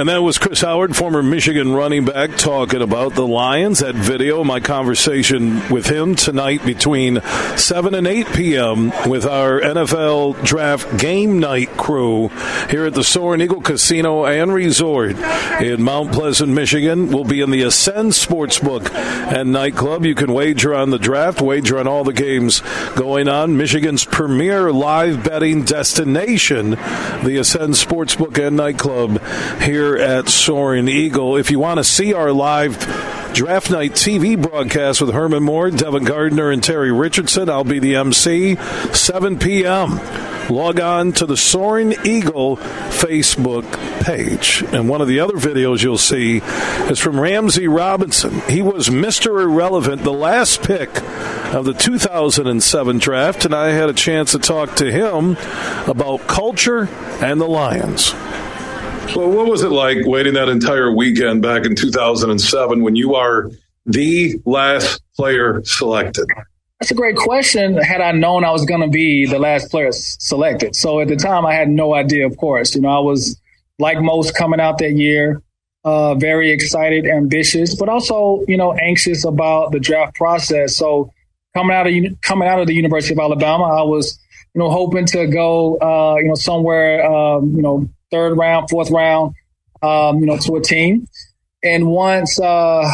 And 0.00 0.08
that 0.08 0.22
was 0.22 0.38
Chris 0.38 0.62
Howard, 0.62 0.96
former 0.96 1.22
Michigan 1.22 1.74
running 1.74 2.06
back, 2.06 2.38
talking 2.38 2.80
about 2.80 3.12
the 3.12 3.26
Lions. 3.26 3.80
That 3.80 3.94
video, 3.94 4.42
my 4.42 4.58
conversation 4.58 5.68
with 5.68 5.90
him 5.90 6.14
tonight 6.14 6.64
between 6.64 7.20
7 7.58 7.94
and 7.94 8.06
8 8.06 8.26
p.m. 8.28 8.92
with 9.06 9.26
our 9.26 9.60
NFL 9.60 10.42
draft 10.42 10.98
game 10.98 11.38
night 11.38 11.76
crew 11.76 12.28
here 12.70 12.86
at 12.86 12.94
the 12.94 13.04
Soaring 13.04 13.42
Eagle 13.42 13.60
Casino 13.60 14.24
and 14.24 14.54
Resort 14.54 15.18
in 15.60 15.82
Mount 15.82 16.12
Pleasant, 16.12 16.50
Michigan. 16.50 17.08
We'll 17.08 17.24
be 17.24 17.42
in 17.42 17.50
the 17.50 17.60
Ascend 17.64 18.12
Sportsbook 18.12 18.90
and 18.94 19.52
Nightclub. 19.52 20.06
You 20.06 20.14
can 20.14 20.32
wager 20.32 20.74
on 20.74 20.88
the 20.88 20.98
draft, 20.98 21.42
wager 21.42 21.78
on 21.78 21.86
all 21.86 22.04
the 22.04 22.14
games 22.14 22.62
going 22.96 23.28
on. 23.28 23.58
Michigan's 23.58 24.06
premier 24.06 24.72
live 24.72 25.22
betting 25.22 25.62
destination, 25.62 26.70
the 26.70 27.36
Ascend 27.38 27.74
Sportsbook 27.74 28.42
and 28.42 28.56
Nightclub 28.56 29.22
here 29.60 29.89
here 29.90 30.02
at 30.04 30.28
Soaring 30.28 30.88
Eagle. 30.88 31.36
If 31.36 31.50
you 31.50 31.58
want 31.58 31.78
to 31.78 31.84
see 31.84 32.14
our 32.14 32.32
live 32.32 32.78
Draft 33.34 33.70
Night 33.70 33.92
TV 33.92 34.40
broadcast 34.40 35.00
with 35.00 35.12
Herman 35.12 35.42
Moore, 35.42 35.70
Devin 35.70 36.04
Gardner, 36.04 36.50
and 36.50 36.62
Terry 36.62 36.92
Richardson, 36.92 37.48
I'll 37.48 37.64
be 37.64 37.78
the 37.78 37.96
MC, 37.96 38.56
7 38.92 39.38
p.m. 39.38 39.98
Log 40.48 40.80
on 40.80 41.12
to 41.12 41.26
the 41.26 41.36
Soaring 41.36 41.94
Eagle 42.04 42.56
Facebook 42.56 43.64
page. 44.04 44.62
And 44.72 44.88
one 44.88 45.00
of 45.00 45.08
the 45.08 45.20
other 45.20 45.34
videos 45.34 45.82
you'll 45.82 45.98
see 45.98 46.38
is 46.90 46.98
from 46.98 47.18
Ramzee 47.18 47.68
Robinson. 47.68 48.40
He 48.48 48.62
was 48.62 48.88
Mr. 48.88 49.42
Irrelevant, 49.42 50.02
the 50.02 50.12
last 50.12 50.62
pick 50.62 51.02
of 51.52 51.64
the 51.64 51.74
2007 51.74 52.98
draft, 52.98 53.44
and 53.44 53.54
I 53.54 53.70
had 53.70 53.88
a 53.88 53.94
chance 53.94 54.32
to 54.32 54.38
talk 54.38 54.76
to 54.76 54.90
him 54.90 55.36
about 55.88 56.26
culture 56.26 56.88
and 57.20 57.40
the 57.40 57.48
Lions. 57.48 58.14
Well, 59.16 59.28
what 59.28 59.46
was 59.46 59.62
it 59.62 59.70
like 59.70 59.98
waiting 60.04 60.34
that 60.34 60.48
entire 60.48 60.94
weekend 60.94 61.42
back 61.42 61.64
in 61.64 61.74
2007 61.74 62.82
when 62.82 62.94
you 62.94 63.16
are 63.16 63.50
the 63.84 64.40
last 64.44 65.02
player 65.16 65.62
selected? 65.64 66.26
That's 66.78 66.92
a 66.92 66.94
great 66.94 67.16
question. 67.16 67.76
Had 67.76 68.00
I 68.00 68.12
known 68.12 68.44
I 68.44 68.52
was 68.52 68.64
going 68.64 68.82
to 68.82 68.88
be 68.88 69.26
the 69.26 69.38
last 69.38 69.70
player 69.70 69.90
selected. 69.92 70.76
So 70.76 71.00
at 71.00 71.08
the 71.08 71.16
time, 71.16 71.44
I 71.44 71.54
had 71.54 71.68
no 71.68 71.94
idea, 71.94 72.26
of 72.26 72.36
course. 72.36 72.74
You 72.74 72.82
know, 72.82 72.88
I 72.88 73.00
was 73.00 73.40
like 73.80 74.00
most 74.00 74.36
coming 74.36 74.60
out 74.60 74.78
that 74.78 74.92
year, 74.92 75.42
uh, 75.84 76.14
very 76.14 76.52
excited, 76.52 77.06
ambitious, 77.06 77.74
but 77.74 77.88
also, 77.88 78.44
you 78.46 78.56
know, 78.56 78.72
anxious 78.74 79.24
about 79.24 79.72
the 79.72 79.80
draft 79.80 80.14
process. 80.14 80.76
So 80.76 81.12
coming 81.54 81.76
out 81.76 81.86
of, 81.88 81.94
coming 82.22 82.48
out 82.48 82.60
of 82.60 82.68
the 82.68 82.74
University 82.74 83.14
of 83.14 83.18
Alabama, 83.18 83.64
I 83.64 83.82
was, 83.82 84.18
you 84.54 84.60
know, 84.60 84.70
hoping 84.70 85.06
to 85.06 85.26
go, 85.26 85.78
uh, 85.78 86.16
you 86.16 86.28
know, 86.28 86.34
somewhere, 86.34 87.04
um, 87.10 87.54
you 87.56 87.62
know, 87.62 87.88
third 88.10 88.36
round, 88.36 88.68
fourth 88.70 88.90
round, 88.90 89.34
um, 89.82 90.18
you 90.18 90.26
know, 90.26 90.36
to 90.38 90.56
a 90.56 90.60
team. 90.60 91.06
And 91.62 91.86
once, 91.86 92.40
uh, 92.40 92.90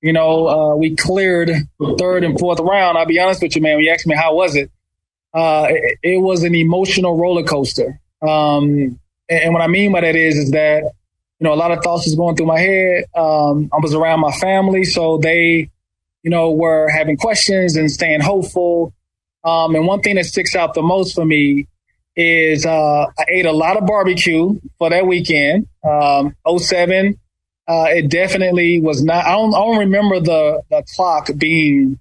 you 0.00 0.12
know, 0.12 0.48
uh, 0.48 0.76
we 0.76 0.96
cleared 0.96 1.48
the 1.78 1.96
third 1.98 2.24
and 2.24 2.38
fourth 2.38 2.60
round, 2.60 2.98
I'll 2.98 3.06
be 3.06 3.18
honest 3.18 3.42
with 3.42 3.56
you, 3.56 3.62
man, 3.62 3.76
when 3.76 3.84
you 3.84 3.90
asked 3.90 4.06
me 4.06 4.16
how 4.16 4.34
was 4.34 4.56
it, 4.56 4.70
uh, 5.32 5.66
it, 5.70 5.98
it, 6.02 6.16
was 6.18 6.42
an 6.42 6.54
emotional 6.54 7.16
roller 7.16 7.44
coaster. 7.44 8.00
Um, 8.20 8.98
and, 9.28 9.40
and, 9.44 9.54
what 9.54 9.62
I 9.62 9.66
mean 9.68 9.92
by 9.92 10.02
that 10.02 10.14
is, 10.14 10.36
is 10.36 10.50
that, 10.50 10.82
you 10.82 11.44
know, 11.44 11.54
a 11.54 11.56
lot 11.56 11.70
of 11.70 11.82
thoughts 11.82 12.04
was 12.04 12.14
going 12.14 12.36
through 12.36 12.46
my 12.46 12.58
head. 12.58 13.04
Um, 13.16 13.70
I 13.72 13.78
was 13.80 13.94
around 13.94 14.20
my 14.20 14.32
family, 14.32 14.84
so 14.84 15.18
they, 15.18 15.70
you 16.22 16.30
know, 16.30 16.52
were 16.52 16.88
having 16.88 17.16
questions 17.16 17.76
and 17.76 17.90
staying 17.90 18.20
hopeful. 18.20 18.92
Um, 19.44 19.74
and 19.74 19.86
one 19.86 20.02
thing 20.02 20.16
that 20.16 20.24
sticks 20.24 20.54
out 20.54 20.74
the 20.74 20.82
most 20.82 21.14
for 21.14 21.24
me 21.24 21.66
is 22.16 22.66
uh, 22.66 23.06
I 23.06 23.24
ate 23.28 23.46
a 23.46 23.52
lot 23.52 23.76
of 23.76 23.86
barbecue 23.86 24.60
for 24.78 24.90
that 24.90 25.06
weekend. 25.06 25.66
Um, 25.88 26.36
07, 26.46 27.18
uh, 27.68 27.86
it 27.88 28.10
definitely 28.10 28.80
was 28.80 29.02
not. 29.02 29.24
I 29.24 29.32
don't, 29.32 29.54
I 29.54 29.58
don't 29.58 29.78
remember 29.78 30.20
the, 30.20 30.62
the 30.70 30.84
clock 30.94 31.30
being 31.36 31.98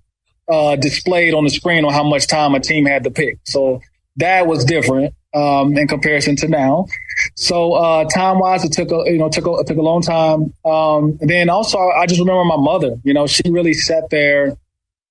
uh, 0.49 0.75
displayed 0.75 1.33
on 1.33 1.43
the 1.43 1.49
screen 1.49 1.85
on 1.85 1.93
how 1.93 2.03
much 2.03 2.27
time 2.27 2.55
a 2.55 2.59
team 2.59 2.85
had 2.85 3.03
to 3.05 3.11
pick. 3.11 3.38
So 3.43 3.81
that 4.17 4.47
was 4.47 4.65
different 4.65 5.13
um, 5.33 5.77
in 5.77 5.88
comparison 5.88 6.35
to 6.38 6.47
now. 6.47 6.88
So 7.35 7.73
uh, 7.73 8.05
time 8.05 8.39
wise, 8.39 8.65
it 8.65 8.73
took 8.73 8.91
a 8.91 9.09
you 9.09 9.17
know 9.17 9.29
took 9.29 9.47
a 9.47 9.63
took 9.63 9.77
a 9.77 9.81
long 9.81 10.01
time. 10.01 10.53
Um, 10.65 11.17
then 11.21 11.49
also, 11.49 11.77
I 11.79 12.05
just 12.05 12.19
remember 12.19 12.43
my 12.43 12.57
mother. 12.57 12.97
You 13.03 13.13
know, 13.13 13.27
she 13.27 13.43
really 13.49 13.73
sat 13.73 14.09
there 14.09 14.57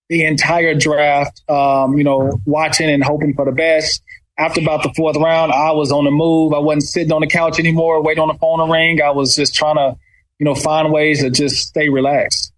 the 0.08 0.24
entire 0.24 0.74
draft. 0.74 1.42
Um, 1.48 1.96
you 1.96 2.04
know, 2.04 2.38
watching 2.44 2.90
and 2.90 3.02
hoping 3.02 3.34
for 3.34 3.44
the 3.46 3.52
best 3.52 4.02
after 4.40 4.60
about 4.60 4.82
the 4.82 4.92
fourth 4.96 5.16
round, 5.16 5.52
I 5.52 5.72
was 5.72 5.92
on 5.92 6.04
the 6.04 6.10
move. 6.10 6.54
I 6.54 6.58
wasn't 6.58 6.84
sitting 6.84 7.12
on 7.12 7.20
the 7.20 7.26
couch 7.26 7.58
anymore, 7.58 8.02
waiting 8.02 8.22
on 8.22 8.28
the 8.28 8.38
phone 8.38 8.66
to 8.66 8.72
ring. 8.72 9.02
I 9.02 9.10
was 9.10 9.36
just 9.36 9.54
trying 9.54 9.76
to, 9.76 9.98
you 10.38 10.44
know, 10.44 10.54
find 10.54 10.90
ways 10.90 11.20
to 11.20 11.30
just 11.30 11.56
stay 11.68 11.90
relaxed. 11.90 12.52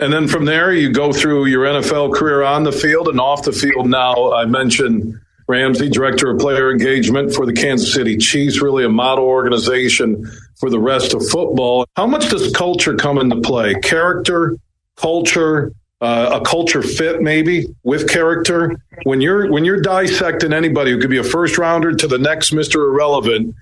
And 0.00 0.12
then 0.12 0.26
from 0.26 0.44
there, 0.44 0.74
you 0.74 0.92
go 0.92 1.12
through 1.12 1.46
your 1.46 1.64
NFL 1.64 2.14
career 2.14 2.42
on 2.42 2.64
the 2.64 2.72
field 2.72 3.08
and 3.08 3.20
off 3.20 3.44
the 3.44 3.52
field. 3.52 3.88
Now, 3.88 4.32
I 4.32 4.44
mentioned 4.44 5.14
Ramzee, 5.48 5.88
director 5.88 6.30
of 6.30 6.40
player 6.40 6.70
engagement 6.72 7.32
for 7.32 7.46
the 7.46 7.52
Kansas 7.52 7.94
City 7.94 8.16
Chiefs, 8.16 8.60
really 8.60 8.84
a 8.84 8.88
model 8.88 9.24
organization 9.24 10.28
for 10.56 10.68
the 10.68 10.80
rest 10.80 11.14
of 11.14 11.26
football. 11.28 11.86
How 11.94 12.06
much 12.06 12.28
does 12.28 12.52
culture 12.52 12.96
come 12.96 13.18
into 13.18 13.40
play? 13.40 13.74
Character, 13.74 14.56
culture, 14.96 15.72
uh, 16.00 16.40
a 16.40 16.44
culture 16.44 16.82
fit 16.82 17.22
maybe 17.22 17.66
with 17.82 18.08
character 18.08 18.76
when 19.04 19.20
you're 19.20 19.50
when 19.50 19.64
you're 19.64 19.80
dissecting 19.80 20.52
anybody 20.52 20.90
who 20.90 21.00
could 21.00 21.10
be 21.10 21.18
a 21.18 21.24
first 21.24 21.56
rounder 21.58 21.94
to 21.94 22.06
the 22.06 22.18
next 22.18 22.52
Mr. 22.52 22.76
Irrelevant 22.76 23.54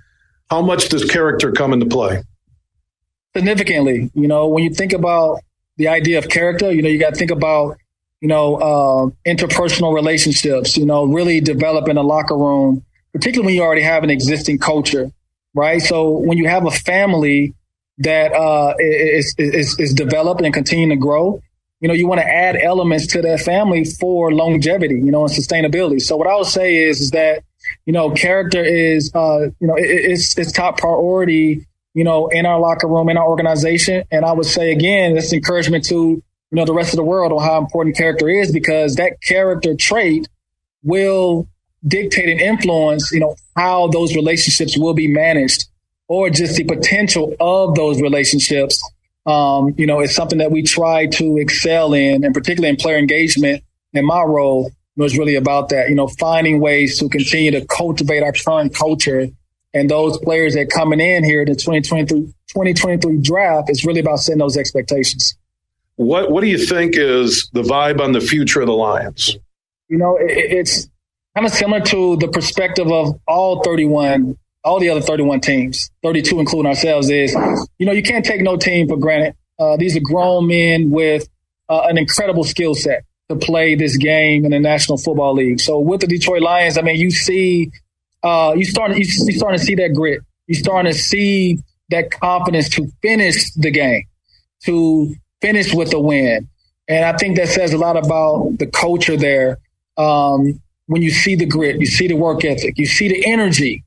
how 0.50 0.60
much 0.60 0.88
does 0.88 1.04
character 1.04 1.52
come 1.52 1.72
into 1.72 1.86
play 1.86 2.22
significantly 3.36 4.10
you 4.14 4.26
know 4.26 4.48
when 4.48 4.64
you 4.64 4.70
think 4.70 4.92
about 4.92 5.40
the 5.76 5.88
idea 5.88 6.18
of 6.18 6.28
character 6.28 6.72
you 6.72 6.82
know 6.82 6.88
you 6.88 6.98
got 6.98 7.14
to 7.14 7.18
think 7.18 7.30
about 7.30 7.76
you 8.20 8.28
know 8.28 8.56
uh, 8.56 9.30
interpersonal 9.30 9.94
relationships 9.94 10.76
you 10.76 10.84
know 10.86 11.04
really 11.04 11.40
developing 11.40 11.96
a 11.96 12.02
locker 12.02 12.36
room 12.36 12.84
particularly 13.12 13.46
when 13.46 13.54
you 13.54 13.62
already 13.62 13.82
have 13.82 14.02
an 14.02 14.10
existing 14.10 14.58
culture 14.58 15.10
right 15.54 15.82
so 15.82 16.10
when 16.10 16.36
you 16.36 16.48
have 16.48 16.66
a 16.66 16.70
family 16.70 17.54
that 17.98 18.32
uh, 18.32 18.74
is, 18.78 19.34
is, 19.38 19.78
is 19.78 19.94
developed 19.94 20.40
and 20.40 20.52
continue 20.52 20.88
to 20.88 20.96
grow. 20.96 21.40
You 21.84 21.88
know, 21.88 21.92
you 21.92 22.06
want 22.06 22.22
to 22.22 22.26
add 22.26 22.56
elements 22.56 23.08
to 23.08 23.20
that 23.20 23.40
family 23.40 23.84
for 23.84 24.32
longevity, 24.32 24.94
you 24.94 25.12
know, 25.12 25.26
and 25.26 25.30
sustainability. 25.30 26.00
So 26.00 26.16
what 26.16 26.26
I 26.26 26.34
would 26.34 26.46
say 26.46 26.78
is, 26.78 27.02
is 27.02 27.10
that, 27.10 27.44
you 27.84 27.92
know, 27.92 28.08
character 28.08 28.64
is, 28.64 29.14
uh, 29.14 29.50
you 29.60 29.66
know, 29.66 29.74
it, 29.76 29.84
it's, 29.84 30.38
it's 30.38 30.50
top 30.50 30.78
priority, 30.78 31.66
you 31.92 32.02
know, 32.02 32.28
in 32.28 32.46
our 32.46 32.58
locker 32.58 32.88
room, 32.88 33.10
in 33.10 33.18
our 33.18 33.28
organization. 33.28 34.02
And 34.10 34.24
I 34.24 34.32
would 34.32 34.46
say 34.46 34.72
again, 34.72 35.14
that's 35.14 35.34
encouragement 35.34 35.84
to, 35.88 35.94
you 35.94 36.24
know, 36.52 36.64
the 36.64 36.72
rest 36.72 36.94
of 36.94 36.96
the 36.96 37.04
world 37.04 37.32
on 37.32 37.42
how 37.42 37.58
important 37.58 37.98
character 37.98 38.30
is 38.30 38.50
because 38.50 38.94
that 38.94 39.20
character 39.20 39.74
trait 39.74 40.26
will 40.84 41.46
dictate 41.86 42.30
and 42.30 42.40
influence, 42.40 43.12
you 43.12 43.20
know, 43.20 43.36
how 43.56 43.88
those 43.88 44.16
relationships 44.16 44.78
will 44.78 44.94
be 44.94 45.06
managed 45.06 45.66
or 46.08 46.30
just 46.30 46.56
the 46.56 46.64
potential 46.64 47.34
of 47.40 47.74
those 47.74 48.00
relationships, 48.00 48.82
um, 49.26 49.74
you 49.76 49.86
know, 49.86 50.00
is 50.00 50.14
something 50.14 50.38
that 50.38 50.50
we 50.50 50.62
try 50.62 51.06
to 51.06 51.38
excel 51.38 51.94
in, 51.94 52.24
and 52.24 52.34
particularly 52.34 52.68
in 52.70 52.76
player 52.76 52.98
engagement. 52.98 53.62
And 53.94 54.06
my 54.06 54.22
role, 54.22 54.72
was 54.96 55.18
really 55.18 55.34
about 55.34 55.70
that, 55.70 55.88
you 55.88 55.94
know, 55.94 56.06
finding 56.06 56.60
ways 56.60 56.98
to 56.98 57.08
continue 57.08 57.50
to 57.50 57.64
cultivate 57.66 58.22
our 58.22 58.32
current 58.32 58.74
culture. 58.74 59.28
And 59.72 59.90
those 59.90 60.18
players 60.18 60.54
that 60.54 60.70
coming 60.70 61.00
in 61.00 61.24
here, 61.24 61.44
the 61.44 61.54
2023, 61.54 62.26
2023 62.48 63.18
draft, 63.18 63.70
is 63.70 63.84
really 63.84 64.00
about 64.00 64.20
setting 64.20 64.38
those 64.38 64.56
expectations. 64.56 65.36
What 65.96 66.30
What 66.30 66.42
do 66.42 66.48
you 66.48 66.58
think 66.58 66.96
is 66.96 67.48
the 67.52 67.62
vibe 67.62 68.00
on 68.00 68.12
the 68.12 68.20
future 68.20 68.60
of 68.60 68.66
the 68.66 68.74
Lions? 68.74 69.36
You 69.88 69.98
know, 69.98 70.16
it, 70.16 70.30
it's 70.30 70.88
kind 71.34 71.46
of 71.46 71.52
similar 71.52 71.80
to 71.80 72.16
the 72.16 72.28
perspective 72.28 72.90
of 72.90 73.18
all 73.26 73.62
31 73.62 74.38
all 74.64 74.80
the 74.80 74.88
other 74.88 75.00
31 75.00 75.40
teams, 75.40 75.90
32 76.02 76.40
including 76.40 76.68
ourselves, 76.68 77.10
is 77.10 77.34
you 77.78 77.86
know 77.86 77.92
you 77.92 78.02
can't 78.02 78.24
take 78.24 78.40
no 78.40 78.56
team 78.56 78.88
for 78.88 78.96
granted. 78.96 79.34
Uh, 79.58 79.76
these 79.76 79.96
are 79.96 80.00
grown 80.00 80.48
men 80.48 80.90
with 80.90 81.28
uh, 81.68 81.82
an 81.82 81.98
incredible 81.98 82.44
skill 82.44 82.74
set 82.74 83.04
to 83.28 83.36
play 83.36 83.74
this 83.74 83.96
game 83.96 84.44
in 84.44 84.50
the 84.50 84.58
National 84.60 84.98
Football 84.98 85.34
League. 85.34 85.60
So 85.60 85.78
with 85.78 86.00
the 86.00 86.06
Detroit 86.06 86.42
Lions, 86.42 86.76
I 86.76 86.82
mean, 86.82 86.96
you 86.96 87.10
see, 87.10 87.70
uh, 88.22 88.54
you 88.56 88.64
start 88.64 88.96
you 88.96 89.04
starting 89.04 89.58
to 89.58 89.64
see 89.64 89.74
that 89.76 89.94
grit. 89.94 90.20
You 90.46 90.54
starting 90.54 90.92
to 90.92 90.98
see 90.98 91.58
that 91.90 92.10
confidence 92.10 92.68
to 92.70 92.90
finish 93.02 93.52
the 93.54 93.70
game, 93.70 94.04
to 94.64 95.14
finish 95.40 95.72
with 95.74 95.92
a 95.92 96.00
win, 96.00 96.48
and 96.88 97.04
I 97.04 97.16
think 97.16 97.36
that 97.36 97.48
says 97.48 97.72
a 97.72 97.78
lot 97.78 97.96
about 97.96 98.58
the 98.58 98.66
culture 98.66 99.16
there. 99.16 99.58
Um, 99.96 100.60
when 100.86 101.00
you 101.00 101.10
see 101.10 101.34
the 101.34 101.46
grit, 101.46 101.80
you 101.80 101.86
see 101.86 102.08
the 102.08 102.14
work 102.14 102.44
ethic, 102.44 102.76
you 102.76 102.86
see 102.86 103.08
the 103.08 103.24
energy 103.26 103.84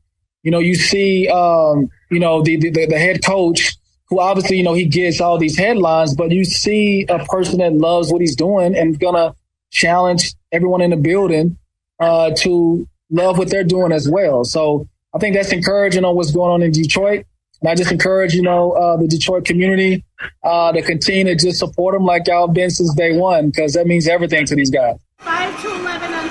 you 0.47 0.51
know, 0.51 0.59
you 0.59 0.75
see, 0.75 1.27
um, 1.27 1.89
you 2.09 2.21
know, 2.21 2.41
the, 2.41 2.55
the, 2.55 2.69
the 2.69 2.97
head 2.97 3.21
coach 3.21 3.75
who 4.07 4.21
obviously, 4.21 4.55
you 4.55 4.63
know, 4.63 4.73
he 4.73 4.85
gets 4.85 5.19
all 5.19 5.37
these 5.37 5.57
headlines, 5.57 6.15
but 6.15 6.31
you 6.31 6.45
see 6.45 7.05
a 7.09 7.19
person 7.25 7.57
that 7.57 7.73
loves 7.73 8.13
what 8.13 8.21
he's 8.21 8.33
doing 8.33 8.73
and 8.73 8.97
gonna 8.97 9.35
challenge 9.71 10.31
everyone 10.53 10.79
in 10.79 10.91
the 10.91 10.95
building 10.95 11.57
uh, 11.99 12.31
to 12.31 12.87
love 13.09 13.37
what 13.37 13.49
they're 13.49 13.65
doing 13.65 13.91
as 13.91 14.09
well. 14.09 14.45
So 14.45 14.87
I 15.13 15.19
think 15.19 15.35
that's 15.35 15.51
encouraging 15.51 16.05
on 16.05 16.15
what's 16.15 16.31
going 16.31 16.49
on 16.49 16.61
in 16.61 16.71
Detroit. 16.71 17.25
And 17.59 17.69
I 17.69 17.75
just 17.75 17.91
encourage, 17.91 18.33
you 18.33 18.41
know, 18.41 18.71
uh, 18.71 18.95
the 18.95 19.07
Detroit 19.09 19.43
community 19.43 20.05
uh, 20.45 20.71
to 20.71 20.81
continue 20.81 21.25
to 21.25 21.35
just 21.35 21.59
support 21.59 21.93
them 21.93 22.05
like 22.05 22.25
y'all 22.25 22.47
have 22.47 22.55
been 22.55 22.69
since 22.69 22.95
day 22.95 23.17
one, 23.17 23.47
because 23.49 23.73
that 23.73 23.85
means 23.85 24.07
everything 24.07 24.45
to 24.45 24.55
these 24.55 24.71
guys. 24.71 24.95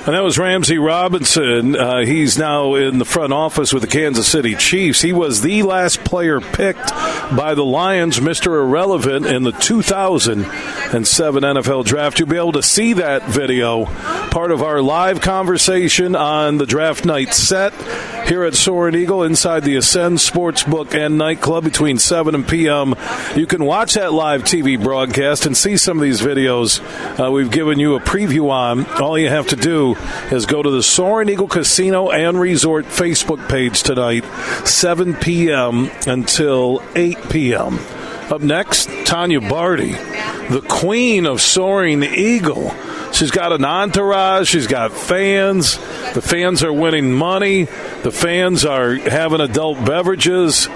And 0.06 0.14
that 0.14 0.22
was 0.22 0.38
Ramzee 0.38 0.78
Robinson. 0.78 1.74
Uh, 1.74 2.04
he's 2.04 2.38
now 2.38 2.76
in 2.76 2.98
the 2.98 3.04
front 3.04 3.32
office 3.32 3.72
with 3.72 3.82
the 3.82 3.88
Kansas 3.88 4.28
City 4.28 4.54
Chiefs. 4.54 5.02
He 5.02 5.12
was 5.12 5.40
the 5.40 5.64
last 5.64 6.04
player 6.04 6.40
picked 6.40 6.90
by 7.34 7.54
the 7.56 7.64
Lions, 7.64 8.20
Mr. 8.20 8.62
Irrelevant, 8.62 9.26
in 9.26 9.42
the 9.42 9.50
2007 9.50 10.44
NFL 11.42 11.84
Draft. 11.84 12.20
You'll 12.20 12.28
be 12.28 12.36
able 12.36 12.52
to 12.52 12.62
see 12.62 12.92
that 12.92 13.24
video, 13.24 13.86
part 14.30 14.52
of 14.52 14.62
our 14.62 14.80
live 14.80 15.20
conversation 15.20 16.14
on 16.14 16.58
the 16.58 16.66
draft 16.66 17.04
night 17.04 17.34
set 17.34 17.74
here 18.28 18.44
at 18.44 18.54
Soaring 18.54 18.94
Eagle 18.94 19.24
inside 19.24 19.64
the 19.64 19.76
Ascend 19.76 20.18
Sportsbook 20.18 20.94
and 20.94 21.18
Nightclub 21.18 21.64
between 21.64 21.98
7 21.98 22.34
and 22.34 22.46
p.m. 22.46 22.94
You 23.34 23.46
can 23.46 23.64
watch 23.64 23.94
that 23.94 24.12
live 24.12 24.42
TV 24.44 24.80
broadcast 24.80 25.46
and 25.46 25.56
see 25.56 25.76
some 25.76 25.98
of 25.98 26.02
these 26.02 26.20
videos 26.20 26.80
uh, 27.18 27.30
we've 27.30 27.50
given 27.50 27.80
you 27.80 27.96
a 27.96 28.00
preview 28.00 28.50
on. 28.50 28.75
Um, 28.76 28.86
all 29.00 29.18
you 29.18 29.28
have 29.28 29.48
to 29.48 29.56
do 29.56 29.94
is 30.30 30.44
go 30.46 30.62
to 30.62 30.70
the 30.70 30.82
Soaring 30.82 31.28
Eagle 31.28 31.48
Casino 31.48 32.10
and 32.10 32.38
Resort 32.38 32.84
Facebook 32.84 33.48
page 33.48 33.82
tonight, 33.82 34.24
7 34.66 35.14
p.m. 35.14 35.90
until 36.06 36.82
8 36.94 37.30
p.m. 37.30 37.78
Up 38.30 38.42
next, 38.42 38.90
Tanya 39.06 39.40
Bardy, 39.40 39.92
the 39.92 40.64
queen 40.68 41.26
of 41.26 41.40
Soaring 41.40 42.02
Eagle. 42.02 42.74
She's 43.12 43.30
got 43.30 43.52
an 43.52 43.64
entourage. 43.64 44.48
She's 44.48 44.66
got 44.66 44.92
fans. 44.92 45.76
The 46.12 46.20
fans 46.22 46.62
are 46.62 46.72
winning 46.72 47.12
money. 47.12 47.64
The 47.64 48.10
fans 48.12 48.64
are 48.66 48.94
having 48.94 49.40
adult 49.40 49.82
beverages. 49.86 50.68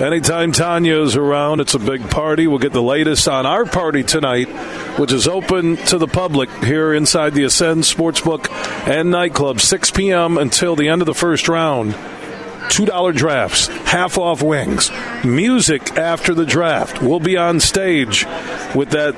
Anytime 0.00 0.52
Tanya 0.52 1.00
is 1.00 1.16
around, 1.16 1.60
it's 1.60 1.72
a 1.72 1.78
big 1.78 2.10
party. 2.10 2.46
We'll 2.46 2.58
get 2.58 2.74
the 2.74 2.82
latest 2.82 3.26
on 3.28 3.46
our 3.46 3.64
party 3.64 4.02
tonight, 4.02 4.46
which 4.98 5.10
is 5.10 5.26
open 5.26 5.76
to 5.86 5.96
the 5.96 6.06
public 6.06 6.50
here 6.62 6.92
inside 6.92 7.32
the 7.32 7.44
Ascend 7.44 7.84
Sportsbook 7.84 8.50
and 8.86 9.10
Nightclub, 9.10 9.58
6 9.58 9.90
p.m. 9.92 10.36
until 10.36 10.76
the 10.76 10.90
end 10.90 11.00
of 11.00 11.06
the 11.06 11.14
first 11.14 11.48
round. 11.48 11.94
$2 11.94 13.16
drafts, 13.16 13.68
half 13.68 14.18
off 14.18 14.42
wings, 14.42 14.90
music 15.24 15.96
after 15.96 16.34
the 16.34 16.44
draft. 16.44 17.00
We'll 17.00 17.18
be 17.18 17.38
on 17.38 17.58
stage 17.58 18.26
with 18.74 18.90
that 18.90 19.14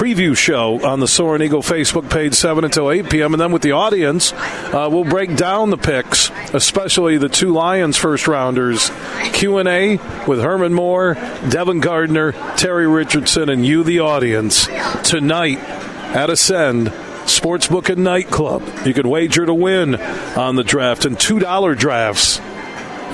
preview 0.00 0.34
show 0.34 0.82
on 0.82 0.98
the 0.98 1.06
Soaring 1.06 1.42
Eagle 1.42 1.60
Facebook 1.60 2.10
page, 2.10 2.32
7 2.32 2.64
until 2.64 2.90
8 2.90 3.10
p.m. 3.10 3.34
And 3.34 3.40
then 3.40 3.52
with 3.52 3.60
the 3.60 3.72
audience, 3.72 4.32
uh, 4.32 4.88
we'll 4.90 5.04
break 5.04 5.36
down 5.36 5.68
the 5.68 5.76
picks, 5.76 6.30
especially 6.54 7.18
the 7.18 7.28
two 7.28 7.52
Lions 7.52 7.98
first 7.98 8.26
rounders, 8.26 8.90
Q&A 9.34 9.98
with 10.26 10.40
Herman 10.40 10.72
Moore, 10.72 11.18
Devin 11.50 11.80
Gardner, 11.80 12.32
Terry 12.56 12.86
Richardson, 12.86 13.50
and 13.50 13.66
you, 13.66 13.84
the 13.84 14.00
audience, 14.00 14.68
tonight 15.04 15.58
at 15.58 16.30
Ascend 16.30 16.86
Sportsbook 17.26 17.90
and 17.90 18.02
Nightclub. 18.02 18.62
You 18.86 18.94
can 18.94 19.06
wager 19.06 19.44
to 19.44 19.52
win 19.52 19.96
on 19.96 20.56
the 20.56 20.64
draft 20.64 21.04
and 21.04 21.18
$2 21.18 21.76
drafts 21.76 22.40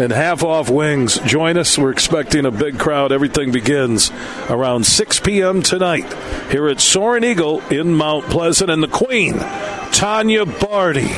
and 0.00 0.12
half 0.12 0.42
off 0.42 0.68
wings. 0.68 1.18
Join 1.20 1.56
us. 1.56 1.78
We're 1.78 1.90
expecting 1.90 2.44
a 2.44 2.50
big 2.50 2.78
crowd. 2.78 3.12
Everything 3.12 3.52
begins 3.52 4.10
around 4.48 4.86
6 4.86 5.20
p.m. 5.20 5.62
tonight 5.62 6.12
here 6.50 6.68
at 6.68 6.80
Soaring 6.80 7.24
Eagle 7.24 7.60
in 7.68 7.94
Mount 7.94 8.26
Pleasant. 8.26 8.70
And 8.70 8.82
the 8.82 8.88
Queen, 8.88 9.38
Tanya 9.92 10.44
Bardy, 10.46 11.14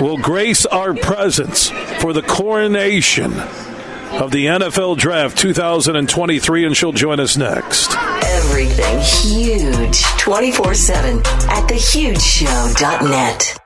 will 0.00 0.18
grace 0.18 0.66
our 0.66 0.94
presence 0.94 1.70
for 2.00 2.12
the 2.12 2.22
coronation 2.22 3.32
of 3.32 4.30
the 4.30 4.46
NFL 4.46 4.96
Draft 4.96 5.36
2023, 5.38 6.66
and 6.66 6.76
she'll 6.76 6.92
join 6.92 7.18
us 7.18 7.36
next. 7.36 7.94
Everything 7.96 9.00
huge 9.00 10.02
24 10.18 10.74
7 10.74 11.18
at 11.18 11.68
thehugeshow.net. 11.68 13.63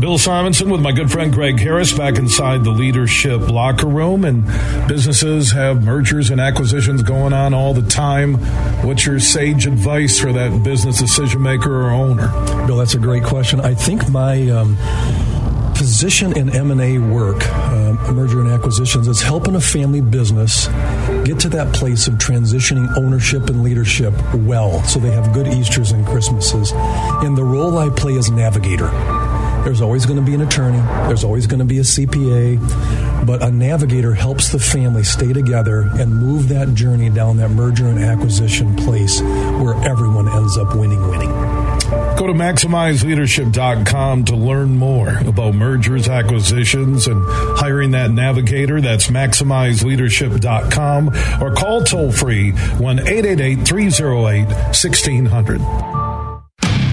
Bill 0.00 0.16
Simonson 0.16 0.70
with 0.70 0.80
my 0.80 0.92
good 0.92 1.10
friend 1.10 1.32
Greg 1.32 1.58
Harris 1.58 1.92
back 1.92 2.18
inside 2.18 2.62
the 2.62 2.70
leadership 2.70 3.48
locker 3.48 3.88
room. 3.88 4.24
And 4.24 4.46
businesses 4.86 5.50
have 5.52 5.82
mergers 5.84 6.30
and 6.30 6.40
acquisitions 6.40 7.02
going 7.02 7.32
on 7.32 7.52
all 7.52 7.74
the 7.74 7.82
time. 7.82 8.34
What's 8.86 9.04
your 9.06 9.18
sage 9.18 9.66
advice 9.66 10.20
for 10.20 10.32
that 10.32 10.62
business 10.62 10.98
decision 10.98 11.42
maker 11.42 11.82
or 11.82 11.90
owner? 11.90 12.28
Bill, 12.66 12.76
that's 12.76 12.94
a 12.94 12.98
great 12.98 13.24
question. 13.24 13.60
I 13.60 13.74
think 13.74 14.08
my. 14.08 14.48
Um, 14.50 14.76
position 15.78 16.36
in 16.36 16.50
M&A 16.50 16.98
work, 16.98 17.36
uh, 17.48 18.12
merger 18.12 18.40
and 18.40 18.50
acquisitions, 18.50 19.06
is 19.06 19.22
helping 19.22 19.54
a 19.54 19.60
family 19.60 20.00
business 20.00 20.66
get 21.24 21.38
to 21.38 21.48
that 21.48 21.72
place 21.72 22.08
of 22.08 22.14
transitioning 22.14 22.92
ownership 22.96 23.48
and 23.48 23.62
leadership 23.62 24.12
well 24.34 24.82
so 24.82 24.98
they 24.98 25.12
have 25.12 25.32
good 25.32 25.46
Easters 25.46 25.92
and 25.92 26.04
Christmases. 26.04 26.72
And 26.74 27.38
the 27.38 27.44
role 27.44 27.78
I 27.78 27.90
play 27.90 28.18
as 28.18 28.28
navigator. 28.28 28.90
There's 29.64 29.80
always 29.80 30.06
going 30.06 30.18
to 30.18 30.24
be 30.24 30.34
an 30.34 30.42
attorney, 30.42 30.78
there's 31.08 31.24
always 31.24 31.46
going 31.46 31.60
to 31.60 31.64
be 31.64 31.78
a 31.78 31.82
CPA, 31.82 33.26
but 33.26 33.42
a 33.42 33.50
navigator 33.50 34.14
helps 34.14 34.50
the 34.50 34.58
family 34.58 35.04
stay 35.04 35.32
together 35.32 35.82
and 35.98 36.14
move 36.14 36.48
that 36.48 36.74
journey 36.74 37.10
down 37.10 37.36
that 37.38 37.50
merger 37.50 37.86
and 37.86 37.98
acquisition 37.98 38.74
place 38.76 39.20
where 39.20 39.74
everyone 39.84 40.28
ends 40.28 40.56
up 40.56 40.74
winning, 40.74 41.06
winning. 41.08 41.68
Go 42.18 42.26
to 42.26 42.32
MaximizeLeadership.com 42.32 44.24
to 44.24 44.34
learn 44.34 44.76
more 44.76 45.18
about 45.18 45.54
mergers, 45.54 46.08
acquisitions, 46.08 47.06
and 47.06 47.24
hiring 47.56 47.92
that 47.92 48.10
navigator. 48.10 48.80
That's 48.80 49.06
MaximizeLeadership.com 49.06 51.42
or 51.42 51.54
call 51.54 51.84
toll 51.84 52.10
free 52.10 52.50
1 52.50 52.98
888 52.98 53.66
308 53.66 54.46
1600. 54.46 55.60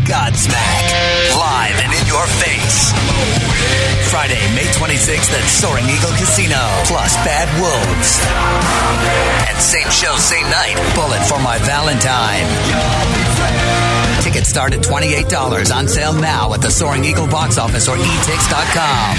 Godsmack. 0.06 0.95
Live 1.56 1.80
and 1.88 1.94
in 1.96 2.06
your 2.06 2.28
face. 2.44 2.92
Friday, 4.12 4.44
May 4.56 4.68
26th 4.76 5.32
at 5.32 5.48
Soaring 5.48 5.88
Eagle 5.88 6.12
Casino, 6.20 6.60
plus 6.84 7.16
Bad 7.24 7.48
Wolves. 7.64 8.20
And 9.48 9.56
same 9.64 9.88
show, 9.88 10.18
same 10.18 10.44
night, 10.52 10.76
Bullet 11.00 11.24
for 11.24 11.40
My 11.40 11.58
Valentine. 11.60 12.44
Tickets 14.22 14.50
start 14.50 14.74
at 14.74 14.82
$28 14.82 15.72
on 15.74 15.88
sale 15.88 16.12
now 16.12 16.54
at 16.54 16.62
the 16.62 16.70
Soaring 16.70 17.06
Eagle 17.06 17.28
box 17.28 17.58
office 17.58 17.88
or 17.88 17.96
etix.com. 17.96 19.16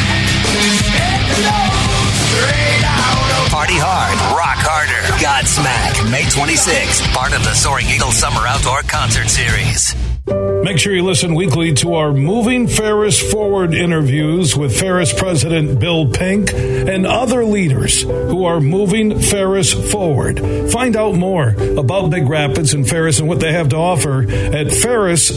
Party 3.48 3.80
hard, 3.80 4.12
rock 4.36 4.60
harder. 4.60 5.00
Godsmack, 5.24 6.10
May 6.12 6.24
26th, 6.28 7.00
part 7.14 7.32
of 7.34 7.42
the 7.44 7.54
Soaring 7.54 7.86
Eagle 7.88 8.12
Summer 8.12 8.46
Outdoor 8.46 8.82
Concert 8.82 9.30
Series. 9.30 9.96
Make 10.26 10.78
sure 10.80 10.92
you 10.92 11.04
listen 11.04 11.34
weekly 11.36 11.72
to 11.74 11.94
our 11.94 12.12
Moving 12.12 12.66
Ferris 12.66 13.20
Forward 13.30 13.72
interviews 13.72 14.56
with 14.56 14.76
Ferris 14.76 15.12
President 15.12 15.78
Bill 15.78 16.10
Pink 16.10 16.52
and 16.52 17.06
other 17.06 17.44
leaders 17.44 18.02
who 18.02 18.44
are 18.44 18.60
moving 18.60 19.20
Ferris 19.20 19.72
forward. 19.92 20.40
Find 20.72 20.96
out 20.96 21.14
more 21.14 21.50
about 21.50 22.10
Big 22.10 22.28
Rapids 22.28 22.74
and 22.74 22.88
Ferris 22.88 23.20
and 23.20 23.28
what 23.28 23.38
they 23.38 23.52
have 23.52 23.68
to 23.68 23.76
offer 23.76 24.22
at 24.28 24.72
ferris.edu. 24.72 25.36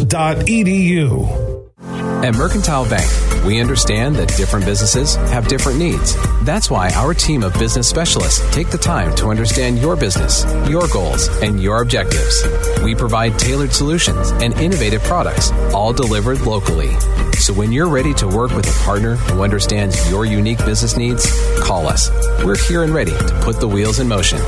At 2.22 2.36
Mercantile 2.36 2.88
Bank, 2.90 3.10
we 3.46 3.62
understand 3.62 4.18
that 4.18 4.36
different 4.36 4.66
businesses 4.66 5.16
have 5.16 5.48
different 5.48 5.80
needs. 5.80 6.18
That's 6.44 6.70
why 6.70 6.90
our 6.90 7.14
team 7.14 7.44
of 7.44 7.54
business 7.54 7.88
specialists 7.88 8.46
take 8.54 8.70
the 8.70 8.78
time 8.78 9.16
to 9.16 9.28
understand 9.30 9.80
your 9.80 9.96
business, 9.96 10.44
your 10.70 10.86
goals, 10.90 11.30
and 11.41 11.64
your 11.64 11.82
objectives. 11.82 12.46
We 12.84 12.94
provide 12.94 13.40
tailored 13.40 13.72
solutions 13.72 14.32
and 14.32 14.54
innovative 14.56 15.02
products, 15.04 15.52
all 15.74 15.94
delivered 15.94 16.41
locally. 16.41 16.91
So 17.40 17.54
when 17.54 17.72
you're 17.72 17.88
ready 17.88 18.14
to 18.16 18.28
work 18.28 18.52
with 18.52 18.68
a 18.68 18.84
partner 18.84 19.16
who 19.16 19.41
understands 19.41 20.12
your 20.12 20.26
unique 20.26 20.60
business 20.66 20.98
needs, 20.98 21.26
call 21.62 21.88
us. 21.88 22.10
We're 22.44 22.58
here 22.58 22.84
and 22.84 22.94
ready 22.94 23.12
to 23.12 23.40
put 23.44 23.62
the 23.62 23.68
wheels 23.68 24.00
in 24.00 24.10
motion. 24.10 24.40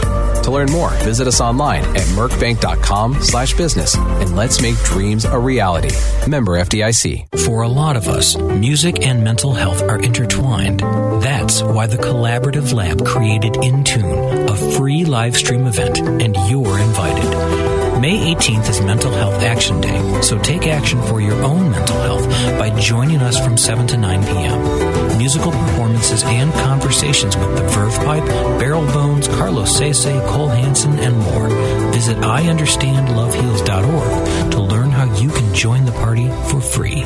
To 0.43 0.51
learn 0.51 0.71
more, 0.71 0.89
visit 1.03 1.27
us 1.27 1.39
online 1.39 1.83
at 1.95 2.05
mercbank.com 2.17 3.21
slash 3.21 3.53
business 3.53 3.95
and 3.95 4.35
let's 4.35 4.61
make 4.61 4.75
dreams 4.83 5.23
a 5.23 5.37
reality. 5.39 5.95
Member 6.27 6.59
FDIC. 6.59 7.27
For 7.45 7.60
a 7.61 7.67
lot 7.67 7.97
of 7.97 8.07
us, 8.07 8.37
music 8.37 9.05
and 9.05 9.23
mental 9.23 9.53
health 9.53 9.81
are 9.81 9.99
intertwined. 9.99 10.79
That's 11.21 11.61
why 11.61 11.87
the 11.87 11.97
Collaborative 11.97 12.73
Lab 12.73 13.05
created 13.05 13.53
Intune, 13.53 14.49
a 14.49 14.55
free 14.77 15.05
live 15.05 15.35
stream 15.35 15.67
event, 15.67 15.99
and 15.99 16.35
you're 16.49 16.79
invited. 16.79 17.81
May 18.01 18.33
18th 18.33 18.69
is 18.69 18.81
Mental 18.81 19.11
Health 19.11 19.43
Action 19.43 19.79
Day, 19.79 20.21
so 20.21 20.39
take 20.39 20.65
action 20.65 20.99
for 21.03 21.21
your 21.21 21.39
own 21.43 21.69
mental 21.69 22.01
health 22.01 22.27
by 22.57 22.71
joining 22.79 23.21
us 23.21 23.39
from 23.39 23.57
7 23.57 23.85
to 23.87 23.97
9 23.97 24.23
p.m. 24.23 25.17
Musical 25.19 25.51
performances 25.51 26.23
and 26.23 26.51
conversations 26.53 27.37
with 27.37 27.55
the 27.55 27.61
Verve 27.67 27.95
Pipe, 27.97 28.25
Barrel 28.59 28.87
Bones, 28.87 29.27
Carlos 29.27 29.77
Sese, 29.77 30.19
Cole 30.29 30.47
Hansen, 30.47 30.97
and 30.97 31.15
more. 31.17 31.47
Visit 31.91 32.17
IUnderstandLoveHeals.org 32.17 34.51
to 34.51 34.61
learn 34.61 34.89
how 34.89 35.05
you 35.19 35.29
can 35.29 35.53
join 35.53 35.85
the 35.85 35.91
party 35.91 36.27
for 36.49 36.59
free. 36.59 37.05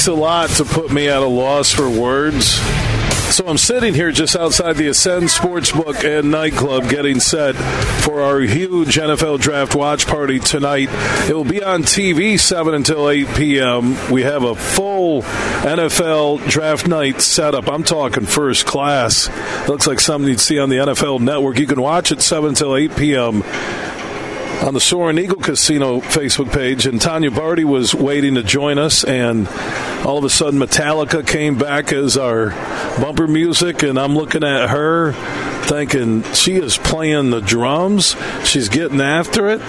Takes 0.00 0.08
a 0.08 0.14
lot 0.14 0.48
to 0.48 0.64
put 0.64 0.90
me 0.90 1.10
at 1.10 1.20
a 1.20 1.26
loss 1.26 1.72
for 1.72 1.90
words. 1.90 2.54
So 3.36 3.44
I'm 3.46 3.58
sitting 3.58 3.92
here 3.92 4.10
just 4.10 4.34
outside 4.34 4.76
the 4.76 4.88
Ascend 4.88 5.24
Sportsbook 5.24 6.04
and 6.04 6.30
Nightclub 6.30 6.88
getting 6.88 7.20
set 7.20 7.54
for 8.02 8.22
our 8.22 8.40
huge 8.40 8.96
NFL 8.96 9.40
Draft 9.40 9.74
Watch 9.74 10.06
Party 10.06 10.38
tonight. 10.38 10.88
It 11.28 11.34
will 11.34 11.44
be 11.44 11.62
on 11.62 11.82
TV 11.82 12.40
7 12.40 12.72
until 12.72 13.10
8 13.10 13.28
p.m. 13.34 14.10
We 14.10 14.22
have 14.22 14.42
a 14.42 14.54
full 14.54 15.20
NFL 15.20 16.48
Draft 16.48 16.88
Night 16.88 17.20
setup. 17.20 17.68
I'm 17.68 17.84
talking 17.84 18.24
first 18.24 18.64
class. 18.64 19.28
Looks 19.68 19.86
like 19.86 20.00
something 20.00 20.30
you'd 20.30 20.40
see 20.40 20.58
on 20.58 20.70
the 20.70 20.76
NFL 20.76 21.20
Network. 21.20 21.58
You 21.58 21.66
can 21.66 21.82
watch 21.82 22.10
it 22.10 22.22
7 22.22 22.48
until 22.48 22.74
8 22.74 22.96
p.m 22.96 23.42
on 24.62 24.74
the 24.74 24.80
Soaring 24.80 25.18
Eagle 25.18 25.40
Casino 25.40 26.00
Facebook 26.00 26.52
page, 26.52 26.86
and 26.86 27.00
Tanya 27.00 27.30
Bardy 27.30 27.64
was 27.64 27.94
waiting 27.94 28.34
to 28.34 28.42
join 28.42 28.78
us, 28.78 29.04
and 29.04 29.48
all 30.04 30.18
of 30.18 30.24
a 30.24 30.30
sudden 30.30 30.58
Metallica 30.58 31.26
came 31.26 31.56
back 31.56 31.92
as 31.92 32.16
our 32.16 32.50
bumper 33.00 33.26
music, 33.26 33.82
and 33.82 33.98
I'm 33.98 34.14
looking 34.14 34.44
at 34.44 34.70
her 34.70 35.12
thinking 35.70 36.22
she 36.32 36.56
is 36.56 36.76
playing 36.78 37.30
the 37.30 37.40
drums. 37.40 38.16
She's 38.44 38.68
getting 38.68 39.00
after 39.00 39.48
it. 39.48 39.60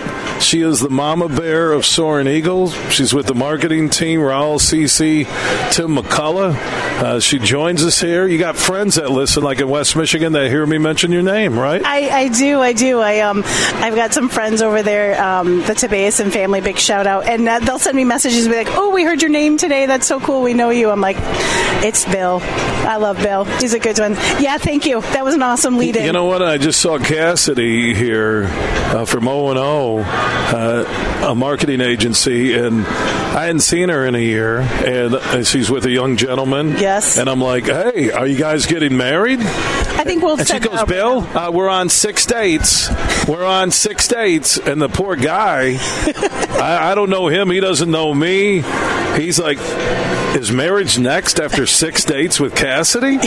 She 0.42 0.62
is 0.62 0.80
the 0.80 0.90
mama 0.90 1.30
bear 1.30 1.72
of 1.74 1.86
Soaring 1.86 2.28
Eagles. 2.28 2.74
She's 2.92 3.14
with 3.14 3.28
the 3.28 3.36
marketing 3.36 3.90
team, 3.90 4.22
Raul 4.22 4.60
CC, 4.60 5.26
Tim 5.72 5.96
McCullough. 5.96 6.56
Uh, 7.02 7.20
she 7.20 7.38
joins 7.38 7.84
us 7.84 8.00
here. 8.00 8.26
You 8.26 8.40
got 8.40 8.56
friends 8.56 8.96
that 8.96 9.12
listen, 9.12 9.44
like 9.44 9.60
in 9.60 9.70
West 9.70 9.96
Michigan, 9.96 10.34
that 10.34 10.48
hear 10.48 10.66
me 10.66 10.78
mention 10.78 11.12
your 11.12 11.24
name, 11.24 11.58
right? 11.60 11.84
I, 11.86 12.22
I 12.22 12.28
do, 12.30 12.62
I 12.62 12.74
do. 12.74 13.00
I 13.00 13.20
um, 13.20 13.44
I've 13.46 13.96
got 13.96 14.14
some 14.14 14.30
friends 14.30 14.62
over 14.62 14.82
there, 14.82 15.22
um, 15.22 15.58
the 15.62 16.16
and 16.20 16.34
family. 16.34 16.62
Big 16.62 16.78
shout 16.78 17.06
out, 17.06 17.28
and 17.28 17.48
uh, 17.48 17.60
they'll 17.60 17.80
send 17.80 17.96
me 17.96 18.06
messages, 18.06 18.46
and 18.46 18.54
be 18.54 18.58
like, 18.58 18.76
"Oh, 18.78 18.92
we 18.92 19.04
heard 19.04 19.22
your 19.22 19.32
name 19.32 19.58
today. 19.58 19.86
That's 19.88 20.08
so 20.08 20.20
cool. 20.22 20.42
We 20.42 20.54
know 20.54 20.70
you." 20.70 20.90
I'm 20.90 21.02
like, 21.02 21.18
"It's 21.84 22.06
Bill. 22.06 22.40
I 22.42 22.98
love 22.98 23.18
Bill. 23.18 23.46
He's 23.46 23.74
a 23.74 23.80
good 23.80 24.00
one." 24.00 24.14
Yeah, 24.40 24.58
thank 24.58 24.86
you. 24.86 25.02
That 25.02 25.24
was 25.24 25.36
an 25.36 25.42
awesome 25.44 25.78
lead 25.78 25.96
in. 25.96 26.06
You 26.06 26.14
know 26.14 26.26
what? 26.26 26.42
I 26.42 26.58
just 26.58 26.80
saw 26.80 26.98
Cassidy 26.98 27.94
here 27.94 28.46
uh, 28.48 29.06
from 29.06 29.28
O 29.28 29.50
and 29.50 29.60
O, 29.60 30.00
uh, 30.00 31.28
a 31.30 31.36
marketing 31.36 31.82
agency, 31.82 32.54
and 32.54 32.86
I 32.86 33.46
hadn't 33.46 33.62
seen 33.62 33.90
her 33.90 34.06
in 34.06 34.16
a 34.16 34.20
year, 34.20 34.60
and 34.60 35.16
uh, 35.16 35.44
she's 35.44 35.70
with 35.70 35.86
a 35.86 35.92
young 35.92 36.18
gentleman. 36.18 36.78
Yes. 36.78 37.18
And 37.18 37.30
I'm 37.30 37.42
like, 37.42 37.66
"Hey, 37.66 38.12
are 38.12 38.28
you 38.28 38.38
guys 38.38 38.66
getting 38.66 38.98
married?" 38.98 39.40
I 40.02 40.04
think 40.04 40.24
we'll. 40.24 40.40
And 40.40 40.48
she 40.48 40.60
goes, 40.60 40.84
Bill, 40.86 41.20
uh, 41.38 41.52
we're 41.52 41.70
on 41.70 41.90
six 41.90 42.26
dates. 42.26 42.90
We're 43.28 43.46
on 43.46 43.70
six 43.70 44.08
dates. 44.08 44.58
And 44.58 44.82
the 44.82 44.90
poor 44.90 45.16
guy, 45.16 45.76
I, 46.60 46.92
I 46.92 46.96
don't 46.96 47.10
know 47.12 47.28
him. 47.28 47.52
He 47.52 47.60
doesn't 47.60 47.92
know 47.92 48.14
me. 48.14 48.64
He's 49.16 49.40
like, 49.40 49.60
is 50.36 50.52
marriage 50.52 50.98
next 50.98 51.40
after 51.40 51.66
six 51.66 52.04
dates 52.06 52.40
with 52.40 52.56
Cassidy? 52.56 53.18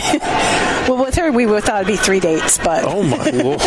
Well, 0.88 0.96
with 1.04 1.14
her, 1.16 1.30
we 1.32 1.46
thought 1.60 1.82
it'd 1.82 1.86
be 1.86 1.96
three 1.96 2.20
dates, 2.20 2.58
but 2.58 2.84
Oh, 2.84 3.02
my 3.02 3.30
Lord. 3.30 3.60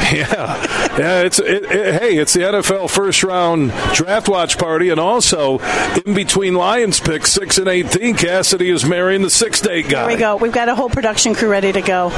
yeah. 0.12 0.96
Yeah, 0.98 1.22
it's 1.22 1.38
it, 1.38 1.64
it, 1.64 2.00
hey, 2.00 2.16
it's 2.18 2.32
the 2.32 2.40
NFL 2.40 2.90
first 2.90 3.22
round 3.22 3.70
draft 3.94 4.28
watch 4.28 4.58
party, 4.58 4.90
and 4.90 4.98
also 4.98 5.58
in 6.04 6.14
between 6.14 6.54
Lions 6.54 7.00
picks 7.00 7.32
six 7.32 7.58
and 7.58 7.68
eighteen, 7.68 8.16
Cassidy 8.16 8.70
is 8.70 8.84
marrying 8.84 9.22
the 9.22 9.30
six 9.30 9.60
date 9.60 9.88
guy. 9.88 10.06
There 10.06 10.08
we 10.08 10.16
go. 10.16 10.36
We've 10.36 10.52
got 10.52 10.68
a 10.68 10.74
whole 10.74 10.90
production 10.90 11.34
crew 11.34 11.48
ready 11.48 11.72
to 11.72 11.80
go. 11.80 12.10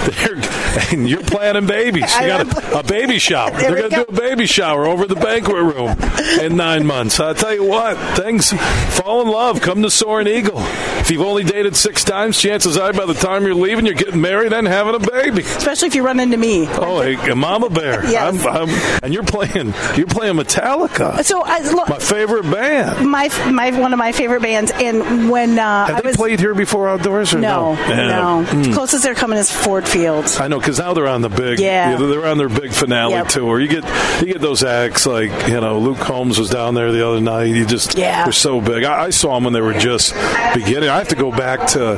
and 0.90 1.09
you're 1.09 1.22
planning 1.22 1.66
babies. 1.66 2.12
You 2.22 2.28
got 2.28 2.72
a, 2.72 2.78
a 2.78 2.82
baby 2.84 3.18
shower. 3.18 3.50
They're 3.50 3.74
going 3.74 3.90
to 3.90 3.96
do 3.96 4.02
a 4.02 4.12
baby 4.12 4.46
shower 4.46 4.86
over 4.86 5.06
the 5.06 5.16
banquet 5.16 5.56
room 5.56 5.96
in 6.40 6.56
nine 6.56 6.86
months. 6.86 7.18
I 7.18 7.32
tell 7.32 7.52
you 7.52 7.64
what, 7.64 7.96
things 8.16 8.52
fall 8.96 9.22
in 9.22 9.28
love. 9.28 9.60
Come 9.60 9.82
to 9.82 9.90
Soaring 9.90 10.28
Eagle. 10.28 10.60
If 11.02 11.10
you've 11.10 11.22
only 11.22 11.42
dated 11.42 11.74
six 11.74 12.04
times, 12.04 12.40
chances 12.40 12.76
are 12.76 12.92
by 12.92 13.06
the 13.06 13.14
time 13.14 13.42
you're 13.44 13.56
leaving, 13.56 13.86
you're 13.86 13.96
getting 13.96 14.20
married 14.20 14.52
and 14.52 14.68
having 14.68 14.94
a 14.94 15.00
baby. 15.00 15.42
Especially 15.42 15.88
if 15.88 15.96
you 15.96 16.04
run 16.04 16.20
into 16.20 16.36
me. 16.36 16.68
Oh, 16.68 17.00
hey, 17.02 17.14
a 17.28 17.34
bear. 17.73 18.05
Yes. 18.09 18.44
I'm, 18.47 18.69
I'm, 18.69 19.01
and 19.03 19.12
you're 19.15 19.23
playing. 19.24 19.74
You're 19.97 20.07
playing 20.07 20.36
Metallica. 20.36 21.24
So, 21.24 21.43
I, 21.44 21.61
look, 21.73 21.89
My 21.89 21.99
favorite 21.99 22.43
band. 22.51 23.09
my 23.09 23.28
my 23.51 23.70
one 23.78 23.93
of 23.93 23.99
my 23.99 24.12
favorite 24.12 24.43
bands, 24.43 24.70
and 24.74 25.31
when 25.31 25.59
uh, 25.59 25.86
Have 25.86 25.97
I 25.97 26.01
they 26.01 26.09
was 26.09 26.16
played 26.16 26.40
here 26.40 26.55
before 26.55 26.89
outdoors 26.89 27.35
or 27.35 27.39
no, 27.39 27.74
no? 27.74 27.85
no, 27.89 27.94
Yeah. 28.40 28.44
Hmm. 28.65 28.73
closest 28.73 29.03
they're 29.05 29.15
coming 29.15 29.39
is 29.39 29.51
Ford 29.51 29.86
Field. 29.89 30.27
I 30.39 30.49
know 30.49 30.59
because 30.59 30.78
now 30.78 30.94
they're 30.94 31.09
on 31.09 31.23
the 31.23 31.28
big. 31.28 31.59
Yeah. 31.61 31.97
they're 31.97 32.27
on 32.27 32.39
their 32.39 32.49
big 32.49 32.73
finale 32.73 33.12
Yep. 33.15 33.28
tour. 33.28 33.61
You 33.61 33.69
get 33.69 33.85
you 34.20 34.32
get 34.32 34.40
those 34.40 34.62
acts 34.65 35.07
like 35.07 35.31
you 35.49 35.61
know 35.61 35.78
Luke 35.78 35.99
Combs 35.99 36.39
was 36.39 36.51
down 36.51 36.74
there 36.74 36.93
the 36.93 37.07
other 37.07 37.20
night. 37.20 37.44
You 37.44 37.66
just 37.66 37.97
Yeah. 37.97 38.24
they're 38.24 38.32
so 38.32 38.61
big. 38.61 38.85
I, 38.85 39.05
I 39.05 39.11
saw 39.11 39.35
them 39.35 39.44
when 39.44 39.53
they 39.53 39.61
were 39.61 39.74
just 39.74 40.15
beginning. 40.55 40.89
I 40.89 40.99
have 40.99 41.09
to 41.09 41.16
go 41.16 41.31
back 41.31 41.69
to 41.69 41.94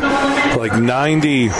like 0.59 0.77
ninety. 0.79 1.51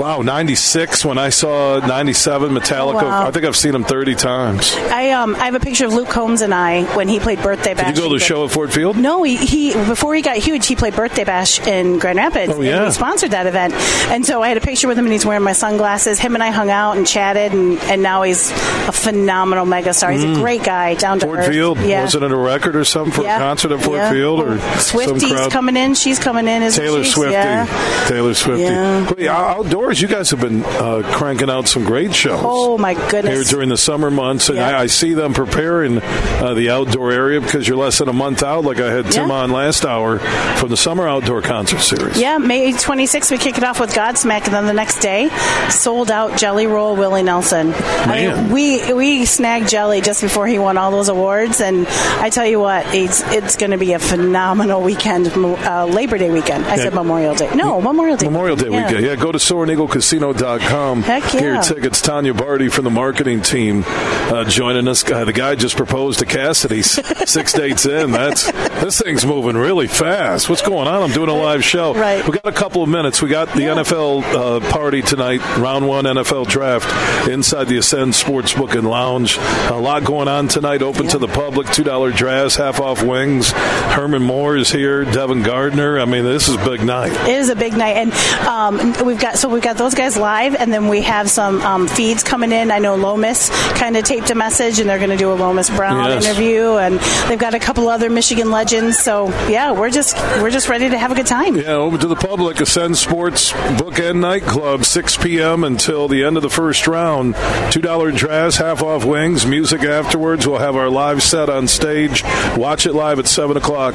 Wow, 0.00 0.22
96 0.22 1.04
when 1.04 1.18
I 1.18 1.28
saw 1.28 1.78
97 1.86 2.50
Metallica. 2.52 3.02
Wow. 3.02 3.30
I 3.32 3.34
think 3.34 3.46
I've 3.46 3.56
seen 3.56 3.74
him 3.74 3.82
30 3.82 4.14
times. 4.16 4.74
I 4.76 5.08
um 5.12 5.34
I 5.36 5.46
have 5.46 5.54
a 5.54 5.60
picture 5.60 5.86
of 5.86 5.94
Luke 5.94 6.10
Combs 6.10 6.42
and 6.42 6.52
I 6.52 6.82
when 6.94 7.08
he 7.08 7.18
played 7.18 7.40
Birthday 7.42 7.72
Bash. 7.72 7.86
Did 7.86 7.96
you 7.96 8.02
go 8.02 8.08
to 8.10 8.18
the 8.18 8.22
show 8.22 8.44
at 8.44 8.50
Ford 8.50 8.70
Field? 8.70 8.98
No, 8.98 9.22
he, 9.22 9.36
he 9.36 9.72
before 9.72 10.14
he 10.14 10.20
got 10.20 10.36
huge, 10.36 10.66
he 10.66 10.76
played 10.76 10.94
Birthday 10.94 11.24
Bash 11.24 11.58
in 11.66 11.98
Grand 11.98 12.18
Rapids. 12.18 12.52
Oh, 12.54 12.60
yeah. 12.60 12.84
we 12.84 12.90
sponsored 12.90 13.30
that 13.30 13.46
event, 13.46 13.72
and 14.12 14.26
so 14.26 14.42
I 14.42 14.48
had 14.48 14.58
a 14.58 14.60
picture 14.60 14.86
with 14.86 14.98
him, 14.98 15.06
and 15.06 15.12
he's 15.14 15.24
wearing 15.24 15.42
my 15.44 15.54
sunglasses. 15.54 16.18
Him 16.18 16.34
and 16.34 16.42
I 16.44 16.50
hung 16.50 16.68
out 16.68 16.98
and 16.98 17.06
chatted, 17.06 17.52
and, 17.54 17.78
and 17.84 18.02
now 18.02 18.20
he's 18.20 18.50
a 18.50 18.92
phenomenal 18.92 19.64
megastar. 19.64 20.12
He's 20.12 20.22
Mm. 20.26 20.36
a 20.36 20.40
great 20.40 20.62
guy, 20.62 20.92
down 20.92 21.18
to 21.20 21.24
Ford 21.26 21.38
earth. 21.38 21.48
Field? 21.48 21.78
Yeah. 21.80 22.02
Was 22.02 22.14
it 22.14 22.22
a 22.22 22.36
record 22.36 22.76
or 22.76 22.84
something 22.84 23.14
for 23.14 23.22
Yeah. 23.22 23.36
a 23.36 23.38
concert 23.38 23.72
at 23.72 23.82
Ford 23.82 23.96
Yeah. 23.96 24.10
Field 24.12 24.40
or 24.40 24.58
crowd? 24.58 25.50
coming 25.52 25.76
in. 25.78 25.94
She's 25.94 26.18
coming 26.18 26.46
in. 26.48 26.62
Isn't 26.62 26.82
Taylor? 26.84 27.02
Swifty. 27.04 27.32
Yeah. 27.32 28.04
Taylor 28.08 28.34
Swifty. 28.34 28.62
Yeah. 28.64 29.36
Outdoors, 29.36 30.02
you 30.02 30.08
guys 30.08 30.30
have 30.32 30.40
been 30.42 30.62
uh, 30.64 31.02
cranking 31.14 31.48
out 31.48 31.66
some 31.66 31.84
great 31.84 32.14
shows. 32.14 32.40
Oh 32.44 32.76
my 32.76 32.92
Here 32.94 33.21
goodness. 33.22 33.50
during 33.50 33.68
the 33.68 33.76
summer 33.76 34.10
months, 34.10 34.48
and 34.48 34.58
I, 34.58 34.82
I 34.82 34.86
see 34.86 35.14
them 35.14 35.34
preparing 35.34 35.98
uh, 36.02 36.54
the 36.54 36.70
outdoor 36.70 37.12
area 37.12 37.40
because 37.40 37.66
you're 37.66 37.76
less 37.76 37.98
than 37.98 38.08
a 38.08 38.12
month 38.12 38.42
out. 38.42 38.64
Like 38.64 38.80
I 38.80 38.90
had 38.92 39.10
Tim 39.10 39.28
Yeah. 39.28 39.34
on 39.34 39.50
last 39.52 39.84
hour 39.84 40.18
from 40.18 40.68
the 40.68 40.76
summer 40.76 41.06
outdoor 41.08 41.42
concert 41.42 41.80
series. 41.80 42.18
Yeah, 42.20 42.38
May 42.38 42.72
26th, 42.72 43.30
we 43.30 43.38
kick 43.38 43.58
it 43.58 43.64
off 43.64 43.80
with 43.80 43.92
Godsmack, 43.94 44.44
and 44.44 44.54
then 44.54 44.66
the 44.66 44.72
next 44.72 44.98
day, 45.00 45.28
sold 45.70 46.10
out 46.10 46.36
Jelly 46.38 46.66
Roll 46.66 46.96
Willie 46.96 47.22
Nelson. 47.22 47.72
I 47.74 48.06
Man. 48.06 48.44
mean, 48.44 48.52
we 48.52 48.92
we 48.92 49.24
snagged 49.24 49.68
Jelly 49.68 50.00
just 50.00 50.20
before 50.20 50.46
he 50.46 50.58
won 50.58 50.76
all 50.76 50.90
those 50.90 51.08
awards, 51.08 51.60
and 51.60 51.86
I 51.88 52.30
tell 52.30 52.46
you 52.46 52.58
what, 52.60 52.86
it's 52.94 53.22
it's 53.32 53.56
going 53.56 53.70
to 53.72 53.78
be 53.78 53.92
a 53.92 53.98
phenomenal 53.98 54.82
weekend, 54.82 55.28
uh, 55.28 55.86
Labor 55.86 56.18
Day 56.18 56.30
weekend. 56.30 56.64
I 56.66 56.76
Yeah. 56.76 56.84
said 56.84 56.94
Memorial 56.94 57.34
Day. 57.34 57.50
No, 57.54 57.80
Memorial 57.80 58.16
Day. 58.16 58.26
Memorial 58.26 58.56
Day 58.56 58.68
Yeah. 58.70 58.86
weekend. 58.86 59.06
Yeah, 59.06 59.16
go 59.16 59.32
to 59.32 59.38
SoaringEagleCasino.com. 59.38 61.02
Heck 61.02 61.22
yeah. 61.24 61.30
Get 61.32 61.42
your 61.42 61.62
tickets. 61.62 62.00
Tanya 62.00 62.34
Bardy 62.34 62.68
from 62.68 62.84
the 62.84 62.90
marketing 63.12 63.42
team 63.42 63.84
uh, 63.86 64.42
joining 64.44 64.88
us. 64.88 65.04
Uh, 65.04 65.22
the 65.26 65.34
guy 65.34 65.54
just 65.54 65.76
proposed 65.76 66.20
to 66.20 66.24
Cassidy 66.24 66.80
six 66.80 67.52
dates 67.52 67.84
in. 67.84 68.10
That's 68.10 68.50
This 68.82 69.00
thing's 69.00 69.24
moving 69.24 69.56
really 69.56 69.86
fast. 69.86 70.50
What's 70.50 70.60
going 70.60 70.88
on? 70.88 71.02
I'm 71.04 71.12
doing 71.12 71.28
a 71.28 71.34
live 71.34 71.62
show. 71.62 71.94
Right. 71.94 72.26
We 72.26 72.32
got 72.32 72.46
a 72.52 72.56
couple 72.56 72.82
of 72.82 72.88
minutes. 72.88 73.22
We 73.22 73.28
got 73.28 73.46
the 73.54 73.60
NFL 73.62 74.22
uh, 74.24 74.72
party 74.72 75.02
tonight, 75.02 75.38
round 75.56 75.86
one 75.86 76.04
NFL 76.04 76.48
draft 76.48 77.28
inside 77.28 77.68
the 77.68 77.78
Ascend 77.78 78.14
Sportsbook 78.14 78.76
and 78.76 78.90
Lounge. 78.90 79.38
A 79.70 79.74
lot 79.78 80.02
going 80.02 80.26
on 80.26 80.48
tonight, 80.48 80.82
open 80.82 81.06
to 81.08 81.18
the 81.18 81.28
public. 81.28 81.68
$2 81.68 82.16
drafts, 82.16 82.56
half 82.56 82.80
off 82.80 83.04
wings. 83.04 83.52
Herman 83.52 84.24
Moore 84.24 84.56
is 84.56 84.72
here. 84.72 85.04
Devin 85.04 85.44
Gardner. 85.44 86.00
I 86.00 86.04
mean, 86.04 86.24
this 86.24 86.48
is 86.48 86.56
a 86.56 86.64
big 86.64 86.82
night. 86.82 87.12
It 87.12 87.36
is 87.36 87.50
a 87.50 87.56
big 87.56 87.76
night, 87.76 87.96
and 87.98 88.12
um, 88.48 89.06
we've 89.06 89.20
got 89.20 89.38
so 89.38 89.48
we've 89.48 89.62
got 89.62 89.76
those 89.76 89.94
guys 89.94 90.16
live, 90.16 90.56
and 90.56 90.72
then 90.72 90.88
we 90.88 91.02
have 91.02 91.30
some 91.30 91.60
um, 91.62 91.86
feeds 91.86 92.24
coming 92.24 92.50
in. 92.50 92.72
I 92.72 92.80
know 92.80 92.96
Lomas 92.96 93.48
kind 93.78 93.96
of 93.96 94.02
taped 94.02 94.30
a 94.30 94.34
message, 94.34 94.80
and 94.80 94.90
they're 94.90 94.98
going 94.98 95.10
to 95.10 95.16
do 95.16 95.30
a 95.30 95.34
Lomas 95.34 95.70
Brown 95.70 96.08
Yes. 96.10 96.26
interview, 96.26 96.78
and 96.78 96.98
they've 97.28 97.38
got 97.38 97.54
a 97.54 97.60
couple 97.60 97.88
other 97.88 98.10
Michigan 98.10 98.50
legends. 98.50 98.71
So 98.72 99.28
yeah, 99.50 99.72
we're 99.72 99.90
just 99.90 100.16
we're 100.40 100.48
just 100.48 100.70
ready 100.70 100.88
to 100.88 100.96
have 100.96 101.12
a 101.12 101.14
good 101.14 101.26
time. 101.26 101.56
Yeah, 101.56 101.72
open 101.74 102.00
to 102.00 102.06
the 102.06 102.16
public. 102.16 102.58
Ascend 102.58 102.96
Sports 102.96 103.52
Book 103.78 103.98
and 103.98 104.22
Nightclub, 104.22 104.86
6 104.86 105.18
p.m. 105.18 105.62
until 105.62 106.08
the 106.08 106.24
end 106.24 106.38
of 106.38 106.42
the 106.42 106.48
first 106.48 106.86
round. 106.86 107.34
$2 107.34 108.16
drafts, 108.16 108.56
half 108.56 108.82
off 108.82 109.04
wings, 109.04 109.44
music 109.44 109.82
afterwards. 109.82 110.46
We'll 110.46 110.60
have 110.60 110.74
our 110.74 110.88
live 110.88 111.22
set 111.22 111.50
on 111.50 111.68
stage. 111.68 112.22
Watch 112.56 112.86
it 112.86 112.94
live 112.94 113.18
at 113.18 113.26
7 113.26 113.58
o'clock 113.58 113.94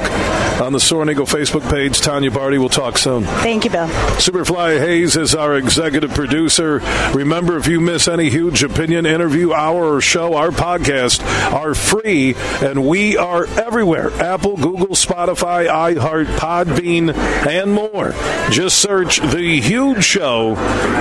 on 0.60 0.72
the 0.72 0.78
Soaring 0.78 1.08
Eagle 1.08 1.26
Facebook 1.26 1.68
page. 1.68 2.00
Tanya 2.00 2.30
Bardy, 2.30 2.58
we'll 2.58 2.68
talk 2.68 2.98
soon. 2.98 3.24
Thank 3.24 3.64
you, 3.64 3.70
Bill. 3.70 3.88
Superfly 3.88 4.78
Hayes 4.78 5.16
is 5.16 5.34
our 5.34 5.56
executive 5.56 6.12
producer. 6.14 6.78
Remember, 7.14 7.56
if 7.56 7.66
you 7.66 7.80
miss 7.80 8.06
any 8.06 8.30
huge 8.30 8.62
opinion 8.62 9.06
interview, 9.06 9.52
hour, 9.52 9.94
or 9.96 10.00
show, 10.00 10.34
our 10.34 10.50
podcast 10.50 11.20
are 11.52 11.74
free, 11.74 12.36
and 12.62 12.86
we 12.86 13.16
are 13.16 13.46
everywhere 13.58 14.12
Apple, 14.20 14.56
Google, 14.56 14.67
Spotify, 14.76 15.68
iHeart, 15.68 16.26
Podbean, 16.36 17.14
and 17.46 17.72
more. 17.72 18.12
Just 18.50 18.78
search 18.78 19.20
The 19.20 19.60
Huge 19.60 20.04
Show 20.04 20.54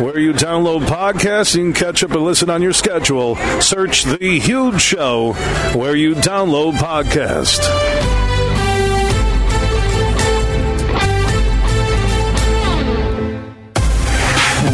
where 0.03 0.19
you 0.19 0.34
download 0.34 0.81
podcasts. 0.81 1.56
Can 1.56 1.73
catch 1.73 2.03
up 2.03 2.11
and 2.11 2.23
listen 2.23 2.49
on 2.49 2.61
your 2.61 2.73
schedule. 2.73 3.35
Search 3.61 4.03
The 4.03 4.39
Huge 4.39 4.81
Show 4.81 5.34
where 5.73 5.95
you 5.95 6.15
download 6.15 6.73
podcasts. 6.73 7.68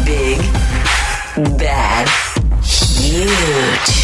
Big, 0.04 0.38
bad, 1.58 2.08
huge. 2.62 4.03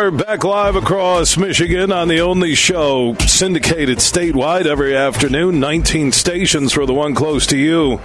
Are 0.00 0.10
back 0.10 0.44
live 0.44 0.76
across 0.76 1.36
Michigan 1.36 1.92
on 1.92 2.08
the 2.08 2.20
only 2.20 2.54
show 2.54 3.14
syndicated 3.26 3.98
statewide 3.98 4.64
every 4.64 4.96
afternoon. 4.96 5.60
19 5.60 6.12
stations 6.12 6.72
for 6.72 6.86
the 6.86 6.94
one 6.94 7.14
close 7.14 7.46
to 7.48 7.58
you. 7.58 8.00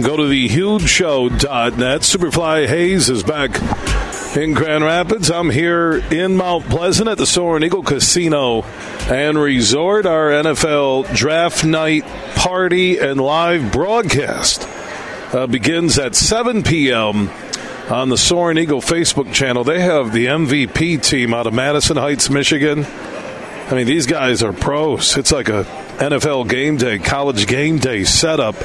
Go 0.00 0.16
to 0.16 0.22
thehugeshow.net. 0.22 2.00
Superfly 2.00 2.66
Hayes 2.66 3.10
is 3.10 3.22
back 3.22 3.60
in 4.34 4.54
Grand 4.54 4.84
Rapids. 4.84 5.30
I'm 5.30 5.50
here 5.50 5.96
in 6.10 6.34
Mount 6.34 6.64
Pleasant 6.70 7.10
at 7.10 7.18
the 7.18 7.26
Soaring 7.26 7.62
Eagle 7.62 7.82
Casino 7.82 8.62
and 9.10 9.38
Resort. 9.38 10.06
Our 10.06 10.30
NFL 10.30 11.14
draft 11.14 11.62
night 11.62 12.06
party 12.36 12.98
and 12.98 13.20
live 13.20 13.70
broadcast 13.70 14.66
uh, 15.34 15.46
begins 15.46 15.98
at 15.98 16.14
7 16.14 16.62
p.m. 16.62 17.28
on 17.90 18.08
the 18.08 18.16
Soaring 18.16 18.58
Eagle 18.58 18.80
Facebook 18.80 19.32
channel. 19.32 19.64
They 19.64 19.80
have 19.80 20.12
the 20.12 20.26
MVP 20.26 21.02
team 21.02 21.34
out 21.34 21.46
of 21.46 21.52
Madison 21.52 21.96
Heights, 21.96 22.30
Michigan. 22.30 22.84
I 22.84 23.74
mean, 23.74 23.86
these 23.86 24.06
guys 24.06 24.42
are 24.42 24.52
pros. 24.52 25.16
It's 25.16 25.32
like 25.32 25.48
a 25.48 25.64
NFL 25.98 26.48
game 26.48 26.76
day, 26.76 26.98
college 26.98 27.46
game 27.46 27.78
day 27.78 28.04
setup 28.04 28.56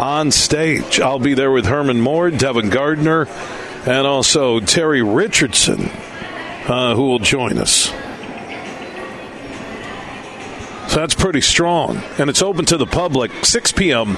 on 0.00 0.30
stage. 0.30 1.00
I'll 1.00 1.18
be 1.18 1.34
there 1.34 1.50
with 1.50 1.66
Herman 1.66 2.00
Moore, 2.00 2.30
Devin 2.30 2.70
Gardner, 2.70 3.26
and 3.86 4.06
also 4.06 4.60
Terry 4.60 5.02
Richardson, 5.02 5.90
uh, 6.66 6.94
who 6.94 7.02
will 7.02 7.18
join 7.18 7.58
us. 7.58 7.92
So 10.88 11.00
that's 11.00 11.14
pretty 11.14 11.42
strong. 11.42 11.98
And 12.18 12.30
it's 12.30 12.42
open 12.42 12.64
to 12.66 12.76
the 12.76 12.86
public, 12.86 13.44
6 13.44 13.72
p.m. 13.72 14.16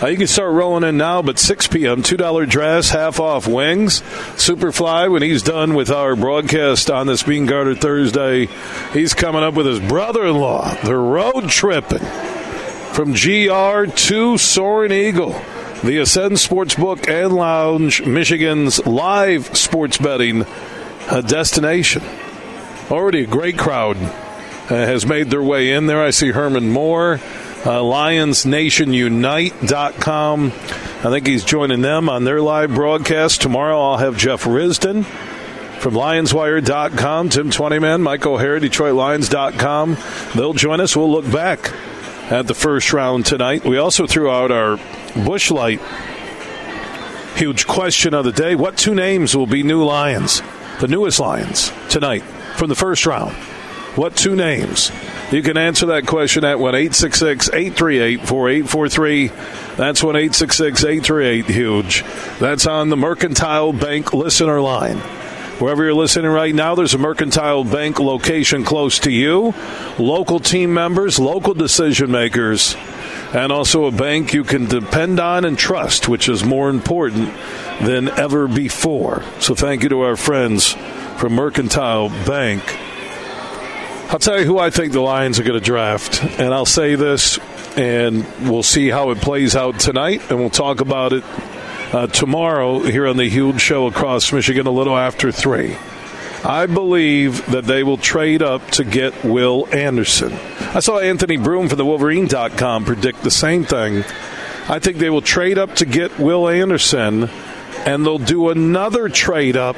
Uh, 0.00 0.06
you 0.06 0.16
can 0.16 0.28
start 0.28 0.52
rolling 0.52 0.84
in 0.84 0.96
now, 0.96 1.22
but 1.22 1.40
6 1.40 1.66
p.m., 1.66 2.04
$2 2.04 2.48
dress, 2.48 2.90
half 2.90 3.18
off 3.18 3.48
wings. 3.48 4.00
Superfly, 4.36 5.10
when 5.10 5.22
he's 5.22 5.42
done 5.42 5.74
with 5.74 5.90
our 5.90 6.14
broadcast 6.14 6.88
on 6.88 7.08
this 7.08 7.24
Beene 7.24 7.46
Garter 7.46 7.74
Thursday, 7.74 8.46
he's 8.92 9.12
coming 9.12 9.42
up 9.42 9.54
with 9.54 9.66
his 9.66 9.80
brother 9.80 10.24
in 10.24 10.36
law. 10.36 10.72
They're 10.84 11.00
road 11.00 11.48
tripping 11.48 11.98
from 12.92 13.12
GR 13.12 13.90
to 13.90 14.38
Soaring 14.38 14.92
Eagle. 14.92 15.32
The 15.82 15.98
Ascend 15.98 16.34
Sportsbook 16.34 17.08
and 17.08 17.34
Lounge, 17.34 18.04
Michigan's 18.06 18.84
live 18.86 19.56
sports 19.56 19.98
betting 19.98 20.44
uh, 21.08 21.22
destination. 21.22 22.02
Already 22.88 23.22
a 23.22 23.26
great 23.26 23.58
crowd 23.58 23.96
uh, 23.96 24.66
has 24.68 25.06
made 25.06 25.30
their 25.30 25.42
way 25.42 25.72
in 25.72 25.86
there. 25.86 26.02
I 26.02 26.10
see 26.10 26.30
Herman 26.30 26.70
Moore, 26.70 27.20
uh, 27.68 27.82
LionsNationUnite.com. 27.82 30.46
I 30.46 31.10
think 31.10 31.26
he's 31.26 31.44
joining 31.44 31.82
them 31.82 32.08
on 32.08 32.24
their 32.24 32.40
live 32.40 32.74
broadcast. 32.74 33.42
Tomorrow 33.42 33.78
I'll 33.78 33.98
have 33.98 34.16
Jeff 34.16 34.44
Risdon 34.44 35.04
from 35.78 35.92
LionsWire.com, 35.92 37.28
Tim 37.28 37.50
Twentyman, 37.50 38.00
Mike 38.00 38.24
O'Hara, 38.24 38.58
DetroitLions.com. 38.58 39.98
They'll 40.34 40.54
join 40.54 40.80
us. 40.80 40.96
We'll 40.96 41.12
look 41.12 41.30
back 41.30 41.74
at 42.32 42.46
the 42.46 42.54
first 42.54 42.90
round 42.94 43.26
tonight. 43.26 43.66
We 43.66 43.76
also 43.76 44.06
threw 44.06 44.30
out 44.30 44.50
our 44.50 44.78
Busch 45.14 45.50
Light 45.50 45.82
huge 47.36 47.66
question 47.66 48.14
of 48.14 48.24
the 48.24 48.32
day. 48.32 48.54
What 48.54 48.78
two 48.78 48.94
names 48.94 49.36
will 49.36 49.46
be 49.46 49.62
new 49.62 49.84
Lions, 49.84 50.40
the 50.80 50.88
newest 50.88 51.20
Lions, 51.20 51.70
tonight 51.90 52.22
from 52.56 52.70
the 52.70 52.74
first 52.74 53.04
round? 53.04 53.34
What 53.94 54.16
two 54.16 54.34
names? 54.34 54.90
You 55.30 55.42
can 55.42 55.58
answer 55.58 55.86
that 55.86 56.06
question 56.06 56.42
at 56.44 56.58
1 56.58 56.74
838 56.74 58.26
4843. 58.26 59.26
That's 59.76 60.02
1 60.02 60.16
838 60.16 61.44
Huge. 61.44 62.02
That's 62.38 62.66
on 62.66 62.88
the 62.88 62.96
Mercantile 62.96 63.74
Bank 63.74 64.14
listener 64.14 64.58
line. 64.62 64.96
Wherever 65.58 65.84
you're 65.84 65.92
listening 65.92 66.30
right 66.30 66.54
now, 66.54 66.74
there's 66.74 66.94
a 66.94 66.98
Mercantile 66.98 67.64
Bank 67.64 68.00
location 68.00 68.64
close 68.64 69.00
to 69.00 69.10
you. 69.10 69.52
Local 69.98 70.40
team 70.40 70.72
members, 70.72 71.18
local 71.18 71.52
decision 71.52 72.10
makers, 72.10 72.74
and 73.34 73.52
also 73.52 73.84
a 73.84 73.92
bank 73.92 74.32
you 74.32 74.44
can 74.44 74.64
depend 74.64 75.20
on 75.20 75.44
and 75.44 75.58
trust, 75.58 76.08
which 76.08 76.30
is 76.30 76.42
more 76.42 76.70
important 76.70 77.34
than 77.82 78.08
ever 78.08 78.48
before. 78.48 79.24
So 79.40 79.54
thank 79.54 79.82
you 79.82 79.90
to 79.90 80.00
our 80.02 80.16
friends 80.16 80.72
from 81.18 81.34
Mercantile 81.34 82.08
Bank. 82.24 82.62
I'll 84.10 84.18
tell 84.18 84.40
you 84.40 84.46
who 84.46 84.58
I 84.58 84.70
think 84.70 84.94
the 84.94 85.02
Lions 85.02 85.38
are 85.38 85.42
going 85.42 85.58
to 85.58 85.64
draft, 85.64 86.24
and 86.40 86.54
I'll 86.54 86.64
say 86.64 86.94
this, 86.94 87.38
and 87.76 88.26
we'll 88.48 88.62
see 88.62 88.88
how 88.88 89.10
it 89.10 89.18
plays 89.18 89.54
out 89.54 89.78
tonight, 89.78 90.22
and 90.30 90.38
we'll 90.38 90.48
talk 90.48 90.80
about 90.80 91.12
it 91.12 91.24
uh, 91.92 92.06
tomorrow 92.06 92.78
here 92.78 93.06
on 93.06 93.18
the 93.18 93.28
Huge 93.28 93.60
Show 93.60 93.86
across 93.86 94.32
Michigan 94.32 94.66
a 94.66 94.70
little 94.70 94.96
after 94.96 95.30
3. 95.30 95.76
I 96.42 96.64
believe 96.64 97.44
that 97.50 97.66
they 97.66 97.82
will 97.82 97.98
trade 97.98 98.42
up 98.42 98.66
to 98.72 98.84
get 98.84 99.24
Will 99.26 99.68
Anderson. 99.74 100.32
I 100.32 100.80
saw 100.80 101.00
Anthony 101.00 101.36
Broome 101.36 101.68
from 101.68 101.76
the 101.76 101.84
Wolverine.com 101.84 102.86
predict 102.86 103.22
the 103.22 103.30
same 103.30 103.64
thing. 103.64 104.04
I 104.70 104.78
think 104.78 104.96
they 104.96 105.10
will 105.10 105.20
trade 105.20 105.58
up 105.58 105.74
to 105.76 105.84
get 105.84 106.18
Will 106.18 106.48
Anderson, 106.48 107.28
and 107.84 108.06
they'll 108.06 108.18
do 108.18 108.48
another 108.48 109.10
trade 109.10 109.58
up 109.58 109.76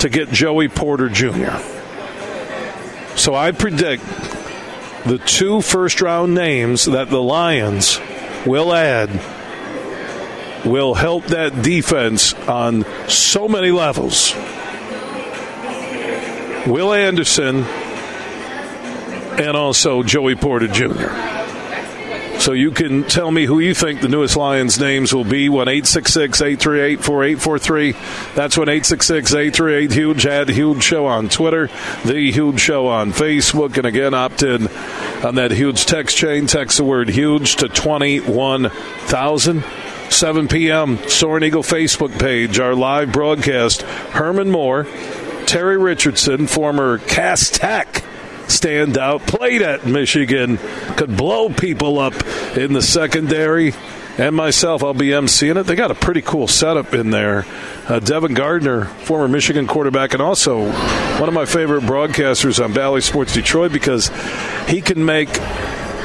to 0.00 0.08
get 0.08 0.32
Joey 0.32 0.68
Porter 0.68 1.08
Jr. 1.08 1.79
So 3.16 3.34
I 3.34 3.52
predict 3.52 4.04
the 5.04 5.20
two 5.24 5.60
first 5.60 6.00
round 6.00 6.34
names 6.34 6.84
that 6.86 7.10
the 7.10 7.22
Lions 7.22 8.00
will 8.46 8.72
add 8.72 9.10
will 10.64 10.94
help 10.94 11.24
that 11.26 11.62
defense 11.62 12.34
on 12.34 12.84
so 13.08 13.48
many 13.48 13.70
levels. 13.70 14.34
Will 16.66 16.92
Anderson 16.92 17.64
and 19.40 19.56
also 19.56 20.02
Joey 20.02 20.34
Porter 20.34 20.68
Jr. 20.68 21.39
So 22.40 22.52
you 22.52 22.70
can 22.70 23.04
tell 23.04 23.30
me 23.30 23.44
who 23.44 23.58
you 23.58 23.74
think 23.74 24.00
the 24.00 24.08
newest 24.08 24.34
Lions 24.34 24.80
names 24.80 25.12
will 25.12 25.24
be. 25.24 25.50
1 25.50 25.68
838 25.68 27.04
4843. 27.04 27.92
That's 28.34 28.56
1 28.56 28.68
838 28.70 29.92
Huge. 29.92 30.24
Add 30.24 30.48
Huge 30.48 30.82
Show 30.82 31.04
on 31.06 31.28
Twitter, 31.28 31.68
The 32.06 32.32
Huge 32.32 32.58
Show 32.58 32.86
on 32.86 33.12
Facebook. 33.12 33.76
And 33.76 33.86
again, 33.86 34.14
opt 34.14 34.42
in 34.42 34.68
on 35.22 35.34
that 35.34 35.50
huge 35.50 35.84
text 35.84 36.16
chain. 36.16 36.46
Text 36.46 36.78
the 36.78 36.84
word 36.84 37.10
huge 37.10 37.56
to 37.56 37.68
21,000. 37.68 39.64
7 40.08 40.48
p.m. 40.48 40.96
Soaring 41.08 41.44
Eagle 41.44 41.62
Facebook 41.62 42.18
page, 42.18 42.58
our 42.58 42.74
live 42.74 43.12
broadcast. 43.12 43.82
Herman 43.82 44.50
Moore, 44.50 44.86
Terry 45.46 45.76
Richardson, 45.76 46.46
former 46.46 46.98
Cass 46.98 47.50
Tech 47.50 48.02
standout, 48.50 49.26
played 49.26 49.62
at 49.62 49.86
Michigan, 49.86 50.58
could 50.96 51.16
blow 51.16 51.48
people 51.48 51.98
up 51.98 52.14
in 52.56 52.72
the 52.72 52.82
secondary. 52.82 53.72
And 54.18 54.36
myself, 54.36 54.84
I'll 54.84 54.92
be 54.92 55.08
emceeing 55.08 55.58
it. 55.58 55.62
They 55.62 55.76
got 55.76 55.90
a 55.90 55.94
pretty 55.94 56.20
cool 56.20 56.46
setup 56.46 56.92
in 56.92 57.10
there. 57.10 57.46
Uh, 57.88 58.00
Devin 58.00 58.34
Gardner, 58.34 58.84
former 58.84 59.28
Michigan 59.28 59.66
quarterback, 59.66 60.12
and 60.12 60.20
also 60.20 60.70
one 61.18 61.28
of 61.28 61.34
my 61.34 61.46
favorite 61.46 61.84
broadcasters 61.84 62.62
on 62.62 62.74
Bally 62.74 63.00
Sports 63.00 63.32
Detroit 63.32 63.72
because 63.72 64.10
he 64.68 64.82
can 64.82 65.04
make 65.04 65.30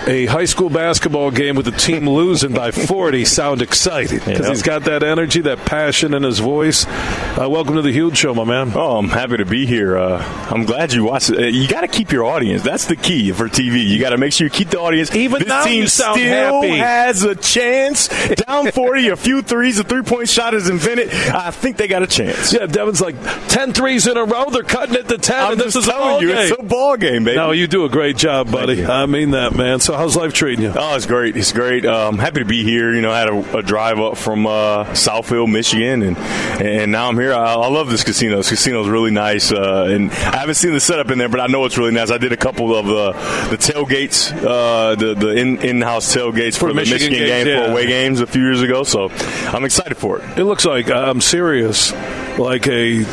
a 0.07 0.27
high 0.27 0.45
school 0.45 0.69
basketball 0.69 1.31
game 1.31 1.55
with 1.55 1.65
the 1.65 1.71
team 1.71 2.07
losing 2.09 2.53
by 2.53 2.69
40 2.71 3.25
sound 3.25 3.61
exciting 3.63 4.19
because 4.19 4.39
Yeah. 4.41 4.49
he's 4.49 4.61
got 4.61 4.83
that 4.83 5.01
energy, 5.01 5.41
that 5.41 5.65
passion 5.65 6.13
in 6.13 6.21
his 6.23 6.37
voice. 6.39 6.85
Uh, 6.87 7.47
welcome 7.49 7.75
to 7.75 7.81
the 7.81 7.91
Huge 7.91 8.15
Show, 8.17 8.33
my 8.35 8.43
man. 8.43 8.71
Oh, 8.75 8.97
I'm 8.97 9.09
happy 9.09 9.37
to 9.37 9.45
be 9.45 9.65
here. 9.65 9.97
Uh, 9.97 10.23
I'm 10.51 10.65
glad 10.65 10.93
you 10.93 11.03
watched 11.05 11.31
it. 11.31 11.39
Uh, 11.39 11.41
You 11.47 11.67
got 11.67 11.81
to 11.81 11.87
keep 11.87 12.11
your 12.11 12.23
audience. 12.23 12.61
That's 12.61 12.85
the 12.85 12.95
key 12.95 13.31
for 13.31 13.49
TV. 13.49 13.83
You 13.87 13.99
got 13.99 14.11
to 14.11 14.17
make 14.17 14.31
sure 14.33 14.45
you 14.45 14.51
keep 14.51 14.69
the 14.69 14.79
audience. 14.79 15.13
Even 15.15 15.39
this 15.39 15.47
now 15.47 15.63
team 15.65 15.87
still 15.87 16.15
happy. 16.15 16.77
has 16.77 17.23
a 17.23 17.33
chance. 17.35 18.07
Down 18.45 18.71
40, 18.71 19.07
a 19.09 19.15
few 19.15 19.41
threes, 19.41 19.79
a 19.79 19.83
three 19.83 20.03
point 20.03 20.29
shot 20.29 20.53
is 20.53 20.69
invented. 20.69 21.09
I 21.13 21.49
think 21.49 21.77
they 21.77 21.87
got 21.87 22.03
a 22.03 22.07
chance. 22.07 22.53
Yeah, 22.53 22.67
Devin's 22.67 23.01
like 23.01 23.15
10 23.49 23.73
threes 23.73 24.05
in 24.05 24.17
a 24.17 24.23
row. 24.23 24.49
They're 24.51 24.61
cutting 24.63 24.95
it 24.95 25.07
to 25.09 25.17
10, 25.17 25.35
I'm 25.45 25.51
and 25.53 25.61
this 25.61 25.75
is 25.75 25.87
a 25.87 25.91
ball 25.91 26.21
you, 26.21 26.27
game. 26.29 26.37
it's 26.37 26.59
a 26.59 26.63
ball 26.63 26.95
game, 26.95 27.23
baby. 27.23 27.37
No, 27.37 27.51
you 27.51 27.65
do 27.67 27.85
a 27.85 27.89
great 27.89 28.17
job, 28.17 28.51
buddy. 28.51 28.85
I 28.85 29.07
mean 29.07 29.31
that, 29.31 29.55
man. 29.55 29.79
So, 29.79 29.94
how's 29.97 30.15
life 30.15 30.33
treating 30.33 30.65
you? 30.65 30.73
Oh, 30.75 30.95
it's 30.95 31.05
great. 31.05 31.35
It's 31.35 31.51
great. 31.51 31.85
Um, 31.85 32.17
happy 32.17 32.39
to 32.39 32.45
be 32.45 32.63
here. 32.63 32.93
You 32.93 33.01
know, 33.01 33.11
I 33.11 33.19
had 33.19 33.29
a, 33.29 33.57
a 33.57 33.61
drive 33.61 33.99
up 33.99 34.17
from 34.17 34.45
uh, 34.45 34.85
Southfield, 34.93 35.51
Michigan, 35.51 36.01
and 36.01 36.17
and 36.17 36.91
now 36.91 37.07
I'm 37.09 37.17
here. 37.17 37.33
I, 37.33 37.53
I 37.53 37.67
love 37.67 37.89
this 37.89 38.03
casino. 38.03 38.37
This 38.37 38.49
casino 38.49 38.81
is 38.81 38.89
really 38.89 39.11
nice, 39.11 39.51
uh, 39.51 39.87
and 39.89 40.11
I 40.11 40.37
haven't 40.37 40.55
seen 40.55 40.73
the 40.73 40.79
setup 40.79 41.11
in 41.11 41.17
there, 41.17 41.29
but 41.29 41.39
I 41.39 41.47
know 41.47 41.65
it's 41.65 41.77
really 41.77 41.93
nice. 41.93 42.11
I 42.11 42.17
did 42.17 42.31
a 42.31 42.37
couple 42.37 42.75
of 42.75 42.85
the 42.85 43.11
the 43.49 43.57
tailgates, 43.57 44.31
uh, 44.31 44.95
the 44.95 45.13
the 45.13 45.29
in 45.35 45.57
in 45.59 45.81
house 45.81 46.13
tailgates 46.15 46.53
for, 46.53 46.59
For 46.59 46.67
the 46.69 46.73
Michigan 46.75 47.11
Michigan, 47.11 47.27
games, 47.27 47.45
game 47.45 47.47
yeah. 47.47 47.65
for 47.65 47.71
away 47.71 47.87
games 47.87 48.21
a 48.21 48.27
few 48.27 48.41
years 48.41 48.61
ago. 48.61 48.83
So 48.83 49.09
I'm 49.09 49.65
excited 49.65 49.97
for 49.97 50.19
it. 50.19 50.39
It 50.39 50.45
looks 50.45 50.65
like 50.65 50.89
uh, 50.89 50.95
I'm 50.95 51.21
serious, 51.21 51.91
like 52.37 52.67
a 52.67 53.03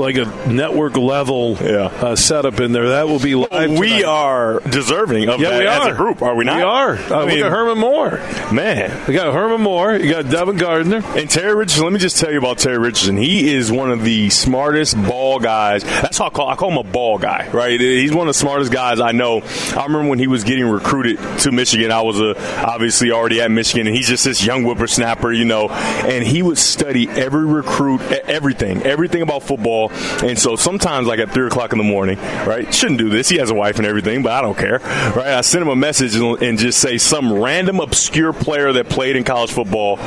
like 0.00 0.16
a 0.16 0.24
network 0.50 0.96
level 0.96 1.56
uh, 1.60 2.16
setup 2.16 2.60
in 2.60 2.72
there. 2.72 2.88
That 2.90 3.08
will 3.08 3.18
be 3.20 3.34
live. 3.34 3.70
we 3.70 3.88
tonight. 3.88 4.04
are 4.04 4.60
deserving 4.60 5.28
of 5.28 5.40
Yeah, 5.40 5.50
that 5.50 5.58
we 5.60 5.66
as 5.66 5.80
are. 5.86 5.92
a 5.92 5.96
group, 5.96 6.22
are 6.22 6.34
we 6.34 6.44
not? 6.44 6.56
We 6.56 6.62
are. 6.62 6.96
Uh, 6.96 7.22
I 7.22 7.26
mean, 7.26 7.44
at 7.44 7.50
Herman 7.50 7.78
Moore. 7.78 8.18
Man, 8.52 9.06
we 9.06 9.14
got 9.14 9.32
Herman 9.32 9.60
Moore. 9.60 9.94
You 9.96 10.10
got 10.10 10.30
Devin 10.30 10.56
Gardner 10.56 11.02
and 11.04 11.28
Terry 11.30 11.54
Richardson. 11.54 11.84
Let 11.84 11.92
me 11.92 11.98
just 11.98 12.18
tell 12.18 12.30
you 12.32 12.38
about 12.38 12.58
Terry 12.58 12.78
Richardson. 12.78 13.16
He 13.16 13.52
is 13.54 13.70
one 13.72 13.90
of 13.90 14.02
the 14.02 14.30
smartest 14.30 14.96
ball 15.02 15.38
guys. 15.38 15.82
That's 15.84 16.18
how 16.18 16.26
I 16.26 16.30
call, 16.30 16.48
I 16.48 16.56
call 16.56 16.70
him 16.70 16.78
a 16.78 16.90
ball 16.90 17.18
guy, 17.18 17.48
right? 17.52 17.78
He's 17.80 18.12
one 18.14 18.28
of 18.28 18.34
the 18.34 18.38
smartest 18.38 18.72
guys 18.72 19.00
I 19.00 19.12
know. 19.12 19.42
I 19.76 19.84
remember 19.86 20.08
when 20.08 20.18
he 20.18 20.26
was 20.26 20.44
getting 20.44 20.66
recruited 20.68 21.18
to 21.40 21.52
Michigan. 21.52 21.90
I 21.90 22.02
was 22.02 22.20
uh, 22.20 22.34
obviously 22.66 23.10
already 23.12 23.40
at 23.40 23.50
Michigan, 23.50 23.86
and 23.86 23.96
he's 23.96 24.08
just 24.08 24.24
this 24.24 24.44
young 24.44 24.64
whippersnapper, 24.64 25.32
you 25.32 25.44
know. 25.44 25.68
And 25.68 26.24
he 26.24 26.42
would 26.42 26.58
study 26.58 27.08
every 27.08 27.44
recruit, 27.46 28.00
everything, 28.02 28.82
everything 28.82 29.22
about 29.22 29.42
football. 29.42 29.85
And 30.22 30.38
so 30.38 30.56
sometimes, 30.56 31.06
like 31.06 31.18
at 31.18 31.30
three 31.30 31.46
o'clock 31.46 31.72
in 31.72 31.78
the 31.78 31.84
morning, 31.84 32.18
right? 32.18 32.72
Shouldn't 32.72 32.98
do 32.98 33.08
this. 33.08 33.28
He 33.28 33.38
has 33.38 33.50
a 33.50 33.54
wife 33.54 33.78
and 33.78 33.86
everything, 33.86 34.22
but 34.22 34.32
I 34.32 34.42
don't 34.42 34.56
care, 34.56 34.78
right? 34.78 35.28
I 35.28 35.40
send 35.40 35.62
him 35.62 35.68
a 35.68 35.76
message 35.76 36.14
and, 36.14 36.40
and 36.42 36.58
just 36.58 36.78
say 36.80 36.98
some 36.98 37.32
random 37.32 37.80
obscure 37.80 38.32
player 38.32 38.72
that 38.72 38.88
played 38.88 39.16
in 39.16 39.24
college 39.24 39.52
football. 39.52 39.98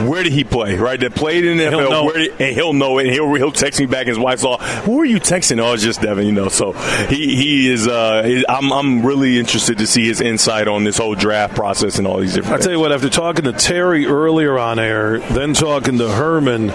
Where 0.00 0.22
did 0.22 0.32
he 0.32 0.44
play? 0.44 0.76
Right, 0.76 0.98
that 1.00 1.14
played 1.14 1.44
in 1.44 1.58
the 1.58 1.68
He'll 1.68 1.80
NFL. 1.80 2.04
Where 2.06 2.18
did, 2.18 2.40
and 2.40 2.54
he'll 2.54 2.72
know 2.72 2.98
it. 2.98 3.06
And 3.06 3.14
he'll 3.14 3.34
he'll 3.34 3.52
text 3.52 3.80
me 3.80 3.86
back. 3.86 4.06
His 4.06 4.18
wife's 4.18 4.44
all, 4.44 4.58
"Who 4.58 5.00
are 5.00 5.04
you 5.04 5.18
texting?" 5.20 5.60
Oh, 5.60 5.72
it's 5.72 5.82
just 5.82 6.00
Devin. 6.00 6.26
You 6.26 6.32
know. 6.32 6.48
So 6.48 6.72
he 6.72 7.36
he 7.36 7.70
is. 7.70 7.86
Uh, 7.86 8.42
I'm 8.48 8.72
I'm 8.72 9.06
really 9.06 9.38
interested 9.38 9.78
to 9.78 9.86
see 9.86 10.06
his 10.06 10.20
insight 10.20 10.68
on 10.68 10.84
this 10.84 10.98
whole 10.98 11.14
draft 11.14 11.54
process 11.54 11.98
and 11.98 12.06
all 12.06 12.18
these 12.18 12.34
different. 12.34 12.60
I 12.60 12.62
tell 12.62 12.72
you 12.72 12.80
what, 12.80 12.92
after 12.92 13.08
talking 13.08 13.44
to 13.44 13.52
Terry 13.52 14.06
earlier 14.06 14.58
on 14.58 14.78
air, 14.78 15.18
then 15.18 15.54
talking 15.54 15.98
to 15.98 16.08
Herman 16.08 16.70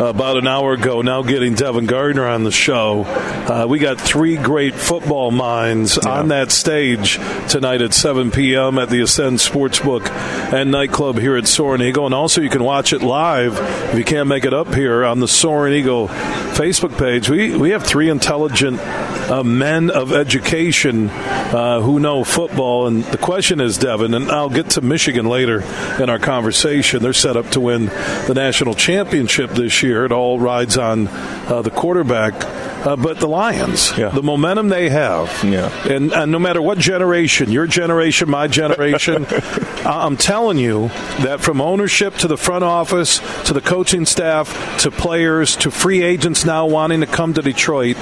about 0.00 0.36
an 0.36 0.46
hour 0.46 0.72
ago, 0.72 1.02
now 1.02 1.22
getting 1.22 1.54
Devin 1.54 1.86
Gardner 1.86 2.26
on 2.26 2.44
the 2.44 2.50
show, 2.50 3.04
uh, 3.04 3.66
we 3.68 3.78
got 3.78 4.00
three 4.00 4.36
great 4.36 4.74
football 4.74 5.30
minds 5.30 5.98
on 5.98 6.28
that 6.28 6.50
stage 6.50 7.18
tonight 7.48 7.80
at 7.80 7.94
7 7.94 8.30
p.m. 8.30 8.78
at 8.78 8.90
the 8.90 9.00
Ascend 9.00 9.38
Sportsbook 9.38 10.10
and 10.52 10.70
Nightclub 10.70 11.18
here 11.18 11.36
at 11.36 11.46
Soaring 11.46 11.80
Eagle. 11.82 12.06
And 12.06 12.14
also, 12.14 12.40
you 12.40 12.50
can 12.54 12.62
watch 12.62 12.92
it 12.92 13.02
live. 13.02 13.58
If 13.90 13.98
you 13.98 14.04
can't 14.04 14.28
make 14.28 14.44
it 14.44 14.54
up 14.54 14.72
here 14.72 15.04
on 15.04 15.18
the 15.18 15.26
Soaring 15.26 15.74
Eagle 15.74 16.06
Facebook 16.54 16.96
page. 16.96 17.28
We, 17.28 17.56
we 17.56 17.70
have 17.70 17.82
three 17.84 18.08
intelligent 18.08 18.78
uh, 18.80 19.42
men 19.42 19.90
of 19.90 20.12
education 20.12 21.10
uh, 21.10 21.80
who 21.80 21.98
know 21.98 22.22
football. 22.24 22.86
And 22.86 23.04
the 23.04 23.18
question 23.18 23.60
is, 23.60 23.76
Devin, 23.76 24.14
and 24.14 24.30
I'll 24.30 24.48
get 24.50 24.70
to 24.70 24.80
Michigan 24.80 25.26
later 25.26 25.62
in 26.00 26.08
our 26.08 26.18
conversation. 26.18 27.02
They're 27.02 27.12
set 27.12 27.36
up 27.36 27.50
to 27.50 27.60
win 27.60 27.86
the 27.86 28.32
national 28.34 28.74
championship 28.74 29.50
this 29.50 29.82
year. 29.82 30.04
It 30.04 30.12
all 30.12 30.38
rides 30.38 30.78
on 30.78 31.08
uh, 31.08 31.62
the 31.62 31.70
quarterback. 31.70 32.34
Uh, 32.84 32.96
but 32.96 33.18
the 33.18 33.26
Lions, 33.26 33.96
Yeah. 33.96 34.10
the 34.10 34.22
momentum 34.22 34.68
they 34.68 34.90
have, 34.90 35.42
Yeah. 35.42 35.70
and, 35.90 36.12
and 36.12 36.30
no 36.30 36.38
matter 36.38 36.60
what 36.60 36.76
generation, 36.76 37.50
your 37.50 37.66
generation, 37.66 38.28
my 38.28 38.46
generation, 38.46 39.26
I'm 39.86 40.18
telling 40.18 40.58
you 40.58 40.88
that 41.20 41.40
from 41.40 41.62
ownership 41.62 42.14
to 42.16 42.28
the 42.28 42.36
front 42.36 42.62
office 42.62 43.20
to 43.46 43.54
the 43.54 43.62
coaching 43.62 44.04
staff 44.04 44.82
to 44.82 44.90
players 44.90 45.56
to 45.56 45.70
free 45.70 46.02
agents 46.02 46.43
now 46.44 46.66
wanting 46.66 47.00
to 47.00 47.06
come 47.06 47.34
to 47.34 47.42
Detroit, 47.42 47.96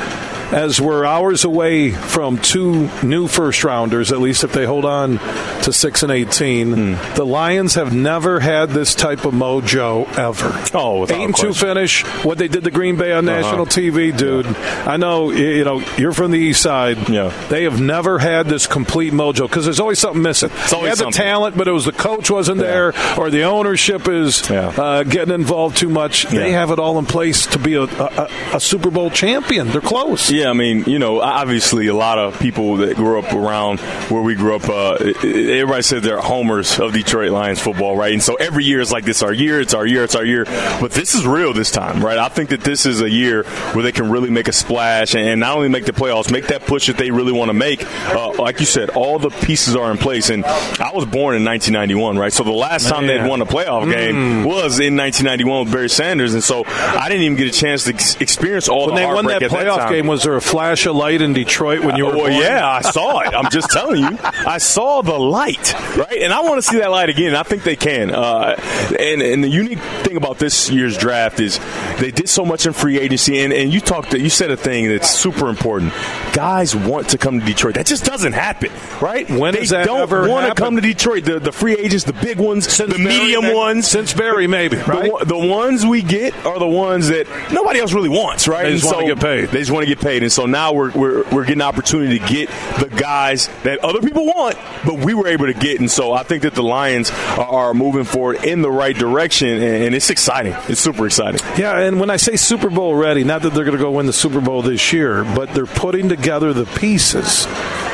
as 0.52 0.78
we're 0.80 1.04
hours 1.06 1.44
away 1.44 1.90
from 1.92 2.36
two 2.38 2.88
new 3.02 3.26
first 3.26 3.64
rounders, 3.64 4.12
at 4.12 4.20
least 4.20 4.44
if 4.44 4.52
they 4.52 4.66
hold 4.66 4.84
on 4.84 5.18
to 5.62 5.72
six 5.72 6.02
and 6.02 6.12
eighteen, 6.12 6.72
Hmm. 6.96 7.14
the 7.14 7.24
Lions 7.24 7.74
have 7.76 7.94
never 7.94 8.38
had 8.40 8.70
this 8.70 8.94
type 8.94 9.24
of 9.24 9.32
mojo 9.32 10.06
ever. 10.18 10.60
Oh, 10.76 11.00
without 11.00 11.18
eight 11.18 11.24
and 11.24 11.36
two 11.36 11.54
finish. 11.54 12.02
What 12.24 12.36
they 12.38 12.48
did 12.48 12.64
to 12.64 12.70
Green 12.70 12.96
Bay 12.96 13.12
on 13.12 13.26
Uh-huh. 13.28 13.40
national 13.40 13.66
TV, 13.66 14.12
dude. 14.16 14.46
I 14.86 14.96
know 14.98 15.30
you 15.30 15.64
know 15.64 15.82
you're 15.96 16.12
from 16.12 16.32
the 16.32 16.38
east 16.38 16.60
side. 16.60 17.08
Yeah. 17.08 17.32
they 17.48 17.64
have 17.64 17.80
never 17.80 18.18
had 18.18 18.46
this 18.48 18.66
complete 18.66 19.12
mojo 19.12 19.42
because 19.48 19.64
there's 19.64 19.80
always 19.80 19.98
something 19.98 20.22
missing. 20.22 20.50
It's 20.64 20.72
always 20.72 20.84
they 20.84 20.88
had 20.90 20.98
something. 20.98 21.12
the 21.12 21.28
talent, 21.28 21.56
but 21.56 21.66
it 21.68 21.72
was 21.72 21.84
the 21.86 21.92
coach 21.92 22.30
wasn't 22.30 22.58
there, 22.58 22.92
or 23.16 23.30
the 23.30 23.44
ownership 23.44 24.08
is 24.08 24.42
Yeah. 24.50 24.68
uh, 24.68 25.02
getting 25.04 25.32
involved 25.34 25.76
too 25.78 25.88
much. 25.88 26.24
They 26.26 26.52
have 26.52 26.70
it 26.70 26.78
all 26.78 26.98
in 26.98 27.06
place 27.06 27.46
to 27.46 27.58
be 27.58 27.74
a, 27.74 27.82
a, 27.84 28.28
a 28.52 28.60
Super 28.60 28.90
Bowl 28.90 29.10
champion. 29.10 29.68
They're 29.68 29.80
close. 29.80 30.30
Yeah, 30.30 30.50
I 30.50 30.52
mean, 30.52 30.84
you 30.86 30.98
know, 30.98 31.20
obviously 31.20 31.86
a 31.88 31.94
lot 31.94 32.18
of 32.18 32.38
people 32.38 32.76
that 32.78 32.96
grew 32.96 33.18
up 33.18 33.32
around 33.32 33.80
where 34.10 34.22
we 34.22 34.34
grew 34.34 34.56
up, 34.56 34.68
uh, 34.68 34.96
it- 35.00 35.24
it- 35.24 35.50
everybody 35.60 35.82
said 35.82 36.02
they're 36.02 36.20
homers 36.20 36.78
of 36.78 36.92
Detroit 36.92 37.30
Lions 37.30 37.60
football, 37.60 37.96
right? 37.96 38.12
And 38.12 38.22
so 38.22 38.34
every 38.34 38.64
year 38.64 38.80
it's 38.80 38.92
like, 38.92 39.04
this 39.04 39.22
our 39.22 39.32
year, 39.32 39.60
it's 39.60 39.74
our 39.74 39.86
year, 39.86 40.04
it's 40.04 40.14
our 40.14 40.24
year. 40.24 40.44
But 40.80 40.92
this 40.92 41.14
is 41.14 41.26
real 41.26 41.52
this 41.52 41.70
time, 41.70 42.04
right? 42.04 42.18
I 42.18 42.28
think 42.28 42.50
that 42.50 42.62
this 42.62 42.86
is 42.86 43.00
a 43.00 43.10
year 43.10 43.44
where 43.72 43.82
they 43.82 43.92
can 43.92 44.10
really 44.10 44.30
make 44.30 44.48
a 44.48 44.52
splash 44.52 45.14
and 45.14 45.40
not 45.40 45.56
only 45.56 45.68
make 45.68 45.84
the 45.86 45.92
playoffs, 45.92 46.30
make 46.30 46.48
that 46.48 46.66
push 46.66 46.86
that 46.88 46.96
they 46.98 47.10
really 47.10 47.32
want 47.32 47.48
to 47.48 47.54
make. 47.54 47.84
Uh, 48.14 48.32
like 48.34 48.60
you 48.60 48.66
said, 48.66 48.90
all 48.90 49.18
the 49.18 49.30
pieces 49.30 49.76
are 49.76 49.90
in 49.90 49.98
place. 49.98 50.30
And 50.30 50.44
I 50.44 50.90
was 50.94 51.04
born 51.06 51.36
in 51.36 51.44
1991, 51.44 52.18
right? 52.18 52.32
So 52.32 52.44
the 52.44 52.50
last 52.52 52.88
time 52.88 53.06
Man. 53.06 53.22
they'd 53.22 53.28
won 53.28 53.40
a 53.40 53.46
playoff 53.46 53.90
game 53.90 54.44
was 54.44 54.78
in 54.78 54.96
1991 54.96 55.64
with 55.64 55.72
Barry 55.72 55.88
Sanders. 55.90 56.34
And 56.34 56.42
so 56.44 56.64
I 56.66 57.08
didn't 57.08 57.24
even 57.24 57.36
get 57.36 57.48
a 57.48 57.58
chance 57.58 57.84
to 57.84 57.94
ex- 57.94 58.16
experience 58.22 58.68
all 58.68 58.86
When 58.86 58.94
the 58.94 59.00
they 59.02 59.06
won 59.06 59.26
that 59.26 59.42
playoff 59.42 59.78
time. 59.78 59.92
game, 59.92 60.06
was 60.06 60.22
there 60.22 60.36
a 60.36 60.40
flash 60.40 60.86
of 60.86 60.96
light 60.96 61.20
in 61.20 61.32
Detroit 61.32 61.84
when 61.84 61.96
you 61.96 62.06
were 62.06 62.12
well, 62.12 62.20
born? 62.28 62.32
yeah, 62.32 62.66
I 62.66 62.80
saw 62.80 63.20
it. 63.20 63.34
I'm 63.34 63.50
just 63.50 63.70
telling 63.70 64.00
you, 64.02 64.18
I 64.22 64.58
saw 64.58 65.02
the 65.02 65.18
light, 65.18 65.74
right? 65.96 66.18
And 66.22 66.32
I 66.32 66.40
want 66.40 66.56
to 66.56 66.62
see 66.62 66.78
that 66.78 66.90
light 66.90 67.08
again. 67.08 67.34
I 67.34 67.42
think 67.42 67.62
they 67.64 67.76
can. 67.76 68.10
Uh, 68.14 68.54
and 68.98 69.20
and 69.22 69.42
the 69.44 69.48
unique 69.48 69.78
thing 70.04 70.16
about 70.16 70.38
this 70.38 70.70
year's 70.70 70.96
draft 70.96 71.40
is 71.40 71.58
they 71.98 72.10
did 72.10 72.28
so 72.28 72.44
much 72.44 72.66
in 72.66 72.72
free 72.72 72.98
agency. 72.98 73.40
And, 73.40 73.52
and 73.52 73.72
you 73.72 73.80
talked, 73.80 74.12
you 74.14 74.30
said 74.30 74.50
a 74.50 74.56
thing 74.56 74.88
that's 74.88 75.10
super 75.10 75.48
important. 75.48 75.92
Guys 76.32 76.74
want 76.74 77.08
to 77.10 77.18
come 77.18 77.40
to 77.40 77.44
Detroit. 77.46 77.74
That 77.74 77.86
just 77.86 78.04
doesn't 78.04 78.32
happen, 78.32 78.70
right? 79.00 79.28
When 79.28 79.54
they 79.54 79.66
that 79.66 79.86
don't 79.86 80.10
want 80.28 80.48
to 80.48 80.60
come 80.62 80.76
to 80.76 80.82
Detroit. 80.82 81.24
The, 81.24 81.40
the 81.40 81.52
free 81.52 81.74
agents, 81.76 82.04
the 82.04 82.12
big 82.12 82.38
ones, 82.38 82.76
the 82.76 82.86
Barry, 82.86 83.04
medium 83.04 83.54
ones, 83.54 83.88
since 83.88 84.12
Barry, 84.12 84.46
maybe 84.46 84.76
the, 84.76 84.84
right. 84.84 85.12
one- 85.12 85.26
the 85.28 85.38
ones 85.38 85.84
we 85.84 86.02
get 86.02 86.34
are 86.46 86.58
the 86.58 86.66
ones 86.66 87.08
that 87.08 87.26
nobody 87.52 87.80
else 87.80 87.92
really 87.92 88.08
wants, 88.12 88.46
right? 88.48 88.64
They 88.64 88.72
just 88.72 88.84
And 88.84 88.94
wanna 88.94 89.08
so 89.08 89.14
get 89.14 89.22
paid. 89.22 89.48
They 89.48 89.58
just 89.58 89.70
want 89.70 89.86
to 89.86 89.94
get 89.94 90.00
paid, 90.00 90.22
and 90.22 90.30
so 90.30 90.46
now 90.46 90.72
we're, 90.72 90.90
we're 90.92 91.22
we're 91.30 91.44
getting 91.44 91.60
an 91.60 91.68
opportunity 91.68 92.18
to 92.18 92.26
get 92.26 92.48
the 92.78 92.88
guys 92.88 93.48
that 93.64 93.78
other 93.80 94.00
people 94.00 94.26
want, 94.26 94.56
but 94.84 94.98
we 94.98 95.14
were 95.14 95.26
able 95.28 95.46
to 95.46 95.54
get. 95.54 95.80
And 95.80 95.90
so 95.90 96.12
I 96.12 96.22
think 96.22 96.42
that 96.42 96.54
the 96.54 96.62
Lions 96.62 97.10
are, 97.10 97.40
are 97.46 97.74
moving 97.74 98.04
forward 98.04 98.44
in 98.44 98.62
the 98.62 98.70
right 98.70 98.96
direction, 98.96 99.48
and, 99.48 99.84
and 99.84 99.94
it's 99.94 100.10
exciting. 100.10 100.54
It's 100.68 100.80
super 100.80 101.06
exciting. 101.06 101.40
Yeah, 101.58 101.78
and 101.78 101.98
when 102.00 102.10
I 102.10 102.16
say 102.16 102.36
Super 102.36 102.70
Bowl 102.70 102.94
ready, 102.94 103.24
not 103.24 103.42
that 103.42 103.54
they're 103.54 103.64
going 103.64 103.76
to 103.76 103.82
go 103.82 103.90
win 103.90 104.06
the 104.06 104.12
Super 104.12 104.40
Bowl 104.40 104.62
this 104.62 104.92
year, 104.92 105.24
but 105.24 105.48
they're 105.54 105.66
putting 105.66 106.08
together 106.08 106.52
the 106.52 106.66
pieces 106.66 107.46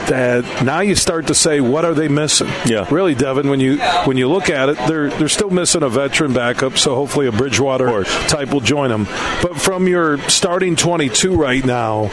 that 0.08 0.64
now 0.64 0.80
you 0.80 0.94
start 0.94 1.28
to 1.28 1.34
say, 1.34 1.60
what 1.60 1.84
are 1.84 1.94
they 1.94 2.08
missing? 2.08 2.48
Yeah. 2.66 2.86
really, 2.90 3.14
Devin. 3.14 3.48
When 3.48 3.60
you 3.60 3.78
when 4.04 4.16
you 4.16 4.28
look 4.28 4.50
at 4.50 4.68
it, 4.68 4.78
they're 4.88 5.10
they're 5.10 5.28
still 5.28 5.50
missing 5.50 5.82
a 5.82 5.88
veteran 5.88 6.32
backup, 6.32 6.78
so 6.78 6.94
hopefully 6.94 7.26
a 7.26 7.32
Bridgewater 7.32 8.04
type 8.28 8.52
will 8.52 8.60
join 8.60 8.90
them. 8.90 9.04
But 9.42 9.60
from 9.60 9.86
your 9.88 10.18
starting 10.28 10.76
twenty 10.76 11.08
two 11.08 11.34
right 11.36 11.64
now, 11.64 12.06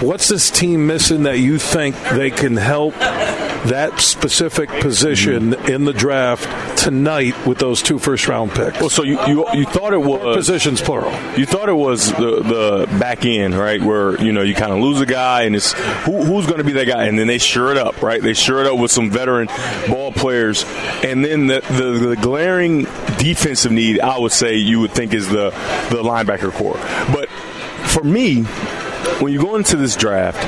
what's 0.00 0.28
this 0.28 0.50
team 0.50 0.86
missing 0.86 1.24
that 1.24 1.38
you 1.38 1.58
think 1.58 1.96
they 2.12 2.30
can 2.30 2.56
help? 2.56 2.94
That 3.58 4.00
specific 4.00 4.70
position 4.70 5.50
mm-hmm. 5.50 5.68
in 5.68 5.84
the 5.84 5.92
draft 5.92 6.78
tonight 6.78 7.34
with 7.44 7.58
those 7.58 7.82
two 7.82 7.98
first 7.98 8.28
round 8.28 8.52
picks. 8.52 8.78
Well, 8.78 8.88
so 8.88 9.02
you 9.02 9.18
you, 9.26 9.44
you 9.52 9.64
thought 9.64 9.92
it 9.92 10.00
was 10.00 10.36
positions 10.36 10.80
plural. 10.80 11.10
You 11.36 11.44
thought 11.44 11.68
it 11.68 11.74
was 11.74 12.12
the, 12.12 12.42
the 12.42 12.98
back 12.98 13.24
end, 13.24 13.56
right? 13.56 13.82
Where 13.82 14.18
you 14.22 14.32
know 14.32 14.42
you 14.42 14.54
kind 14.54 14.72
of 14.72 14.78
lose 14.78 15.00
a 15.00 15.06
guy, 15.06 15.42
and 15.42 15.56
it's 15.56 15.72
who, 16.04 16.22
who's 16.24 16.46
going 16.46 16.58
to 16.58 16.64
be 16.64 16.72
that 16.74 16.86
guy, 16.86 17.06
and 17.06 17.18
then 17.18 17.26
they 17.26 17.37
sure 17.38 17.70
it 17.70 17.76
up, 17.76 18.02
right? 18.02 18.22
They 18.22 18.34
sure 18.34 18.60
it 18.60 18.66
up 18.66 18.78
with 18.78 18.90
some 18.90 19.10
veteran 19.10 19.48
ball 19.88 20.12
players, 20.12 20.64
and 21.02 21.24
then 21.24 21.46
the, 21.46 21.60
the, 21.68 22.08
the 22.08 22.16
glaring 22.16 22.84
defensive 23.18 23.72
need, 23.72 24.00
I 24.00 24.18
would 24.18 24.32
say, 24.32 24.56
you 24.56 24.80
would 24.80 24.92
think 24.92 25.14
is 25.14 25.28
the 25.28 25.50
the 25.90 26.02
linebacker 26.02 26.52
core. 26.52 26.78
But 27.12 27.28
for 27.88 28.02
me, 28.02 28.42
when 29.20 29.32
you 29.32 29.40
go 29.40 29.56
into 29.56 29.76
this 29.76 29.96
draft, 29.96 30.38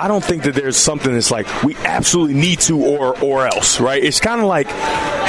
I 0.00 0.08
don't 0.08 0.24
think 0.24 0.44
that 0.44 0.54
there's 0.54 0.78
something 0.78 1.12
that's 1.12 1.30
like 1.30 1.62
we 1.62 1.76
absolutely 1.76 2.32
need 2.32 2.60
to 2.60 2.82
or 2.82 3.22
or 3.22 3.46
else, 3.46 3.80
right? 3.80 4.02
It's 4.02 4.18
kind 4.18 4.40
of 4.40 4.46
like, 4.46 4.66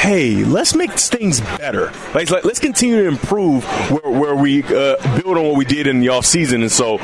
hey, 0.00 0.44
let's 0.44 0.74
make 0.74 0.92
things 0.92 1.42
better. 1.42 1.92
Like, 2.14 2.30
like 2.30 2.46
let's 2.46 2.58
continue 2.58 3.02
to 3.02 3.08
improve 3.08 3.64
where, 3.90 4.10
where 4.10 4.34
we 4.34 4.62
uh, 4.62 4.96
build 5.20 5.36
on 5.36 5.44
what 5.44 5.56
we 5.56 5.66
did 5.66 5.86
in 5.86 6.00
the 6.00 6.06
offseason. 6.06 6.62
And 6.62 6.72
so, 6.72 6.94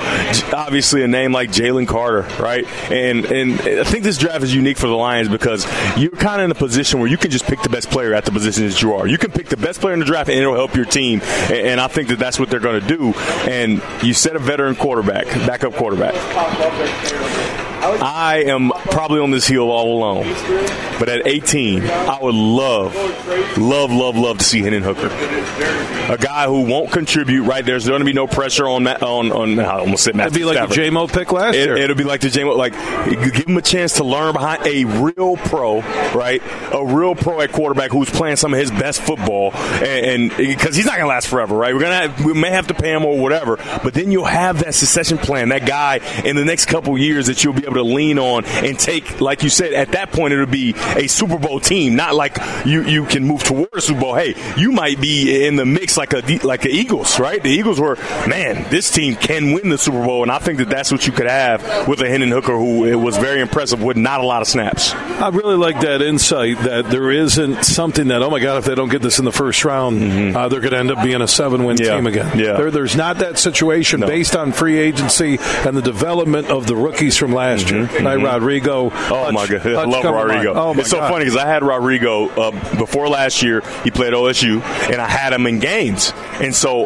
obviously, 0.56 1.02
a 1.02 1.08
name 1.08 1.32
like 1.32 1.50
Jalen 1.50 1.86
Carter, 1.86 2.22
right? 2.42 2.66
And 2.90 3.26
and 3.26 3.60
I 3.60 3.84
think 3.84 4.02
this 4.02 4.16
draft 4.16 4.42
is 4.42 4.54
unique 4.54 4.78
for 4.78 4.86
the 4.86 4.96
Lions 4.96 5.28
because 5.28 5.66
you're 5.98 6.10
kind 6.12 6.40
of 6.40 6.46
in 6.46 6.50
a 6.52 6.54
position 6.54 7.00
where 7.00 7.08
you 7.10 7.18
can 7.18 7.30
just 7.30 7.44
pick 7.44 7.60
the 7.60 7.68
best 7.68 7.90
player 7.90 8.14
at 8.14 8.24
the 8.24 8.32
position 8.32 8.66
that 8.66 8.80
you 8.80 8.94
are. 8.94 9.06
You 9.06 9.18
can 9.18 9.30
pick 9.30 9.48
the 9.48 9.58
best 9.58 9.82
player 9.82 9.92
in 9.92 10.00
the 10.00 10.06
draft, 10.06 10.30
and 10.30 10.38
it'll 10.38 10.54
help 10.54 10.74
your 10.74 10.86
team. 10.86 11.20
And, 11.20 11.66
and 11.66 11.80
I 11.82 11.88
think 11.88 12.08
that 12.08 12.18
that's 12.18 12.40
what 12.40 12.48
they're 12.48 12.60
going 12.60 12.80
to 12.80 12.96
do. 12.96 13.12
And 13.46 13.82
you 14.02 14.14
set 14.14 14.36
a 14.36 14.38
veteran 14.38 14.74
quarterback, 14.74 15.26
backup 15.46 15.74
quarterback. 15.74 16.14
I 18.01 18.44
am 18.47 18.70
probably 18.90 19.20
on 19.20 19.31
this 19.31 19.47
hill 19.47 19.70
all 19.70 19.98
alone. 19.98 20.24
But 20.98 21.09
at 21.09 21.27
18, 21.27 21.85
I 21.85 22.19
would 22.20 22.35
love, 22.35 22.94
love, 23.56 23.90
love, 23.90 24.16
love 24.16 24.39
to 24.39 24.44
see 24.44 24.62
Hendon 24.62 24.82
Hooker. 24.82 25.09
A 26.12 26.16
guy 26.16 26.47
who 26.47 26.62
won't 26.62 26.90
contribute, 26.90 27.43
right? 27.43 27.65
There's 27.65 27.86
going 27.86 28.01
to 28.01 28.05
be 28.05 28.12
no 28.12 28.27
pressure 28.27 28.66
on 28.66 28.85
Matt, 28.85 29.02
on, 29.02 29.31
on 29.31 29.59
I 29.60 29.78
almost 29.81 30.05
said 30.05 30.16
Matthew 30.16 30.43
It'd 30.43 30.55
be 30.55 30.60
like 30.60 30.69
the 30.69 30.74
J-Mo 30.74 31.06
pick 31.06 31.32
last 31.32 31.55
It, 31.55 31.66
year. 31.66 31.77
It'll 31.77 31.97
be 31.97 32.05
like 32.05 32.23
the 32.23 32.31
J-Mo, 32.31 32.56
like, 32.56 32.73
give 32.73 33.47
him 33.47 33.56
a 33.56 33.62
chance 33.62 33.94
to 33.94 34.05
learn 34.05 34.32
behind 34.32 34.66
a 34.66 34.85
real 34.85 35.36
pro, 35.36 35.81
right? 36.12 36.43
A 36.73 36.85
real 36.85 37.15
pro 37.15 37.40
at 37.43 37.52
quarterback 37.52 37.90
who's 37.90 38.10
playing 38.10 38.36
some 38.36 38.55
of 38.55 38.59
his 38.60 38.70
best 38.70 39.02
football. 39.02 39.52
And 39.55 40.35
because 40.36 40.74
he's 40.74 40.86
not 40.86 40.93
going 40.97 41.05
to 41.05 41.09
last 41.09 41.28
forever, 41.28 41.55
right? 41.55 41.74
We're 41.74 41.81
going 41.81 42.10
to, 42.10 42.27
we 42.27 42.32
may 42.32 42.51
have 42.51 42.69
to 42.69 42.74
pay 42.74 42.93
him 42.93 43.05
or 43.05 43.19
whatever, 43.19 43.56
but 43.82 43.94
then 43.94 44.10
you'll 44.10 44.24
have 44.24 44.60
that 44.65 44.74
succession 44.74 45.19
plan, 45.19 45.51
that 45.51 45.66
guy 45.66 46.01
in 46.24 46.36
the 46.36 46.44
next 46.44 46.66
couple 46.66 46.97
years 46.97 47.27
that 47.27 47.44
you'll 47.44 47.52
be 47.52 47.65
able 47.65 47.74
to 47.74 47.77
lean 47.82 48.18
on 48.18 48.44
and 48.46 48.78
take, 48.78 49.20
like 49.20 49.42
you 49.42 49.48
said, 49.48 49.72
at 49.72 49.92
that 49.92 50.12
point, 50.12 50.32
it'll 50.32 50.46
be 50.46 50.74
a 50.96 51.06
Super 51.06 51.38
Bowl 51.38 51.60
team, 51.60 51.96
not 51.96 52.14
like 52.14 52.36
you, 52.64 52.82
you 52.82 53.05
can 53.06 53.24
move 53.24 53.42
toward 53.44 53.68
a 53.74 53.80
Super 53.80 54.00
Bowl. 54.00 54.14
Hey, 54.14 54.34
you 54.56 54.72
might 54.72 55.00
be 55.00 55.46
in 55.46 55.56
the 55.56 55.64
mix 55.66 55.96
like 55.96 56.12
a, 56.12 56.22
like 56.44 56.62
the 56.62 56.70
Eagles, 56.70 57.18
right? 57.18 57.42
The 57.42 57.50
Eagles 57.50 57.80
were, 57.80 57.96
man, 58.28 58.68
this 58.70 58.90
team 58.90 59.16
can 59.16 59.52
win 59.52 59.68
the 59.68 59.78
Super 59.78 60.05
Bowl, 60.05 60.22
and 60.22 60.30
I 60.30 60.38
think 60.38 60.59
that 60.59 60.68
that's 60.68 60.90
what 60.92 61.06
you 61.06 61.12
could 61.12 61.26
have 61.26 61.88
with 61.88 62.00
a 62.00 62.09
Hendon 62.09 62.30
Hooker 62.30 62.56
who 62.56 62.84
it 62.84 62.94
was 62.96 63.16
very 63.16 63.40
impressive 63.40 63.82
with 63.82 63.96
not 63.96 64.20
a 64.20 64.26
lot 64.26 64.42
of 64.42 64.48
snaps. 64.48 64.92
I 64.92 65.28
really 65.28 65.56
like 65.56 65.80
that 65.80 66.02
insight 66.02 66.59
that 66.60 66.90
there 66.90 67.10
isn't 67.10 67.64
something 67.64 68.09
that, 68.09 68.22
oh 68.22 68.30
my 68.30 68.40
God, 68.40 68.59
if 68.59 68.64
they 68.64 68.74
don't 68.74 68.88
get 68.90 69.02
this 69.02 69.18
in 69.18 69.24
the 69.24 69.32
first 69.32 69.64
round, 69.64 70.36
uh, 70.36 70.48
they're 70.48 70.60
going 70.60 70.72
to 70.72 70.78
end 70.78 70.90
up 70.90 71.02
being 71.02 71.22
a 71.22 71.28
seven 71.28 71.64
win 71.64 71.78
Mm-hmm. 71.78 71.84
Yeah. 71.84 71.94
team 71.96 72.06
again. 72.09 72.38
Yeah. 72.38 72.52
There, 72.56 72.70
there's 72.72 72.96
not 72.96 73.18
that 73.18 73.38
situation 73.38 74.00
based 74.00 74.34
on 74.34 74.50
free 74.52 74.78
agency 74.78 75.38
and 75.40 75.76
the 75.76 75.82
development 75.82 76.48
of 76.48 76.66
the 76.66 76.74
rookies 76.74 77.16
from 77.16 77.32
last 77.32 77.57
year. 77.70 77.85
Right, 78.02 78.16
Rodrigo. 78.16 78.90
Mm-hmm. 78.90 79.12
Oh 79.12 79.32
my 79.32 79.40
Hutch- 79.47 79.51
god, 79.62 79.66
I 79.66 79.85
love 79.85 80.02
come 80.02 80.12
to 80.14 80.18
mind. 80.18 80.28
Rodrigo. 80.30 80.52
Oh 80.55 80.74
my 80.74 80.80
it's 80.80 80.90
so 80.90 80.98
God. 80.98 81.10
funny 81.10 81.24
because 81.24 81.36
I 81.39 81.47
had 81.47 81.62
Rodrigo 81.62 82.28
uh, 82.28 82.76
before 82.78 83.09
last 83.09 83.43
year. 83.43 83.60
He 83.85 83.90
played 83.90 84.12
OSU, 84.12 84.60
and 84.90 85.01
I 85.01 85.09
had 85.09 85.32
him 85.32 85.47
in 85.47 85.59
games. 85.59 86.12
And 86.40 86.55
so, 86.55 86.85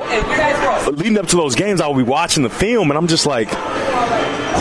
leading 0.91 1.19
up 1.19 1.27
to 1.29 1.37
those 1.37 1.55
games, 1.55 1.81
I 1.81 1.89
would 1.89 1.97
be 1.97 2.03
watching 2.11 2.43
the 2.43 2.51
film, 2.51 2.91
and 2.91 2.99
I'm 2.99 3.07
just 3.09 3.27
like, 3.27 3.49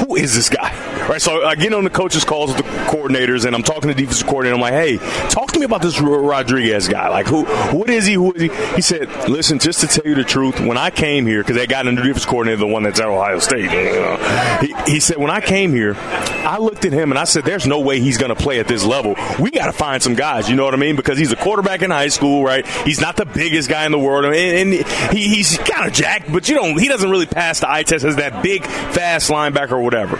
who 0.07 0.15
is 0.15 0.35
this 0.35 0.49
guy? 0.49 0.69
Right. 1.09 1.21
So 1.21 1.45
I 1.45 1.55
get 1.55 1.73
on 1.73 1.83
the 1.83 1.89
coaches' 1.89 2.23
calls 2.23 2.53
with 2.53 2.63
the 2.63 2.71
coordinators, 2.91 3.45
and 3.45 3.55
I'm 3.55 3.63
talking 3.63 3.83
to 3.83 3.87
the 3.89 4.01
defensive 4.01 4.27
coordinator. 4.27 4.55
I'm 4.55 4.61
like, 4.61 4.73
hey, 4.73 4.97
talk 5.29 5.51
to 5.51 5.59
me 5.59 5.65
about 5.65 5.81
this 5.81 5.99
Rodriguez 5.99 6.87
guy. 6.87 7.09
Like, 7.09 7.27
who? 7.27 7.45
What 7.75 7.89
is 7.89 8.05
he? 8.05 8.13
Who 8.13 8.31
is 8.33 8.41
he? 8.43 8.75
He 8.75 8.81
said, 8.81 9.09
listen, 9.29 9.59
just 9.59 9.81
to 9.81 9.87
tell 9.87 10.05
you 10.05 10.15
the 10.15 10.23
truth, 10.23 10.59
when 10.59 10.77
I 10.77 10.89
came 10.89 11.25
here, 11.25 11.41
because 11.41 11.55
they 11.55 11.67
got 11.67 11.87
a 11.87 11.91
new 11.91 12.01
defense 12.01 12.25
coordinator, 12.25 12.57
the 12.57 12.67
one 12.67 12.83
that's 12.83 12.99
at 12.99 13.07
Ohio 13.07 13.39
State. 13.39 13.63
You 13.63 13.99
know, 13.99 14.57
he, 14.61 14.93
he 14.93 14.99
said, 14.99 15.17
when 15.17 15.31
I 15.31 15.41
came 15.41 15.73
here, 15.73 15.95
I 15.97 16.57
looked 16.57 16.85
at 16.85 16.93
him 16.93 17.11
and 17.11 17.19
I 17.19 17.25
said, 17.25 17.45
there's 17.45 17.67
no 17.67 17.79
way 17.79 17.99
he's 17.99 18.17
going 18.17 18.33
to 18.33 18.41
play 18.41 18.59
at 18.59 18.67
this 18.67 18.83
level. 18.83 19.15
We 19.39 19.51
got 19.51 19.67
to 19.67 19.73
find 19.73 20.01
some 20.01 20.15
guys. 20.15 20.49
You 20.49 20.55
know 20.55 20.65
what 20.65 20.73
I 20.73 20.77
mean? 20.77 20.95
Because 20.95 21.17
he's 21.17 21.31
a 21.31 21.35
quarterback 21.35 21.81
in 21.81 21.91
high 21.91 22.07
school, 22.09 22.43
right? 22.43 22.65
He's 22.85 23.01
not 23.01 23.17
the 23.17 23.25
biggest 23.25 23.69
guy 23.69 23.85
in 23.85 23.91
the 23.91 23.99
world, 23.99 24.25
and, 24.25 24.35
and 24.35 24.73
he, 25.15 25.35
he's 25.35 25.57
kind 25.57 25.87
of 25.87 25.93
jacked, 25.93 26.31
but 26.31 26.47
you 26.49 26.55
don't. 26.55 26.79
He 26.79 26.87
doesn't 26.87 27.09
really 27.09 27.25
pass 27.25 27.59
the 27.59 27.69
eye 27.69 27.83
test 27.83 28.05
as 28.05 28.15
that 28.17 28.43
big, 28.43 28.65
fast 28.65 29.29
linebacker 29.29 29.71
or 29.71 29.81
whatever. 29.81 30.17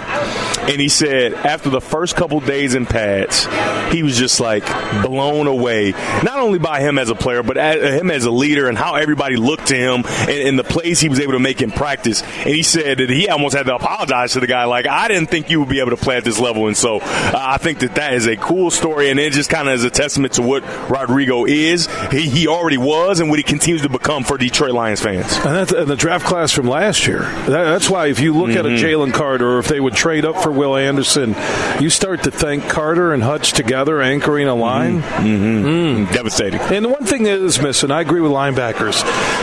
And 0.72 0.80
he 0.80 0.88
said 0.88 1.34
after 1.34 1.70
the 1.70 1.82
first 1.82 2.16
couple 2.16 2.40
days 2.40 2.76
in 2.76 2.86
pads, 2.86 3.46
he 3.94 4.04
was 4.04 4.18
just 4.18 4.40
like 4.40 4.66
blown 5.04 5.48
away, 5.48 5.92
not 6.24 6.40
only 6.40 6.60
by 6.60 6.80
him 6.80 6.98
as 6.98 7.10
a 7.10 7.16
player, 7.16 7.44
but 7.44 7.58
him 7.58 8.10
as 8.10 8.24
a 8.24 8.32
leader 8.32 8.70
and 8.70 8.78
how 8.78 8.96
everybody 8.96 9.36
looked 9.36 9.68
to 9.68 9.76
him 9.76 10.06
and, 10.06 10.30
and 10.30 10.60
the 10.60 10.64
plays 10.64 11.02
he 11.02 11.10
was 11.10 11.20
able 11.20 11.34
to 11.34 11.40
make 11.40 11.62
in 11.62 11.72
practice. 11.72 12.22
And 12.22 12.56
he 12.56 12.64
said 12.64 13.00
that 13.00 13.10
he 13.10 13.28
almost 13.28 13.54
had 13.54 13.66
to 13.66 13.76
apologize 13.76 14.32
to 14.32 14.40
the 14.40 14.48
guy, 14.48 14.64
like 14.64 14.88
I 14.88 15.10
didn't 15.10 15.28
think 15.28 15.50
you 15.50 15.60
would 15.60 15.68
be 15.68 15.82
able 15.82 15.90
to 15.90 15.98
play 15.98 16.16
at 16.16 16.24
this 16.24 16.40
level. 16.40 16.68
And 16.68 16.78
so 16.78 17.00
uh, 17.02 17.32
I 17.36 17.58
think 17.58 17.80
that 17.80 17.96
that 17.96 18.14
is 18.14 18.26
a 18.28 18.38
cool 18.38 18.72
story, 18.72 19.10
and 19.10 19.20
it 19.20 19.34
just 19.34 19.50
kind 19.50 19.68
of 19.68 19.76
is 19.76 19.84
a 19.84 19.90
testament 19.90 20.36
to 20.36 20.42
what 20.42 20.64
Rodrigo 20.90 21.44
is. 21.46 21.88
He, 22.12 22.30
he 22.30 22.48
already 22.48 22.78
was, 22.78 23.20
and 23.20 23.30
what 23.30 23.40
he 23.40 23.44
continues 23.44 23.82
to 23.82 23.90
become 23.90 24.24
for 24.24 24.38
Detroit 24.38 24.72
Lions 24.72 25.02
fans. 25.02 25.36
And, 25.36 25.56
that's, 25.56 25.74
and 25.74 25.90
the 25.90 25.98
draft 25.98 26.26
class 26.26 26.54
from 26.54 26.68
last 26.68 27.08
year. 27.08 27.20
That, 27.20 27.66
that's 27.66 27.90
why 27.90 28.08
if 28.08 28.22
you 28.22 28.34
look 28.34 28.52
mm-hmm. 28.52 28.60
at 28.60 28.66
a 28.66 28.70
mm-hmm. 28.70 29.12
Jalen 29.12 29.14
Carter, 29.14 29.56
or 29.56 29.60
if 29.60 29.68
they 29.68 29.82
would 29.82 29.96
trade 29.96 30.24
up 30.24 30.42
for 30.42 30.61
Will 30.62 30.76
Anderson, 30.78 31.36
you 31.80 31.90
start 31.90 32.22
to 32.26 32.32
think 32.32 32.70
Carter 32.70 33.14
and 33.14 33.24
Hutch 33.24 33.54
together 33.54 34.00
anchoring 34.00 34.48
a 34.48 34.54
line. 34.54 35.02
Mm-hmm. 35.02 35.26
Mm-hmm. 35.26 36.06
Mm. 36.06 36.14
Devastating. 36.14 36.60
And 36.60 36.86
the 36.86 36.90
one 36.90 37.04
thing 37.04 37.24
that 37.24 37.40
is 37.40 37.60
missing, 37.60 37.90
I 37.90 38.02
agree 38.02 38.22
with 38.22 38.32
linebackers. 38.32 39.02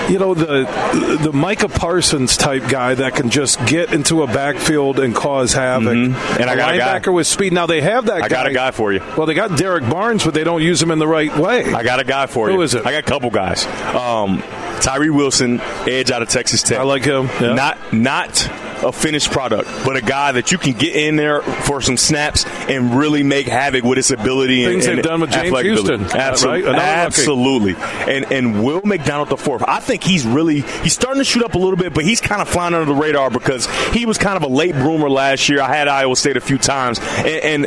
You 0.09 0.21
know 0.21 0.35
the 0.35 1.19
the 1.21 1.33
Micah 1.33 1.69
Parsons 1.69 2.37
type 2.37 2.69
guy 2.69 2.95
that 2.95 3.17
can 3.17 3.31
just 3.31 3.59
get 3.67 3.93
into 3.93 4.23
a 4.23 4.29
backfield 4.29 5.01
and 5.01 5.13
cause 5.13 5.53
havoc. 5.53 5.89
Mm-hmm. 5.89 6.41
And 6.41 6.49
a 6.49 6.53
I 6.53 6.57
got 6.57 6.75
linebacker 6.75 6.97
a 6.97 7.01
guy. 7.01 7.11
with 7.11 7.27
speed. 7.27 7.53
Now 7.53 7.67
they 7.67 7.81
have 7.81 8.07
that. 8.07 8.21
Guy. 8.21 8.27
I 8.27 8.29
guy. 8.29 8.37
got 8.37 8.47
a 8.47 8.55
guy 8.55 8.71
for 8.71 8.93
you. 8.93 9.01
Well, 9.17 9.27
they 9.27 9.35
got 9.35 9.59
Derrick 9.59 9.91
Barnes, 9.91 10.25
but 10.25 10.35
they 10.35 10.45
don't 10.45 10.63
use 10.63 10.81
him 10.81 10.93
in 10.93 11.01
the 11.01 11.09
right 11.09 11.37
way. 11.37 11.75
I 11.75 11.83
got 11.83 11.99
a 11.99 12.05
guy 12.05 12.27
for 12.27 12.49
you. 12.49 12.55
Who 12.55 12.63
is 12.63 12.75
it? 12.75 12.87
I 12.87 12.93
got 12.93 13.01
a 13.01 13.03
couple 13.07 13.31
guys. 13.31 13.67
Um, 13.67 14.41
Tyree 14.81 15.11
Wilson, 15.11 15.61
edge 15.89 16.13
out 16.13 16.23
of 16.23 16.29
Texas 16.29 16.63
Tech. 16.63 16.79
I 16.79 16.85
like 16.85 17.05
him. 17.05 17.27
Yeah. 17.41 17.55
Not 17.55 17.93
not 17.93 18.49
a 18.83 18.93
finished 18.93 19.31
product, 19.31 19.69
but 19.85 19.97
a 19.97 20.01
guy 20.01 20.33
that 20.33 20.53
you 20.53 20.59
can 20.59 20.73
get 20.73 20.95
in 20.95 21.17
there 21.17 21.43
for 21.43 21.81
some 21.81 21.97
snaps 21.97 22.45
and 22.69 22.95
really 22.95 23.23
make 23.23 23.47
havoc 23.47 23.85
with 23.85 23.97
his 23.97 24.11
ability. 24.11 24.65
Things 24.65 24.87
and, 24.87 24.99
they've 24.99 25.05
done 25.05 25.21
with 25.21 25.31
James 25.31 25.59
Houston, 25.61 26.05
absolutely, 26.05 26.71
right? 26.71 26.79
absolutely. 26.79 27.75
And 27.79 28.31
and 28.33 28.65
Will 28.65 28.83
McDonald 28.85 29.29
the 29.29 29.37
fourth, 29.37 29.63
I 29.67 29.81
think 29.81 30.03
he's 30.03 30.27
really 30.27 30.61
he's 30.61 30.95
starting 30.95 31.21
to 31.21 31.25
shoot 31.25 31.45
up 31.45 31.55
a 31.55 31.59
little 31.59 31.77
bit, 31.77 31.95
but 31.95 32.05
he's 32.05 32.21
kind 32.21 32.41
of 32.41 32.49
flying 32.49 32.75
under 32.75 32.87
the 32.87 32.95
radar 32.95 33.31
because 33.31 33.67
he 33.93 34.07
was 34.07 34.19
kind 34.19 34.37
of 34.37 34.43
a 34.43 34.53
late 34.53 34.75
bloomer 34.75 35.11
last 35.11 35.49
year. 35.49 35.61
I 35.61 35.75
had 35.75 35.89
Iowa 35.89 36.17
State 36.17 36.37
a 36.37 36.41
few 36.41 36.59
times, 36.59 36.99
and, 37.01 37.67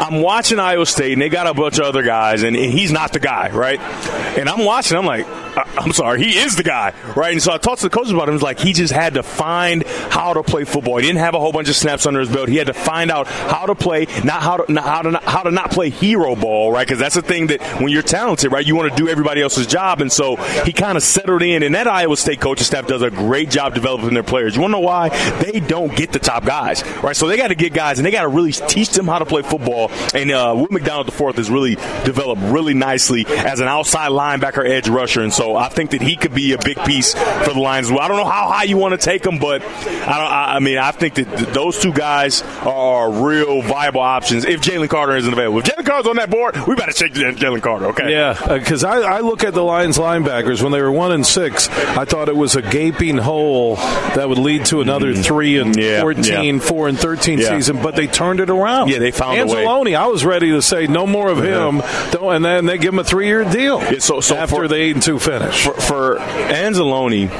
I'm 0.00 0.20
watching 0.20 0.58
Iowa 0.58 0.86
State, 0.86 1.12
and 1.12 1.22
they 1.22 1.28
got 1.28 1.46
a 1.46 1.54
bunch 1.54 1.78
of 1.78 1.84
other 1.84 2.02
guys, 2.02 2.42
and, 2.42 2.56
and 2.56 2.72
he's 2.72 2.92
not 2.92 3.12
the 3.12 3.20
guy, 3.20 3.50
right? 3.50 3.80
And 4.38 4.48
I'm 4.48 4.64
watching, 4.64 4.96
I'm 4.96 5.06
like 5.06 5.26
I'm 5.56 5.92
sorry, 5.92 6.22
he 6.22 6.38
is 6.38 6.56
the 6.56 6.62
guy, 6.62 6.94
right? 7.16 7.32
And 7.32 7.42
so 7.42 7.52
I 7.52 7.58
talked 7.58 7.80
to 7.80 7.88
the 7.88 7.94
coaches 7.94 8.12
about 8.12 8.28
him. 8.28 8.34
It's 8.34 8.42
like 8.42 8.58
he 8.58 8.72
just 8.72 8.92
had 8.92 9.14
to 9.14 9.22
find 9.22 9.86
how 9.86 10.32
to 10.32 10.42
play 10.42 10.64
football. 10.64 10.96
He 10.96 11.06
didn't 11.06 11.18
have 11.18 11.34
a 11.34 11.40
whole 11.40 11.52
bunch 11.52 11.68
of 11.68 11.76
snaps 11.76 12.06
under 12.06 12.20
his 12.20 12.28
belt. 12.28 12.48
He 12.48 12.56
had 12.56 12.68
to 12.68 12.74
find 12.74 13.10
out 13.10 13.26
how 13.26 13.66
to 13.66 13.74
play, 13.74 14.06
not 14.24 14.42
how 14.42 14.58
to 14.58 14.72
not, 14.72 14.84
how 14.84 15.02
to 15.02 15.10
not, 15.10 15.24
how 15.24 15.42
to 15.42 15.50
not 15.50 15.70
play 15.70 15.90
hero 15.90 16.34
ball, 16.34 16.72
right? 16.72 16.86
Because 16.86 16.98
that's 16.98 17.14
the 17.14 17.22
thing 17.22 17.48
that 17.48 17.60
when 17.80 17.88
you're 17.88 18.02
talented, 18.02 18.52
right, 18.52 18.66
you 18.66 18.76
want 18.76 18.90
to 18.90 18.96
do 18.96 19.08
everybody 19.08 19.42
else's 19.42 19.66
job. 19.66 20.00
And 20.00 20.10
so 20.10 20.36
he 20.64 20.72
kind 20.72 20.96
of 20.96 21.02
settled 21.02 21.42
in. 21.42 21.62
And 21.62 21.74
that 21.74 21.86
Iowa 21.86 22.16
State 22.16 22.40
coaching 22.40 22.64
staff 22.64 22.86
does 22.86 23.02
a 23.02 23.10
great 23.10 23.50
job 23.50 23.74
developing 23.74 24.14
their 24.14 24.22
players. 24.22 24.54
You 24.54 24.62
want 24.62 24.72
to 24.72 24.80
know 24.80 24.86
why? 24.86 25.08
They 25.42 25.60
don't 25.60 25.94
get 25.94 26.12
the 26.12 26.18
top 26.18 26.44
guys, 26.44 26.84
right? 27.02 27.16
So 27.16 27.28
they 27.28 27.36
got 27.36 27.48
to 27.48 27.54
get 27.54 27.74
guys, 27.74 27.98
and 27.98 28.06
they 28.06 28.10
got 28.10 28.22
to 28.22 28.28
really 28.28 28.52
teach 28.52 28.90
them 28.90 29.06
how 29.06 29.18
to 29.18 29.26
play 29.26 29.42
football. 29.42 29.90
And 30.14 30.30
uh, 30.30 30.54
Will 30.56 30.68
McDonald 30.70 31.08
the 31.08 31.12
fourth 31.12 31.36
has 31.36 31.50
really 31.50 31.74
developed 32.04 32.42
really 32.42 32.74
nicely 32.74 33.26
as 33.26 33.60
an 33.60 33.68
outside 33.68 34.10
linebacker, 34.10 34.66
edge 34.66 34.88
rusher, 34.88 35.20
and 35.20 35.32
so 35.32 35.41
I 35.56 35.68
think 35.68 35.90
that 35.90 36.02
he 36.02 36.16
could 36.16 36.34
be 36.34 36.52
a 36.52 36.58
big 36.58 36.78
piece 36.84 37.14
for 37.14 37.52
the 37.52 37.60
Lions. 37.60 37.90
Well, 37.90 38.00
I 38.00 38.08
don't 38.08 38.16
know 38.16 38.28
how 38.28 38.48
high 38.48 38.64
you 38.64 38.76
want 38.76 38.98
to 38.98 39.04
take 39.04 39.24
him, 39.24 39.38
but 39.38 39.62
I 39.62 40.18
don't. 40.18 40.32
I 40.32 40.58
mean, 40.58 40.78
I 40.78 40.90
think 40.92 41.14
that 41.14 41.54
those 41.54 41.78
two 41.78 41.92
guys 41.92 42.42
are 42.62 43.10
real 43.10 43.62
viable 43.62 44.00
options 44.00 44.44
if 44.44 44.60
Jalen 44.60 44.88
Carter 44.88 45.16
isn't 45.16 45.32
available. 45.32 45.58
If 45.60 45.66
Jalen 45.66 45.86
Carter's 45.86 46.08
on 46.08 46.16
that 46.16 46.30
board, 46.30 46.56
we 46.66 46.74
better 46.74 46.92
check 46.92 47.12
Jalen 47.12 47.62
Carter. 47.62 47.86
Okay. 47.86 48.10
Yeah, 48.10 48.58
because 48.58 48.84
uh, 48.84 48.88
I, 48.88 49.16
I 49.16 49.20
look 49.20 49.44
at 49.44 49.54
the 49.54 49.62
Lions 49.62 49.98
linebackers 49.98 50.62
when 50.62 50.72
they 50.72 50.80
were 50.80 50.92
one 50.92 51.12
and 51.12 51.26
six. 51.26 51.68
I 51.68 52.04
thought 52.04 52.28
it 52.28 52.36
was 52.36 52.56
a 52.56 52.62
gaping 52.62 53.18
hole 53.18 53.76
that 53.76 54.28
would 54.28 54.38
lead 54.38 54.66
to 54.66 54.80
another 54.80 55.12
mm-hmm. 55.12 55.22
three 55.22 55.58
and 55.58 55.76
yeah, 55.76 56.00
14, 56.00 56.24
yeah. 56.24 56.60
four 56.60 56.88
and 56.88 56.98
thirteen 56.98 57.38
yeah. 57.38 57.50
season, 57.50 57.82
but 57.82 57.96
they 57.96 58.06
turned 58.06 58.40
it 58.40 58.50
around. 58.50 58.88
Yeah, 58.88 58.98
they 58.98 59.10
found 59.10 59.38
Anzalone. 59.38 59.96
I 59.96 60.06
was 60.06 60.24
ready 60.24 60.50
to 60.50 60.62
say 60.62 60.86
no 60.86 61.06
more 61.06 61.30
of 61.30 61.38
him, 61.38 61.80
and 61.82 62.44
then 62.44 62.66
they 62.66 62.78
give 62.78 62.92
him 62.94 62.98
a 62.98 63.04
three 63.04 63.26
year 63.26 63.44
deal. 63.44 63.80
so, 64.00 64.20
so 64.20 64.36
after 64.36 64.56
for, 64.56 64.68
the 64.68 64.76
eight 64.76 64.94
and 64.94 65.02
two 65.02 65.18
finish. 65.38 65.62
For, 65.64 65.74
for 65.74 66.16
Anzalone 66.16 67.30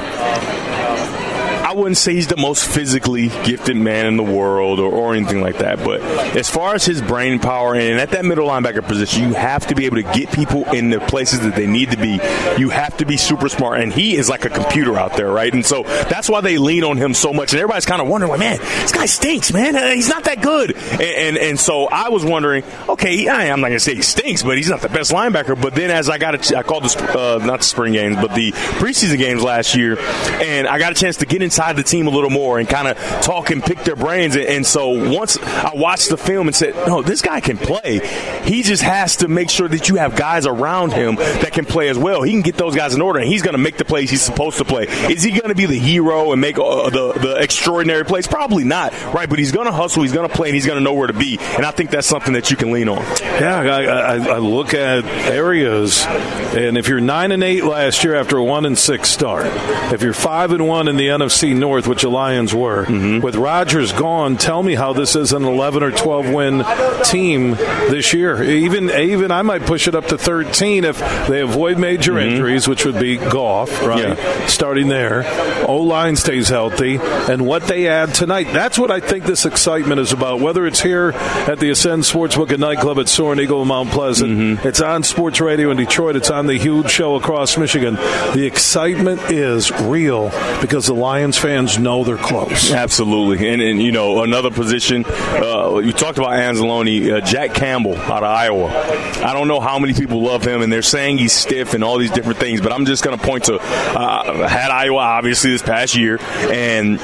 I 1.73 1.75
wouldn't 1.75 1.97
say 1.97 2.13
he's 2.13 2.27
the 2.27 2.37
most 2.37 2.67
physically 2.67 3.29
gifted 3.29 3.75
man 3.75 4.05
in 4.05 4.15
the 4.15 4.21
world 4.21 4.79
or, 4.79 4.93
or 4.93 5.15
anything 5.15 5.41
like 5.41 5.57
that. 5.57 5.83
But 5.83 6.01
as 6.37 6.47
far 6.47 6.75
as 6.75 6.85
his 6.85 7.01
brain 7.01 7.39
power 7.39 7.73
and 7.73 7.99
at 7.99 8.11
that 8.11 8.25
middle 8.25 8.47
linebacker 8.47 8.83
position, 8.83 9.23
you 9.23 9.33
have 9.33 9.65
to 9.65 9.73
be 9.73 9.87
able 9.87 9.95
to 9.95 10.03
get 10.03 10.31
people 10.31 10.65
in 10.71 10.91
the 10.91 10.99
places 10.99 11.39
that 11.39 11.55
they 11.55 11.65
need 11.65 11.89
to 11.89 11.97
be. 11.97 12.19
You 12.59 12.69
have 12.69 12.95
to 12.97 13.05
be 13.05 13.17
super 13.17 13.49
smart. 13.49 13.79
And 13.79 13.91
he 13.91 14.15
is 14.15 14.29
like 14.29 14.45
a 14.45 14.51
computer 14.51 14.97
out 14.97 15.17
there, 15.17 15.31
right? 15.31 15.51
And 15.51 15.65
so 15.65 15.81
that's 15.81 16.29
why 16.29 16.41
they 16.41 16.59
lean 16.59 16.83
on 16.83 16.97
him 16.97 17.15
so 17.15 17.33
much. 17.33 17.53
And 17.53 17.59
everybody's 17.59 17.87
kind 17.87 18.03
of 18.03 18.07
wondering, 18.07 18.29
like, 18.29 18.39
man, 18.39 18.59
this 18.59 18.91
guy 18.91 19.07
stinks, 19.07 19.51
man. 19.51 19.75
Uh, 19.75 19.87
he's 19.95 20.09
not 20.09 20.25
that 20.25 20.43
good. 20.43 20.77
And, 20.77 21.01
and, 21.01 21.37
and 21.39 21.59
so 21.59 21.87
I 21.87 22.09
was 22.09 22.23
wondering, 22.23 22.63
okay, 22.87 23.27
I'm 23.27 23.61
not 23.61 23.69
going 23.69 23.77
to 23.77 23.79
say 23.79 23.95
he 23.95 24.03
stinks, 24.03 24.43
but 24.43 24.57
he's 24.57 24.69
not 24.69 24.81
the 24.81 24.89
best 24.89 25.11
linebacker. 25.11 25.59
But 25.59 25.73
then 25.73 25.89
as 25.89 26.07
I 26.07 26.19
got, 26.19 26.53
I 26.53 26.61
called 26.61 26.83
the, 26.83 27.19
uh, 27.19 27.43
not 27.43 27.61
the 27.61 27.65
spring 27.65 27.93
games, 27.93 28.17
but 28.17 28.35
the 28.35 28.51
preseason 28.51 29.17
games 29.17 29.41
last 29.41 29.73
year, 29.75 29.97
and 29.99 30.67
I 30.67 30.77
got 30.77 30.91
a 30.91 30.95
chance 30.95 31.17
to 31.17 31.25
get 31.25 31.41
inside 31.41 31.62
inside 31.63 31.75
the 31.75 31.83
team 31.83 32.07
a 32.07 32.09
little 32.09 32.29
more 32.29 32.59
and 32.59 32.67
kind 32.67 32.87
of 32.87 32.97
talk 33.21 33.49
and 33.49 33.63
pick 33.63 33.79
their 33.79 33.95
brains. 33.95 34.35
And 34.35 34.65
so 34.65 34.89
once 35.11 35.37
I 35.37 35.71
watched 35.75 36.09
the 36.09 36.17
film 36.17 36.47
and 36.47 36.55
said, 36.55 36.75
no, 36.87 37.01
this 37.01 37.21
guy 37.21 37.39
can 37.39 37.57
play. 37.57 37.99
He 38.43 38.63
just 38.63 38.83
has 38.83 39.17
to 39.17 39.27
make 39.27 39.49
sure 39.49 39.67
that 39.67 39.89
you 39.89 39.95
have 39.95 40.15
guys 40.15 40.45
around 40.45 40.93
him 40.93 41.15
that 41.15 41.53
can 41.53 41.65
play 41.65 41.89
as 41.89 41.97
well. 41.97 42.21
He 42.21 42.31
can 42.31 42.41
get 42.41 42.57
those 42.57 42.75
guys 42.75 42.93
in 42.93 43.01
order, 43.01 43.19
and 43.19 43.27
he's 43.27 43.41
going 43.41 43.53
to 43.53 43.61
make 43.61 43.77
the 43.77 43.85
plays 43.85 44.09
he's 44.09 44.21
supposed 44.21 44.57
to 44.57 44.65
play. 44.65 44.85
Is 44.87 45.23
he 45.23 45.31
going 45.31 45.49
to 45.49 45.55
be 45.55 45.65
the 45.65 45.77
hero 45.79 46.31
and 46.31 46.41
make 46.41 46.57
uh, 46.57 46.89
the 46.89 47.13
the 47.13 47.35
extraordinary 47.41 48.03
plays? 48.03 48.27
Probably 48.27 48.63
not, 48.63 48.91
right? 49.13 49.29
But 49.29 49.39
he's 49.39 49.51
going 49.51 49.67
to 49.67 49.71
hustle, 49.71 50.03
he's 50.03 50.13
going 50.13 50.27
to 50.27 50.35
play, 50.35 50.49
and 50.49 50.55
he's 50.55 50.65
going 50.65 50.77
to 50.77 50.83
know 50.83 50.93
where 50.93 51.07
to 51.07 51.13
be. 51.13 51.37
And 51.39 51.65
I 51.65 51.71
think 51.71 51.89
that's 51.89 52.07
something 52.07 52.33
that 52.33 52.51
you 52.51 52.57
can 52.57 52.71
lean 52.71 52.89
on. 52.89 53.01
Yeah, 53.21 53.59
I, 53.59 53.83
I, 53.83 54.15
I 54.15 54.37
look 54.39 54.73
at 54.73 55.05
areas, 55.05 56.05
and 56.05 56.77
if 56.77 56.87
you're 56.87 57.01
nine 57.01 57.31
and 57.31 57.43
eight 57.43 57.63
last 57.63 58.03
year 58.03 58.15
after 58.15 58.37
a 58.37 58.43
one 58.43 58.65
and 58.65 58.77
six 58.77 59.09
start, 59.09 59.45
if 59.93 60.01
you're 60.01 60.13
five 60.13 60.51
and 60.51 60.67
one 60.67 60.87
in 60.87 60.97
the 60.97 61.07
NFC 61.07 61.52
North, 61.59 61.87
which 61.87 62.01
the 62.01 62.09
Lions 62.09 62.53
were. 62.53 62.85
Mm-hmm. 62.85 63.21
With 63.21 63.35
Rodgers 63.35 63.91
gone, 63.91 64.37
tell 64.37 64.63
me 64.63 64.75
how 64.75 64.93
this 64.93 65.15
is 65.15 65.33
an 65.33 65.43
11 65.43 65.83
or 65.83 65.91
12 65.91 66.33
win 66.33 66.65
team 67.03 67.51
this 67.51 68.13
year. 68.13 68.43
Even 68.43 68.89
even 68.89 69.31
I 69.31 69.41
might 69.41 69.63
push 69.63 69.87
it 69.87 69.95
up 69.95 70.07
to 70.07 70.17
13 70.17 70.83
if 70.83 70.99
they 71.27 71.41
avoid 71.41 71.77
major 71.77 72.13
mm-hmm. 72.13 72.29
injuries, 72.29 72.67
which 72.67 72.85
would 72.85 72.99
be 72.99 73.17
Goff, 73.17 73.81
right? 73.83 74.17
Yeah. 74.17 74.47
Starting 74.47 74.87
there. 74.87 75.23
O 75.67 75.77
line 75.77 76.15
stays 76.15 76.49
healthy, 76.49 76.97
and 77.01 77.45
what 77.45 77.63
they 77.63 77.87
add 77.87 78.13
tonight. 78.13 78.47
That's 78.51 78.77
what 78.77 78.91
I 78.91 78.99
think 78.99 79.25
this 79.25 79.45
excitement 79.45 79.99
is 79.99 80.11
about. 80.11 80.39
Whether 80.39 80.65
it's 80.65 80.81
here 80.81 81.11
at 81.11 81.59
the 81.59 81.69
Ascend 81.69 82.03
Sportsbook 82.03 82.51
and 82.51 82.59
Nightclub 82.59 82.99
at 82.99 83.07
Soaring 83.07 83.39
Eagle 83.39 83.65
Mount 83.65 83.89
Pleasant, 83.91 84.31
mm-hmm. 84.31 84.67
it's 84.67 84.81
on 84.81 85.03
Sports 85.03 85.39
Radio 85.41 85.71
in 85.71 85.77
Detroit, 85.77 86.15
it's 86.15 86.29
on 86.29 86.47
the 86.47 86.57
huge 86.57 86.89
show 86.89 87.15
across 87.15 87.57
Michigan. 87.57 87.95
The 87.95 88.45
excitement 88.45 89.21
is 89.31 89.71
real 89.71 90.29
because 90.61 90.87
the 90.87 90.95
Lions 90.95 91.37
fans 91.43 91.77
know 91.77 92.05
they're 92.05 92.15
close. 92.15 92.71
Absolutely. 92.71 93.49
And, 93.49 93.61
and 93.61 93.81
you 93.81 93.91
know, 93.91 94.23
another 94.23 94.49
position, 94.49 95.03
uh, 95.05 95.81
you 95.83 95.91
talked 95.91 96.17
about 96.17 96.31
Anzalone, 96.31 97.11
uh, 97.11 97.19
Jack 97.19 97.53
Campbell 97.53 97.97
out 97.97 98.23
of 98.23 98.29
Iowa. 98.29 98.67
I 98.67 99.33
don't 99.33 99.49
know 99.49 99.59
how 99.59 99.77
many 99.77 99.93
people 99.93 100.21
love 100.21 100.47
him, 100.47 100.61
and 100.61 100.71
they're 100.71 100.81
saying 100.81 101.17
he's 101.17 101.33
stiff 101.33 101.73
and 101.73 101.83
all 101.83 101.97
these 101.97 102.11
different 102.11 102.39
things, 102.39 102.61
but 102.61 102.71
I'm 102.71 102.85
just 102.85 103.03
going 103.03 103.17
to 103.17 103.25
point 103.25 103.43
to, 103.45 103.55
uh, 103.59 104.47
had 104.47 104.71
Iowa 104.71 104.99
obviously 104.99 105.51
this 105.51 105.61
past 105.61 105.97
year, 105.97 106.17
and 106.21 106.97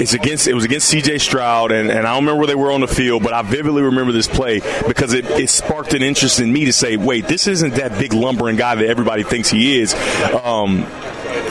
it's 0.00 0.14
against, 0.14 0.48
it 0.48 0.54
was 0.54 0.64
against 0.64 0.92
CJ 0.92 1.20
Stroud, 1.20 1.70
and, 1.70 1.92
and 1.92 2.00
I 2.00 2.14
don't 2.14 2.24
remember 2.24 2.40
where 2.40 2.48
they 2.48 2.56
were 2.56 2.72
on 2.72 2.80
the 2.80 2.88
field, 2.88 3.22
but 3.22 3.32
I 3.32 3.42
vividly 3.42 3.82
remember 3.82 4.10
this 4.10 4.26
play 4.26 4.62
because 4.88 5.12
it, 5.12 5.26
it 5.30 5.48
sparked 5.48 5.94
an 5.94 6.02
interest 6.02 6.40
in 6.40 6.52
me 6.52 6.64
to 6.64 6.72
say, 6.72 6.96
wait, 6.96 7.28
this 7.28 7.46
isn't 7.46 7.76
that 7.76 7.96
big 8.00 8.14
lumbering 8.14 8.56
guy 8.56 8.74
that 8.74 8.86
everybody 8.86 9.22
thinks 9.22 9.48
he 9.48 9.78
is. 9.78 9.94
Um, 10.42 10.88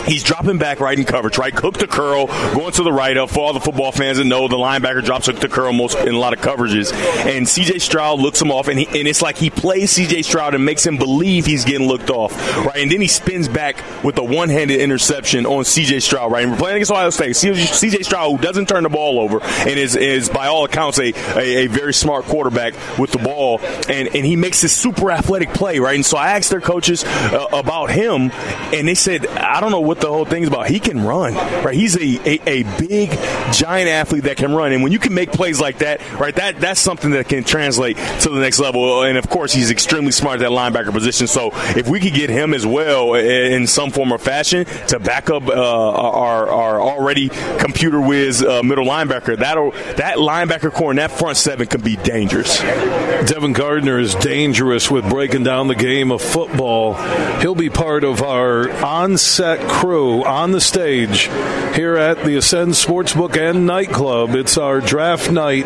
He's 0.05 0.23
dropping 0.23 0.57
back 0.57 0.79
right 0.79 0.97
in 0.97 1.05
coverage, 1.05 1.37
right? 1.37 1.53
Hook 1.53 1.77
to 1.77 1.87
curl, 1.87 2.27
going 2.27 2.71
to 2.73 2.83
the 2.83 2.91
right 2.91 3.15
up. 3.17 3.29
For 3.29 3.39
all 3.39 3.53
the 3.53 3.59
football 3.59 3.91
fans 3.91 4.17
that 4.17 4.25
know, 4.25 4.47
the 4.47 4.57
linebacker 4.57 5.03
drops 5.03 5.27
hook 5.27 5.39
to 5.39 5.49
curl 5.49 5.73
most 5.73 5.97
in 5.99 6.13
a 6.13 6.19
lot 6.19 6.33
of 6.33 6.39
coverages. 6.39 6.93
And 7.25 7.45
CJ 7.45 7.81
Stroud 7.81 8.19
looks 8.19 8.41
him 8.41 8.51
off, 8.51 8.67
and, 8.67 8.79
he, 8.79 8.87
and 8.87 9.07
it's 9.07 9.21
like 9.21 9.37
he 9.37 9.49
plays 9.49 9.93
CJ 9.93 10.25
Stroud 10.25 10.55
and 10.55 10.65
makes 10.65 10.85
him 10.85 10.97
believe 10.97 11.45
he's 11.45 11.65
getting 11.65 11.87
looked 11.87 12.09
off, 12.09 12.35
right? 12.65 12.77
And 12.77 12.91
then 12.91 13.01
he 13.01 13.07
spins 13.07 13.47
back 13.47 13.83
with 14.03 14.17
a 14.17 14.23
one 14.23 14.49
handed 14.49 14.79
interception 14.79 15.45
on 15.45 15.63
CJ 15.63 16.01
Stroud, 16.01 16.31
right? 16.31 16.43
And 16.43 16.51
we're 16.51 16.57
playing 16.57 16.77
against 16.77 16.91
Ohio 16.91 17.09
State. 17.09 17.31
CJ 17.31 18.03
Stroud, 18.05 18.31
who 18.31 18.37
doesn't 18.37 18.67
turn 18.67 18.83
the 18.83 18.89
ball 18.89 19.19
over 19.19 19.41
and 19.43 19.79
is, 19.79 19.95
is 19.95 20.29
by 20.29 20.47
all 20.47 20.65
accounts, 20.65 20.99
a, 20.99 21.13
a, 21.37 21.65
a 21.65 21.67
very 21.67 21.93
smart 21.93 22.25
quarterback 22.25 22.73
with 22.97 23.11
the 23.11 23.19
ball, 23.19 23.59
and, 23.89 24.07
and 24.15 24.25
he 24.25 24.35
makes 24.35 24.61
this 24.61 24.75
super 24.75 25.11
athletic 25.11 25.53
play, 25.53 25.79
right? 25.79 25.95
And 25.95 26.05
so 26.05 26.17
I 26.17 26.31
asked 26.31 26.49
their 26.49 26.61
coaches 26.61 27.03
uh, 27.03 27.47
about 27.51 27.91
him, 27.91 28.31
and 28.73 28.87
they 28.87 28.95
said, 28.95 29.27
I 29.27 29.59
don't 29.59 29.68
know 29.71 29.79
what 29.79 30.01
the 30.01 30.07
whole 30.07 30.25
thing's 30.25 30.47
about. 30.47 30.67
He 30.67 30.79
can 30.79 31.03
run, 31.03 31.33
right? 31.33 31.75
He's 31.75 31.95
a, 31.95 32.29
a, 32.29 32.49
a 32.61 32.63
big, 32.79 33.11
giant 33.53 33.89
athlete 33.89 34.23
that 34.23 34.37
can 34.37 34.53
run, 34.53 34.71
and 34.71 34.83
when 34.83 34.91
you 34.91 34.99
can 34.99 35.13
make 35.13 35.31
plays 35.31 35.59
like 35.59 35.79
that, 35.79 36.01
right, 36.19 36.35
that 36.35 36.59
that's 36.59 36.79
something 36.79 37.11
that 37.11 37.29
can 37.29 37.43
translate 37.43 37.97
to 38.21 38.29
the 38.29 38.39
next 38.39 38.59
level. 38.59 39.03
And 39.03 39.17
of 39.17 39.29
course, 39.29 39.53
he's 39.53 39.71
extremely 39.71 40.11
smart 40.11 40.41
at 40.41 40.49
that 40.49 40.51
linebacker 40.51 40.91
position. 40.91 41.27
So 41.27 41.51
if 41.53 41.87
we 41.87 41.99
could 41.99 42.13
get 42.13 42.29
him 42.29 42.53
as 42.53 42.65
well 42.65 43.13
in 43.15 43.67
some 43.67 43.91
form 43.91 44.11
or 44.11 44.17
fashion 44.17 44.65
to 44.87 44.99
back 44.99 45.29
up 45.29 45.47
uh, 45.47 45.51
our, 45.53 46.49
our 46.49 46.81
already 46.81 47.29
computer 47.59 47.99
whiz 48.01 48.43
uh, 48.43 48.63
middle 48.63 48.85
linebacker, 48.85 49.37
that'll 49.37 49.71
that 49.97 50.17
linebacker 50.17 50.71
core 50.71 50.91
and 50.91 50.99
that 50.99 51.11
front 51.11 51.37
seven 51.37 51.67
can 51.67 51.81
be 51.81 51.95
dangerous. 51.97 52.59
Devin 52.59 53.53
Gardner 53.53 53.99
is 53.99 54.15
dangerous 54.15 54.89
with 54.89 55.09
breaking 55.09 55.43
down 55.43 55.67
the 55.67 55.75
game 55.75 56.11
of 56.11 56.21
football. 56.21 56.93
He'll 57.39 57.55
be 57.55 57.69
part 57.69 58.03
of 58.03 58.21
our 58.21 58.69
crew 59.67 60.23
on 60.25 60.51
the 60.51 60.61
stage 60.61 61.23
here 61.75 61.95
at 61.97 62.23
the 62.23 62.35
Ascend 62.37 62.71
Sportsbook 62.73 63.37
and 63.37 63.65
Nightclub. 63.65 64.35
It's 64.35 64.57
our 64.57 64.81
draft 64.81 65.31
night 65.31 65.65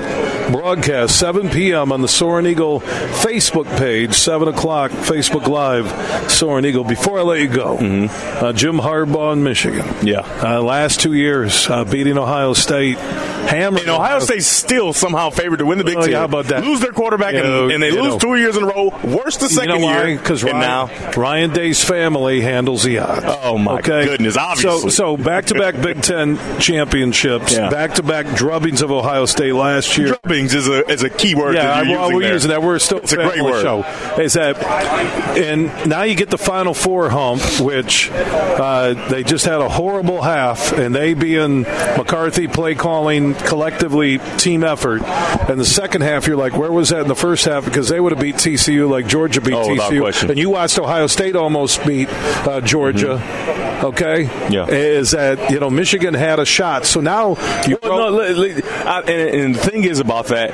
broadcast, 0.52 1.18
7 1.20 1.50
p.m. 1.50 1.92
on 1.92 2.02
the 2.02 2.08
Soaring 2.08 2.46
Eagle 2.46 2.82
Facebook 2.82 3.66
page, 3.78 4.14
7 4.14 4.48
o'clock, 4.48 4.92
Facebook 4.92 5.48
Live, 5.48 6.32
Soaring 6.32 6.66
Eagle. 6.66 6.84
Before 6.84 7.20
I 7.20 7.22
let 7.24 7.40
you 7.42 7.48
go, 7.48 7.78
mm-hmm. 7.78 8.46
uh, 8.46 8.54
Jim 8.54 8.78
Harbaugh 8.78 9.34
in 9.34 9.44
Michigan. 9.44 9.86
Yeah. 10.06 10.20
Uh, 10.44 10.62
last 10.62 11.00
two 11.00 11.14
years, 11.14 11.70
uh, 11.70 11.84
beating 11.86 12.18
Ohio 12.18 12.54
State. 12.54 12.98
Hammer. 12.98 13.80
And 13.80 13.90
Ohio 13.90 14.20
State 14.20 14.44
still 14.44 14.94
somehow 14.94 15.30
favored 15.30 15.58
to 15.60 15.66
win 15.66 15.78
the 15.78 15.84
Big 15.84 15.98
Oh, 15.98 16.02
Ten. 16.02 16.14
how 16.14 16.24
about 16.26 16.46
that? 16.46 16.64
Lose 16.64 16.80
their 16.80 16.92
quarterback, 16.94 17.34
You 17.34 17.40
and, 17.42 17.50
know, 17.50 17.70
and 17.70 17.84
they 17.84 17.92
lose 17.92 18.14
know. 18.14 18.20
two 18.20 18.36
years 18.36 18.56
in 18.56 18.64
a 18.64 18.68
row. 18.68 18.90
Worst 19.04 19.42
the 19.42 19.50
second 19.50 19.82
you 19.82 19.82
know 19.88 20.06
year. 20.06 20.18
Because 20.18 20.44
Ryan, 20.44 20.60
now, 20.60 21.12
Ryan 21.18 21.52
Day's 21.52 21.84
family 21.84 22.42
handles 22.42 22.84
the 22.84 23.00
odds. 23.00 23.26
Oh, 23.28 23.58
my 23.58 23.82
okay? 23.84 24.06
goodness, 24.06 24.38
obviously. 24.38 24.90
So, 24.92 25.16
so 25.16 25.18
back-to-back 25.18 25.82
Big 25.82 26.02
Ten 26.02 26.38
championships, 26.60 27.54
Yeah. 27.54 27.70
back-to-back 27.70 28.26
drubbings 28.28 28.82
of 28.82 28.92
Ohio 28.92 29.26
State 29.26 29.54
last 29.54 29.98
year. 29.98 30.08
drubbings 30.24 30.54
is 30.54 30.68
a 30.68 30.90
is 30.90 31.04
a 31.04 31.10
key 31.10 31.36
word. 31.36 31.56
Yeah, 31.56 31.64
that 31.66 31.86
you're 31.88 31.98
well, 31.98 32.04
using 32.10 32.16
we're 32.16 32.22
there. 32.24 32.34
using 32.34 32.50
that. 32.52 32.64
We're 32.64 32.80
still 32.80 32.98
It's 33.00 33.14
a 33.14 33.18
great 33.18 33.42
word. 33.44 33.62
show. 33.62 33.86
Is 34.22 34.34
that, 34.34 34.58
and 35.38 35.90
now 35.90 36.04
you 36.04 36.16
get 36.16 36.30
the 36.30 36.38
Final 36.38 36.74
Four 36.74 37.10
hump, 37.10 37.42
which 37.60 38.10
uh, 38.12 38.94
they 39.10 39.24
just 39.24 39.46
had 39.46 39.62
a 39.62 39.70
horrible 39.70 40.22
half, 40.22 40.72
and 40.74 40.94
they 40.96 41.14
being 41.14 41.62
McCarthy 41.98 42.48
play 42.48 42.76
calling 42.76 43.34
collectively 43.36 44.20
team 44.38 44.64
effort, 44.64 45.02
and 45.50 45.60
the 45.60 45.66
second 45.66 46.02
half 46.02 46.28
you're 46.28 46.38
like, 46.38 46.58
where 46.58 46.72
was 46.72 46.90
that 46.90 47.02
in 47.02 47.08
the 47.08 47.16
first 47.16 47.46
half? 47.46 47.66
Because 47.66 47.90
they 47.90 48.00
would 48.00 48.12
have 48.12 48.22
beat 48.22 48.36
TCU 48.36 48.90
like 48.90 49.08
Georgia 49.08 49.42
beat 49.42 49.54
Oh, 49.54 49.68
TCU, 49.68 50.30
and 50.30 50.38
you 50.38 50.50
watched 50.50 50.78
Ohio 50.80 51.08
State 51.08 51.36
almost 51.36 51.86
beat 51.86 52.10
uh, 52.48 52.62
Georgia. 52.62 53.22
Okay. 53.84 54.24
Yeah. 54.50 54.68
is 54.68 55.12
that 55.12 55.52
you 55.52 55.60
know 55.60 55.70
Michigan 55.70 56.14
had 56.14 56.40
a 56.40 56.46
shot, 56.46 56.86
so 56.86 57.02
now 57.02 57.36
you 57.68 57.78
Well, 57.84 58.12
no, 58.12 58.18
li- 58.18 58.34
li- 58.54 58.62
I, 58.86 59.00
and, 59.02 59.10
and 59.42 59.56
the 59.56 59.60
thing 59.60 59.84
is 59.84 60.00
about 60.00 60.28
that. 60.28 60.52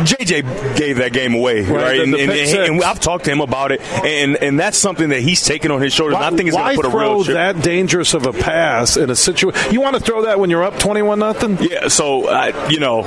JJ 0.00 0.76
gave 0.76 0.96
that 0.98 1.12
game 1.12 1.34
away, 1.34 1.62
right? 1.62 1.96
the- 1.96 2.02
and, 2.02 2.14
the 2.14 2.20
and, 2.22 2.30
pick 2.32 2.68
and. 2.68 2.82
I've 2.82 3.00
talked 3.00 3.24
to 3.26 3.30
him 3.30 3.40
about 3.40 3.72
it, 3.72 3.80
and 4.04 4.36
and 4.36 4.58
that's 4.58 4.78
something 4.78 5.10
that 5.10 5.20
he's 5.20 5.42
taken 5.44 5.70
on 5.70 5.80
his 5.80 5.92
shoulders. 5.92 6.16
and 6.16 6.24
I 6.24 6.30
think 6.30 6.44
he's 6.44 6.54
going 6.54 6.76
to 6.76 6.82
put 6.82 6.92
a 6.92 6.96
real 6.98 7.24
chip. 7.24 7.34
that 7.34 7.62
dangerous 7.62 8.14
of 8.14 8.26
a 8.26 8.32
pass 8.32 8.96
in 8.96 9.10
a 9.10 9.16
situation? 9.16 9.72
You 9.72 9.80
want 9.80 9.96
to 9.96 10.02
throw 10.02 10.22
that 10.22 10.38
when 10.40 10.50
you're 10.50 10.64
up 10.64 10.78
twenty-one 10.78 11.18
nothing? 11.18 11.58
Yeah, 11.60 11.88
so 11.88 12.28
uh, 12.28 12.68
you 12.70 12.80
know, 12.80 13.02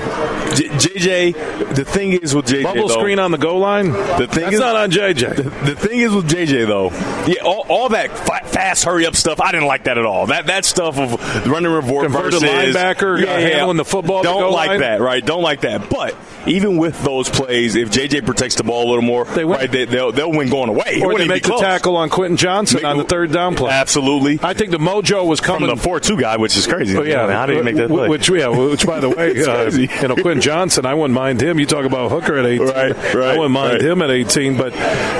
J- 0.56 0.70
JJ. 0.70 1.76
The 1.76 1.86
thing 1.86 2.14
is 2.14 2.34
with 2.36 2.46
JJ, 2.48 2.64
Bubble 2.64 2.88
though, 2.88 3.00
screen 3.00 3.20
on 3.20 3.32
the 3.32 3.38
goal 3.38 3.60
line. 3.60 3.92
The 3.92 4.28
thing 4.30 4.44
That's 4.44 4.54
is 4.56 4.60
not 4.60 4.76
on 4.76 4.92
JJ. 4.92 5.36
The, 5.36 5.44
the 5.44 5.76
thing 5.76 6.00
is 6.00 6.14
with 6.14 6.30
JJ 6.30 6.68
though, 6.68 6.92
yeah, 7.28 7.42
all, 7.44 7.66
all 7.68 7.90
that 7.90 8.12
fa- 8.18 8.46
fast 8.48 8.84
hurry 8.86 9.06
up 9.06 9.16
stuff, 9.16 9.42
I 9.42 9.52
didn't 9.52 9.68
like 9.68 9.86
that 9.86 9.98
at 9.98 10.06
all. 10.06 10.28
That 10.28 10.46
that 10.48 10.66
stuff 10.66 10.98
of 10.98 11.48
running 11.48 11.72
report 11.72 12.06
Converted 12.06 12.42
versus 12.42 12.44
linebacker, 12.44 13.24
uh, 13.24 13.28
handling 13.28 13.78
the 13.78 13.86
football 13.86 14.24
Don't 14.24 14.42
goal 14.42 14.54
like 14.54 14.70
line. 14.70 14.80
that, 14.82 15.02
right? 15.02 15.26
Don't 15.26 15.42
like 15.42 15.62
that. 15.62 15.90
But 15.90 16.16
even 16.46 16.78
with 16.78 16.85
those 16.92 17.30
plays, 17.30 17.76
if 17.76 17.90
JJ 17.90 18.26
protects 18.26 18.56
the 18.56 18.64
ball 18.64 18.88
a 18.88 18.90
little 18.90 19.02
more, 19.04 19.26
they 19.26 19.46
win. 19.46 19.60
right, 19.60 19.72
they, 19.72 19.86
they'll 19.86 20.12
they'll 20.12 20.32
win 20.32 20.50
going 20.50 20.70
away. 20.70 21.02
Or 21.04 21.18
they 21.18 21.28
make 21.28 21.44
the 21.44 21.58
tackle 21.58 21.98
on 21.98 22.10
Quentin 22.10 22.38
Johnston 22.38 22.82
Make- 22.82 22.86
on 22.86 22.98
the 22.98 23.04
third 23.04 23.32
down 23.32 23.56
play. 23.56 23.72
Absolutely. 23.72 24.40
I 24.42 24.54
think 24.54 24.72
the 24.72 24.78
mojo 24.78 25.26
was 25.28 25.40
coming 25.42 25.70
From 25.70 25.78
the 25.78 25.84
four-two 25.84 26.20
guy, 26.20 26.38
which 26.38 26.58
is 26.58 26.68
crazy. 26.68 26.98
Oh, 26.98 27.02
yeah, 27.02 27.32
how 27.32 27.46
did 27.46 27.58
he 27.58 27.64
make 27.64 27.76
that 27.76 27.90
play? 27.90 28.08
Which, 28.10 28.30
yeah, 28.30 28.48
which 28.48 28.86
by 28.86 29.00
the 29.00 29.10
way, 29.10 29.32
uh, 29.46 29.72
you 29.72 30.08
know, 30.08 30.16
Quentin 30.16 30.42
Johnston, 30.42 30.86
I 30.86 30.94
wouldn't 30.94 31.14
mind 31.14 31.42
him. 31.42 31.60
You 31.60 31.66
talk 31.66 31.86
about 31.86 32.12
Hooker 32.12 32.38
at 32.38 32.46
18. 32.46 32.68
Right, 32.68 32.96
I 32.96 33.38
wouldn't 33.38 33.52
mind 33.52 33.74
right. 33.74 33.82
him 33.82 34.02
at 34.02 34.10
18. 34.12 34.58
But, 34.58 34.74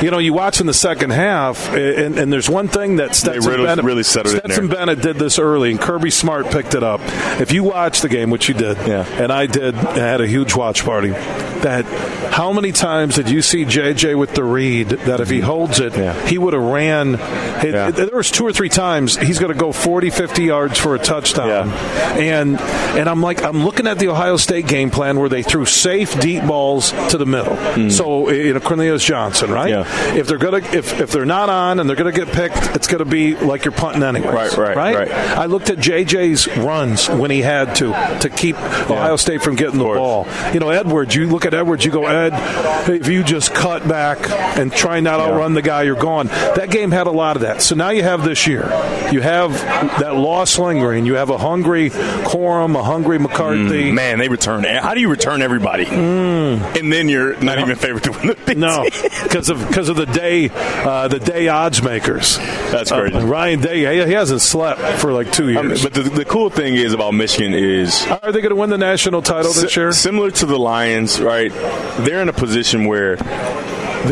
you 0.04 0.12
know, 0.12 0.18
you 0.18 0.34
watch 0.34 0.60
in 0.62 0.68
the 0.68 0.74
second 0.74 1.12
half, 1.12 1.74
and, 1.74 2.18
and 2.18 2.32
there's 2.32 2.50
one 2.50 2.68
thing 2.68 2.98
that 2.98 3.16
Stetson 3.16 3.52
really- 3.52 3.66
Bennett, 3.66 3.86
really 3.86 4.04
settled 4.04 4.38
Stetson. 4.38 4.68
Bennett 4.68 5.02
did 5.02 5.18
this 5.18 5.40
early, 5.40 5.72
and 5.72 5.80
Kirby 5.80 6.12
Smart 6.12 6.50
picked 6.52 6.76
it 6.76 6.84
up. 6.84 7.02
If 7.42 7.52
you 7.52 7.64
watch 7.64 8.02
the 8.02 8.10
game, 8.10 8.30
which 8.30 8.48
you 8.48 8.54
did, 8.56 8.78
Yeah. 8.88 9.06
and 9.22 9.32
I 9.32 9.46
did, 9.46 9.76
I 9.76 9.98
had 9.98 10.22
a 10.22 10.28
huge 10.28 10.56
watch 10.56 10.84
party, 10.84 11.10
that 11.66 11.86
how 12.32 12.52
many 12.54 12.72
times 12.72 13.16
did 13.16 13.30
you 13.30 13.42
see 13.42 13.66
JJ 13.66 14.18
with 14.18 14.34
the 14.36 14.44
read 14.44 14.90
that 14.90 15.20
if 15.20 15.30
he 15.30 15.40
holds 15.40 15.80
it, 15.80 15.94
he 16.28 16.38
would 16.38 16.54
have 16.54 16.62
ran. 16.62 17.16
It, 17.16 17.74
Yeah. 17.74 17.92
there 17.92 18.10
was 18.14 18.30
two 18.32 18.46
or 18.46 18.54
three 18.54 18.70
times 18.70 19.16
he's 19.18 19.40
going 19.40 19.52
to 19.52 19.58
go 19.58 19.72
40, 19.72 20.10
50 20.12 20.44
yards 20.44 20.78
for 20.78 20.94
a 20.96 21.00
touchdown. 21.00 21.70
And 22.20 22.60
and 22.60 23.10
I'm 23.10 23.22
like 23.22 23.44
I'm 23.44 23.64
looking 23.66 23.88
at 23.88 23.98
the 24.00 24.10
Ohio 24.10 24.38
State 24.38 24.68
game 24.68 24.92
plan 24.92 25.20
where 25.20 25.30
they 25.30 25.42
threw 25.44 25.66
safe 25.66 26.20
deep 26.20 26.44
balls 26.46 26.92
to 27.10 27.18
the 27.18 27.26
middle. 27.26 27.56
Mm. 27.56 27.92
So 27.92 28.30
you 28.30 28.54
know 28.54 28.60
Cornelius 28.60 29.04
Johnson, 29.04 29.50
right? 29.52 29.70
Yeah. 29.70 30.16
If 30.16 30.28
they're 30.28 30.38
gonna 30.38 30.58
if, 30.58 31.00
if 31.02 31.12
they're 31.12 31.26
not 31.26 31.50
on 31.50 31.80
and 31.80 31.90
they're 31.90 31.96
gonna 31.98 32.12
get 32.12 32.28
picked, 32.28 32.76
it's 32.76 32.88
gonna 32.88 33.06
be 33.06 33.36
like 33.36 33.66
you're 33.66 33.72
punting 33.72 34.04
anyway. 34.04 34.28
Right, 34.34 34.58
right, 34.58 34.96
right. 34.96 35.12
I 35.12 35.46
looked 35.46 35.70
at 35.70 35.78
JJ's 35.78 36.48
runs 36.58 37.10
when 37.10 37.32
he 37.32 37.42
had 37.42 37.76
to 37.78 37.92
to 38.22 38.30
keep 38.30 38.56
Ohio 38.90 39.16
State 39.16 39.42
from 39.42 39.56
getting 39.56 39.80
the 39.80 39.86
ball. 39.86 40.28
You 40.54 40.60
know, 40.60 40.70
Edwards, 40.70 41.16
you 41.16 41.28
look 41.28 41.46
at 41.46 41.54
Edwards, 41.56 41.86
you 41.86 41.92
go, 41.92 42.06
Ed, 42.06 42.32
if 42.90 43.08
you 43.08 43.24
just 43.24 43.54
cut 43.54 43.88
back 43.88 44.30
and 44.58 44.72
try 44.72 45.00
not 45.00 45.18
to 45.18 45.24
outrun 45.24 45.54
the 45.54 45.62
guy, 45.62 45.84
you're 45.84 45.96
gone. 45.96 46.28
That 46.28 46.70
game 46.70 46.92
had 46.92 47.08
a 47.08 47.12
lot 47.12 47.36
of 47.36 47.42
that. 47.44 47.62
So 47.62 47.76
now 47.76 47.90
you 47.90 48.04
have 48.04 48.24
this 48.24 48.46
year. 48.48 48.64
You 49.12 49.22
have 49.22 49.52
that 50.00 50.16
loss 50.16 50.58
lingering. 50.60 51.06
You 51.06 51.16
have 51.16 51.30
a 51.30 51.38
hungry 51.38 51.90
Corum, 51.90 52.78
a 52.78 52.84
hungry 52.84 53.18
McCarthy. 53.20 53.92
Mm, 53.92 53.94
man, 53.94 54.20
they 54.20 54.30
return. 54.30 54.64
How 54.64 54.94
do 54.94 55.00
you 55.02 55.10
return 55.10 55.42
everybody? 55.42 55.86
And 55.86 56.92
then 56.92 57.10
you're 57.10 57.36
not 57.42 57.60
even 57.60 57.76
favored 57.76 58.04
to 58.04 58.12
win 58.12 58.28
the 58.28 58.36
No, 58.56 58.84
because 59.24 59.50
of 59.50 59.60
because 59.68 59.90
of 59.90 59.96
the 59.98 60.06
day 60.06 60.50
uh, 60.54 61.08
the 61.08 61.20
day 61.20 61.48
odds 61.48 61.82
makers. 61.84 62.38
That's 62.38 62.92
Uh, 62.92 63.02
crazy. 63.02 63.18
Ryan 63.18 63.60
Day, 63.62 64.06
he, 64.06 64.14
hasn't 64.14 64.42
slept 64.42 64.80
for 65.02 65.12
like 65.12 65.32
two 65.32 65.48
mean, 65.48 65.56
years. 65.66 65.84
but 65.84 65.94
the, 65.94 66.04
the 66.04 66.26
cool 66.26 66.50
thing 66.50 66.76
is 66.76 66.94
about 66.94 67.14
Michigan 67.14 67.54
is 67.54 68.06
Are 68.08 68.32
they 68.32 68.40
going 68.42 68.50
to 68.52 68.56
win 68.56 68.70
the 68.70 68.78
national 68.78 69.22
title 69.22 69.52
this 69.54 69.76
year? 69.76 69.92
Similar 69.92 70.32
to 70.32 70.46
the 70.46 70.58
Lions, 70.58 71.20
right? 71.20 71.35
They're 71.44 72.22
in 72.22 72.30
a 72.30 72.34
position 72.34 72.86
where 72.86 73.18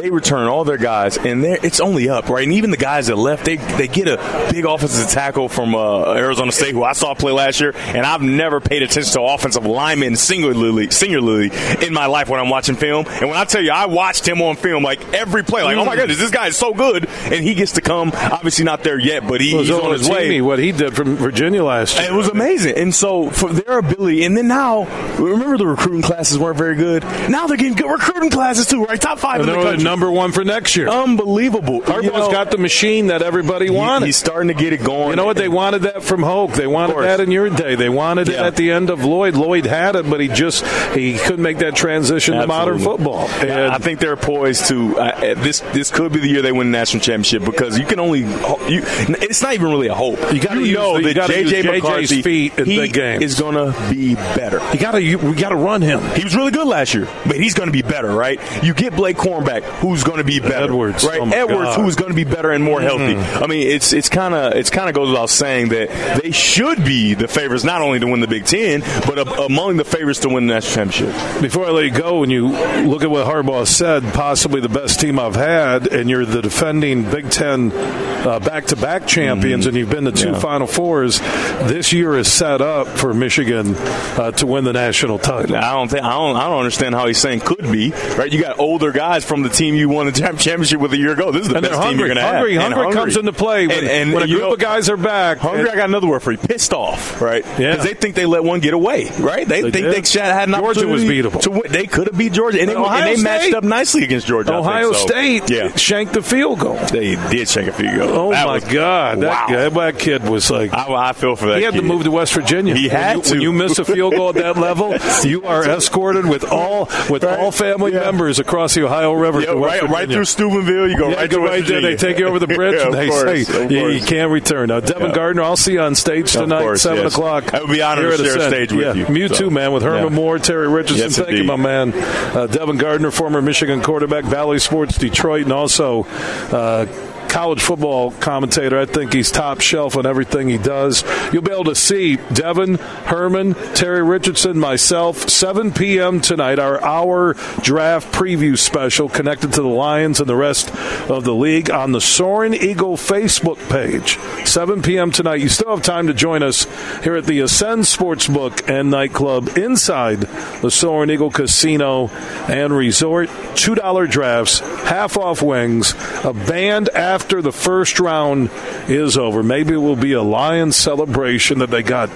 they 0.01 0.09
return 0.09 0.47
all 0.47 0.63
their 0.63 0.77
guys, 0.77 1.17
and 1.17 1.43
they're, 1.43 1.59
it's 1.63 1.79
only 1.79 2.09
up, 2.09 2.29
right? 2.29 2.43
And 2.43 2.53
even 2.53 2.71
the 2.71 2.77
guys 2.77 3.07
that 3.07 3.15
left, 3.15 3.45
they 3.45 3.57
they 3.57 3.87
get 3.87 4.07
a 4.07 4.17
big 4.51 4.65
offensive 4.65 5.09
tackle 5.09 5.49
from 5.49 5.75
uh, 5.75 6.13
Arizona 6.13 6.51
State, 6.51 6.73
who 6.73 6.83
I 6.83 6.93
saw 6.93 7.13
play 7.13 7.31
last 7.31 7.59
year, 7.59 7.73
and 7.75 8.05
I've 8.05 8.21
never 8.21 8.59
paid 8.59 8.83
attention 8.83 9.13
to 9.13 9.21
offensive 9.21 9.65
linemen 9.65 10.15
singularly, 10.15 10.89
singularly 10.91 11.51
in 11.85 11.93
my 11.93 12.05
life 12.07 12.29
when 12.29 12.39
I'm 12.39 12.49
watching 12.49 12.75
film. 12.75 13.05
And 13.07 13.29
when 13.29 13.37
I 13.37 13.45
tell 13.45 13.61
you, 13.61 13.71
I 13.71 13.85
watched 13.85 14.27
him 14.27 14.41
on 14.41 14.55
film 14.55 14.83
like 14.83 15.13
every 15.13 15.43
play, 15.43 15.63
like, 15.63 15.77
oh 15.77 15.85
my 15.85 15.95
goodness, 15.95 16.17
this 16.17 16.31
guy 16.31 16.47
is 16.47 16.57
so 16.57 16.73
good, 16.73 17.07
and 17.07 17.43
he 17.43 17.53
gets 17.53 17.73
to 17.73 17.81
come. 17.81 18.11
Obviously, 18.13 18.65
not 18.65 18.83
there 18.83 18.99
yet, 18.99 19.27
but 19.27 19.41
he, 19.41 19.53
was 19.55 19.67
he's 19.67 19.77
on 19.77 19.91
his 19.91 20.09
way. 20.09 20.41
What 20.41 20.59
he 20.59 20.71
did 20.71 20.95
from 20.95 21.15
Virginia 21.15 21.63
last 21.63 21.97
year. 21.97 22.11
It 22.11 22.13
was 22.13 22.27
amazing. 22.27 22.77
And 22.77 22.93
so 22.93 23.29
for 23.29 23.51
their 23.51 23.79
ability, 23.79 24.23
and 24.23 24.35
then 24.35 24.47
now, 24.47 24.83
remember 25.17 25.57
the 25.57 25.67
recruiting 25.67 26.01
classes 26.01 26.37
weren't 26.37 26.57
very 26.57 26.75
good. 26.75 27.03
Now 27.29 27.47
they're 27.47 27.57
getting 27.57 27.73
good 27.73 27.89
recruiting 27.89 28.29
classes 28.29 28.67
too, 28.67 28.83
right? 28.85 28.99
Top 28.99 29.19
five 29.19 29.41
And 29.41 29.49
in 29.49 29.55
the 29.55 29.63
country. 29.63 29.82
Number 29.83 30.11
one 30.11 30.31
for 30.31 30.43
next 30.43 30.75
year. 30.75 30.87
Unbelievable. 30.89 31.81
Harbaugh's 31.81 32.03
You 32.05 32.11
know, 32.11 32.31
got 32.31 32.51
the 32.51 32.57
machine 32.57 33.07
that 33.07 33.21
everybody 33.21 33.65
he- 33.65 33.71
wanted. 33.71 34.05
he's 34.07 34.17
starting 34.17 34.47
to 34.47 34.53
get 34.53 34.73
it 34.73 34.83
going. 34.83 35.11
You 35.11 35.15
know 35.17 35.25
what? 35.25 35.37
They 35.37 35.47
wanted 35.49 35.83
that 35.83 36.03
from 36.03 36.23
Hoke. 36.23 36.53
They 36.53 36.67
wanted 36.67 36.97
that 36.97 37.19
in 37.19 37.31
your 37.31 37.49
day. 37.49 37.75
They 37.75 37.89
wanted 37.89 38.29
it 38.29 38.35
at 38.35 38.55
the 38.55 38.71
end 38.71 38.89
of 38.89 39.03
Lloyd. 39.05 39.35
Lloyd 39.35 39.65
had 39.65 39.95
it, 39.95 40.09
but 40.09 40.19
he 40.19 40.27
just 40.27 40.65
he 40.95 41.17
couldn't 41.17 41.41
make 41.43 41.59
that 41.59 41.75
transition 41.75 42.35
to 42.35 42.47
modern 42.47 42.79
football. 42.79 43.27
And 43.27 43.51
I 43.73 43.77
think 43.77 43.99
they're 43.99 44.15
poised 44.15 44.67
to. 44.69 44.97
Uh, 44.97 45.33
this 45.35 45.59
this 45.73 45.91
could 45.91 46.11
be 46.13 46.19
the 46.19 46.27
year 46.27 46.41
they 46.41 46.51
win 46.51 46.71
the 46.71 46.77
national 46.77 47.01
championship 47.01 47.43
because 47.45 47.77
you 47.77 47.85
can 47.85 47.99
only. 47.99 48.21
You, 48.21 48.81
it's 48.85 49.41
not 49.41 49.53
even 49.53 49.69
really 49.69 49.87
a 49.87 49.93
hope. 49.93 50.19
You 50.33 50.39
gotta 50.39 50.61
know 50.61 50.99
the- 51.01 51.13
that 51.13 51.29
JJ 51.29 51.43
JJ's 51.45 51.65
McCarthy 51.65 52.21
feet 52.21 52.57
in 52.57 52.65
he 52.65 52.77
big 52.77 52.93
games. 52.93 53.23
is 53.23 53.39
going 53.39 53.55
to 53.55 53.77
be 53.89 54.15
better. 54.15 54.59
you 54.73 54.79
got 54.79 54.91
to 54.91 55.15
we 55.17 55.35
got 55.35 55.49
to 55.49 55.55
run 55.55 55.81
him. 55.81 56.01
He 56.15 56.23
was 56.23 56.35
really 56.35 56.51
good 56.51 56.67
last 56.67 56.93
year, 56.93 57.07
but 57.25 57.35
he's 57.35 57.53
going 57.53 57.67
to 57.67 57.73
be 57.73 57.81
better, 57.81 58.11
right? 58.11 58.39
You 58.63 58.73
get 58.73 58.95
Blake 58.95 59.17
Cornback, 59.17 59.63
who's 59.81 60.03
going 60.03 60.17
to 60.19 60.23
be 60.23 60.39
better, 60.39 60.65
Edwards. 60.65 61.03
right? 61.03 61.19
Oh 61.19 61.29
Edwards, 61.29 61.75
God. 61.75 61.79
who's 61.81 61.95
going 61.95 62.09
to 62.11 62.15
be 62.15 62.23
better 62.23 62.51
and 62.51 62.63
more 62.63 62.81
healthy. 62.81 63.15
Mhm. 63.15 63.41
I 63.43 63.47
mean, 63.47 63.67
it's 63.67 63.93
it's 63.93 64.09
kind 64.09 64.33
of 64.33 64.53
it's 64.53 64.69
kind 64.69 64.89
of 64.89 64.95
goes 64.95 65.09
without 65.09 65.29
saying 65.29 65.69
that 65.69 66.21
they 66.21 66.31
should 66.31 66.83
be 66.85 67.13
the 67.13 67.27
favorites 67.27 67.63
not 67.63 67.81
only 67.81 67.99
to 67.99 68.07
win 68.07 68.19
the 68.19 68.27
Big 68.27 68.45
Ten, 68.45 68.81
but 69.05 69.17
a, 69.19 69.41
among 69.43 69.77
the 69.77 69.85
favorites 69.85 70.19
to 70.21 70.29
win 70.29 70.47
the 70.47 70.53
national 70.55 70.85
championship. 70.91 71.41
Before 71.41 71.65
I 71.65 71.69
let 71.69 71.85
you 71.85 71.91
go, 71.91 72.19
when 72.19 72.29
you 72.29 72.47
look 72.49 73.03
at 73.03 73.09
what 73.11 73.25
Harbaugh 73.27 73.67
said, 73.67 74.03
possibly 74.13 74.61
the 74.61 74.69
best 74.69 74.99
team 74.99 75.19
I've 75.19 75.35
had, 75.35 75.87
and 75.87 76.09
you're 76.09 76.25
the 76.25 76.41
defending 76.41 77.09
Big 77.09 77.29
Ten 77.29 77.71
uh, 77.73 78.39
back-to-back 78.39 79.07
champions, 79.07 79.65
and 79.65 79.75
you've 79.75 79.89
been 79.89 80.05
to 80.05 80.11
two 80.11 80.23
Mm-hmm. 80.23 80.33
Yeah. 80.35 80.39
Final 80.39 80.67
Fours. 80.67 81.19
This 81.19 81.91
year 81.93 82.15
is 82.17 82.31
set 82.31 82.61
up 82.61 82.87
for 82.87 83.13
Michigan 83.13 83.75
uh, 83.75 84.31
to 84.31 84.47
win 84.47 84.63
the 84.63 84.71
national 84.73 85.19
title. 85.19 85.55
I 85.55 85.71
don't 85.73 85.89
think 85.89 86.03
I 86.03 86.11
don't 86.11 86.35
I 86.37 86.45
don't 86.47 86.59
understand 86.59 86.95
how 86.95 87.07
he's 87.07 87.17
saying 87.17 87.41
could 87.41 87.69
be 87.71 87.91
right. 88.17 88.31
You 88.31 88.41
got 88.41 88.59
older 88.59 88.91
guys 88.91 89.25
from 89.25 89.43
the 89.43 89.49
team 89.49 89.62
you 89.75 89.89
won 89.89 90.05
the 90.07 90.11
championship 90.11 90.79
with 90.79 90.93
a 90.93 90.97
year 90.97 91.11
ago. 91.13 91.31
This 91.31 91.43
is 91.43 91.49
the 91.49 91.55
And 91.57 91.65
best 91.65 91.81
team 91.81 91.97
you're 91.99 92.07
going 92.07 92.17
to 92.17 92.21
have. 92.21 92.33
Hungry, 92.35 92.57
And 92.57 92.73
hungry 92.73 92.93
comes 92.93 93.17
into 93.17 93.33
play 93.33 93.67
when, 93.67 93.79
And- 93.79 93.87
and 93.87 94.13
when 94.13 94.23
a 94.23 94.27
group 94.27 94.41
know- 94.41 94.53
of 94.53 94.59
guys 94.59 94.89
are 94.89 94.97
back. 94.97 95.37
Hungry, 95.39 95.69
I 95.69 95.75
got 95.75 95.89
another 95.89 96.07
word 96.07 96.21
for 96.21 96.31
you. 96.31 96.37
Pissed 96.37 96.73
off, 96.73 97.21
right? 97.21 97.45
Yeah. 97.57 97.71
Because 97.71 97.85
they 97.85 97.93
think 97.93 98.15
they 98.15 98.25
let 98.25 98.43
one 98.43 98.59
get 98.59 98.73
away, 98.73 99.09
right? 99.19 99.47
They, 99.47 99.61
They 99.61 99.71
think 99.71 99.85
did. 99.85 99.93
they 99.95 100.01
should- 100.03 100.21
had 100.21 100.49
an 100.49 100.55
Georgia 100.55 100.87
was 100.87 101.03
beatable. 101.03 101.41
To 101.41 101.51
win. 101.51 101.61
They 101.69 101.85
could 101.87 102.07
have 102.07 102.17
beat 102.17 102.33
Georgia, 102.33 102.59
and 102.59 102.69
they, 102.69 102.75
and 102.75 103.05
they 103.07 103.21
matched 103.21 103.53
up 103.53 103.63
nicely 103.63 104.03
against 104.03 104.27
Georgia. 104.27 104.51
I 104.51 104.55
think, 104.55 104.65
Ohio 104.67 104.91
so. 104.93 105.07
State 105.07 105.49
yeah, 105.49 105.75
shanked 105.75 106.13
the 106.13 106.21
field 106.21 106.59
goal. 106.59 106.75
they 106.91 107.15
did 107.29 107.47
shank 107.49 107.67
a 107.67 107.73
field 107.73 107.95
goal. 107.95 108.09
Oh 108.13 108.31
That 108.31 108.47
my 108.47 108.53
was- 108.55 108.63
God, 108.65 109.21
that, 109.21 109.27
wow. 109.29 109.47
guy, 109.49 109.69
that 109.69 109.99
kid 109.99 110.27
was 110.27 110.49
like. 110.49 110.73
I, 110.73 111.09
I 111.09 111.13
feel 111.13 111.35
for 111.35 111.47
that. 111.47 111.53
Kid. 111.53 111.57
He 111.59 111.63
had 111.65 111.73
kid. 111.73 111.81
to 111.81 111.87
move 111.87 112.03
to 112.03 112.11
West 112.11 112.33
Virginia. 112.33 112.75
He 112.75 112.87
When 112.87 112.91
had 112.97 113.15
you, 113.17 113.21
to. 113.23 113.29
When 113.33 113.41
you 113.41 113.53
miss 113.53 113.77
a 113.79 113.85
field 113.85 114.15
goal 114.15 114.29
at 114.29 114.35
that 114.35 114.57
level, 114.57 114.95
you 115.23 115.43
are 115.45 115.63
escorted 115.67 116.25
with 116.25 116.43
all 116.45 116.89
with 117.09 117.23
all 117.23 117.51
family 117.51 117.91
members 117.91 118.39
across 118.39 118.73
the 118.73 118.83
Ohio 118.85 119.13
River 119.13 119.41
Yeah, 119.59 119.65
right, 119.65 119.89
right 119.89 120.09
through 120.09 120.25
Steubenville. 120.25 120.89
You 120.89 120.97
go 120.97 121.09
Yeah, 121.09 121.15
right 121.15 121.29
go 121.29 121.43
right 121.43 121.65
there. 121.65 121.81
They 121.81 121.95
take 121.95 122.19
you 122.19 122.27
over 122.27 122.39
the 122.39 122.47
bridge 122.55 122.75
Yeah, 122.75 122.85
and 122.85 122.93
they 122.93 123.07
course, 123.07 123.47
say 123.47 123.63
of 123.65 123.71
you, 123.71 124.01
can't 124.01 124.31
return. 124.31 124.69
Now, 124.69 124.79
Devin 124.79 125.09
Yeah. 125.09 125.15
Gardner, 125.15 125.41
I'll 125.43 125.57
see 125.57 125.73
you 125.73 125.81
on 125.81 125.95
stage 125.95 126.31
tonight, 126.31 126.61
course, 126.61 126.81
seven 126.81 127.03
yes. 127.03 127.13
o'clock. 127.13 127.53
I 127.53 127.61
would 127.61 127.69
be 127.71 127.81
honored 127.81 128.17
to 128.17 128.23
share 128.23 128.49
stage 128.49 128.71
with 128.71 128.95
yeah, 128.95 129.07
you. 129.09 129.15
You 129.15 129.27
So, 129.27 129.35
too, 129.35 129.49
man. 129.49 129.71
With 129.73 129.83
Herman 129.83 130.03
yeah. 130.11 130.15
Moore, 130.15 130.39
Terry 130.39 130.67
Richardson. 130.67 131.09
Yes, 131.09 131.17
Thank 131.17 131.37
you, 131.37 131.43
my 131.43 131.55
man. 131.55 131.93
Uh, 131.93 132.47
Devin 132.47 132.77
Gardner, 132.77 133.11
former 133.11 133.41
Michigan 133.41 133.81
quarterback, 133.81 134.29
Bally 134.29 134.59
Sports 134.59 134.97
Detroit, 134.97 135.43
and 135.43 135.53
also. 135.53 136.05
Uh, 136.51 136.85
College 137.33 137.63
football 137.63 138.11
commentator. 138.11 138.79
I 138.79 138.85
think 138.85 139.11
he's 139.11 139.31
top 139.31 139.59
shelf 139.59 139.97
on 139.97 140.05
everything 140.05 140.49
he 140.49 140.59
does. 140.59 141.03
You'll 141.33 141.41
be 141.41 141.51
able 141.51 141.63
to 141.63 141.73
see 141.73 142.17
Devin, 142.31 142.75
Herman, 142.75 143.55
Terry 143.73 144.03
Richardson, 144.03 144.59
myself, 144.59 145.27
7 145.31 145.71
p.m. 145.71 146.21
tonight, 146.21 146.59
our 146.59 146.79
hour 146.83 147.33
draft 147.61 148.13
preview 148.13 148.55
special 148.55 149.09
connected 149.09 149.51
to 149.53 149.63
the 149.63 149.67
Lions 149.67 150.19
and 150.19 150.29
the 150.29 150.35
rest 150.35 150.69
of 151.09 151.23
the 151.23 151.33
league 151.33 151.71
on 151.71 151.91
the 151.91 151.99
Soaring 151.99 152.53
Eagle 152.53 152.97
Facebook 152.97 153.57
page. 153.67 154.19
7 154.47 154.83
p.m. 154.83 155.09
tonight. 155.09 155.41
You 155.41 155.49
still 155.49 155.71
have 155.71 155.81
time 155.81 156.05
to 156.05 156.13
join 156.13 156.43
us 156.43 156.67
here 157.03 157.15
at 157.15 157.25
the 157.25 157.39
Ascend 157.39 157.85
Sportsbook 157.85 158.69
and 158.69 158.91
Nightclub 158.91 159.57
inside 159.57 160.19
the 160.61 160.69
Soaring 160.69 161.09
Eagle 161.09 161.31
Casino 161.31 162.09
and 162.47 162.77
Resort. 162.77 163.29
$2 163.55 164.11
drafts, 164.11 164.59
half 164.59 165.17
off 165.17 165.41
wings, 165.41 165.95
a 166.23 166.31
band 166.31 166.89
after 166.89 167.22
the 167.27 167.51
first 167.51 167.99
round 167.99 168.49
is 168.87 169.17
over. 169.17 169.43
Maybe 169.43 169.73
it 169.73 169.77
will 169.77 169.95
be 169.95 170.13
a 170.13 170.21
Lions 170.21 170.75
celebration 170.75 171.59
that 171.59 171.69
they 171.69 171.83
got 171.83 172.09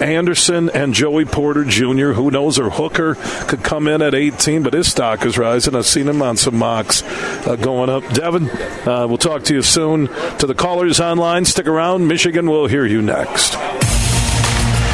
Anderson 0.00 0.70
and 0.70 0.94
Joey 0.94 1.24
Porter 1.24 1.64
Jr. 1.64 2.12
Who 2.12 2.30
knows? 2.30 2.58
Or 2.58 2.70
Hooker 2.70 3.14
could 3.46 3.62
come 3.62 3.88
in 3.88 4.02
at 4.02 4.14
18, 4.14 4.62
but 4.62 4.74
his 4.74 4.88
stock 4.88 5.24
is 5.24 5.38
rising. 5.38 5.74
I've 5.74 5.86
seen 5.86 6.08
him 6.08 6.22
on 6.22 6.36
some 6.36 6.56
mocks 6.56 7.02
uh, 7.46 7.56
going 7.56 7.88
up. 7.88 8.06
Devin, 8.12 8.50
uh, 8.50 9.06
we'll 9.08 9.18
talk 9.18 9.44
to 9.44 9.54
you 9.54 9.62
soon. 9.62 10.08
To 10.38 10.46
the 10.46 10.54
callers 10.54 11.00
online, 11.00 11.44
stick 11.44 11.66
around. 11.66 12.06
Michigan 12.06 12.50
will 12.50 12.66
hear 12.66 12.84
you 12.84 13.02
next. 13.02 13.54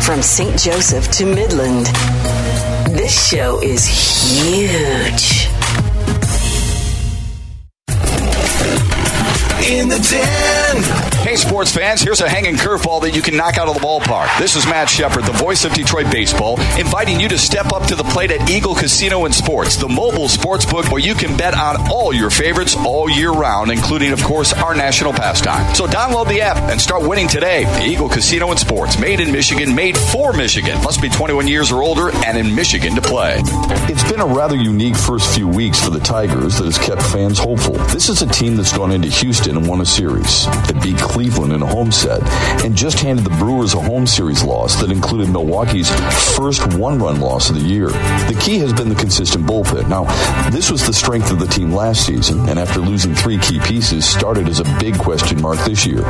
From 0.05 0.23
St. 0.23 0.59
Joseph 0.59 1.11
to 1.13 1.27
Midland, 1.27 1.87
this 2.97 3.29
show 3.29 3.61
is 3.63 3.87
huge. 3.87 5.48
In 9.89 9.95
the 9.95 10.01
den. 10.01 11.08
Sports 11.39 11.73
fans, 11.73 12.03
here's 12.03 12.21
a 12.21 12.29
hanging 12.29 12.57
curveball 12.57 13.01
that 13.03 13.15
you 13.15 13.23
can 13.23 13.37
knock 13.37 13.59
out 13.59 13.69
of 13.69 13.75
the 13.75 13.81
ballpark. 13.81 14.27
This 14.41 14.57
is 14.57 14.67
Matt 14.67 14.91
Shepard, 14.91 15.23
the 15.25 15.33
voice 15.33 15.65
of 15.65 15.73
Detroit 15.73 16.11
baseball, 16.11 16.61
inviting 16.77 17.21
you 17.21 17.29
to 17.29 17.39
step 17.39 17.73
up 17.73 17.87
to 17.87 17.95
the 17.95 18.03
plate 18.03 18.33
at 18.33 18.51
Eagle 18.51 18.75
Casino 18.75 19.25
and 19.25 19.33
Sports, 19.33 19.77
the 19.77 19.89
mobile 19.89 20.29
sports 20.29 20.67
book 20.67 20.91
where 20.91 21.01
you 21.01 21.15
can 21.15 21.37
bet 21.37 21.55
on 21.55 21.89
all 21.93 22.13
your 22.13 22.29
favorites 22.29 22.75
all 22.85 23.09
year 23.09 23.31
round, 23.31 23.71
including, 23.71 24.11
of 24.11 24.21
course, 24.25 24.53
our 24.53 24.75
national 24.75 25.13
pastime. 25.13 25.73
So 25.77 25.87
download 25.87 26.29
the 26.29 26.41
app 26.41 26.57
and 26.71 26.81
start 26.81 27.09
winning 27.09 27.29
today. 27.29 27.67
Eagle 27.87 28.09
Casino 28.09 28.51
and 28.51 28.59
Sports, 28.59 28.99
made 28.99 29.21
in 29.21 29.31
Michigan, 29.31 29.77
made 29.77 29.97
for 29.97 30.33
Michigan. 30.33 30.83
Must 30.83 31.01
be 31.01 31.09
21 31.09 31.47
years 31.47 31.71
or 31.71 31.85
older 31.85 32.11
and 32.27 32.37
in 32.37 32.53
Michigan 32.53 32.97
to 32.97 33.01
play. 33.01 33.41
It's 33.89 34.11
been 34.11 34.21
a 34.21 34.27
rather 34.27 34.57
unique 34.57 34.97
first 34.97 35.33
few 35.37 35.47
weeks 35.47 35.81
for 35.83 35.91
the 35.91 36.01
Tigers 36.01 36.59
that 36.59 36.65
has 36.65 36.79
kept 36.79 37.03
fans 37.03 37.39
hopeful. 37.39 37.75
This 37.95 38.09
is 38.09 38.23
a 38.23 38.27
team 38.27 38.57
that's 38.57 38.77
gone 38.77 38.91
into 38.91 39.09
Houston 39.09 39.57
and 39.57 39.69
won 39.69 39.81
a 39.81 39.87
series. 39.87 40.47
They 40.67 40.79
beat 40.81 40.97
Cleveland 40.99 41.28
in 41.29 41.63
a 41.63 41.67
home 41.67 41.93
set 41.93 42.23
and 42.65 42.75
just 42.75 42.99
handed 43.01 43.25
the 43.25 43.37
Brewers 43.37 43.75
a 43.75 43.81
home 43.81 44.07
series 44.07 44.43
loss 44.43 44.81
that 44.81 44.91
included 44.91 45.29
Milwaukee's 45.29 45.91
first 46.37 46.75
one 46.75 46.99
run 46.99 47.21
loss 47.21 47.51
of 47.51 47.57
the 47.57 47.63
year. 47.63 47.89
The 47.89 48.41
key 48.43 48.59
has 48.59 48.73
been 48.73 48.89
the 48.89 48.95
consistent 48.95 49.45
bullpen. 49.47 49.89
Now, 49.89 50.05
this 50.51 50.71
was 50.71 50.87
the 50.87 50.93
strength 50.93 51.31
of 51.31 51.39
the 51.39 51.47
team 51.47 51.71
last 51.71 52.07
season, 52.07 52.49
and 52.49 52.59
after 52.59 52.81
losing 52.81 53.15
three 53.15 53.39
key 53.39 53.61
pieces, 53.61 54.09
started 54.09 54.49
as 54.49 54.61
a 54.61 54.79
big 54.81 54.99
question 54.99 55.41
mark 55.41 55.59
this 55.61 55.87
year. 55.87 56.01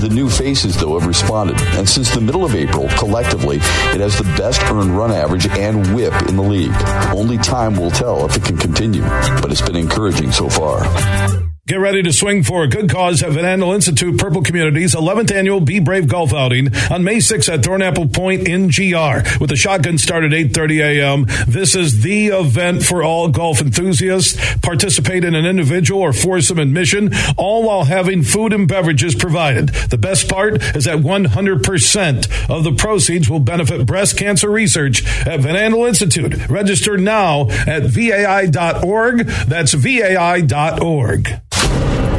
The 0.00 0.10
new 0.12 0.28
faces, 0.28 0.76
though, 0.76 0.98
have 0.98 1.08
responded, 1.08 1.56
and 1.78 1.88
since 1.88 2.10
the 2.10 2.20
middle 2.20 2.44
of 2.44 2.54
April, 2.54 2.88
collectively, 2.98 3.56
it 3.56 4.00
has 4.00 4.18
the 4.18 4.24
best 4.36 4.60
earned 4.70 4.96
run 4.96 5.10
average 5.10 5.48
and 5.48 5.94
whip 5.94 6.14
in 6.28 6.36
the 6.36 6.42
league. 6.42 6.74
Only 7.16 7.38
time 7.38 7.74
will 7.74 7.90
tell 7.90 8.26
if 8.26 8.36
it 8.36 8.44
can 8.44 8.58
continue, 8.58 9.02
but 9.40 9.50
it's 9.50 9.62
been 9.62 9.76
encouraging 9.76 10.30
so 10.30 10.48
far. 10.48 11.47
Get 11.68 11.80
ready 11.80 12.02
to 12.02 12.14
swing 12.14 12.44
for 12.44 12.62
a 12.62 12.66
good 12.66 12.88
cause 12.88 13.22
at 13.22 13.32
Van 13.32 13.44
Andel 13.44 13.74
Institute 13.74 14.16
Purple 14.18 14.40
Communities 14.40 14.94
11th 14.94 15.30
annual 15.30 15.60
Be 15.60 15.80
Brave 15.80 16.08
Golf 16.08 16.32
Outing 16.32 16.74
on 16.90 17.04
May 17.04 17.18
6th 17.18 17.52
at 17.52 17.60
Thornapple 17.60 18.10
Point 18.10 18.48
in 18.48 18.68
GR 18.68 19.38
with 19.38 19.50
the 19.50 19.54
shotgun 19.54 19.98
start 19.98 20.24
at 20.24 20.30
8:30 20.30 20.80
a.m. 20.80 21.26
This 21.46 21.76
is 21.76 22.00
the 22.00 22.28
event 22.28 22.84
for 22.84 23.02
all 23.02 23.28
golf 23.28 23.60
enthusiasts. 23.60 24.56
Participate 24.60 25.24
in 25.26 25.34
an 25.34 25.44
individual 25.44 26.00
or 26.00 26.14
foursome 26.14 26.58
admission, 26.58 27.10
all 27.36 27.64
while 27.64 27.84
having 27.84 28.22
food 28.22 28.54
and 28.54 28.66
beverages 28.66 29.14
provided. 29.14 29.68
The 29.68 29.98
best 29.98 30.26
part 30.26 30.62
is 30.74 30.84
that 30.84 31.00
100% 31.00 32.48
of 32.48 32.64
the 32.64 32.72
proceeds 32.72 33.28
will 33.28 33.40
benefit 33.40 33.84
breast 33.84 34.16
cancer 34.16 34.50
research 34.50 35.04
at 35.26 35.40
Van 35.40 35.54
Andel 35.54 35.86
Institute. 35.86 36.48
Register 36.48 36.96
now 36.96 37.50
at 37.66 37.82
vai.org. 37.82 39.26
That's 39.26 39.74
vai.org. 39.74 41.42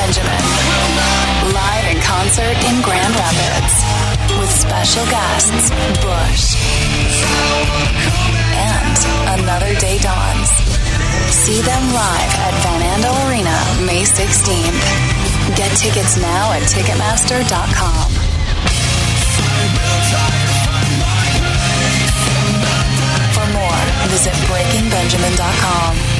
Benjamin. 0.00 0.44
Live 1.52 1.86
in 1.92 2.00
concert 2.00 2.56
in 2.64 2.80
Grand 2.80 3.12
Rapids. 3.20 3.74
With 4.40 4.48
special 4.48 5.04
guests, 5.12 5.68
Bush. 6.00 6.56
And 8.56 8.96
Another 9.40 9.74
Day 9.76 9.98
Dawns. 9.98 10.48
See 11.28 11.60
them 11.60 11.84
live 11.92 12.32
at 12.48 12.54
Van 12.64 12.80
Andel 12.80 13.12
Arena 13.28 13.52
May 13.84 14.02
16th. 14.08 14.80
Get 15.54 15.70
tickets 15.76 16.16
now 16.16 16.52
at 16.56 16.62
Ticketmaster.com. 16.64 18.08
For 23.36 23.46
more, 23.52 23.80
visit 24.08 24.34
BreakingBenjamin.com. 24.48 26.19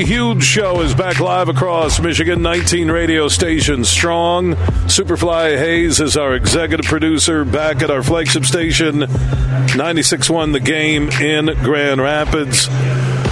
Huge 0.00 0.42
Show 0.42 0.80
is 0.80 0.94
back 0.94 1.20
live 1.20 1.50
across 1.50 2.00
Michigan, 2.00 2.40
19 2.40 2.90
radio 2.90 3.28
stations 3.28 3.90
strong. 3.90 4.54
Superfly 4.86 5.58
Hayes 5.58 6.00
is 6.00 6.16
our 6.16 6.34
executive 6.34 6.86
producer 6.86 7.44
back 7.44 7.82
at 7.82 7.90
our 7.90 8.02
flagship 8.02 8.46
station, 8.46 9.00
96.1 9.00 10.52
The 10.54 10.60
Game 10.60 11.10
in 11.10 11.46
Grand 11.62 12.00
Rapids. 12.00 12.68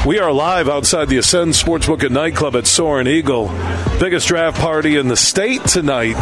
We 0.04 0.18
are 0.18 0.32
live 0.32 0.68
outside 0.68 1.08
the 1.08 1.16
Ascend 1.16 1.54
Sportsbook 1.54 2.04
and 2.04 2.12
Nightclub 2.12 2.54
at 2.54 2.66
Soaring 2.66 3.06
Eagle. 3.06 3.48
Biggest 3.98 4.28
draft 4.28 4.60
party 4.60 4.96
in 4.96 5.08
the 5.08 5.16
state 5.16 5.64
tonight 5.64 6.16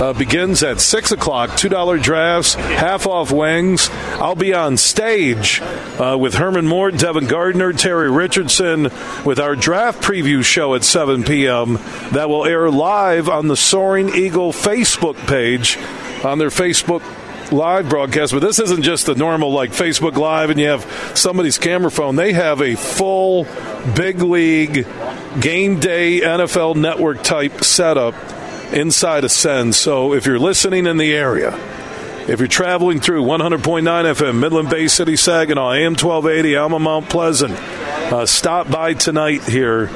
uh, 0.00 0.12
begins 0.14 0.62
at 0.62 0.80
6 0.80 1.12
o'clock. 1.12 1.50
$2 1.50 2.02
drafts, 2.02 2.54
half 2.54 3.06
off 3.06 3.30
wings. 3.30 3.90
I'll 4.14 4.34
be 4.34 4.54
on 4.54 4.76
stage 4.76 5.60
uh, 5.60 6.16
with 6.18 6.34
Herman 6.34 6.66
Moore, 6.66 6.90
Devin 6.90 7.26
Gardner, 7.26 7.72
Terry 7.72 8.10
Richardson 8.10 8.84
with 9.24 9.38
our 9.38 9.54
draft 9.54 10.02
preview 10.02 10.42
show 10.42 10.74
at 10.74 10.84
7 10.84 11.24
p.m. 11.24 11.74
That 12.12 12.28
will 12.28 12.46
air 12.46 12.70
live 12.70 13.28
on 13.28 13.48
the 13.48 13.56
Soaring 13.56 14.08
Eagle 14.14 14.52
Facebook 14.52 15.16
page 15.26 15.76
on 16.24 16.38
their 16.38 16.50
Facebook 16.50 17.02
live 17.52 17.88
broadcast, 17.88 18.32
but 18.32 18.38
this 18.40 18.60
isn't 18.60 18.82
just 18.82 19.06
the 19.06 19.14
normal 19.16 19.52
like 19.52 19.70
Facebook 19.72 20.14
Live 20.14 20.50
and 20.50 20.60
you 20.60 20.68
have 20.68 20.84
somebody's 21.16 21.58
camera 21.58 21.90
phone. 21.90 22.14
They 22.14 22.32
have 22.32 22.60
a 22.60 22.76
full 22.76 23.44
big 23.96 24.22
league 24.22 24.86
game 25.40 25.80
day 25.80 26.20
NFL 26.20 26.76
network 26.76 27.24
type 27.24 27.64
setup 27.64 28.14
inside 28.72 29.24
Ascend. 29.24 29.74
So 29.74 30.14
if 30.14 30.26
you're 30.26 30.38
listening 30.38 30.86
in 30.86 30.96
the 30.96 31.12
area, 31.14 31.54
if 32.28 32.38
you're 32.38 32.48
traveling 32.48 33.00
through 33.00 33.24
100.9 33.24 33.82
FM, 33.82 34.38
Midland 34.38 34.70
Bay 34.70 34.88
City, 34.88 35.16
Saginaw, 35.16 35.72
AM 35.72 35.92
1280, 35.92 36.56
Alma 36.56 36.78
Mount 36.78 37.08
Pleasant, 37.08 37.52
uh, 37.52 38.26
stop 38.26 38.70
by 38.70 38.94
tonight 38.94 39.42
here 39.44 39.90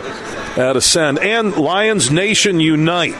at 0.57 0.77
Ascend. 0.77 1.19
And 1.19 1.57
Lions 1.57 2.11
Nation 2.11 2.61
Unite. 2.61 3.15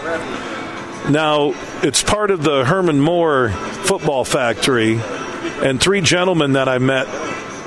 Now, 1.11 1.53
it's 1.83 2.03
part 2.03 2.31
of 2.31 2.43
the 2.43 2.65
Herman 2.65 3.01
Moore 3.01 3.51
Football 3.51 4.25
Factory, 4.25 4.99
and 5.63 5.81
three 5.81 6.01
gentlemen 6.01 6.55
that 6.55 6.69
I 6.69 6.79
met 6.79 7.07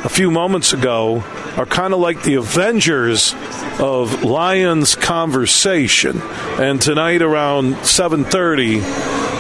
a 0.03 0.09
few 0.09 0.31
moments 0.31 0.73
ago 0.73 1.23
are 1.57 1.65
kind 1.65 1.93
of 1.93 1.99
like 1.99 2.21
the 2.23 2.35
Avengers 2.35 3.33
of 3.79 4.23
Lions 4.23 4.95
conversation. 4.95 6.21
And 6.59 6.79
tonight 6.79 7.21
around 7.23 7.75
7:30, 7.77 8.81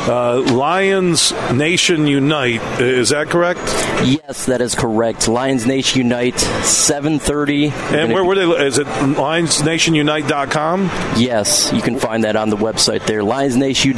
uh, 0.07 0.41
Lions 0.53 1.33
Nation 1.53 2.07
Unite. 2.07 2.61
Is 2.79 3.09
that 3.09 3.27
correct? 3.27 3.59
Yes, 4.05 4.45
that 4.45 4.61
is 4.61 4.75
correct. 4.75 5.27
Lions 5.27 5.65
Nation 5.65 6.03
Unite, 6.03 6.35
7:30. 6.35 7.71
And 7.93 8.13
where 8.13 8.23
were 8.23 8.35
they? 8.35 8.65
Is 8.65 8.77
it 8.77 8.87
LionsNationUnite.com? 8.87 10.85
Yes, 11.17 11.71
you 11.73 11.81
can 11.81 11.99
find 11.99 12.23
that 12.23 12.35
on 12.35 12.49
the 12.49 12.57
website 12.57 13.05
there. 13.05 13.21
LionsNation. 13.21 13.93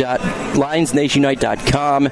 LionsNationUnite.com. 0.53 2.10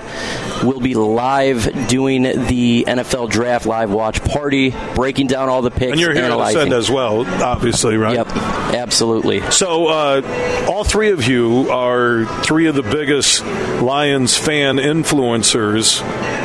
We'll 0.63 0.79
be 0.79 0.95
live 0.95 1.87
doing 1.87 2.23
the 2.23 2.85
NFL 2.87 3.29
Draft 3.29 3.65
Live 3.65 3.91
Watch 3.91 4.23
Party, 4.23 4.73
breaking 4.95 5.27
down 5.27 5.49
all 5.49 5.61
the 5.61 5.71
picks. 5.71 5.91
And 5.91 5.99
you're 5.99 6.13
here 6.13 6.21
to 6.21 6.27
analyzing. 6.27 6.61
send 6.61 6.73
as 6.73 6.89
well, 6.89 7.25
obviously, 7.43 7.97
right? 7.97 8.15
Yep, 8.15 8.27
absolutely. 8.75 9.41
So, 9.51 9.87
uh, 9.87 10.67
all 10.69 10.83
three 10.83 11.11
of 11.11 11.27
you 11.27 11.69
are 11.69 12.25
three 12.43 12.67
of 12.67 12.75
the 12.75 12.83
biggest 12.83 13.43
Lions 13.87 14.35
fan 14.35 14.75
influencers. 14.79 16.03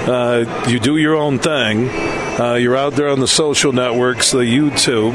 Uh, 0.09 0.67
you 0.69 0.81
do 0.81 0.97
your 0.97 1.17
own 1.17 1.39
thing. 1.39 1.89
Uh, 2.33 2.55
you're 2.55 2.77
out 2.77 2.95
there 2.95 3.11
on 3.11 3.21
the 3.21 3.29
social 3.29 3.73
networks, 3.73 4.31
the 4.31 4.39
YouTube. 4.39 5.15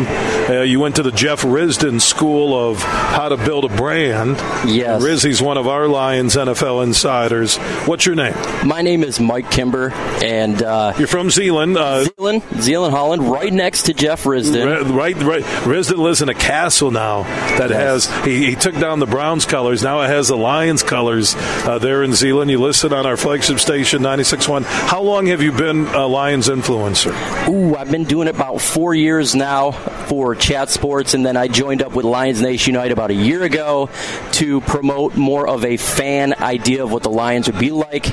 Uh, 0.50 0.62
you 0.62 0.80
went 0.80 0.96
to 0.98 1.04
the 1.04 1.12
Jeff 1.12 1.42
Risdon 1.42 2.00
School 2.00 2.54
of 2.56 2.78
How 2.78 3.30
to 3.30 3.38
Build 3.38 3.66
a 3.66 3.76
Brand. 3.76 4.38
Yes. 4.70 5.02
Rizzy's 5.02 5.42
one 5.42 5.58
of 5.58 5.68
our 5.68 5.88
Lions 5.88 6.36
NFL 6.36 6.84
insiders. 6.84 7.58
What's 7.88 8.06
your 8.06 8.14
name? 8.16 8.36
My 8.66 8.84
name 8.84 9.04
is 9.04 9.20
Mike 9.20 9.50
Kimber, 9.50 9.92
and 10.24 10.62
uh, 10.62 10.94
you're 11.00 11.08
from 11.08 11.32
Zeeland. 11.32 11.76
Uh, 11.76 12.04
Zeeland, 12.04 12.44
Zeeland, 12.62 12.94
Holland, 12.94 13.24
right 13.30 13.52
next 13.52 13.84
to 13.84 13.96
Jeff 13.96 14.24
Risdon. 14.24 14.96
Right, 14.96 15.16
right. 15.18 15.44
Risdon 15.64 15.98
lives 15.98 16.22
in 16.22 16.30
a 16.30 16.36
castle 16.36 16.92
now 16.92 17.24
that 17.58 17.72
has. 17.72 18.06
He, 18.24 18.46
he 18.46 18.56
took 18.56 18.76
down 18.76 19.00
the 19.00 19.08
Browns 19.08 19.46
colors. 19.46 19.82
Now 19.82 20.02
it 20.02 20.08
has 20.08 20.28
the 20.28 20.38
Lions 20.38 20.84
colors 20.84 21.34
uh, 21.36 21.80
there 21.80 22.04
in 22.04 22.14
Zeeland. 22.14 22.52
You 22.52 22.62
listen 22.62 22.94
on 22.94 23.08
our 23.08 23.18
flagship 23.18 23.60
station, 23.60 24.04
96.1. 24.04 24.77
How 24.86 25.02
long 25.02 25.26
have 25.28 25.42
you 25.42 25.52
been 25.52 25.86
a 25.88 26.08
Lions 26.08 26.48
influencer? 26.48 27.14
Ooh, 27.50 27.76
I've 27.76 27.92
been 27.92 28.06
doing 28.06 28.28
it 28.28 28.36
about 28.36 28.62
four 28.62 28.96
years 28.96 29.36
now 29.36 29.72
for 29.72 30.34
Chat 30.34 30.70
Sports, 30.70 31.14
and 31.14 31.26
then 31.26 31.36
I 31.36 31.48
joined 31.50 31.82
up 31.82 31.94
with 31.94 32.06
Lions 32.06 32.42
Nation 32.42 32.74
Unite 32.74 32.92
about 32.92 33.12
a 33.12 33.14
year 33.14 33.44
ago 33.44 33.90
to 34.34 34.62
promote 34.62 35.18
more 35.18 35.48
of 35.48 35.66
a 35.66 35.76
fan 35.76 36.34
idea 36.36 36.84
of 36.84 36.92
what 36.92 37.04
the 37.04 37.10
Lions 37.10 37.48
would 37.48 37.60
be 37.60 37.70
like, 37.70 38.04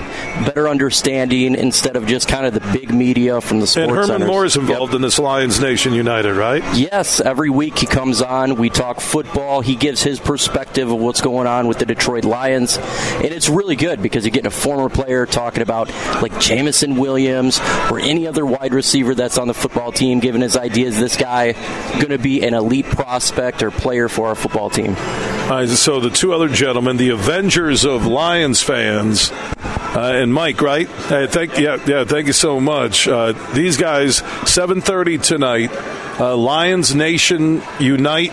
better 0.44 0.68
understanding 0.68 1.54
instead 1.54 1.94
of 1.94 2.06
just 2.06 2.26
kind 2.26 2.44
of 2.44 2.54
the 2.54 2.72
big 2.72 2.92
media 2.92 3.40
from 3.40 3.60
the 3.60 3.66
sports 3.68 3.88
And 3.88 3.92
Herman 3.92 4.06
centers. 4.06 4.28
Moore 4.28 4.44
is 4.44 4.56
involved 4.56 4.94
in 4.94 5.02
this 5.02 5.18
Lions 5.20 5.60
Nation 5.60 5.94
United, 5.94 6.34
right? 6.34 6.62
Yes, 6.76 7.20
every 7.20 7.50
week 7.50 7.78
he 7.78 7.86
comes 7.86 8.20
on. 8.20 8.56
We 8.56 8.68
talk 8.68 9.00
football. 9.00 9.60
He 9.60 9.76
gives 9.76 10.02
his 10.02 10.18
perspective 10.18 10.90
of 10.90 10.98
what's 10.98 11.20
going 11.20 11.46
on 11.46 11.68
with 11.68 11.78
the 11.78 11.86
Detroit 11.86 12.24
Lions, 12.24 12.78
and 12.78 13.26
it's 13.26 13.48
really 13.48 13.76
good 13.76 14.02
because 14.02 14.24
you're 14.24 14.32
getting 14.32 14.48
a 14.48 14.50
former 14.50 14.88
player 14.88 15.24
talking 15.26 15.62
about 15.62 15.88
like 16.20 16.40
Jameson 16.54 16.94
Williams 16.94 17.58
or 17.90 17.98
any 17.98 18.28
other 18.28 18.46
wide 18.46 18.72
receiver 18.72 19.14
that's 19.14 19.38
on 19.38 19.48
the 19.48 19.54
football 19.54 19.90
team, 19.90 20.20
giving 20.20 20.40
his 20.40 20.56
ideas. 20.56 20.96
This 20.96 21.16
guy 21.16 21.52
going 21.94 22.10
to 22.10 22.18
be 22.18 22.42
an 22.42 22.54
elite 22.54 22.86
prospect 22.86 23.62
or 23.62 23.70
player 23.72 24.08
for 24.08 24.28
our 24.28 24.34
football 24.36 24.70
team. 24.70 24.94
So 25.66 26.00
the 26.00 26.10
two 26.10 26.32
other 26.32 26.48
gentlemen, 26.48 26.96
the 26.96 27.10
Avengers 27.10 27.84
of 27.84 28.06
Lions 28.06 28.62
fans, 28.62 29.30
uh, 29.32 30.12
and 30.14 30.32
Mike, 30.32 30.60
right? 30.62 30.88
Uh, 31.10 31.26
thank 31.26 31.58
yeah, 31.58 31.78
yeah. 31.86 32.04
Thank 32.04 32.28
you 32.28 32.32
so 32.32 32.60
much. 32.60 33.06
Uh, 33.08 33.32
these 33.52 33.76
guys, 33.76 34.18
seven 34.46 34.80
thirty 34.80 35.18
tonight. 35.18 35.70
Uh, 36.18 36.36
Lions 36.36 36.94
Nation 36.94 37.62
Unite. 37.80 38.32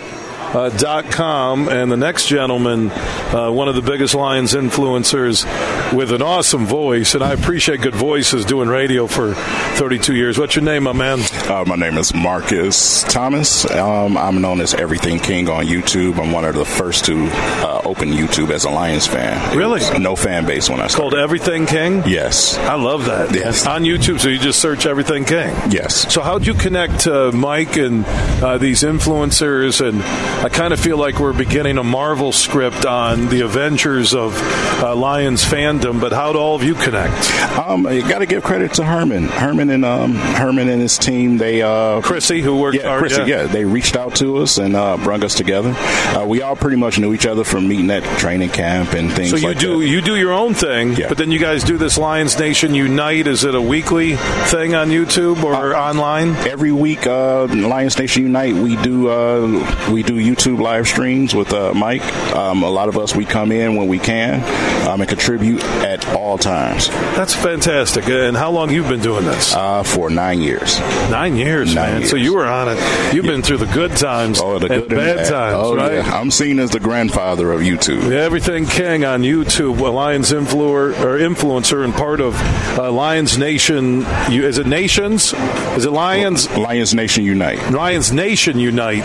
Uh, 0.54 0.70
dot 0.78 1.06
com 1.12 1.70
and 1.70 1.90
the 1.92 1.96
next 1.98 2.28
gentleman, 2.28 2.92
uh, 2.92 3.50
one 3.50 3.70
of 3.70 3.76
the 3.76 3.82
biggest 3.82 4.14
Lions 4.14 4.54
influencers 4.54 5.46
with 5.94 6.12
an 6.12 6.22
awesome 6.22 6.66
voice, 6.66 7.16
and 7.16 7.24
I 7.24 7.32
appreciate 7.32 7.80
good 7.82 7.96
voices 7.96 8.44
doing 8.44 8.68
radio 8.68 9.08
for 9.08 9.34
32 9.34 10.14
years. 10.14 10.38
What's 10.38 10.56
your 10.56 10.66
name, 10.66 10.84
my 10.84 10.92
man? 10.92 11.20
Uh, 11.50 11.64
my 11.66 11.76
name 11.78 11.98
is 11.98 12.14
Marcus 12.14 13.04
Thomas. 13.04 13.70
Um, 13.72 14.18
I'm 14.18 14.42
known 14.42 14.60
as 14.60 14.74
Everything 14.74 15.20
King 15.20 15.48
on 15.50 15.66
YouTube. 15.68 16.20
I'm 16.22 16.32
one 16.34 16.44
of 16.44 16.56
the 16.56 16.66
first 16.66 17.06
to 17.06 17.28
uh, 17.32 17.82
open 17.86 18.10
YouTube 18.10 18.50
as 18.52 18.66
a 18.66 18.70
Lions 18.70 19.08
fan. 19.08 19.54
It 19.54 19.58
Really? 19.58 20.00
No 20.00 20.16
fan 20.18 20.46
base 20.46 20.70
when 20.70 20.82
I 20.82 20.88
started. 20.88 21.12
called 21.12 21.14
Everything 21.16 21.66
King. 21.66 22.04
Yes. 22.06 22.58
I 22.58 22.76
love 22.76 23.06
that. 23.06 23.34
Yes. 23.34 23.66
On 23.68 23.84
YouTube, 23.84 24.20
so 24.20 24.28
you 24.28 24.38
just 24.40 24.60
search 24.60 24.86
Everything 24.86 25.24
King. 25.24 25.56
Yes. 25.70 26.12
So 26.14 26.22
how'd 26.22 26.46
you 26.46 26.56
connect 26.56 27.02
to 27.02 27.32
Mike 27.32 27.78
and 27.78 28.04
uh, 28.44 28.58
these 28.58 28.82
influencers 28.84 29.80
and 29.88 30.02
I 30.42 30.50
kind 30.50 30.74
of 30.74 30.80
feel 30.80 30.98
like 30.98 31.20
we're 31.20 31.34
beginning 31.34 31.78
a 31.78 31.84
Marvel 31.84 32.32
script 32.32 32.84
on 32.84 33.28
the 33.28 33.42
Avengers 33.42 34.16
of 34.16 34.36
uh, 34.82 34.96
Lions 34.96 35.46
fandom. 35.46 36.02
But 36.02 36.14
how 36.14 36.34
do 36.34 36.40
all 36.40 36.56
of 36.56 36.64
you 36.64 36.74
connect? 36.74 37.30
Um, 37.60 37.86
you 37.86 38.02
got 38.02 38.20
to 38.20 38.26
give 38.26 38.44
credit 38.44 38.74
to 38.74 38.84
Herman. 38.84 39.26
Herman 39.26 39.70
and 39.70 39.86
um, 39.86 40.16
Herman 40.16 40.68
and 40.68 40.82
his 40.82 40.98
team. 40.98 41.38
They 41.38 41.62
uh, 41.62 42.02
Chrissy, 42.02 42.42
who 42.42 42.58
worked 42.58 42.78
yeah, 42.78 42.98
Chrissy, 42.98 43.22
yeah. 43.22 43.26
yeah. 43.26 43.44
they 43.44 43.66
reached 43.66 43.96
out 43.96 44.16
to 44.16 44.38
us 44.38 44.58
and 44.58 44.76
uh, 44.76 44.98
brought 44.98 45.24
us 45.24 45.36
together. 45.36 45.76
Uh, 45.78 46.26
we 46.26 46.42
all 46.42 46.56
pretty 46.56 46.78
much 46.78 46.98
knew 46.98 47.14
each 47.14 47.28
other 47.28 47.44
from 47.44 47.68
meeting 47.68 47.92
at 47.92 48.02
training 48.18 48.50
camp 48.50 48.94
and 48.94 49.12
things. 49.12 49.30
So 49.30 49.36
you 49.36 49.50
like 49.50 49.60
do 49.60 49.82
that. 49.82 49.88
you 49.88 50.02
do 50.02 50.16
your 50.16 50.34
own 50.34 50.56
thing, 50.56 50.96
but 50.96 51.20
then 51.20 51.32
you 51.32 51.38
guys 51.38 51.64
do 51.64 51.78
this 51.78 52.00
Lions 52.00 52.40
Nation 52.40 52.74
Unite. 52.74 53.28
Is 53.28 53.44
it 53.44 53.54
a 53.54 53.62
weekly 53.62 54.16
thing 54.16 54.74
on 54.74 54.90
YouTube 54.90 55.44
or 55.44 55.76
online? 55.76 56.30
Every 56.48 56.72
week, 56.72 57.06
uh, 57.06 57.46
Lions 57.46 58.00
Nation 58.00 58.24
Unite, 58.24 58.56
we 58.56 58.76
do 58.78 59.08
uh, 59.08 59.92
we 59.92 60.02
do 60.02 60.31
YouTube 60.36 60.60
live 60.60 60.88
streams 60.88 61.34
with 61.36 61.54
uh, 61.54 61.74
Mike. 61.74 62.04
Um, 62.36 62.64
a 62.64 62.70
lot 62.70 62.90
of 62.90 62.98
us 62.98 63.16
we 63.16 63.26
come 63.26 63.52
in 63.52 63.76
when 63.76 63.88
we 63.88 64.00
can 64.00 64.42
um, 64.88 65.02
and 65.02 65.10
contribute 65.10 65.64
at 65.64 66.08
all 66.16 66.38
times. 66.38 66.88
That's 66.90 67.34
fantastic. 67.36 68.08
And 68.08 68.36
how 68.38 68.52
long 68.52 68.72
you've 68.72 68.88
been 68.88 69.02
doing 69.02 69.26
this? 69.26 69.54
Uh, 69.56 69.84
for 69.84 70.10
nine 70.10 70.42
years. 70.42 70.80
Nine 71.10 71.36
years, 71.36 71.76
Nine 71.76 72.00
man. 72.00 72.08
So 72.08 72.16
you 72.16 72.34
were 72.36 72.46
on 72.48 72.70
it. 72.70 73.14
You've 73.14 73.26
been 73.26 73.42
through 73.42 73.58
the 73.58 73.66
good 73.74 73.96
times 73.98 74.40
Oh, 74.42 74.60
the 74.60 74.68
good 74.68 74.80
and 74.84 74.90
bad 74.90 75.30
times, 75.30 75.56
Oh, 75.58 75.76
right? 75.76 75.94
yeah. 75.96 76.20
I'm 76.20 76.32
seen 76.32 76.60
as 76.60 76.72
the 76.72 76.80
grandfather 76.80 77.52
of 77.52 77.62
YouTube. 77.62 78.12
Everything 78.12 78.66
King 78.66 79.04
on 79.06 79.22
YouTube, 79.22 79.80
Lions 79.92 80.32
influencer 80.32 81.00
or 81.02 81.18
influencer 81.20 81.84
and 81.84 81.94
part 81.94 82.22
of 82.22 82.36
uh, 82.78 82.92
Lions 82.92 83.38
Nation. 83.38 84.06
You, 84.30 84.46
is 84.46 84.58
it 84.58 84.68
Nations? 84.68 85.34
Is 85.76 85.86
it 85.86 85.92
Lions? 85.92 86.50
Lions 86.58 86.94
Nation 86.94 87.24
Unite. 87.26 87.72
Lions 87.72 88.12
Nation 88.12 88.60
Unite 88.60 89.04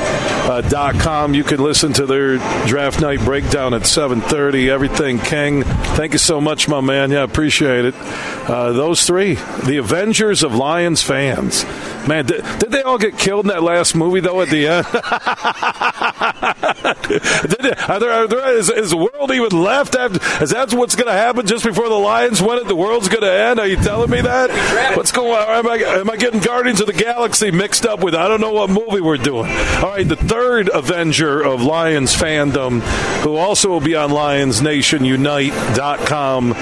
uh, 0.48 0.60
dot 0.62 0.94
com. 0.94 1.15
You 1.16 1.44
can 1.44 1.60
listen 1.60 1.92
to 1.94 2.06
their 2.06 2.36
draft 2.66 3.00
night 3.00 3.20
breakdown 3.20 3.74
at 3.74 3.86
seven 3.86 4.20
thirty. 4.20 4.68
Everything 4.70 5.18
King. 5.18 5.62
Thank 5.62 6.12
you 6.12 6.18
so 6.18 6.40
much, 6.40 6.68
my 6.68 6.80
man. 6.80 7.10
Yeah, 7.10 7.22
appreciate 7.22 7.86
it. 7.86 7.94
Uh, 7.96 8.72
those 8.72 9.06
three, 9.06 9.34
the 9.64 9.78
Avengers 9.78 10.42
of 10.42 10.54
Lions 10.54 11.02
fans. 11.02 11.64
Man, 12.06 12.26
did, 12.26 12.44
did 12.58 12.70
they 12.70 12.82
all 12.82 12.98
get 12.98 13.18
killed 13.18 13.46
in 13.46 13.48
that 13.48 13.62
last 13.62 13.94
movie 13.94 14.20
though? 14.20 14.40
At 14.40 14.50
the 14.50 14.68
end, 14.68 14.86
did 17.50 17.66
are 17.88 17.98
there, 17.98 18.12
are 18.12 18.28
there, 18.28 18.56
is, 18.56 18.70
is 18.70 18.90
the 18.90 18.96
world 18.96 19.32
even 19.32 19.62
left? 19.62 19.96
After, 19.96 20.20
is 20.42 20.50
that 20.50 20.72
what's 20.72 20.94
going 20.94 21.06
to 21.06 21.12
happen 21.12 21.46
just 21.46 21.64
before 21.64 21.88
the 21.88 21.94
Lions 21.94 22.42
win 22.42 22.58
it? 22.58 22.68
The 22.68 22.76
world's 22.76 23.08
going 23.08 23.22
to 23.22 23.32
end? 23.32 23.58
Are 23.58 23.66
you 23.66 23.76
telling 23.76 24.10
me 24.10 24.20
that? 24.20 24.50
What's 24.96 25.12
going 25.12 25.32
on? 25.32 25.48
Am 25.48 25.68
I, 25.68 25.76
am 25.76 26.10
I 26.10 26.16
getting 26.16 26.40
Guardians 26.40 26.80
of 26.80 26.86
the 26.86 26.92
Galaxy 26.92 27.50
mixed 27.50 27.84
up 27.86 28.00
with? 28.00 28.14
I 28.14 28.28
don't 28.28 28.40
know 28.40 28.52
what 28.52 28.70
movie 28.70 29.00
we're 29.00 29.16
doing. 29.16 29.50
All 29.50 29.90
right, 29.90 30.08
the 30.08 30.14
third 30.16 30.70
Avenger 30.72 31.42
of 31.42 31.62
Lions 31.62 32.14
fandom, 32.14 32.80
who 33.22 33.34
also 33.36 33.68
will 33.68 33.80
be 33.80 33.96
on 33.96 34.10
LionsNationUnite.com 34.10 36.52
uh, 36.52 36.56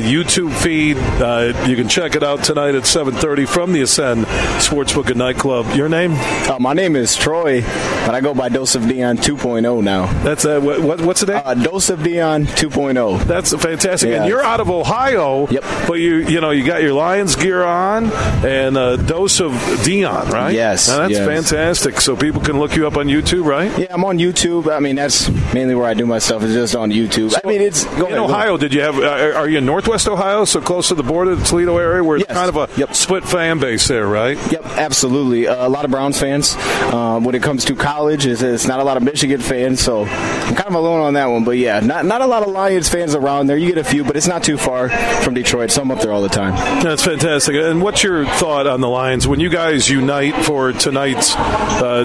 YouTube 0.00 0.52
feed. 0.54 0.96
Uh, 0.98 1.52
you 1.66 1.76
can 1.76 1.88
check 1.88 2.14
it 2.14 2.22
out 2.22 2.44
tonight 2.44 2.74
at 2.74 2.82
7:30 2.84 3.48
from 3.48 3.72
the 3.72 3.80
Ascend 3.82 4.26
Sportsbook 4.66 5.06
and 5.08 5.16
Nightclub. 5.18 5.74
Your 5.76 5.88
name? 5.88 6.12
Uh, 6.14 6.56
my 6.58 6.72
name 6.72 6.96
is 6.96 7.14
Troy, 7.14 7.60
but 7.62 8.14
I 8.14 8.20
go 8.20 8.34
by 8.34 8.48
Dose 8.48 8.74
of 8.74 8.88
Dion 8.88 9.16
2.0 9.16 9.82
now. 9.84 10.06
That's 10.24 10.44
uh, 10.44 10.60
what, 10.60 11.00
what's 11.00 11.20
the 11.20 11.26
name? 11.34 11.42
Uh, 11.44 11.54
Dose 11.54 11.88
of 11.90 12.02
Dion 12.02 12.46
2.0. 12.46 13.24
That's 13.24 13.54
fantastic. 13.54 14.10
Yeah. 14.10 14.16
And 14.22 14.28
you're 14.28 14.42
out 14.42 14.60
of 14.60 14.68
Ohio. 14.70 15.46
Yep. 15.48 15.62
But 15.86 15.94
you 16.00 16.16
you 16.16 16.40
know 16.40 16.50
you 16.50 16.64
got 16.66 16.82
your 16.82 16.94
Lions 16.94 17.36
gear 17.36 17.62
on 17.62 18.06
and 18.44 18.76
a 18.76 18.96
dose 18.96 19.40
of 19.40 19.52
Dion, 19.84 20.28
right? 20.30 20.52
Yes, 20.54 20.88
Now, 20.88 20.98
that's 20.98 21.12
yes. 21.12 21.26
fantastic. 21.26 22.00
So 22.00 22.16
people 22.16 22.40
can 22.40 22.58
look 22.58 22.74
you 22.74 22.86
up 22.86 22.96
on 22.96 23.06
YouTube, 23.06 23.44
right? 23.44 23.76
Yeah, 23.78 23.86
I'm 23.90 24.04
on 24.04 24.18
YouTube. 24.18 24.72
I 24.74 24.80
mean, 24.80 24.96
that's 24.96 25.28
mainly 25.54 25.74
where 25.74 25.86
I 25.86 25.94
do 25.94 26.06
my 26.06 26.18
stuff. 26.18 26.42
Is 26.42 26.54
just 26.54 26.74
on 26.74 26.90
YouTube. 26.90 27.34
I 27.44 27.46
mean, 27.48 27.60
it's 27.60 27.84
go 27.84 28.06
in 28.06 28.12
ahead, 28.14 28.18
Ohio, 28.18 28.56
did 28.56 28.74
you 28.74 28.80
have? 28.80 28.98
Uh, 28.98 29.32
are 29.36 29.48
you 29.48 29.58
in 29.58 29.66
Northwest 29.66 30.08
Ohio, 30.08 30.44
so 30.44 30.60
close 30.60 30.88
to 30.88 30.94
the 30.94 31.02
border, 31.02 31.34
the 31.36 31.44
Toledo 31.44 31.76
area, 31.78 32.02
where 32.02 32.16
it's 32.16 32.26
kind 32.26 32.48
of 32.48 32.56
a 32.56 32.94
split 32.94 33.24
fan 33.24 33.58
base 33.60 33.86
there, 33.88 34.06
right? 34.06 34.36
Yep, 34.52 34.55
absolutely. 34.64 35.46
Uh, 35.46 35.66
a 35.66 35.68
lot 35.68 35.84
of 35.84 35.90
Browns 35.90 36.18
fans. 36.18 36.54
Um, 36.92 37.24
when 37.24 37.34
it 37.34 37.42
comes 37.42 37.64
to 37.66 37.74
college, 37.74 38.26
it's, 38.26 38.42
it's 38.42 38.66
not 38.66 38.80
a 38.80 38.84
lot 38.84 38.96
of 38.96 39.02
Michigan 39.02 39.40
fans, 39.40 39.80
so 39.80 40.04
I'm 40.04 40.54
kind 40.54 40.68
of 40.68 40.74
alone 40.74 41.00
on 41.00 41.14
that 41.14 41.26
one. 41.26 41.44
But 41.44 41.58
yeah, 41.58 41.80
not 41.80 42.06
not 42.06 42.20
a 42.20 42.26
lot 42.26 42.42
of 42.42 42.48
Lions 42.48 42.88
fans 42.88 43.14
around 43.14 43.46
there. 43.46 43.56
You 43.56 43.66
get 43.66 43.78
a 43.78 43.84
few, 43.84 44.04
but 44.04 44.16
it's 44.16 44.26
not 44.26 44.42
too 44.42 44.56
far 44.56 44.88
from 44.88 45.34
Detroit, 45.34 45.70
so 45.70 45.82
I'm 45.82 45.90
up 45.90 46.00
there 46.00 46.12
all 46.12 46.22
the 46.22 46.28
time. 46.28 46.54
That's 46.82 47.04
fantastic. 47.04 47.56
And 47.56 47.82
what's 47.82 48.02
your 48.02 48.24
thought 48.24 48.66
on 48.66 48.80
the 48.80 48.88
Lions 48.88 49.26
when 49.26 49.40
you 49.40 49.48
guys 49.48 49.88
unite 49.88 50.34
for 50.44 50.72
tonight's 50.72 51.34
uh, 51.36 52.04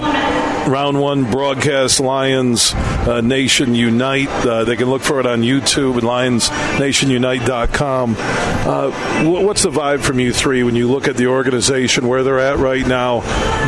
round 0.68 1.00
one 1.00 1.30
broadcast? 1.30 2.00
Lions 2.00 2.72
uh, 2.74 3.20
Nation 3.20 3.74
Unite. 3.74 4.28
Uh, 4.28 4.64
they 4.64 4.76
can 4.76 4.88
look 4.88 5.02
for 5.02 5.20
it 5.20 5.26
on 5.26 5.42
YouTube 5.42 6.00
LionsNationUnite.com. 6.00 8.16
Uh, 8.18 8.90
what's 9.24 9.62
the 9.62 9.70
vibe 9.70 10.00
from 10.00 10.20
you 10.20 10.32
three 10.32 10.62
when 10.62 10.76
you 10.76 10.90
look 10.90 11.08
at 11.08 11.16
the 11.16 11.26
organization 11.26 12.08
where 12.08 12.22
they're 12.22 12.40
at 12.42 12.58
right 12.58 12.86
now, 12.86 13.20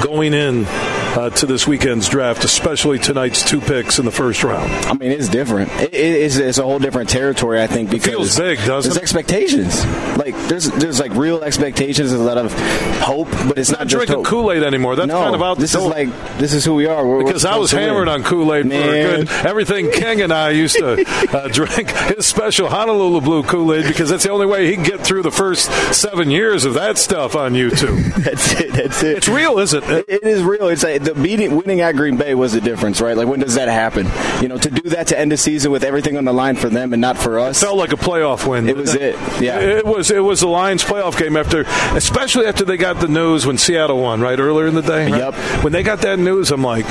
going 0.03 0.35
in? 0.35 0.67
Uh, 1.15 1.31
to 1.31 1.47
this 1.47 1.65
weekend's 1.65 2.09
draft, 2.09 2.45
especially 2.45 2.99
tonight's 2.99 3.49
two 3.49 3.61
picks 3.61 4.01
in 4.01 4.05
the 4.05 4.11
first 4.11 4.43
round. 4.43 4.71
I 4.87 4.95
mean, 4.95 5.13
it's 5.13 5.29
different. 5.29 5.71
It, 5.81 5.95
it, 5.95 6.23
it's, 6.23 6.37
it's 6.37 6.59
a 6.59 6.65
whole 6.65 6.81
different 6.81 7.09
territory, 7.09 7.63
I 7.63 7.69
think, 7.69 7.89
because 7.89 8.11
feels 8.11 8.37
big, 8.37 8.59
doesn't 8.67 8.91
there's 8.91 8.97
it? 8.97 9.03
expectations. 9.03 9.85
Like 10.17 10.35
there's 10.49 10.65
there's 10.73 10.99
like 10.99 11.15
real 11.15 11.45
expectations, 11.45 12.11
there's 12.11 12.21
a 12.21 12.25
lot 12.25 12.39
of 12.39 12.53
hope, 13.01 13.31
but 13.31 13.59
it's 13.59 13.71
not, 13.71 13.81
Not 13.81 13.89
drinking. 13.89 14.25
Kool 14.25 14.51
Aid 14.51 14.65
anymore. 14.65 14.97
That's 14.97 15.07
no, 15.07 15.23
kind 15.23 15.37
of 15.37 15.43
out 15.43 15.59
This 15.59 15.75
is 15.77 15.85
like 15.85 16.09
this 16.39 16.53
is 16.53 16.65
who 16.65 16.75
we 16.75 16.87
are. 16.87 17.07
We're, 17.07 17.19
we're 17.19 17.25
because 17.27 17.45
I 17.45 17.57
was 17.59 17.71
hammered 17.71 18.09
on 18.09 18.25
Kool 18.25 18.53
Aid 18.53 18.69
for 18.69 18.75
a 18.75 19.17
good 19.17 19.29
everything. 19.47 19.93
King 19.93 20.21
and 20.21 20.33
I 20.33 20.51
used 20.51 20.77
to 20.79 21.05
uh, 21.33 21.49
drink 21.53 21.91
his 21.91 22.27
special 22.27 22.69
Honolulu 22.69 23.21
Blue 23.21 23.43
Kool 23.45 23.73
Aid 23.73 23.87
because 23.87 24.11
that's 24.11 24.25
the 24.25 24.31
only 24.31 24.47
way 24.47 24.67
he 24.67 24.75
can 24.75 24.85
get 24.85 25.01
through 25.01 25.23
the 25.23 25.31
first 25.31 25.71
seven 25.95 26.31
years 26.31 26.65
of 26.65 26.75
that 26.75 26.99
stuff 26.99 27.37
on 27.37 27.53
YouTube. 27.53 28.15
that's 28.25 28.53
it. 28.61 28.73
That's 28.73 29.03
it. 29.05 29.19
It's 29.19 29.29
real, 29.29 29.59
isn't 29.61 29.85
it? 29.85 30.07
It 30.09 30.25
is 30.25 30.43
real. 30.43 30.67
It's 30.69 30.83
like 30.83 31.04
the 31.05 31.15
beating, 31.15 31.57
winning 31.57 31.81
at 31.81 31.97
Green 31.97 32.17
Bay 32.17 32.35
was 32.35 32.53
the 32.53 32.61
difference, 32.61 33.01
right? 33.01 33.17
Like 33.17 33.29
when 33.29 33.41
does 33.41 33.55
that 33.55 33.69
happen? 33.69 34.09
You 34.43 34.49
know, 34.49 34.59
to 34.59 34.71
do 34.71 34.91
that 34.91 35.09
to 35.09 35.19
end 35.19 35.31
the 35.33 35.37
season 35.37 35.71
with 35.71 35.85
everything 35.85 36.17
on 36.17 36.25
the 36.25 36.33
line 36.33 36.57
for 36.57 36.69
them 36.69 36.93
and 36.93 37.01
not 37.01 37.17
for 37.19 37.39
us. 37.39 37.63
It 37.63 37.67
Felt 37.67 37.79
like 37.79 37.93
a 37.93 37.97
playoff 37.97 38.47
win. 38.49 38.69
It 38.69 38.77
was 38.77 38.95
it. 38.95 39.15
Yeah. 39.41 39.59
It 39.61 39.87
was 39.87 40.11
it 40.11 40.21
was 40.21 40.41
the 40.41 40.49
Lions 40.49 40.83
playoff 40.85 41.19
game 41.19 41.37
after, 41.37 41.61
especially 41.97 42.47
after 42.47 42.65
they 42.65 42.77
got 42.77 43.01
the 43.01 43.09
news 43.09 43.47
when 43.47 43.59
Seattle 43.59 44.01
won 44.03 44.21
right 44.21 44.39
earlier 44.39 44.67
in 44.67 44.75
the 44.75 44.83
day. 44.83 45.11
right? 45.11 45.21
Yep. 45.21 45.35
When 45.65 45.73
they 45.73 45.83
got 45.83 46.01
that 46.03 46.19
news, 46.19 46.51
I'm 46.51 46.63
like, 46.63 46.85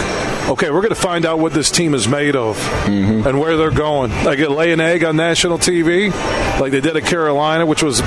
okay, 0.50 0.70
we're 0.70 0.82
going 0.82 0.90
to 0.90 0.96
find 0.96 1.26
out 1.26 1.40
what 1.40 1.54
this 1.54 1.72
team 1.72 1.94
is 1.94 2.08
made 2.08 2.36
of 2.36 2.58
Mm-hmm. 2.84 3.28
and 3.28 3.40
where 3.40 3.56
they're 3.58 3.72
going. 3.72 4.12
Like 4.24 4.40
lay 4.40 4.72
an 4.72 4.80
egg 4.82 5.04
on 5.04 5.16
national 5.16 5.58
TV, 5.58 6.12
like 6.60 6.72
they 6.72 6.82
did 6.82 6.96
at 6.98 7.06
Carolina, 7.06 7.66
which 7.66 7.82
was 7.82 8.02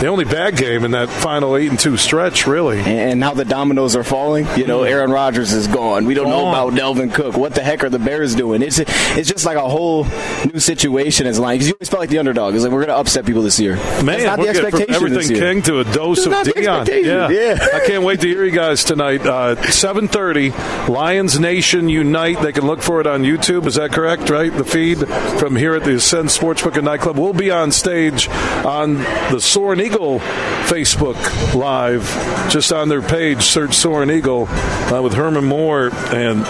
the 0.00 0.06
only 0.08 0.24
bad 0.24 0.56
game 0.56 0.84
in 0.84 0.90
that 0.92 1.08
final 1.08 1.56
eight 1.56 1.70
and 1.70 1.78
two 1.78 1.96
stretch, 1.96 2.46
really. 2.46 2.80
And, 2.80 3.20
now 3.20 3.32
the 3.32 3.44
dominoes 3.44 3.96
are 3.96 4.04
falling. 4.04 4.46
You 4.56 4.66
know, 4.66 4.82
Aaron 4.82 5.10
Rodgers 5.10 5.52
is 5.52 5.66
gone. 5.66 6.04
We 6.04 6.14
don't 6.14 6.28
know 6.28 6.48
about 6.48 6.74
Dalvin 6.74 7.14
Cook. 7.14 7.36
What 7.36 7.54
the 7.54 7.62
heck 7.62 7.82
are 7.82 7.88
the 7.88 7.98
Bears 7.98 8.34
doing? 8.34 8.60
It's 8.62 8.78
it's 8.78 9.30
just 9.30 9.46
like 9.46 9.56
a 9.56 9.68
whole 9.68 10.04
new 10.52 10.60
situation 10.60 11.26
as 11.26 11.38
Lions. 11.38 11.58
Because 11.58 11.68
you 11.68 11.74
always 11.74 11.88
felt 11.88 12.00
like 12.00 12.10
the 12.10 12.18
underdog. 12.18 12.54
It's 12.54 12.62
like 12.62 12.72
we're 12.72 12.84
going 12.84 12.94
to 12.94 12.96
upset 12.96 13.24
people 13.24 13.42
this 13.42 13.58
year. 13.58 13.76
Man, 13.76 14.06
That's 14.06 14.24
not 14.24 14.36
the 14.36 14.42
we're 14.42 14.52
getting 14.52 14.70
from 14.70 14.80
expectation 14.80 15.14
everything. 15.16 15.36
King 15.36 15.62
to 15.62 15.80
a 15.80 15.84
dose 15.84 16.26
of 16.26 16.32
Dion. 16.44 16.86
Yeah. 16.86 17.30
Yeah. 17.30 17.66
I 17.74 17.80
can't 17.86 18.04
wait 18.04 18.20
to 18.20 18.28
hear 18.28 18.44
you 18.44 18.50
guys 18.50 18.84
tonight. 18.84 19.24
Uh, 19.24 19.56
Seven 19.70 20.08
thirty, 20.08 20.50
Lions 20.88 21.40
Nation 21.40 21.88
Unite. 21.88 22.40
They 22.42 22.52
can 22.52 22.66
look 22.66 22.82
for 22.82 23.00
it 23.00 23.06
on 23.06 23.22
YouTube. 23.22 23.66
Is 23.66 23.76
that 23.76 23.92
correct? 23.92 24.28
Right, 24.28 24.52
the 24.52 24.64
feed 24.64 24.98
from 25.38 25.56
here 25.56 25.74
at 25.74 25.84
the 25.84 25.94
Ascend 25.94 26.28
Sportsbook 26.28 26.76
and 26.76 26.84
Nightclub. 26.84 27.16
We'll 27.18 27.32
be 27.32 27.50
on 27.50 27.72
stage 27.72 28.28
on 28.28 28.94
the 28.94 29.40
Soaring 29.40 29.85
Eagle 29.86 30.18
Facebook 30.66 31.54
Live, 31.54 32.02
just 32.50 32.72
on 32.72 32.88
their 32.88 33.02
page. 33.02 33.42
Search 33.42 33.74
Soaring 33.74 34.10
Eagle 34.10 34.48
uh, 34.48 35.00
with 35.00 35.14
Herman 35.14 35.44
Moore 35.44 35.90
and 36.12 36.42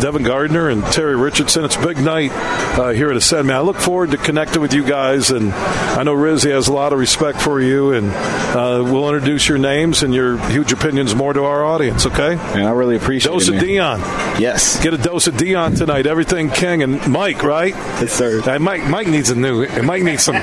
Devin 0.00 0.22
Gardner 0.22 0.68
and 0.68 0.84
Terry 0.84 1.16
Richardson. 1.16 1.64
It's 1.64 1.74
a 1.74 1.84
big 1.84 1.98
night 1.98 2.30
uh, 2.78 2.90
here 2.90 3.10
at 3.10 3.16
Ascend. 3.16 3.48
Man, 3.48 3.56
I 3.56 3.60
look 3.60 3.76
forward 3.76 4.12
to 4.12 4.18
connecting 4.18 4.62
with 4.62 4.72
you 4.72 4.84
guys, 4.84 5.30
and 5.30 5.52
I 5.52 6.04
know 6.04 6.14
Rizzy 6.14 6.52
has 6.52 6.68
a 6.68 6.72
lot 6.72 6.92
of 6.92 6.98
respect 7.00 7.40
for 7.40 7.60
you, 7.60 7.92
and 7.92 8.10
uh, 8.12 8.82
we'll 8.84 9.12
introduce 9.12 9.48
your 9.48 9.58
names 9.58 10.04
and 10.04 10.14
your 10.14 10.38
huge 10.50 10.72
opinions 10.72 11.14
more 11.14 11.32
to 11.32 11.42
our 11.42 11.64
audience. 11.64 12.06
Okay? 12.06 12.34
And 12.34 12.66
I 12.66 12.70
really 12.70 12.96
appreciate 12.96 13.32
dose 13.32 13.48
it. 13.48 13.54
of 13.54 13.54
man. 13.56 13.64
Dion. 13.64 14.00
Yes. 14.40 14.80
Get 14.80 14.94
a 14.94 14.98
dose 14.98 15.26
of 15.26 15.36
Dion 15.36 15.74
tonight. 15.74 16.06
Everything 16.06 16.50
King 16.50 16.82
and 16.82 17.04
Mike, 17.08 17.42
right? 17.42 17.74
Yes, 17.74 18.12
sir. 18.12 18.58
Mike, 18.60 18.84
Mike 18.84 19.08
needs 19.08 19.30
a 19.30 19.34
new. 19.34 19.66
Mike 19.82 20.02
needs 20.02 20.22
some. 20.22 20.36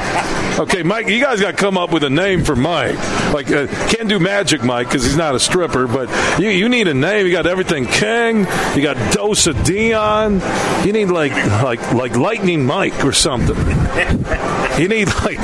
Okay, 0.60 0.84
Mike, 0.84 1.08
you 1.08 1.20
guys 1.20 1.42
got 1.42 1.52
to 1.52 1.58
come 1.58 1.78
up 1.78 1.92
with 1.92 2.04
a 2.04 2.10
name 2.10 2.33
for 2.42 2.56
Mike. 2.56 2.98
Like, 3.34 3.52
uh, 3.52 3.68
can't 3.88 4.10
do 4.10 4.20
Magic 4.20 4.64
Mike 4.64 4.88
because 4.88 5.04
he's 5.04 5.18
not 5.18 5.36
a 5.36 5.40
stripper, 5.40 5.88
but 5.88 6.10
you, 6.40 6.50
you 6.50 6.70
need 6.70 6.88
a 6.88 6.94
name. 6.94 7.26
You 7.26 7.32
got 7.32 7.48
everything 7.48 7.86
King. 7.86 8.48
You 8.76 8.82
got 8.82 9.14
Dose 9.14 9.48
of 9.48 9.64
Dion. 9.64 10.42
You 10.86 10.94
need 10.94 11.06
like 11.06 11.34
like 11.64 11.94
like 11.94 12.16
Lightning 12.16 12.66
Mike 12.66 13.04
or 13.06 13.14
something. 13.14 13.56
You 14.74 14.88
need 14.88 15.08
like 15.24 15.38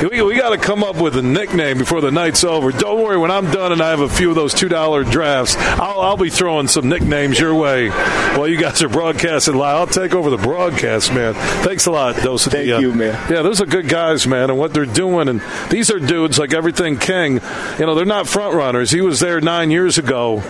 We, 0.00 0.20
we 0.20 0.36
got 0.36 0.50
to 0.50 0.58
come 0.58 0.84
up 0.84 0.96
with 0.96 1.16
a 1.16 1.22
nickname 1.22 1.78
before 1.78 2.02
the 2.02 2.10
night's 2.10 2.44
over. 2.44 2.70
Don't 2.70 3.02
worry, 3.02 3.16
when 3.16 3.30
I'm 3.30 3.50
done 3.50 3.72
and 3.72 3.80
I 3.80 3.90
have 3.90 4.00
a 4.00 4.08
few 4.08 4.28
of 4.28 4.34
those 4.34 4.54
$2 4.54 5.10
drafts, 5.10 5.56
I'll, 5.56 6.00
I'll 6.00 6.16
be 6.18 6.28
throwing 6.28 6.68
some 6.68 6.88
nicknames 6.88 7.40
your 7.40 7.54
way 7.54 7.88
while 7.88 8.46
you 8.46 8.58
guys 8.58 8.82
are 8.82 8.90
broadcasting 8.90 9.54
live. 9.54 9.76
I'll 9.76 9.86
take 9.86 10.14
over 10.14 10.28
the 10.28 10.36
broadcast, 10.36 11.14
man. 11.14 11.32
Thanks 11.64 11.86
a 11.86 11.90
lot, 11.90 12.16
Dos. 12.16 12.46
Thank 12.46 12.66
you, 12.66 12.92
man. 12.92 13.14
Yeah, 13.32 13.40
those 13.40 13.62
are 13.62 13.66
good 13.66 13.88
guys, 13.88 14.26
man, 14.26 14.50
and 14.50 14.58
what 14.58 14.74
they're 14.74 14.84
doing. 14.84 15.28
And 15.28 15.40
these 15.70 15.90
are 15.90 15.98
dudes 15.98 16.38
like 16.38 16.52
Everything 16.52 16.98
King. 16.98 17.40
You 17.78 17.86
know, 17.86 17.94
they're 17.94 18.04
not 18.04 18.28
front 18.28 18.54
runners. 18.54 18.90
He 18.90 19.00
was 19.00 19.20
there 19.20 19.40
nine 19.40 19.70
years 19.70 19.96
ago, 19.96 20.40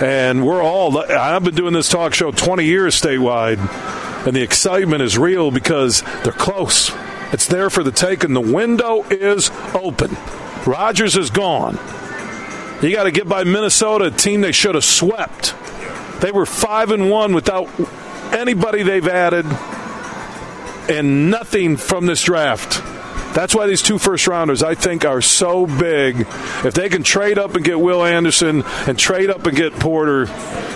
and 0.00 0.46
we're 0.46 0.62
all. 0.62 0.96
I've 0.98 1.42
been 1.42 1.56
doing 1.56 1.72
this 1.72 1.88
talk 1.88 2.14
show 2.14 2.30
20 2.30 2.64
years 2.64 3.00
statewide, 3.00 3.58
and 4.26 4.36
the 4.36 4.42
excitement 4.42 5.02
is 5.02 5.18
real 5.18 5.50
because 5.50 6.02
they're 6.22 6.32
close. 6.32 6.92
It's 7.32 7.46
there 7.46 7.70
for 7.70 7.82
the 7.82 7.90
taking. 7.90 8.34
The 8.34 8.40
window 8.40 9.04
is 9.04 9.50
open. 9.74 10.16
Rodgers 10.66 11.16
is 11.16 11.30
gone. 11.30 11.78
You 12.82 12.92
got 12.94 13.04
to 13.04 13.10
get 13.10 13.28
by 13.28 13.44
Minnesota, 13.44 14.06
a 14.06 14.10
team 14.10 14.40
they 14.42 14.52
should 14.52 14.74
have 14.74 14.84
swept. 14.84 15.54
They 16.20 16.30
were 16.30 16.46
five 16.46 16.90
and 16.90 17.10
one 17.10 17.32
without 17.34 17.68
anybody 18.32 18.82
they've 18.82 19.06
added 19.08 19.46
and 20.88 21.30
nothing 21.30 21.76
from 21.76 22.06
this 22.06 22.22
draft. 22.22 22.82
That's 23.34 23.54
why 23.54 23.66
these 23.66 23.82
two 23.82 23.98
first 23.98 24.26
rounders, 24.26 24.62
I 24.62 24.74
think, 24.74 25.04
are 25.04 25.22
so 25.22 25.66
big. 25.66 26.20
If 26.64 26.74
they 26.74 26.88
can 26.88 27.02
trade 27.02 27.38
up 27.38 27.54
and 27.54 27.64
get 27.64 27.80
Will 27.80 28.04
Anderson 28.04 28.62
and 28.86 28.98
trade 28.98 29.30
up 29.30 29.46
and 29.46 29.56
get 29.56 29.72
Porter 29.74 30.26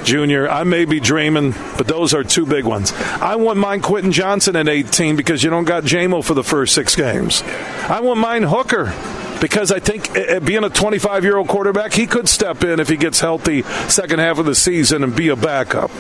Jr., 0.05 0.49
I 0.49 0.65
may 0.65 0.85
be 0.87 0.99
dreaming, 0.99 1.53
but 1.77 1.87
those 1.87 2.15
are 2.15 2.25
two 2.25 2.47
big 2.47 2.65
ones. 2.65 2.93
I 2.93 3.37
want 3.37 3.59
mine 3.59 3.83
Quentin 3.83 4.13
Johnston 4.13 4.57
at 4.57 4.69
18 4.69 5.17
because 5.17 5.43
you 5.45 5.51
don't 5.51 5.65
got 5.65 5.85
JaMo 5.85 6.25
for 6.25 6.35
the 6.35 6.45
first 6.45 6.75
six 6.75 6.97
games. 6.97 7.43
I 7.43 8.01
want 8.01 8.21
mine 8.21 8.45
Hooker 8.45 8.93
because 9.41 9.71
I 9.71 9.81
think 9.81 10.17
uh, 10.17 10.41
being 10.41 10.65
a 10.65 10.71
25 10.71 11.25
year 11.25 11.37
old 11.37 11.49
quarterback, 11.49 11.93
he 11.93 12.07
could 12.07 12.29
step 12.29 12.65
in 12.65 12.81
if 12.81 12.89
he 12.89 12.97
gets 12.97 13.21
healthy 13.21 13.63
second 13.89 14.19
half 14.19 14.39
of 14.39 14.47
the 14.47 14.55
season 14.55 15.05
and 15.05 15.15
be 15.15 15.29
a 15.29 15.37
backup. 15.37 15.91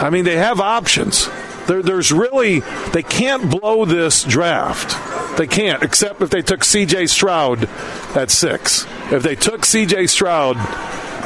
I 0.00 0.10
mean, 0.10 0.24
they 0.24 0.36
have 0.36 0.58
options. 0.58 1.28
There, 1.66 1.82
there's 1.82 2.12
really, 2.12 2.60
they 2.92 3.02
can't 3.02 3.50
blow 3.50 3.84
this 3.84 4.24
draft. 4.24 5.38
They 5.38 5.46
can't, 5.46 5.82
except 5.82 6.20
if 6.20 6.30
they 6.30 6.42
took 6.42 6.60
CJ 6.60 7.08
Stroud 7.08 7.68
at 8.16 8.30
six. 8.30 8.86
If 9.10 9.22
they 9.22 9.34
took 9.34 9.62
CJ 9.62 10.08
Stroud, 10.08 10.56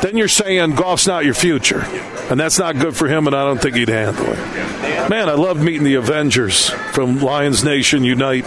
then 0.03 0.17
you're 0.17 0.29
saying 0.29 0.75
Goff's 0.75 1.07
not 1.07 1.25
your 1.25 1.35
future. 1.35 1.85
And 2.31 2.39
that's 2.39 2.59
not 2.59 2.79
good 2.79 2.97
for 2.97 3.09
him, 3.09 3.27
and 3.27 3.35
I 3.37 3.45
don't 3.45 3.61
think 3.61 3.77
he'd 3.77 3.89
handle 3.89 4.27
it. 4.27 4.39
Man, 5.11 5.29
I 5.29 5.35
love 5.35 5.63
meeting 5.63 5.85
the 5.85 5.95
Avengers 5.95 6.71
from 6.93 7.21
Lions 7.21 7.65
Nation 7.65 8.05
Unite. 8.05 8.45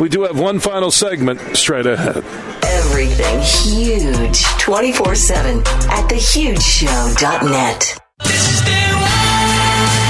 We 0.00 0.08
do 0.08 0.22
have 0.22 0.38
one 0.38 0.60
final 0.60 0.90
segment 0.90 1.56
straight 1.56 1.86
ahead. 1.86 2.24
Everything 2.64 3.40
huge 3.40 4.44
24 4.58 5.14
7 5.14 5.58
at 5.58 6.08
thehugeshow.net. 6.10 7.98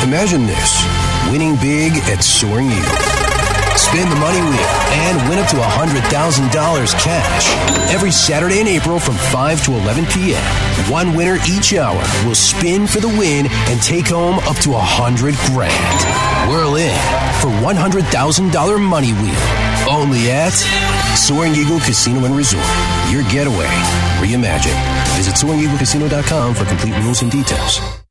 Imagine 0.05 0.47
this 0.47 0.83
winning 1.33 1.57
big 1.57 1.97
at 2.13 2.23
Soaring 2.23 2.67
Eagle. 2.67 3.33
Spin 3.75 4.07
the 4.11 4.17
money 4.17 4.39
wheel 4.39 4.73
and 5.09 5.17
win 5.31 5.39
up 5.39 5.49
to 5.49 5.57
$100,000 5.57 6.05
cash. 7.01 7.49
Every 7.91 8.11
Saturday 8.11 8.61
in 8.61 8.69
April 8.69 9.01
from 9.01 9.15
5 9.15 9.65
to 9.65 9.73
11 9.73 10.05
p.m. 10.13 10.45
One 10.93 11.17
winner 11.17 11.39
each 11.49 11.73
hour 11.73 11.97
will 12.27 12.35
spin 12.35 12.87
for 12.87 13.01
the 13.01 13.09
win 13.09 13.47
and 13.49 13.81
take 13.81 14.09
home 14.09 14.41
up 14.41 14.57
to 14.59 14.73
100 14.73 15.35
grand. 15.49 15.99
Whirl 16.53 16.77
in 16.77 16.93
for 17.41 17.49
$100,000 17.65 18.05
money 18.87 19.13
wheel. 19.13 19.43
Only 19.89 20.31
at 20.31 20.53
Soaring 21.17 21.55
Eagle 21.55 21.81
Casino 21.81 22.27
and 22.27 22.37
Resort. 22.37 22.69
Your 23.09 23.23
getaway 23.33 23.73
reimagined. 24.21 24.77
Visit 25.17 25.35
SoaringEagleCasino.com 25.35 26.55
for 26.55 26.67
complete 26.67 26.95
rules 27.03 27.23
and 27.23 27.33
details. 27.33 28.02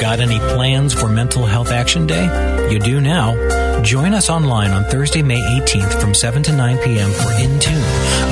Got 0.00 0.20
any 0.20 0.38
plans 0.38 0.92
for 0.92 1.08
Mental 1.08 1.46
Health 1.46 1.70
Action 1.70 2.06
Day? 2.06 2.70
You 2.70 2.78
do 2.78 3.00
now. 3.00 3.82
Join 3.82 4.12
us 4.12 4.28
online 4.28 4.70
on 4.70 4.84
Thursday, 4.84 5.22
May 5.22 5.40
18th 5.60 6.00
from 6.00 6.14
7 6.14 6.42
to 6.44 6.52
9 6.52 6.78
p.m. 6.78 7.10
for 7.10 7.32
In 7.32 7.58
Tune, 7.60 7.82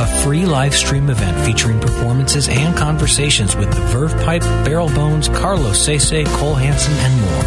a 0.00 0.06
free 0.22 0.44
live 0.44 0.74
stream 0.74 1.08
event 1.08 1.38
featuring 1.46 1.78
performances 1.78 2.48
and 2.48 2.76
conversations 2.76 3.54
with 3.54 3.72
the 3.72 3.80
Verve 3.82 4.12
Pipe, 4.24 4.42
Barrel 4.64 4.88
Bones, 4.88 5.28
Carlos 5.28 5.84
Sese, 5.84 6.26
Cole 6.36 6.54
Hansen, 6.54 6.94
and 6.94 7.20
more. 7.20 7.42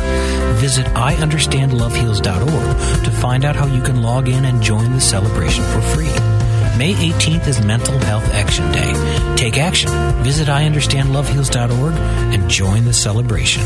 Visit 0.55 0.85
IUnderstandLoveHeals.org 0.87 3.03
to 3.03 3.11
find 3.11 3.43
out 3.43 3.55
how 3.55 3.65
you 3.65 3.81
can 3.81 4.01
log 4.01 4.29
in 4.29 4.45
and 4.45 4.61
join 4.61 4.93
the 4.93 5.01
celebration 5.01 5.63
for 5.65 5.81
free. 5.81 6.34
May 6.77 6.93
18th 6.93 7.47
is 7.47 7.64
Mental 7.64 7.97
Health 7.99 8.26
Action 8.34 8.69
Day. 8.73 8.93
Take 9.38 9.57
action. 9.57 9.89
Visit 10.23 10.49
IUnderstandLoveHeals.org 10.49 11.93
and 12.34 12.49
join 12.49 12.84
the 12.84 12.91
celebration. 12.91 13.64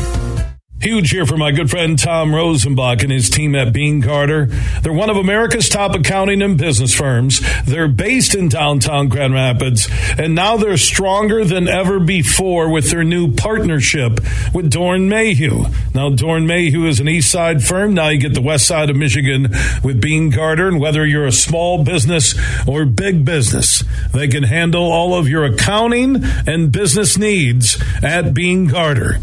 Huge 0.80 1.10
here 1.10 1.26
for 1.26 1.36
my 1.36 1.52
good 1.52 1.68
friend 1.68 1.98
Tom 1.98 2.30
Rosenbach 2.30 3.02
and 3.02 3.12
his 3.12 3.28
team 3.28 3.54
at 3.54 3.70
Beene 3.70 4.00
Garter. 4.00 4.46
They're 4.80 4.94
one 4.94 5.10
of 5.10 5.18
America's 5.18 5.68
top 5.68 5.94
accounting 5.94 6.40
and 6.40 6.56
business 6.56 6.94
firms. 6.94 7.42
They're 7.66 7.86
based 7.86 8.34
in 8.34 8.48
downtown 8.48 9.08
Grand 9.08 9.34
Rapids, 9.34 9.90
and 10.16 10.34
now 10.34 10.56
they're 10.56 10.78
stronger 10.78 11.44
than 11.44 11.68
ever 11.68 12.00
before 12.00 12.70
with 12.70 12.90
their 12.90 13.04
new 13.04 13.30
partnership 13.30 14.20
with 14.54 14.72
Doeren 14.72 15.06
Mayhew. 15.06 15.66
Now, 15.94 16.08
Doeren 16.08 16.46
Mayhew 16.46 16.86
is 16.86 16.98
an 16.98 17.08
east 17.08 17.30
side 17.30 17.62
firm. 17.62 17.92
Now 17.92 18.08
you 18.08 18.18
get 18.18 18.32
the 18.32 18.40
west 18.40 18.66
side 18.66 18.88
of 18.88 18.96
Michigan 18.96 19.48
with 19.84 20.00
Beene 20.00 20.30
Garter, 20.30 20.66
and 20.66 20.80
whether 20.80 21.04
you're 21.04 21.26
a 21.26 21.32
small 21.32 21.84
business 21.84 22.34
or 22.66 22.86
big 22.86 23.26
business, 23.26 23.84
they 24.14 24.28
can 24.28 24.44
handle 24.44 24.90
all 24.90 25.14
of 25.14 25.28
your 25.28 25.44
accounting 25.44 26.24
and 26.46 26.72
business 26.72 27.18
needs 27.18 27.78
at 28.02 28.32
Beene 28.32 28.64
Garter. 28.64 29.18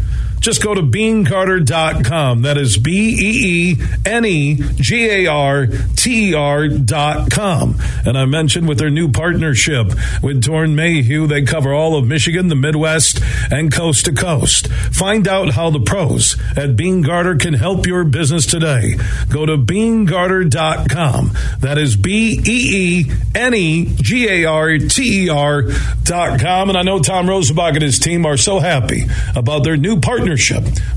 Just 0.48 0.62
go 0.62 0.72
to 0.72 0.80
beenegarter.com. 0.80 2.40
That 2.40 2.56
is 2.56 2.78
B 2.78 2.90
E 2.90 3.74
E 3.74 3.76
N 4.06 4.24
E 4.24 4.54
G 4.54 5.10
A 5.10 5.26
R 5.26 5.66
T 5.66 6.30
E 6.30 6.34
R.com. 6.34 7.76
And 8.06 8.16
I 8.16 8.24
mentioned 8.24 8.66
with 8.66 8.78
their 8.78 8.88
new 8.88 9.12
partnership 9.12 9.88
with 10.22 10.42
Doeren 10.42 10.74
Mayhew, 10.74 11.26
they 11.26 11.42
cover 11.42 11.74
all 11.74 11.98
of 11.98 12.06
Michigan, 12.06 12.48
the 12.48 12.54
Midwest, 12.54 13.20
and 13.50 13.70
coast 13.70 14.06
to 14.06 14.14
coast. 14.14 14.68
Find 14.72 15.28
out 15.28 15.50
how 15.50 15.68
the 15.68 15.80
pros 15.80 16.38
at 16.56 16.76
Beene 16.76 17.02
Garter 17.02 17.36
can 17.36 17.52
help 17.52 17.86
your 17.86 18.04
business 18.04 18.46
today. 18.46 18.96
Go 19.28 19.44
to 19.44 19.58
beenegarter.com. 19.58 21.32
That 21.60 21.76
is 21.76 21.94
B 21.94 22.40
E 22.42 23.02
E 23.02 23.10
N 23.34 23.52
E 23.52 23.84
G 23.96 24.26
A 24.30 24.44
R 24.46 24.78
T 24.78 25.24
E 25.24 25.28
R.com. 25.28 26.70
And 26.70 26.78
I 26.78 26.82
know 26.84 27.00
Tom 27.00 27.26
Rosenbach 27.26 27.74
and 27.74 27.82
his 27.82 27.98
team 27.98 28.24
are 28.24 28.38
so 28.38 28.60
happy 28.60 29.02
about 29.36 29.62
their 29.62 29.76
new 29.76 30.00
partnership 30.00 30.37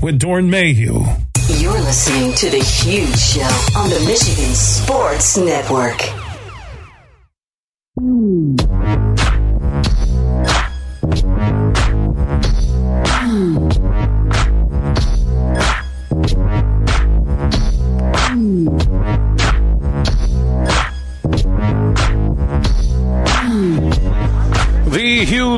with 0.00 0.20
Doeren 0.20 0.48
Mayhew. 0.48 1.04
You're 1.58 1.72
listening 1.72 2.32
to 2.34 2.48
The 2.48 2.58
Huge 2.58 3.18
Show 3.18 3.40
on 3.76 3.90
the 3.90 3.98
Michigan 4.06 4.54
Sports 4.54 5.36
Network. 5.36 6.21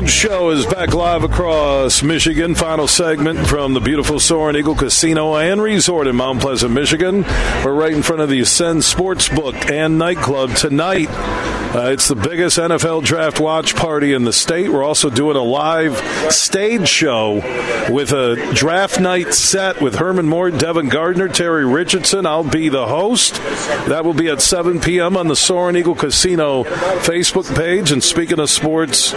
Show 0.03 0.49
is 0.49 0.65
back 0.65 0.93
live 0.93 1.23
across 1.23 2.03
Michigan. 2.03 2.53
Final 2.53 2.87
segment 2.87 3.47
from 3.47 3.73
the 3.73 3.79
beautiful 3.79 4.19
Soaring 4.19 4.57
Eagle 4.57 4.75
Casino 4.75 5.35
and 5.35 5.61
Resort 5.61 6.07
in 6.07 6.17
Mount 6.17 6.41
Pleasant, 6.41 6.73
Michigan. 6.73 7.21
We're 7.63 7.73
right 7.73 7.93
in 7.93 8.03
front 8.03 8.21
of 8.21 8.29
the 8.29 8.41
Ascend 8.41 8.81
Sportsbook 8.81 9.71
and 9.71 9.97
Nightclub 9.97 10.55
tonight. 10.55 11.07
Uh, 11.75 11.91
it's 11.91 12.07
the 12.07 12.15
biggest 12.15 12.57
NFL 12.57 13.03
draft 13.03 13.39
watch 13.39 13.75
party 13.75 14.13
in 14.13 14.23
the 14.23 14.31
state. 14.31 14.69
We're 14.69 14.83
also 14.83 15.09
doing 15.09 15.35
a 15.35 15.41
live 15.41 15.97
stage 16.31 16.87
show 16.87 17.35
with 17.89 18.11
a 18.11 18.51
draft 18.53 18.99
night 18.99 19.33
set 19.33 19.81
with 19.81 19.95
Herman 19.95 20.27
Moore, 20.27 20.51
Devin 20.51 20.89
Gardner, 20.89 21.27
Terry 21.27 21.65
Richardson. 21.65 22.25
I'll 22.25 22.43
be 22.43 22.69
the 22.69 22.87
host. 22.87 23.35
That 23.87 24.05
will 24.05 24.13
be 24.13 24.29
at 24.29 24.41
7 24.41 24.79
p.m. 24.79 25.17
on 25.17 25.27
the 25.27 25.35
Soaring 25.35 25.75
Eagle 25.75 25.95
Casino 25.95 26.63
Facebook 26.63 27.53
page. 27.55 27.91
And 27.91 28.03
speaking 28.03 28.39
of 28.39 28.49
sports, 28.49 29.13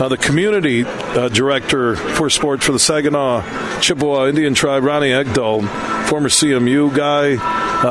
uh, 0.00 0.08
the 0.08 0.16
community 0.16 0.84
uh, 0.84 1.28
director 1.28 1.96
for 1.96 2.30
sports 2.30 2.64
for 2.64 2.72
the 2.72 2.78
Saginaw 2.78 3.80
Chippewa 3.80 4.26
Indian 4.26 4.54
Tribe, 4.54 4.82
Ronnie 4.84 5.10
Egdahl, 5.10 5.62
former 6.08 6.28
CMU 6.28 6.94
guy, 6.94 7.36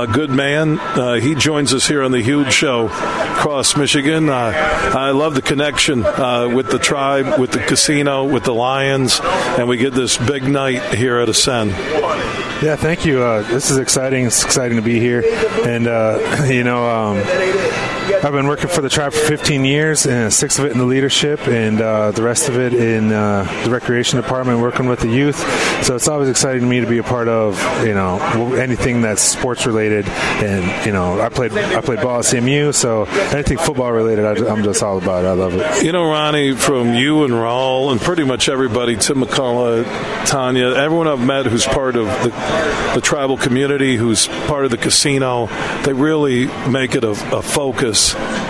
good 0.06 0.30
man. 0.30 0.80
Uh, 0.80 1.16
he 1.16 1.36
joins 1.36 1.74
us 1.74 1.88
here 1.88 2.02
on 2.02 2.12
the 2.12 2.22
huge 2.22 2.52
show 2.52 2.88
across 2.88 3.76
Michigan. 3.76 4.30
Uh, 4.30 4.52
I 4.96 5.12
love 5.12 5.36
the 5.36 5.42
connection 5.42 6.06
uh, 6.06 6.48
with 6.48 6.70
the 6.70 6.80
tribe, 6.80 7.40
with 7.40 7.52
the 7.52 7.60
casino, 7.60 8.26
with 8.26 8.44
the 8.44 8.54
Lions, 8.54 9.20
and 9.22 9.68
we 9.68 9.78
get 9.78 9.94
this 9.94 10.18
big 10.18 10.44
night 10.44 10.96
here 10.96 11.20
at 11.20 11.30
Ascend. 11.30 11.72
Yeah, 12.62 12.76
thank 12.76 13.06
you. 13.06 13.20
This 13.44 13.72
is 13.72 13.78
exciting. 13.78 14.26
It's 14.26 14.44
exciting 14.44 14.78
to 14.78 14.84
be 14.84 15.00
here, 15.00 15.24
and 15.66 15.86
you 16.52 16.64
know, 16.64 16.88
um, 16.88 17.18
I've 18.14 18.34
been 18.34 18.48
working 18.48 18.68
for 18.68 18.82
the 18.82 18.90
tribe 18.90 19.14
for 19.14 19.26
15 19.26 19.64
years, 19.64 20.06
and 20.06 20.34
six 20.34 20.60
of 20.60 20.66
it 20.66 20.72
in 20.72 20.78
the 20.78 20.86
leadership, 20.86 21.48
and 21.48 21.80
uh, 21.80 22.12
the 22.12 22.22
rest 22.22 22.50
of 22.50 22.58
it 22.58 22.74
in 22.74 23.12
uh, 23.12 23.44
the 23.64 23.72
recreation 23.72 24.20
department, 24.20 24.60
working 24.60 24.88
with 24.88 25.00
the 25.00 25.08
youth. 25.08 25.38
So 25.84 25.96
it's 25.96 26.08
always 26.08 26.28
exciting 26.28 26.62
to 26.62 26.68
me 26.68 26.82
to 26.82 26.88
be 26.88 26.98
a 26.98 27.04
part 27.04 27.28
of, 27.28 27.58
you 27.86 27.94
know, 27.94 28.20
anything 28.56 29.02
that's 29.02 29.22
sports 29.22 29.66
related. 29.66 30.08
And 30.08 30.86
you 30.86 30.92
know, 30.92 31.22
I 31.22 31.30
played 31.30 31.54
I 31.54 31.82
played 31.82 32.02
ball 32.02 32.20
at 32.20 32.26
CMU, 32.26 32.74
so 32.74 33.06
anything 33.36 33.58
football 33.58 33.92
related, 33.92 34.26
I, 34.26 34.52
am 34.52 34.64
just 34.64 34.84
all 34.84 34.98
about. 34.98 35.24
it. 35.24 35.28
I 35.28 35.34
love 35.34 35.54
it. 35.56 35.84
You 35.84 35.92
know, 35.92 36.04
Ronnie, 36.04 36.54
from 36.54 36.94
you 36.94 37.24
and 37.24 37.34
Raul, 37.34 37.92
and 37.92 38.02
pretty 38.02 38.24
much 38.24 38.50
everybody, 38.50 38.98
Tim 38.98 39.18
McCullough, 39.18 39.86
Tanya, 40.26 40.74
everyone 40.76 41.08
I've 41.08 41.26
met 41.26 41.46
who's 41.46 41.66
part 41.66 41.96
of 41.96 42.08
the 42.24 42.30
the 42.96 43.02
tribal 43.02 43.38
community, 43.38 43.96
who's 43.96 44.28
part 44.28 44.66
of 44.66 44.72
the 44.72 44.78
casino, 44.78 45.48
they 45.84 45.94
really 45.94 46.48
make 46.70 46.96
it 46.96 47.04
a, 47.04 47.12
a 47.12 47.42
focus 47.42 48.01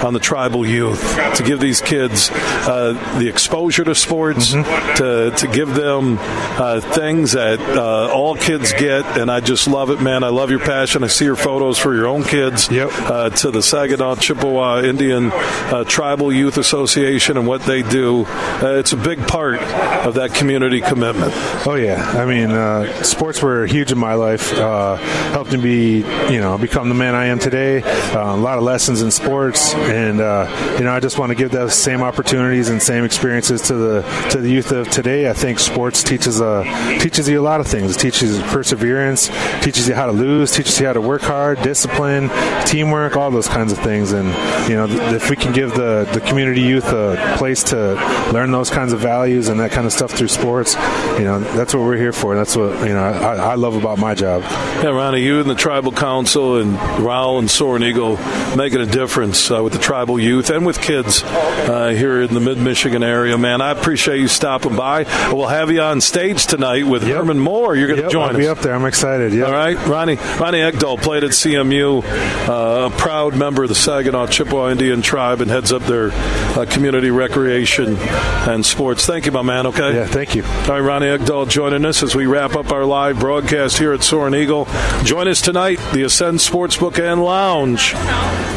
on 0.03 0.13
the 0.13 0.19
tribal 0.19 0.65
youth 0.65 1.01
to 1.35 1.43
give 1.43 1.59
these 1.59 1.81
kids 1.81 2.29
uh, 2.31 2.93
the 3.19 3.27
exposure 3.27 3.83
to 3.83 3.95
sports, 3.95 4.53
mm-hmm. 4.53 4.95
to, 4.95 5.31
to 5.31 5.47
give 5.47 5.73
them 5.73 6.17
uh, 6.19 6.81
things 6.81 7.33
that 7.33 7.59
uh, 7.59 8.11
all 8.13 8.35
kids 8.35 8.73
get. 8.73 9.05
And 9.17 9.29
I 9.31 9.39
just 9.39 9.67
love 9.67 9.89
it, 9.89 10.01
man. 10.01 10.23
I 10.23 10.29
love 10.29 10.49
your 10.49 10.59
passion. 10.59 11.03
I 11.03 11.07
see 11.07 11.25
your 11.25 11.35
photos 11.35 11.77
for 11.77 11.93
your 11.93 12.07
own 12.07 12.23
kids 12.23 12.69
yep. 12.71 12.89
Uh, 12.93 13.29
to 13.29 13.51
the 13.51 13.61
Saginaw 13.61 14.15
Chippewa 14.15 14.81
Indian 14.81 15.31
uh, 15.31 15.83
Tribal 15.85 16.31
Youth 16.31 16.57
Association 16.57 17.37
and 17.37 17.47
what 17.47 17.61
they 17.63 17.81
do. 17.83 18.25
Uh, 18.25 18.77
it's 18.79 18.93
a 18.93 18.97
big 18.97 19.25
part 19.27 19.61
of 20.05 20.15
that 20.15 20.33
community 20.33 20.81
commitment. 20.81 21.31
Oh, 21.67 21.75
yeah. 21.75 22.01
I 22.01 22.25
mean, 22.25 23.03
sports 23.03 23.41
were 23.41 23.65
huge 23.65 23.91
in 23.91 23.97
my 23.97 24.15
life, 24.15 24.51
helped 24.51 25.51
me 25.51 25.61
be, 25.61 25.97
you 26.33 26.39
know, 26.39 26.57
become 26.57 26.89
the 26.89 26.95
man 26.95 27.15
I 27.15 27.25
am 27.25 27.39
today. 27.39 27.81
a 28.13 28.35
lot 28.35 28.57
of 28.57 28.63
lessons 28.63 29.01
in 29.01 29.11
sports, 29.11 29.30
and 29.31 30.19
uh, 30.19 30.75
you 30.77 30.83
know, 30.83 30.93
I 30.93 30.99
just 30.99 31.17
want 31.17 31.29
to 31.29 31.35
give 31.35 31.51
those 31.51 31.73
same 31.73 32.01
opportunities 32.01 32.69
and 32.69 32.81
same 32.81 33.05
experiences 33.05 33.61
to 33.63 33.75
the 33.75 34.27
to 34.31 34.39
the 34.39 34.49
youth 34.49 34.71
of 34.71 34.89
today. 34.89 35.29
I 35.29 35.33
think 35.33 35.59
sports 35.59 36.03
teaches 36.03 36.41
a 36.41 36.63
teaches 36.99 37.29
you 37.29 37.39
a 37.39 37.41
lot 37.41 37.61
of 37.61 37.67
things. 37.67 37.95
It 37.95 37.99
teaches 37.99 38.39
perseverance, 38.43 39.29
teaches 39.63 39.87
you 39.87 39.93
how 39.93 40.07
to 40.07 40.11
lose, 40.11 40.51
teaches 40.51 40.79
you 40.79 40.85
how 40.85 40.93
to 40.93 41.01
work 41.01 41.21
hard, 41.21 41.61
discipline, 41.61 42.29
teamwork, 42.65 43.15
all 43.15 43.31
those 43.31 43.47
kinds 43.47 43.71
of 43.71 43.79
things. 43.79 44.11
And 44.11 44.27
you 44.69 44.75
know, 44.75 44.87
if 45.15 45.29
we 45.29 45.37
can 45.37 45.53
give 45.53 45.73
the 45.73 46.09
the 46.13 46.21
community 46.21 46.61
youth 46.61 46.91
a 46.91 47.35
place 47.37 47.63
to 47.63 47.93
learn 48.33 48.51
those 48.51 48.69
kinds 48.69 48.91
of 48.91 48.99
values 48.99 49.47
and 49.47 49.59
that 49.61 49.71
kind 49.71 49.87
of 49.87 49.93
stuff 49.93 50.11
through 50.11 50.27
sports, 50.27 50.75
you 51.17 51.23
know, 51.23 51.39
that's 51.39 51.73
what 51.73 51.83
we're 51.83 51.97
here 51.97 52.13
for. 52.13 52.35
That's 52.35 52.55
what 52.57 52.79
you 52.87 52.93
know 52.93 53.03
I, 53.03 53.35
I 53.35 53.55
love 53.55 53.75
about 53.75 53.97
my 53.97 54.13
job. 54.13 54.41
Yeah, 54.83 54.89
Ronnie, 54.89 55.21
you 55.21 55.39
and 55.39 55.49
the 55.49 55.55
tribal 55.55 55.93
council 55.93 56.57
and 56.57 56.75
Raul 56.75 57.39
and 57.39 57.49
Soaring 57.49 57.83
Eagle 57.83 58.17
making 58.57 58.81
a 58.81 58.85
difference 58.85 59.20
uh, 59.21 59.63
with 59.63 59.73
the 59.73 59.79
tribal 59.79 60.19
youth 60.19 60.49
and 60.49 60.65
with 60.65 60.81
kids 60.81 61.21
uh, 61.23 61.93
here 61.95 62.21
in 62.21 62.33
the 62.33 62.39
mid 62.39 62.57
Michigan 62.57 63.03
area. 63.03 63.37
Man, 63.37 63.61
I 63.61 63.71
appreciate 63.71 64.19
you 64.19 64.27
stopping 64.27 64.75
by. 64.75 65.03
We'll 65.31 65.47
have 65.47 65.69
you 65.69 65.81
on 65.81 66.01
stage 66.01 66.47
tonight 66.47 66.87
with 66.87 67.03
yep. 67.03 67.17
Herman 67.17 67.39
Moore. 67.39 67.75
You're 67.75 67.87
going 67.87 67.97
to 67.97 68.03
yep, 68.03 68.11
join 68.11 68.29
I'll 68.29 68.35
us. 68.35 68.37
be 68.37 68.47
up 68.47 68.59
there. 68.59 68.73
I'm 68.73 68.85
excited. 68.85 69.33
Yep. 69.33 69.47
All 69.47 69.53
right, 69.53 69.77
Ronnie 69.87 70.15
Ronnie 70.15 70.59
Egdahl 70.59 70.99
played 70.99 71.23
at 71.23 71.31
CMU, 71.31 72.03
uh, 72.47 72.89
a 72.91 72.97
proud 72.97 73.35
member 73.35 73.63
of 73.63 73.69
the 73.69 73.75
Saginaw 73.75 74.27
Chippewa 74.27 74.71
Indian 74.71 75.01
Tribe, 75.01 75.41
and 75.41 75.51
heads 75.51 75.71
up 75.71 75.83
their 75.83 76.11
uh, 76.11 76.65
community 76.69 77.11
recreation 77.11 77.97
and 77.97 78.65
sports. 78.65 79.05
Thank 79.05 79.27
you, 79.27 79.31
my 79.31 79.43
man. 79.43 79.67
Okay. 79.67 79.93
Yeah. 79.93 80.07
Thank 80.07 80.35
you. 80.35 80.43
All 80.43 80.67
right, 80.69 80.79
Ronnie 80.79 81.05
Egdahl 81.05 81.47
joining 81.47 81.85
us 81.85 82.01
as 82.01 82.15
we 82.15 82.25
wrap 82.25 82.55
up 82.55 82.71
our 82.71 82.85
live 82.85 83.19
broadcast 83.19 83.77
here 83.77 83.93
at 83.93 84.03
Soaring 84.03 84.33
Eagle. 84.33 84.67
Join 85.03 85.27
us 85.27 85.41
tonight, 85.41 85.79
the 85.93 86.03
Ascend 86.03 86.39
Sportsbook 86.39 86.99
and 86.99 87.23
Lounge. 87.23 87.93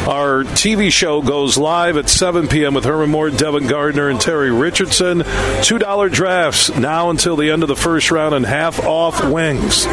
Our 0.07 0.43
TV 0.55 0.89
show 0.89 1.21
goes 1.21 1.57
live 1.57 1.97
at 1.97 2.07
7 2.07 2.47
p.m. 2.47 2.73
with 2.73 2.85
Herman 2.85 3.09
Moore, 3.09 3.29
Devin 3.29 3.67
Gardner, 3.67 4.07
and 4.07 4.19
Terry 4.19 4.51
Richardson. 4.51 5.19
$2 5.19 6.11
drafts 6.11 6.73
now 6.77 7.09
until 7.09 7.35
the 7.35 7.51
end 7.51 7.61
of 7.61 7.67
the 7.67 7.75
first 7.75 8.09
round 8.09 8.33
and 8.33 8.45
half 8.45 8.79
off 8.79 9.23
wings 9.29 9.85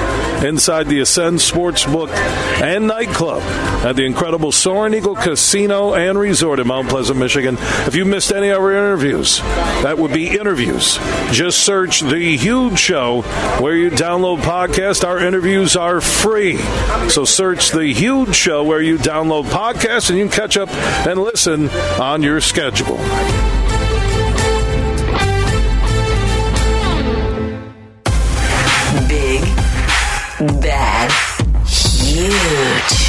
inside 0.45 0.87
the 0.87 1.01
Ascend 1.01 1.39
Sportsbook 1.39 2.11
and 2.63 2.87
Nightclub 2.87 3.43
at 3.85 3.97
the 3.97 4.05
incredible 4.05 4.53
Soaring 4.53 4.95
Eagle 4.95 5.17
Casino 5.17 5.95
and 5.95 6.17
Resort 6.17 6.61
in 6.61 6.69
Mount 6.69 6.89
Pleasant, 6.89 7.19
Michigan. 7.19 7.57
If 7.87 7.97
you 7.97 8.05
missed 8.05 8.33
any 8.33 8.49
of 8.49 8.61
our 8.61 8.73
interviews, 8.73 9.41
that 9.83 9.99
would 9.99 10.13
be 10.13 10.29
interviews. 10.29 10.99
Just 11.33 11.65
search 11.65 12.01
The 12.01 12.37
Huge 12.37 12.79
Show 12.79 13.23
where 13.61 13.75
you 13.75 13.91
download 13.91 14.39
podcasts. 14.39 15.05
Our 15.05 15.19
interviews 15.19 15.75
are 15.75 16.01
free. 16.01 16.59
So 17.09 17.25
search 17.25 17.71
The 17.71 17.93
Huge 17.93 18.37
Show 18.37 18.63
where 18.63 18.81
you 18.81 18.97
download 18.97 19.45
podcasts 19.47 20.09
and 20.09 20.19
you 20.19 20.27
can 20.29 20.33
catch 20.33 20.52
up 20.57 20.69
and 21.07 21.21
listen 21.23 21.69
on 22.01 22.23
your 22.23 22.41
schedule. 22.41 22.97
Big, 29.09 29.43
bad, 30.61 31.11
huge. 31.67 33.02